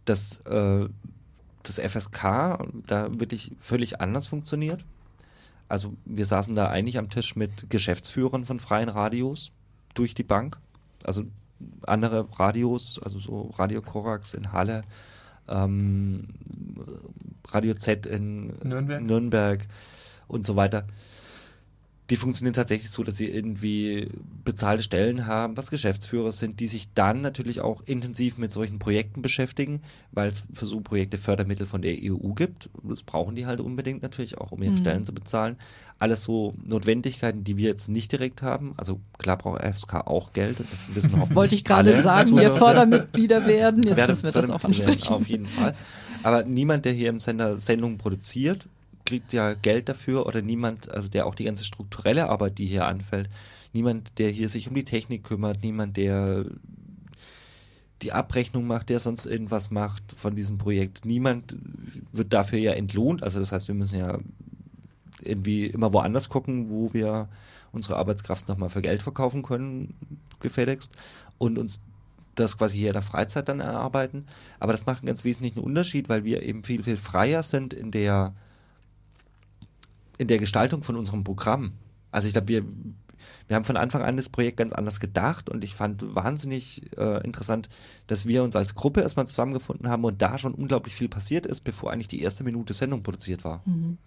dass 0.04 0.40
äh, 0.40 0.86
das 1.62 1.78
FSK 1.78 2.58
da 2.86 3.08
wirklich 3.18 3.52
völlig 3.58 4.02
anders 4.02 4.26
funktioniert. 4.26 4.84
Also 5.66 5.94
wir 6.04 6.26
saßen 6.26 6.54
da 6.54 6.68
eigentlich 6.68 6.98
am 6.98 7.08
Tisch 7.08 7.36
mit 7.36 7.70
Geschäftsführern 7.70 8.44
von 8.44 8.60
freien 8.60 8.90
Radios 8.90 9.50
durch 9.94 10.14
die 10.14 10.22
Bank. 10.22 10.58
Also 11.04 11.24
andere 11.86 12.28
Radios, 12.38 13.00
also 13.02 13.18
so 13.18 13.50
Radio 13.56 13.80
Korax 13.80 14.34
in 14.34 14.52
Halle, 14.52 14.82
ähm, 15.48 16.28
Radio 17.48 17.74
Z 17.74 18.04
in 18.04 18.48
Nürnberg. 18.62 19.02
Nürnberg 19.02 19.66
und 20.26 20.44
so 20.44 20.54
weiter 20.54 20.86
die 22.10 22.16
funktionieren 22.16 22.54
tatsächlich 22.54 22.90
so, 22.90 23.02
dass 23.02 23.18
sie 23.18 23.26
irgendwie 23.26 24.08
bezahlte 24.42 24.82
Stellen 24.82 25.26
haben, 25.26 25.58
was 25.58 25.70
Geschäftsführer 25.70 26.32
sind, 26.32 26.58
die 26.58 26.66
sich 26.66 26.88
dann 26.94 27.20
natürlich 27.20 27.60
auch 27.60 27.82
intensiv 27.84 28.38
mit 28.38 28.50
solchen 28.50 28.78
Projekten 28.78 29.20
beschäftigen, 29.20 29.82
weil 30.12 30.28
es 30.28 30.44
für 30.54 30.64
so 30.64 30.80
Projekte 30.80 31.18
Fördermittel 31.18 31.66
von 31.66 31.82
der 31.82 31.96
EU 32.00 32.32
gibt. 32.32 32.70
Das 32.82 33.02
brauchen 33.02 33.34
die 33.34 33.44
halt 33.44 33.60
unbedingt 33.60 34.02
natürlich 34.02 34.38
auch, 34.38 34.52
um 34.52 34.62
ihre 34.62 34.72
mhm. 34.72 34.78
Stellen 34.78 35.04
zu 35.04 35.12
bezahlen. 35.12 35.56
Alles 35.98 36.22
so 36.22 36.54
Notwendigkeiten, 36.64 37.44
die 37.44 37.58
wir 37.58 37.68
jetzt 37.68 37.90
nicht 37.90 38.10
direkt 38.10 38.40
haben. 38.40 38.72
Also 38.78 39.00
klar 39.18 39.36
braucht 39.36 39.62
FSK 39.62 40.06
auch 40.06 40.32
Geld. 40.32 40.60
Und 40.60 40.72
das 40.72 40.94
wissen 40.94 41.12
hoffentlich 41.12 41.36
Wollte 41.36 41.54
ich 41.56 41.64
gerade 41.64 42.00
sagen, 42.00 42.36
wir 42.36 42.52
Fördermitglieder 42.56 43.46
werden. 43.46 43.82
Jetzt 43.82 44.08
müssen 44.08 44.24
wir 44.24 44.32
das 44.32 44.48
auch 44.48 44.64
ansprechen. 44.64 45.12
Auf 45.12 45.28
jeden 45.28 45.46
Fall. 45.46 45.74
Aber 46.22 46.44
niemand, 46.44 46.86
der 46.86 46.92
hier 46.92 47.10
im 47.10 47.20
Sender 47.20 47.58
Sendungen 47.58 47.98
produziert, 47.98 48.66
kriegt 49.08 49.32
ja 49.32 49.54
Geld 49.54 49.88
dafür 49.88 50.26
oder 50.26 50.42
niemand, 50.42 50.90
also 50.90 51.08
der 51.08 51.24
auch 51.24 51.34
die 51.34 51.44
ganze 51.44 51.64
strukturelle 51.64 52.28
Arbeit, 52.28 52.58
die 52.58 52.66
hier 52.66 52.86
anfällt, 52.86 53.30
niemand, 53.72 54.18
der 54.18 54.28
hier 54.28 54.50
sich 54.50 54.68
um 54.68 54.74
die 54.74 54.84
Technik 54.84 55.24
kümmert, 55.24 55.62
niemand, 55.62 55.96
der 55.96 56.44
die 58.02 58.12
Abrechnung 58.12 58.66
macht, 58.66 58.90
der 58.90 59.00
sonst 59.00 59.24
irgendwas 59.24 59.70
macht 59.70 60.14
von 60.14 60.36
diesem 60.36 60.58
Projekt. 60.58 61.06
Niemand 61.06 61.56
wird 62.12 62.34
dafür 62.34 62.58
ja 62.58 62.72
entlohnt. 62.72 63.22
Also 63.22 63.40
das 63.40 63.50
heißt, 63.50 63.66
wir 63.66 63.74
müssen 63.74 63.98
ja 63.98 64.18
irgendwie 65.22 65.66
immer 65.66 65.94
woanders 65.94 66.28
gucken, 66.28 66.68
wo 66.68 66.92
wir 66.92 67.30
unsere 67.72 67.96
Arbeitskraft 67.96 68.46
nochmal 68.46 68.68
für 68.68 68.82
Geld 68.82 69.02
verkaufen 69.02 69.42
können, 69.42 69.94
gefälligst. 70.38 70.92
Und 71.38 71.58
uns 71.58 71.80
das 72.34 72.58
quasi 72.58 72.76
hier 72.76 72.88
in 72.88 72.92
der 72.92 73.02
Freizeit 73.02 73.48
dann 73.48 73.60
erarbeiten. 73.60 74.26
Aber 74.60 74.72
das 74.72 74.84
macht 74.84 74.98
einen 74.98 75.06
ganz 75.06 75.24
wesentlichen 75.24 75.60
Unterschied, 75.60 76.10
weil 76.10 76.24
wir 76.24 76.42
eben 76.42 76.62
viel, 76.62 76.84
viel 76.84 76.98
freier 76.98 77.42
sind 77.42 77.72
in 77.72 77.90
der 77.90 78.34
in 80.18 80.28
der 80.28 80.38
Gestaltung 80.38 80.82
von 80.82 80.96
unserem 80.96 81.24
Programm. 81.24 81.72
Also 82.10 82.28
ich 82.28 82.34
glaube, 82.34 82.48
wir, 82.48 82.64
wir 83.46 83.56
haben 83.56 83.64
von 83.64 83.76
Anfang 83.76 84.02
an 84.02 84.16
das 84.16 84.28
Projekt 84.28 84.58
ganz 84.58 84.72
anders 84.72 85.00
gedacht 85.00 85.48
und 85.48 85.64
ich 85.64 85.74
fand 85.74 86.14
wahnsinnig 86.14 86.90
äh, 86.96 87.24
interessant, 87.24 87.68
dass 88.06 88.26
wir 88.26 88.42
uns 88.42 88.56
als 88.56 88.74
Gruppe 88.74 89.00
erstmal 89.00 89.26
zusammengefunden 89.26 89.88
haben 89.88 90.04
und 90.04 90.20
da 90.20 90.38
schon 90.38 90.54
unglaublich 90.54 90.94
viel 90.94 91.08
passiert 91.08 91.46
ist, 91.46 91.62
bevor 91.62 91.92
eigentlich 91.92 92.08
die 92.08 92.20
erste 92.20 92.44
Minute 92.44 92.74
Sendung 92.74 93.02
produziert 93.02 93.44
war. 93.44 93.62
Mhm. 93.64 93.98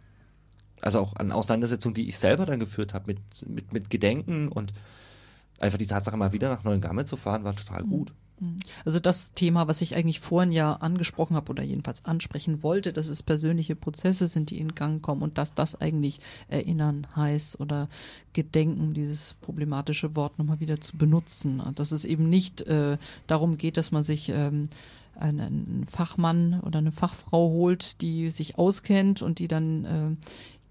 Also 0.82 1.00
auch 1.00 1.16
an 1.16 1.32
Auseinandersetzungen, 1.32 1.94
die 1.94 2.08
ich 2.08 2.18
selber 2.18 2.46
dann 2.46 2.60
geführt 2.60 2.94
habe 2.94 3.06
mit, 3.08 3.20
mit, 3.48 3.72
mit 3.72 3.90
Gedenken 3.90 4.48
und 4.48 4.74
einfach 5.60 5.78
die 5.78 5.88
Tatsache, 5.88 6.18
mal 6.18 6.34
wieder 6.34 6.50
nach 6.50 6.64
Neuengamme 6.64 7.06
zu 7.06 7.18
fahren, 7.18 7.44
war 7.44 7.56
total 7.56 7.84
mhm. 7.84 7.90
gut. 7.90 8.14
Mhm. 8.42 8.60
Also 8.84 9.00
das 9.00 9.34
Thema, 9.34 9.68
was 9.68 9.82
ich 9.82 9.96
eigentlich 9.96 10.20
vorhin 10.20 10.52
ja 10.52 10.74
angesprochen 10.74 11.36
habe 11.36 11.52
oder 11.52 11.64
jedenfalls 11.64 12.04
ansprechen 12.06 12.64
wollte, 12.64 12.92
dass 12.92 13.08
es 13.08 13.24
persönliche 13.24 13.76
Prozesse 13.76 14.28
sind, 14.28 14.50
die 14.50 14.60
in 14.60 14.76
Gang 14.76 15.02
kommen 15.02 15.22
und 15.22 15.38
dass 15.38 15.54
das 15.54 15.80
eigentlich 15.80 16.20
erinnern 16.50 17.08
heißt 17.16 17.60
oder 17.60 17.88
gedenken, 18.34 18.94
dieses 18.94 19.36
problematische 19.42 20.16
Wort 20.16 20.40
nochmal 20.40 20.60
wieder 20.60 20.82
zu 20.82 20.98
benutzen. 20.98 21.62
Dass 21.76 21.92
es 21.92 22.04
eben 22.04 22.30
nicht 22.30 22.62
äh, 22.64 22.98
darum 23.28 23.58
geht, 23.58 23.78
dass 23.78 23.92
man 23.92 24.04
sich 24.04 24.30
ähm, 24.30 24.64
einen 25.16 25.86
Fachmann 25.90 26.62
oder 26.62 26.80
eine 26.80 26.92
Fachfrau 26.92 27.50
holt, 27.50 28.02
die 28.02 28.30
sich 28.30 28.58
auskennt 28.58 29.22
und 29.22 29.40
die 29.40 29.48
dann 29.48 29.86
äh, 29.86 30.16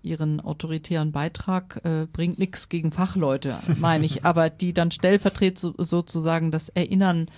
ihren 0.02 0.40
autoritären 0.40 1.12
Beitrag 1.12 1.80
äh, 1.84 2.06
bringt 2.10 2.38
nichts 2.38 2.68
gegen 2.68 2.90
Fachleute, 2.90 3.58
meine 3.76 4.06
ich, 4.06 4.24
aber 4.24 4.50
die 4.50 4.72
dann 4.72 4.90
stellvertretend 4.90 5.58
so, 5.58 5.74
sozusagen 5.76 6.50
das 6.50 6.70
Erinnern 6.70 7.28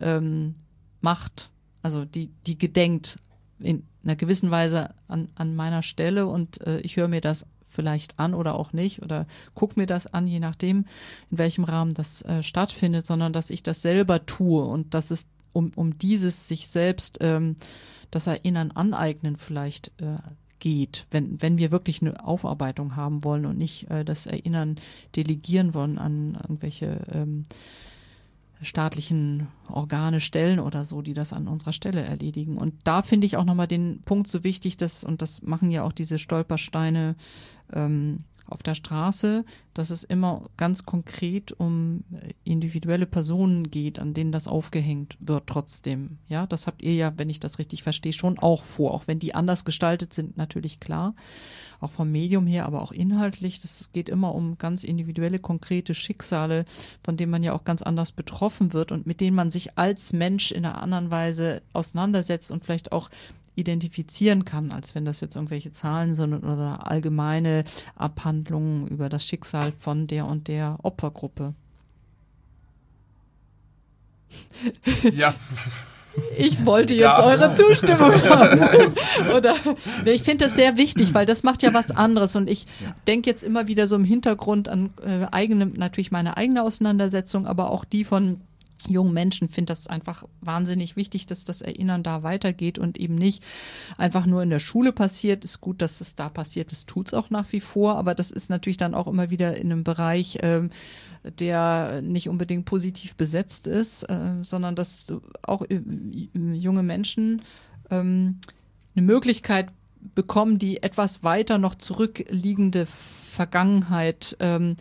ähm, 0.00 0.54
macht, 1.00 1.50
also 1.82 2.04
die, 2.04 2.30
die 2.46 2.58
gedenkt 2.58 3.18
in 3.58 3.84
einer 4.04 4.16
gewissen 4.16 4.50
Weise 4.50 4.94
an, 5.08 5.28
an 5.34 5.54
meiner 5.54 5.82
Stelle 5.82 6.26
und 6.26 6.60
äh, 6.66 6.80
ich 6.80 6.96
höre 6.96 7.08
mir 7.08 7.20
das 7.20 7.46
vielleicht 7.68 8.18
an 8.18 8.34
oder 8.34 8.54
auch 8.54 8.72
nicht 8.72 9.02
oder 9.02 9.26
guck 9.54 9.76
mir 9.76 9.86
das 9.86 10.06
an, 10.06 10.26
je 10.26 10.40
nachdem, 10.40 10.86
in 11.30 11.38
welchem 11.38 11.64
Rahmen 11.64 11.94
das 11.94 12.22
äh, 12.22 12.42
stattfindet, 12.42 13.06
sondern 13.06 13.32
dass 13.32 13.50
ich 13.50 13.62
das 13.62 13.82
selber 13.82 14.26
tue 14.26 14.64
und 14.64 14.94
dass 14.94 15.10
es 15.10 15.26
um, 15.52 15.70
um 15.76 15.98
dieses 15.98 16.48
sich 16.48 16.68
selbst, 16.68 17.18
ähm, 17.20 17.56
das 18.10 18.26
Erinnern, 18.26 18.70
Aneignen 18.70 19.36
vielleicht 19.36 19.92
äh, 20.00 20.18
geht, 20.58 21.06
wenn, 21.10 21.40
wenn 21.42 21.58
wir 21.58 21.70
wirklich 21.70 22.00
eine 22.00 22.24
Aufarbeitung 22.24 22.96
haben 22.96 23.22
wollen 23.22 23.46
und 23.46 23.58
nicht 23.58 23.90
äh, 23.90 24.04
das 24.04 24.26
Erinnern 24.26 24.76
delegieren 25.14 25.74
wollen 25.74 25.98
an 25.98 26.38
irgendwelche 26.40 27.00
ähm, 27.12 27.44
staatlichen 28.62 29.48
Organe, 29.68 30.20
Stellen 30.20 30.58
oder 30.58 30.84
so, 30.84 31.02
die 31.02 31.14
das 31.14 31.32
an 31.32 31.48
unserer 31.48 31.72
Stelle 31.72 32.00
erledigen. 32.00 32.58
Und 32.58 32.74
da 32.84 33.02
finde 33.02 33.26
ich 33.26 33.36
auch 33.36 33.44
nochmal 33.44 33.68
den 33.68 34.02
Punkt 34.04 34.28
so 34.28 34.44
wichtig, 34.44 34.76
dass, 34.76 35.04
und 35.04 35.22
das 35.22 35.42
machen 35.42 35.70
ja 35.70 35.82
auch 35.84 35.92
diese 35.92 36.18
Stolpersteine 36.18 37.14
ähm, 37.72 38.18
auf 38.48 38.62
der 38.62 38.74
Straße, 38.74 39.44
dass 39.74 39.90
es 39.90 40.04
immer 40.04 40.48
ganz 40.56 40.84
konkret 40.84 41.52
um 41.52 42.04
individuelle 42.44 43.06
Personen 43.06 43.70
geht, 43.70 43.98
an 43.98 44.14
denen 44.14 44.32
das 44.32 44.48
aufgehängt 44.48 45.16
wird 45.20 45.46
trotzdem. 45.46 46.18
Ja, 46.28 46.46
das 46.46 46.66
habt 46.66 46.82
ihr 46.82 46.94
ja, 46.94 47.12
wenn 47.16 47.30
ich 47.30 47.40
das 47.40 47.58
richtig 47.58 47.82
verstehe, 47.82 48.12
schon 48.12 48.38
auch 48.38 48.62
vor, 48.62 48.94
auch 48.94 49.06
wenn 49.06 49.18
die 49.18 49.34
anders 49.34 49.64
gestaltet 49.64 50.14
sind, 50.14 50.36
natürlich 50.36 50.80
klar. 50.80 51.14
Auch 51.80 51.90
vom 51.90 52.10
Medium 52.10 52.48
her, 52.48 52.66
aber 52.66 52.82
auch 52.82 52.90
inhaltlich. 52.90 53.60
Das 53.60 53.92
geht 53.92 54.08
immer 54.08 54.34
um 54.34 54.58
ganz 54.58 54.82
individuelle, 54.82 55.38
konkrete 55.38 55.94
Schicksale, 55.94 56.64
von 57.04 57.16
denen 57.16 57.30
man 57.30 57.44
ja 57.44 57.52
auch 57.52 57.62
ganz 57.62 57.82
anders 57.82 58.10
betroffen 58.10 58.72
wird 58.72 58.90
und 58.90 59.06
mit 59.06 59.20
denen 59.20 59.36
man 59.36 59.52
sich 59.52 59.78
als 59.78 60.12
Mensch 60.12 60.50
in 60.50 60.64
einer 60.64 60.82
anderen 60.82 61.12
Weise 61.12 61.62
auseinandersetzt 61.72 62.50
und 62.50 62.64
vielleicht 62.64 62.90
auch 62.90 63.10
identifizieren 63.58 64.44
kann, 64.44 64.72
als 64.72 64.94
wenn 64.94 65.04
das 65.04 65.20
jetzt 65.20 65.36
irgendwelche 65.36 65.72
Zahlen 65.72 66.14
sind 66.14 66.34
oder 66.34 66.86
allgemeine 66.90 67.64
Abhandlungen 67.96 68.86
über 68.88 69.08
das 69.08 69.24
Schicksal 69.24 69.72
von 69.72 70.06
der 70.06 70.26
und 70.26 70.48
der 70.48 70.78
Opfergruppe. 70.82 71.54
Ja. 75.12 75.34
Ich 76.36 76.66
wollte 76.66 76.94
jetzt 76.94 77.02
ja. 77.02 77.22
eure 77.22 77.54
Zustimmung 77.54 78.12
haben. 78.12 78.60
Oder, 79.36 79.54
ich 80.04 80.22
finde 80.22 80.46
das 80.46 80.54
sehr 80.54 80.76
wichtig, 80.76 81.14
weil 81.14 81.26
das 81.26 81.42
macht 81.42 81.62
ja 81.62 81.72
was 81.72 81.90
anderes. 81.90 82.34
Und 82.34 82.50
ich 82.50 82.66
ja. 82.80 82.94
denke 83.06 83.30
jetzt 83.30 83.44
immer 83.44 83.68
wieder 83.68 83.86
so 83.86 83.96
im 83.96 84.04
Hintergrund 84.04 84.68
an 84.68 84.90
äh, 85.04 85.26
eigene, 85.30 85.66
natürlich 85.66 86.10
meine 86.10 86.36
eigene 86.36 86.62
Auseinandersetzung, 86.62 87.46
aber 87.46 87.70
auch 87.70 87.84
die 87.84 88.04
von 88.04 88.40
jungen 88.86 89.12
Menschen 89.12 89.48
finde 89.48 89.72
das 89.72 89.86
einfach 89.86 90.24
wahnsinnig 90.40 90.96
wichtig, 90.96 91.26
dass 91.26 91.44
das 91.44 91.62
Erinnern 91.62 92.02
da 92.02 92.22
weitergeht 92.22 92.78
und 92.78 92.98
eben 92.98 93.14
nicht 93.14 93.42
einfach 93.96 94.26
nur 94.26 94.42
in 94.42 94.50
der 94.50 94.60
Schule 94.60 94.92
passiert. 94.92 95.44
Ist 95.44 95.60
gut, 95.60 95.82
dass 95.82 96.00
es 96.00 96.14
da 96.14 96.28
passiert, 96.28 96.70
das 96.70 96.86
tut 96.86 97.08
es 97.08 97.14
auch 97.14 97.30
nach 97.30 97.50
wie 97.52 97.60
vor, 97.60 97.96
aber 97.96 98.14
das 98.14 98.30
ist 98.30 98.50
natürlich 98.50 98.76
dann 98.76 98.94
auch 98.94 99.06
immer 99.06 99.30
wieder 99.30 99.56
in 99.56 99.72
einem 99.72 99.84
Bereich, 99.84 100.38
ähm, 100.42 100.70
der 101.24 102.00
nicht 102.02 102.28
unbedingt 102.28 102.64
positiv 102.64 103.16
besetzt 103.16 103.66
ist, 103.66 104.04
äh, 104.04 104.34
sondern 104.42 104.76
dass 104.76 105.12
auch 105.42 105.62
äh, 105.62 105.80
junge 106.34 106.82
Menschen 106.82 107.42
ähm, 107.90 108.38
eine 108.94 109.04
Möglichkeit 109.04 109.68
bekommen, 110.14 110.58
die 110.58 110.82
etwas 110.82 111.24
weiter 111.24 111.58
noch 111.58 111.74
zurückliegende 111.74 112.86
Vergangenheit 112.86 114.36
ähm, 114.40 114.76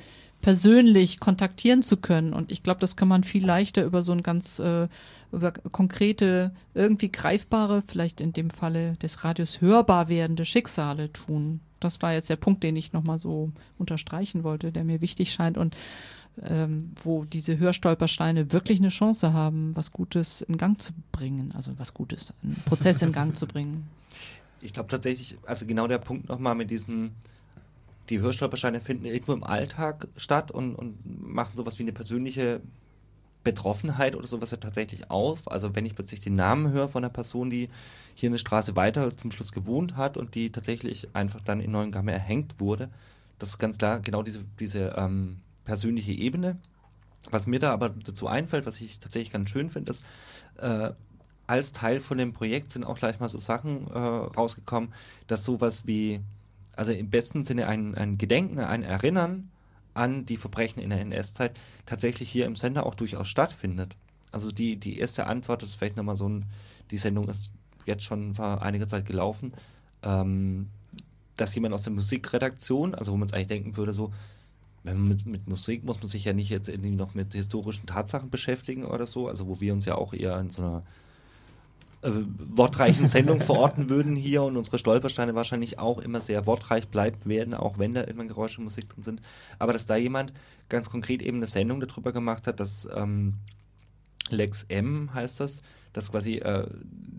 persönlich 0.47 1.19
kontaktieren 1.19 1.81
zu 1.81 1.97
können. 1.97 2.31
Und 2.31 2.53
ich 2.53 2.63
glaube, 2.63 2.79
das 2.79 2.95
kann 2.95 3.09
man 3.09 3.25
viel 3.25 3.45
leichter 3.45 3.83
über 3.83 4.01
so 4.01 4.13
ein 4.13 4.23
ganz, 4.23 4.59
äh, 4.59 4.87
über 5.33 5.51
konkrete, 5.51 6.53
irgendwie 6.73 7.11
greifbare, 7.11 7.83
vielleicht 7.85 8.21
in 8.21 8.31
dem 8.31 8.49
Falle 8.49 8.93
des 9.01 9.25
Radios 9.25 9.59
hörbar 9.59 10.07
werdende 10.07 10.45
Schicksale 10.45 11.11
tun. 11.11 11.59
Das 11.81 12.01
war 12.01 12.13
jetzt 12.13 12.29
der 12.29 12.37
Punkt, 12.37 12.63
den 12.63 12.77
ich 12.77 12.93
nochmal 12.93 13.19
so 13.19 13.51
unterstreichen 13.77 14.45
wollte, 14.45 14.71
der 14.71 14.85
mir 14.85 15.01
wichtig 15.01 15.33
scheint 15.33 15.57
und 15.57 15.75
ähm, 16.41 16.91
wo 17.03 17.25
diese 17.25 17.57
Hörstolpersteine 17.57 18.53
wirklich 18.53 18.79
eine 18.79 18.87
Chance 18.87 19.33
haben, 19.33 19.75
was 19.75 19.91
Gutes 19.91 20.43
in 20.43 20.55
Gang 20.55 20.79
zu 20.79 20.93
bringen, 21.11 21.51
also 21.57 21.73
was 21.77 21.93
Gutes, 21.93 22.33
einen 22.41 22.55
Prozess 22.63 23.01
in 23.01 23.11
Gang 23.11 23.35
zu 23.35 23.47
bringen. 23.47 23.89
Ich 24.61 24.71
glaube 24.71 24.87
tatsächlich, 24.87 25.35
also 25.45 25.65
genau 25.65 25.87
der 25.87 25.97
Punkt 25.97 26.29
nochmal 26.29 26.55
mit 26.55 26.71
diesem, 26.71 27.11
die 28.09 28.19
Hörstolpersteine 28.19 28.81
finden 28.81 29.05
irgendwo 29.05 29.33
im 29.33 29.43
Alltag 29.43 30.07
statt 30.15 30.51
und, 30.51 30.75
und 30.75 30.97
machen 31.05 31.55
sowas 31.55 31.77
wie 31.79 31.83
eine 31.83 31.93
persönliche 31.93 32.61
Betroffenheit 33.43 34.15
oder 34.15 34.27
sowas 34.27 34.51
ja 34.51 34.57
tatsächlich 34.57 35.09
auf. 35.09 35.49
Also 35.49 35.75
wenn 35.75 35.85
ich 35.85 35.95
plötzlich 35.95 36.19
den 36.19 36.35
Namen 36.35 36.71
höre 36.71 36.89
von 36.89 37.03
einer 37.03 37.13
Person, 37.13 37.49
die 37.49 37.69
hier 38.13 38.29
eine 38.29 38.39
Straße 38.39 38.75
weiter 38.75 39.15
zum 39.15 39.31
Schluss 39.31 39.51
gewohnt 39.51 39.95
hat 39.95 40.17
und 40.17 40.35
die 40.35 40.51
tatsächlich 40.51 41.07
einfach 41.13 41.39
dann 41.41 41.61
in 41.61 41.71
Neuengamme 41.71 42.11
erhängt 42.11 42.55
wurde, 42.59 42.89
das 43.39 43.49
ist 43.49 43.57
ganz 43.57 43.77
klar 43.77 43.99
genau 43.99 44.23
diese, 44.23 44.43
diese 44.59 44.95
ähm, 44.97 45.37
persönliche 45.63 46.11
Ebene. 46.11 46.57
Was 47.29 47.47
mir 47.47 47.59
da 47.59 47.71
aber 47.71 47.89
dazu 47.89 48.27
einfällt, 48.27 48.65
was 48.65 48.81
ich 48.81 48.99
tatsächlich 48.99 49.31
ganz 49.31 49.49
schön 49.49 49.69
finde, 49.69 49.91
ist, 49.91 50.03
äh, 50.57 50.91
als 51.45 51.71
Teil 51.71 52.01
von 52.01 52.17
dem 52.17 52.33
Projekt 52.33 52.71
sind 52.73 52.83
auch 52.83 52.97
gleich 52.97 53.19
mal 53.19 53.29
so 53.29 53.37
Sachen 53.37 53.87
äh, 53.87 53.97
rausgekommen, 53.97 54.93
dass 55.27 55.45
sowas 55.45 55.87
wie 55.87 56.19
also 56.77 56.91
im 56.91 57.09
besten 57.09 57.43
Sinne 57.43 57.67
ein, 57.67 57.95
ein 57.95 58.17
Gedenken, 58.17 58.59
ein 58.59 58.83
Erinnern 58.83 59.49
an 59.93 60.25
die 60.25 60.37
Verbrechen 60.37 60.81
in 60.81 60.91
der 60.91 61.01
NS-Zeit 61.01 61.59
tatsächlich 61.85 62.29
hier 62.29 62.45
im 62.45 62.55
Sender 62.55 62.85
auch 62.85 62.95
durchaus 62.95 63.27
stattfindet. 63.27 63.95
Also 64.31 64.51
die, 64.51 64.77
die 64.77 64.99
erste 64.99 65.25
Antwort 65.27 65.63
ist 65.63 65.75
vielleicht 65.75 65.97
nochmal 65.97 66.17
so 66.17 66.29
ein, 66.29 66.45
die 66.91 66.97
Sendung 66.97 67.27
ist 67.29 67.49
jetzt 67.85 68.03
schon 68.03 68.35
vor 68.35 68.61
einiger 68.61 68.87
Zeit 68.87 69.05
gelaufen, 69.05 69.53
ähm, 70.03 70.67
dass 71.35 71.55
jemand 71.55 71.73
aus 71.73 71.83
der 71.83 71.93
Musikredaktion, 71.93 72.93
also 72.93 73.11
wo 73.11 73.17
man 73.17 73.27
es 73.27 73.33
eigentlich 73.33 73.47
denken 73.47 73.77
würde, 73.77 73.93
so, 73.93 74.13
wenn 74.83 74.97
man 74.97 75.07
mit, 75.07 75.25
mit, 75.25 75.47
Musik 75.47 75.83
muss 75.83 75.99
man 75.99 76.07
sich 76.07 76.25
ja 76.25 76.33
nicht 76.33 76.49
jetzt 76.49 76.69
irgendwie 76.69 76.91
noch 76.91 77.15
mit 77.15 77.33
historischen 77.33 77.87
Tatsachen 77.87 78.29
beschäftigen 78.29 78.85
oder 78.85 79.07
so, 79.07 79.27
also 79.27 79.47
wo 79.47 79.59
wir 79.59 79.73
uns 79.73 79.85
ja 79.85 79.95
auch 79.95 80.13
eher 80.13 80.39
in 80.39 80.49
so 80.49 80.61
einer 80.61 80.83
äh, 82.07 82.25
wortreichen 82.55 83.07
Sendung 83.07 83.39
verorten 83.41 83.89
würden 83.89 84.15
hier 84.15 84.43
und 84.43 84.57
unsere 84.57 84.79
Stolpersteine 84.79 85.35
wahrscheinlich 85.35 85.79
auch 85.79 85.99
immer 85.99 86.21
sehr 86.21 86.45
wortreich 86.45 86.87
bleibt 86.87 87.27
werden, 87.27 87.53
auch 87.53 87.77
wenn 87.77 87.93
da 87.93 88.01
irgendwann 88.01 88.27
Geräusche 88.27 88.59
und 88.59 88.65
Musik 88.65 88.89
drin 88.89 89.03
sind. 89.03 89.21
Aber 89.59 89.73
dass 89.73 89.85
da 89.85 89.95
jemand 89.95 90.33
ganz 90.69 90.89
konkret 90.89 91.21
eben 91.21 91.37
eine 91.37 91.47
Sendung 91.47 91.79
darüber 91.79 92.11
gemacht 92.11 92.47
hat, 92.47 92.59
dass 92.59 92.87
ähm, 92.95 93.35
Lex 94.29 94.65
M 94.69 95.13
heißt 95.13 95.39
das, 95.39 95.61
das 95.93 96.11
quasi 96.11 96.35
äh, 96.35 96.67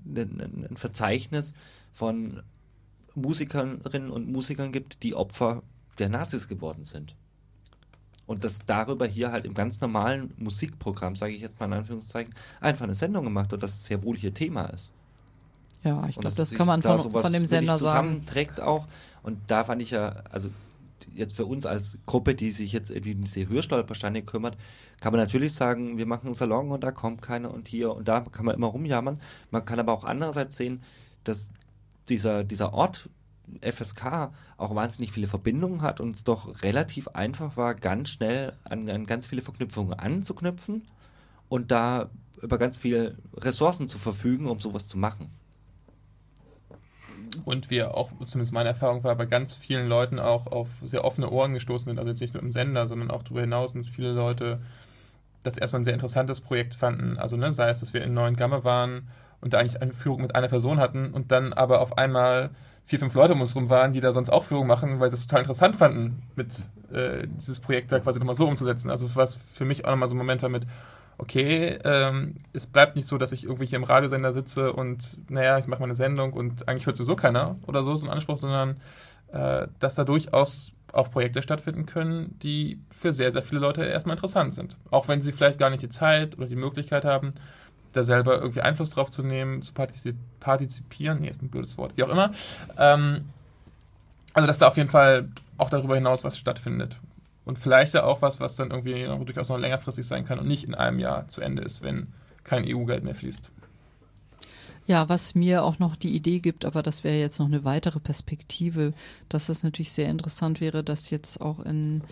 ein 0.07 0.77
Verzeichnis 0.77 1.55
von 1.93 2.43
Musikerinnen 3.15 4.11
und 4.11 4.31
Musikern 4.31 4.73
gibt, 4.73 5.03
die 5.03 5.15
Opfer 5.15 5.63
der 5.99 6.09
Nazis 6.09 6.49
geworden 6.49 6.85
sind. 6.85 7.17
Und 8.29 8.45
dass 8.45 8.65
darüber 8.67 9.07
hier 9.07 9.33
halt 9.33 9.47
im 9.47 9.55
ganz 9.55 9.81
normalen 9.81 10.35
Musikprogramm, 10.37 11.17
sage 11.17 11.33
ich 11.33 11.41
jetzt 11.41 11.59
mal 11.59 11.67
in 11.67 11.73
Anführungszeichen, 11.73 12.35
einfach 12.61 12.85
eine 12.85 12.95
Sendung 12.95 13.25
gemacht 13.25 13.51
wird, 13.51 13.63
dass 13.63 13.75
es 13.75 13.85
sehr 13.87 14.03
wohl 14.05 14.17
hier 14.17 14.35
Thema 14.35 14.67
ist. 14.67 14.93
Ja, 15.83 16.07
ich 16.07 16.17
glaube, 16.17 16.37
das 16.37 16.51
kann 16.51 16.67
man 16.67 16.83
von, 16.83 17.11
von 17.11 17.33
dem 17.33 17.47
Sender 17.47 17.79
sagen. 17.79 18.27
trägt 18.27 18.61
auch. 18.61 18.87
Und 19.23 19.39
da 19.47 19.65
fand 19.65 19.81
ich 19.81 19.93
ja, 19.93 20.23
also 20.31 20.51
jetzt 21.15 21.37
für 21.37 21.47
uns 21.47 21.65
als 21.65 21.97
Gruppe, 22.05 22.35
die 22.35 22.51
sich 22.51 22.73
jetzt 22.73 22.91
irgendwie 22.91 23.15
um 23.15 23.25
diese 23.25 23.49
Hörstolpersteine 23.49 24.23
kümmert, 24.23 24.59
kann 25.01 25.13
man 25.13 25.21
natürlich 25.21 25.55
sagen, 25.55 25.97
wir 25.97 26.07
machen 26.07 26.27
einen 26.27 26.35
Salon 26.35 26.71
und 26.71 26.85
da 26.85 26.91
kommt 26.91 27.23
keiner 27.23 27.53
und 27.53 27.67
hier 27.67 27.95
und 27.95 28.09
da 28.09 28.21
kann 28.21 28.45
man 28.45 28.55
immer 28.55 28.67
rumjammern. 28.67 29.21
Man 29.51 29.65
kann 29.65 29.81
aber 29.81 29.93
auch 29.95 30.05
andererseits 30.05 30.57
sehen, 30.57 30.83
dass 31.25 31.51
dieser, 32.11 32.45
dieser 32.45 32.75
Ort 32.75 33.09
FSK 33.61 34.31
auch 34.57 34.75
wahnsinnig 34.75 35.13
viele 35.13 35.27
Verbindungen 35.27 35.83
hat 35.83 36.01
und 36.01 36.17
es 36.17 36.25
doch 36.25 36.63
relativ 36.63 37.09
einfach 37.09 37.57
war, 37.57 37.75
ganz 37.75 38.11
schnell 38.11 38.53
an, 38.65 38.89
an 38.89 39.07
ganz 39.07 39.27
viele 39.27 39.43
Verknüpfungen 39.43 39.95
anzuknüpfen 39.95 40.83
und 41.49 41.71
da 41.71 42.11
über 42.43 42.59
ganz 42.59 42.79
viele 42.79 43.17
Ressourcen 43.37 43.89
zu 43.89 43.99
verfügen, 43.99 44.47
um 44.49 44.61
sowas 44.61 44.87
zu 44.87 44.99
machen. 44.99 45.31
Und 47.45 47.71
wir 47.71 47.97
auch, 47.97 48.11
zumindest 48.27 48.53
meine 48.53 48.71
Erfahrung 48.71 49.05
war, 49.05 49.15
bei 49.17 49.27
ganz 49.27 49.55
vielen 49.55 49.89
Leuten 49.89 50.19
auch 50.19 50.47
auf 50.47 50.69
sehr 50.83 51.05
offene 51.05 51.31
Ohren 51.31 51.55
gestoßen 51.55 51.87
sind, 51.87 51.99
also 51.99 52.11
jetzt 52.11 52.21
nicht 52.21 52.35
nur 52.35 52.43
im 52.43 52.53
Sender, 52.53 52.89
sondern 52.89 53.11
auch 53.11 53.23
darüber 53.23 53.41
hinaus 53.41 53.75
und 53.75 53.85
viele 53.85 54.13
Leute 54.13 54.61
das 55.43 55.59
erstmal 55.59 55.81
ein 55.81 55.85
sehr 55.85 55.95
interessantes 55.95 56.41
Projekt 56.41 56.75
fanden. 56.75 57.17
Also 57.17 57.37
ne, 57.37 57.53
sei 57.53 57.69
es, 57.69 57.81
dass 57.81 57.93
wir 57.93 58.03
in 58.03 58.15
Neuen 58.15 58.37
Gamme 58.37 58.65
waren 58.65 59.09
und 59.41 59.53
da 59.53 59.59
eigentlich 59.59 59.81
eine 59.81 59.93
Führung 59.93 60.23
mit 60.23 60.35
einer 60.35 60.49
Person 60.49 60.79
hatten 60.79 61.13
und 61.13 61.33
dann 61.33 61.53
aber 61.53 61.81
auf 61.81 61.97
einmal 61.97 62.51
vier, 62.89 62.99
fünf 62.99 63.13
Leute 63.13 63.35
um 63.35 63.43
uns 63.43 63.55
rum 63.55 63.69
waren, 63.69 63.93
die 63.93 64.01
da 64.01 64.13
sonst 64.13 64.31
auch 64.31 64.45
Führung 64.45 64.67
machen, 64.67 64.99
weil 64.99 65.11
sie 65.11 65.15
es 65.15 65.27
total 65.27 65.43
interessant 65.43 65.77
fanden, 65.77 66.23
mit 66.37 66.65
äh, 66.91 67.27
dieses 67.37 67.61
Projekt 67.61 67.93
da 67.93 68.01
quasi 68.01 68.19
nochmal 68.19 68.35
so 68.35 68.49
umzusetzen. 68.49 68.91
Also 68.91 69.15
was 69.15 69.35
für 69.35 69.67
mich 69.67 69.85
auch 69.85 69.91
nochmal 69.91 70.09
so 70.09 70.15
ein 70.15 70.19
Moment 70.19 70.43
war 70.43 70.49
mit, 70.49 70.67
okay, 71.19 71.79
ähm, 71.85 72.37
es 72.55 72.67
bleibt 72.67 72.97
nicht 72.97 73.07
so, 73.07 73.19
dass 73.19 73.33
ich 73.33 73.45
irgendwie 73.45 73.67
hier 73.67 73.77
im 73.77 73.85
Radiosender 73.85 74.33
sitze 74.33 74.73
und, 74.73 75.19
naja, 75.29 75.59
ich 75.59 75.67
mache 75.67 75.81
mal 75.81 75.85
eine 75.85 75.95
Sendung 75.95 76.33
und 76.33 76.67
eigentlich 76.67 76.87
hört 76.87 76.97
sowieso 76.97 77.15
keiner 77.15 77.57
oder 77.67 77.83
so, 77.83 77.95
so 77.95 78.07
ein 78.07 78.13
Anspruch, 78.13 78.39
sondern 78.39 78.81
äh, 79.33 79.67
dass 79.81 79.95
da 79.95 80.05
durchaus 80.05 80.73
auch 80.91 81.11
Projekte 81.11 81.43
stattfinden 81.43 81.85
können, 81.85 82.39
die 82.43 82.81
für 82.91 83.13
sehr, 83.13 83.31
sehr 83.31 83.43
viele 83.43 83.61
Leute 83.61 83.85
erstmal 83.85 84.17
interessant 84.17 84.55
sind. 84.55 84.79
Auch 84.91 85.09
wenn 85.09 85.21
sie 85.21 85.33
vielleicht 85.33 85.59
gar 85.59 85.69
nicht 85.69 85.83
die 85.83 85.91
Zeit 85.91 86.39
oder 86.39 86.47
die 86.47 86.57
Möglichkeit 86.57 87.05
haben, 87.05 87.35
da 87.93 88.03
selber 88.03 88.39
irgendwie 88.41 88.61
Einfluss 88.61 88.91
drauf 88.91 89.11
zu 89.11 89.23
nehmen, 89.23 89.63
zu 89.63 89.73
partizip 89.73 90.17
partizipieren, 90.41 91.21
nee, 91.21 91.29
ist 91.29 91.43
ein 91.43 91.51
blödes 91.51 91.77
Wort, 91.79 91.97
wie 91.97 92.05
auch 92.05 92.09
immer. 92.09 92.33
Ähm, 92.77 93.25
also, 94.33 94.47
dass 94.47 94.59
da 94.59 94.69
auf 94.69 94.77
jeden 94.77 94.89
Fall 94.89 95.29
auch 95.57 95.71
darüber 95.71 95.97
hinaus 95.97 96.25
was 96.25 96.39
stattfindet. 96.39 96.99
Und 97.45 97.59
vielleicht 97.59 97.95
ja 97.95 98.05
auch 98.05 98.23
was, 98.23 98.41
was 98.41 98.57
dann 98.57 98.71
irgendwie 98.71 99.05
durchaus 99.25 99.49
noch 99.49 99.59
längerfristig 99.59 100.07
sein 100.07 100.25
kann 100.25 100.39
und 100.39 100.47
nicht 100.47 100.65
in 100.65 100.75
einem 100.75 100.99
Jahr 100.99 101.29
zu 101.29 101.41
Ende 101.41 101.63
ist, 101.63 101.83
wenn 101.83 102.09
kein 102.45 102.65
EU-Geld 102.67 103.05
mehr 103.05 103.15
fließt. 103.15 103.51
Ja, 104.87 105.09
was 105.09 105.35
mir 105.35 105.65
auch 105.65 105.79
noch 105.79 105.97
die 105.97 106.15
Idee 106.15 106.41
gibt, 106.41 106.65
aber 106.65 106.83
das 106.83 107.05
wäre 107.05 107.19
jetzt 107.19 107.39
noch 107.39 107.47
eine 107.47 107.65
weitere 107.65 108.01
Perspektive, 108.01 108.95
dass 109.29 109.49
es 109.49 109.63
natürlich 109.63 109.93
sehr 109.93 110.09
interessant 110.09 110.61
wäre, 110.61 110.83
dass 110.83 111.11
jetzt 111.11 111.41
auch 111.41 111.61
in 111.61 112.03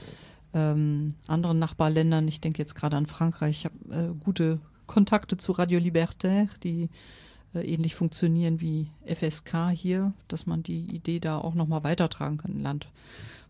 ähm, 0.53 1.15
anderen 1.27 1.59
Nachbarländern, 1.59 2.29
ich 2.29 2.41
denke 2.41 2.59
jetzt 2.59 2.75
gerade 2.75 2.97
an 2.97 3.07
Frankreich, 3.07 3.59
ich 3.59 3.65
habe 3.65 3.95
äh, 3.95 4.25
gute 4.25 4.59
Kontakte 4.87 5.37
zu 5.37 5.53
Radio 5.53 5.79
Libertaire, 5.79 6.49
die 6.63 6.89
äh, 7.55 7.61
ähnlich 7.61 7.95
funktionieren 7.95 8.61
wie 8.61 8.89
FSK 9.07 9.71
hier, 9.73 10.13
dass 10.29 10.47
man 10.47 10.63
die 10.63 10.87
Idee 10.95 11.21
da 11.21 11.39
auch 11.39 11.55
nochmal 11.55 11.85
weitertragen 11.85 12.39
kann 12.39 12.53
im 12.53 12.63
Land. 12.63 12.89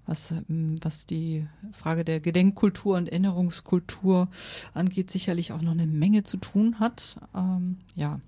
Was, 0.06 0.30
ähm, 0.30 0.76
was 0.82 1.06
die 1.06 1.46
Frage 1.72 2.04
der 2.04 2.20
Gedenkkultur 2.20 2.96
und 2.96 3.08
Erinnerungskultur 3.08 4.28
angeht, 4.72 5.10
sicherlich 5.10 5.52
auch 5.52 5.62
noch 5.62 5.72
eine 5.72 5.86
Menge 5.86 6.22
zu 6.22 6.36
tun 6.36 6.78
hat. 6.78 7.18
Ähm, 7.34 7.78
ja, 7.96 8.20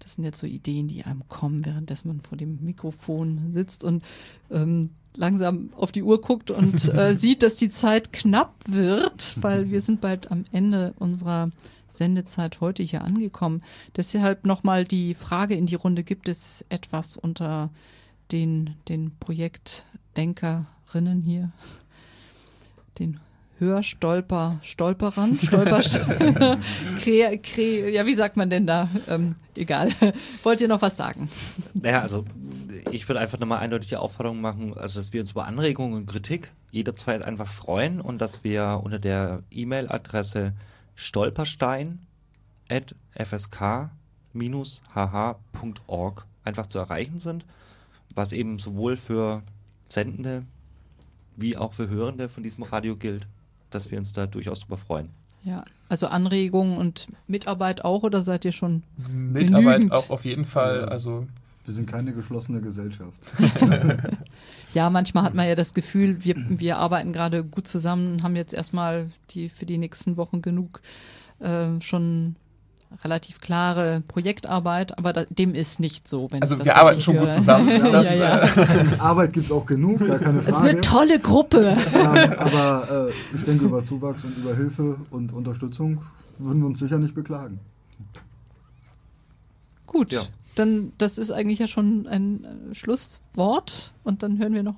das 0.00 0.14
sind 0.14 0.24
jetzt 0.24 0.40
so 0.40 0.46
Ideen, 0.46 0.88
die 0.88 1.04
einem 1.04 1.28
kommen, 1.28 1.64
währenddessen 1.64 2.08
man 2.08 2.20
vor 2.20 2.36
dem 2.36 2.58
Mikrofon 2.64 3.52
sitzt 3.52 3.84
und 3.84 4.02
ähm, 4.50 4.90
langsam 5.16 5.70
auf 5.76 5.92
die 5.92 6.02
Uhr 6.02 6.20
guckt 6.20 6.50
und 6.50 6.84
äh, 6.94 7.14
sieht, 7.14 7.42
dass 7.42 7.56
die 7.56 7.70
Zeit 7.70 8.12
knapp 8.12 8.54
wird, 8.68 9.36
weil 9.40 9.70
wir 9.70 9.80
sind 9.80 10.00
bald 10.00 10.30
am 10.30 10.44
Ende 10.52 10.94
unserer 10.98 11.50
Sendezeit 11.96 12.60
heute 12.60 12.82
hier 12.82 13.02
angekommen. 13.02 13.62
Deshalb 13.96 14.46
nochmal 14.46 14.84
die 14.84 15.14
Frage 15.14 15.54
in 15.54 15.66
die 15.66 15.74
Runde, 15.74 16.04
gibt 16.04 16.28
es 16.28 16.64
etwas 16.68 17.16
unter 17.16 17.70
den, 18.32 18.74
den 18.88 19.16
Projektdenkerinnen 19.18 21.22
hier, 21.22 21.52
den 22.98 23.20
Hörstolper, 23.58 24.58
Stolperern, 24.62 25.38
Stolper, 25.42 25.80
Kre, 25.80 27.38
Kre, 27.38 27.90
ja, 27.90 28.04
wie 28.04 28.14
sagt 28.14 28.36
man 28.36 28.50
denn 28.50 28.66
da? 28.66 28.90
Ähm, 29.08 29.34
egal. 29.56 29.90
Wollt 30.42 30.60
ihr 30.60 30.68
noch 30.68 30.82
was 30.82 30.96
sagen? 30.96 31.30
Naja, 31.72 32.02
also 32.02 32.26
ich 32.90 33.08
würde 33.08 33.20
einfach 33.20 33.38
nochmal 33.38 33.60
eindeutige 33.60 34.00
Aufforderung 34.00 34.40
machen, 34.40 34.74
also 34.76 35.00
dass 35.00 35.12
wir 35.12 35.22
uns 35.22 35.30
über 35.30 35.46
Anregungen 35.46 35.96
und 35.96 36.06
Kritik 36.06 36.52
jederzeit 36.70 37.24
einfach 37.24 37.48
freuen 37.48 38.00
und 38.00 38.20
dass 38.20 38.44
wir 38.44 38.80
unter 38.84 38.98
der 38.98 39.42
E-Mail-Adresse 39.50 40.52
stolperstein 40.96 42.00
at 42.68 42.96
fsk-hh.org 43.12 43.96
einfach 46.44 46.66
zu 46.66 46.78
erreichen 46.78 47.20
sind, 47.20 47.46
was 48.14 48.32
eben 48.32 48.58
sowohl 48.58 48.96
für 48.96 49.42
Sendende 49.88 50.44
wie 51.36 51.56
auch 51.56 51.74
für 51.74 51.88
Hörende 51.88 52.28
von 52.28 52.42
diesem 52.42 52.64
Radio 52.64 52.96
gilt 52.96 53.28
dass 53.70 53.90
wir 53.90 53.98
uns 53.98 54.12
da 54.12 54.26
durchaus 54.26 54.60
drüber 54.60 54.76
freuen. 54.76 55.10
Ja, 55.44 55.64
also 55.88 56.08
Anregungen 56.08 56.76
und 56.76 57.06
Mitarbeit 57.28 57.84
auch 57.84 58.02
oder 58.02 58.22
seid 58.22 58.44
ihr 58.44 58.52
schon 58.52 58.82
Mitarbeit 59.08 59.76
genügend? 59.76 59.92
auch 59.92 60.10
auf 60.10 60.24
jeden 60.24 60.44
Fall. 60.44 60.86
Also 60.86 61.26
wir 61.66 61.74
sind 61.74 61.90
keine 61.90 62.12
geschlossene 62.12 62.60
Gesellschaft. 62.60 63.18
ja, 64.74 64.88
manchmal 64.88 65.24
hat 65.24 65.34
man 65.34 65.48
ja 65.48 65.54
das 65.54 65.74
Gefühl, 65.74 66.24
wir, 66.24 66.36
wir 66.48 66.78
arbeiten 66.78 67.12
gerade 67.12 67.44
gut 67.44 67.66
zusammen, 67.66 68.22
haben 68.22 68.36
jetzt 68.36 68.54
erstmal 68.54 69.10
die 69.30 69.48
für 69.48 69.66
die 69.66 69.78
nächsten 69.78 70.16
Wochen 70.16 70.42
genug 70.42 70.80
äh, 71.40 71.80
schon 71.80 72.36
relativ 73.02 73.40
klare 73.40 74.02
Projektarbeit, 74.06 74.96
aber 74.96 75.12
da, 75.12 75.24
dem 75.24 75.54
ist 75.54 75.80
nicht 75.80 76.08
so. 76.08 76.28
also 76.40 76.64
wir 76.64 76.76
arbeiten 76.76 77.00
schon 77.00 77.14
höre. 77.14 77.24
gut 77.24 77.32
zusammen. 77.32 77.68
Das, 77.92 78.16
ja, 78.16 78.46
ja. 78.46 78.98
Arbeit 78.98 79.32
gibt 79.32 79.46
es 79.46 79.52
auch 79.52 79.66
genug, 79.66 79.98
gar 80.06 80.18
keine 80.18 80.40
Frage. 80.42 80.56
Es 80.56 80.64
ist 80.64 80.70
eine 80.70 80.80
tolle 80.80 81.18
Gruppe. 81.18 81.76
Ähm, 81.92 82.32
aber 82.38 83.08
äh, 83.08 83.36
ich 83.36 83.44
denke, 83.44 83.64
über 83.64 83.82
Zuwachs 83.82 84.24
und 84.24 84.36
über 84.38 84.54
Hilfe 84.54 84.98
und 85.10 85.32
Unterstützung 85.32 86.02
würden 86.38 86.60
wir 86.60 86.66
uns 86.66 86.78
sicher 86.78 86.98
nicht 86.98 87.14
beklagen. 87.14 87.58
Gut, 89.86 90.12
ja. 90.12 90.22
Dann 90.58 90.92
das 90.98 91.18
ist 91.18 91.30
eigentlich 91.30 91.58
ja 91.58 91.68
schon 91.68 92.06
ein 92.06 92.44
äh, 92.44 92.74
Schlusswort 92.74 93.92
und 94.04 94.22
dann 94.22 94.38
hören 94.38 94.54
wir 94.54 94.62
noch 94.62 94.76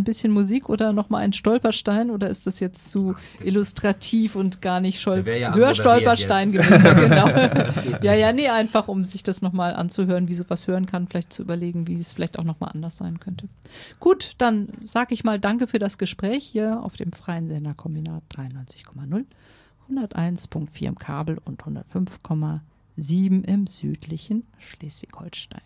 ein 0.00 0.04
bisschen 0.04 0.32
Musik 0.32 0.68
oder 0.68 0.92
nochmal 0.92 1.22
ein 1.22 1.32
Stolperstein 1.32 2.10
oder 2.10 2.28
ist 2.30 2.46
das 2.46 2.60
jetzt 2.60 2.90
zu 2.90 3.14
illustrativ 3.42 4.34
und 4.36 4.62
gar 4.62 4.80
nicht 4.80 5.00
Schol 5.00 5.24
ja 5.26 5.54
Hörstolperstein 5.54 6.52
gewesen? 6.52 6.96
genau. 6.96 7.28
ja, 8.02 8.14
ja, 8.14 8.32
nee, 8.32 8.48
einfach 8.48 8.88
um 8.88 9.04
sich 9.04 9.22
das 9.22 9.42
nochmal 9.42 9.74
anzuhören, 9.74 10.28
wie 10.28 10.34
sowas 10.34 10.66
hören 10.66 10.86
kann, 10.86 11.06
vielleicht 11.06 11.32
zu 11.32 11.42
überlegen, 11.42 11.86
wie 11.86 11.98
es 11.98 12.12
vielleicht 12.12 12.38
auch 12.38 12.44
nochmal 12.44 12.70
anders 12.72 12.96
sein 12.96 13.20
könnte. 13.20 13.48
Gut, 13.98 14.32
dann 14.38 14.68
sage 14.86 15.14
ich 15.14 15.24
mal 15.24 15.38
Danke 15.38 15.66
für 15.66 15.78
das 15.78 15.98
Gespräch 15.98 16.44
hier 16.44 16.82
auf 16.82 16.96
dem 16.96 17.12
freien 17.12 17.48
Senderkombinat 17.48 18.22
93,0, 18.34 19.24
101.4 19.90 20.86
im 20.86 20.98
Kabel 20.98 21.38
und 21.44 21.62
105,7 23.00 23.44
im 23.44 23.66
südlichen 23.66 24.46
Schleswig-Holstein. 24.58 25.62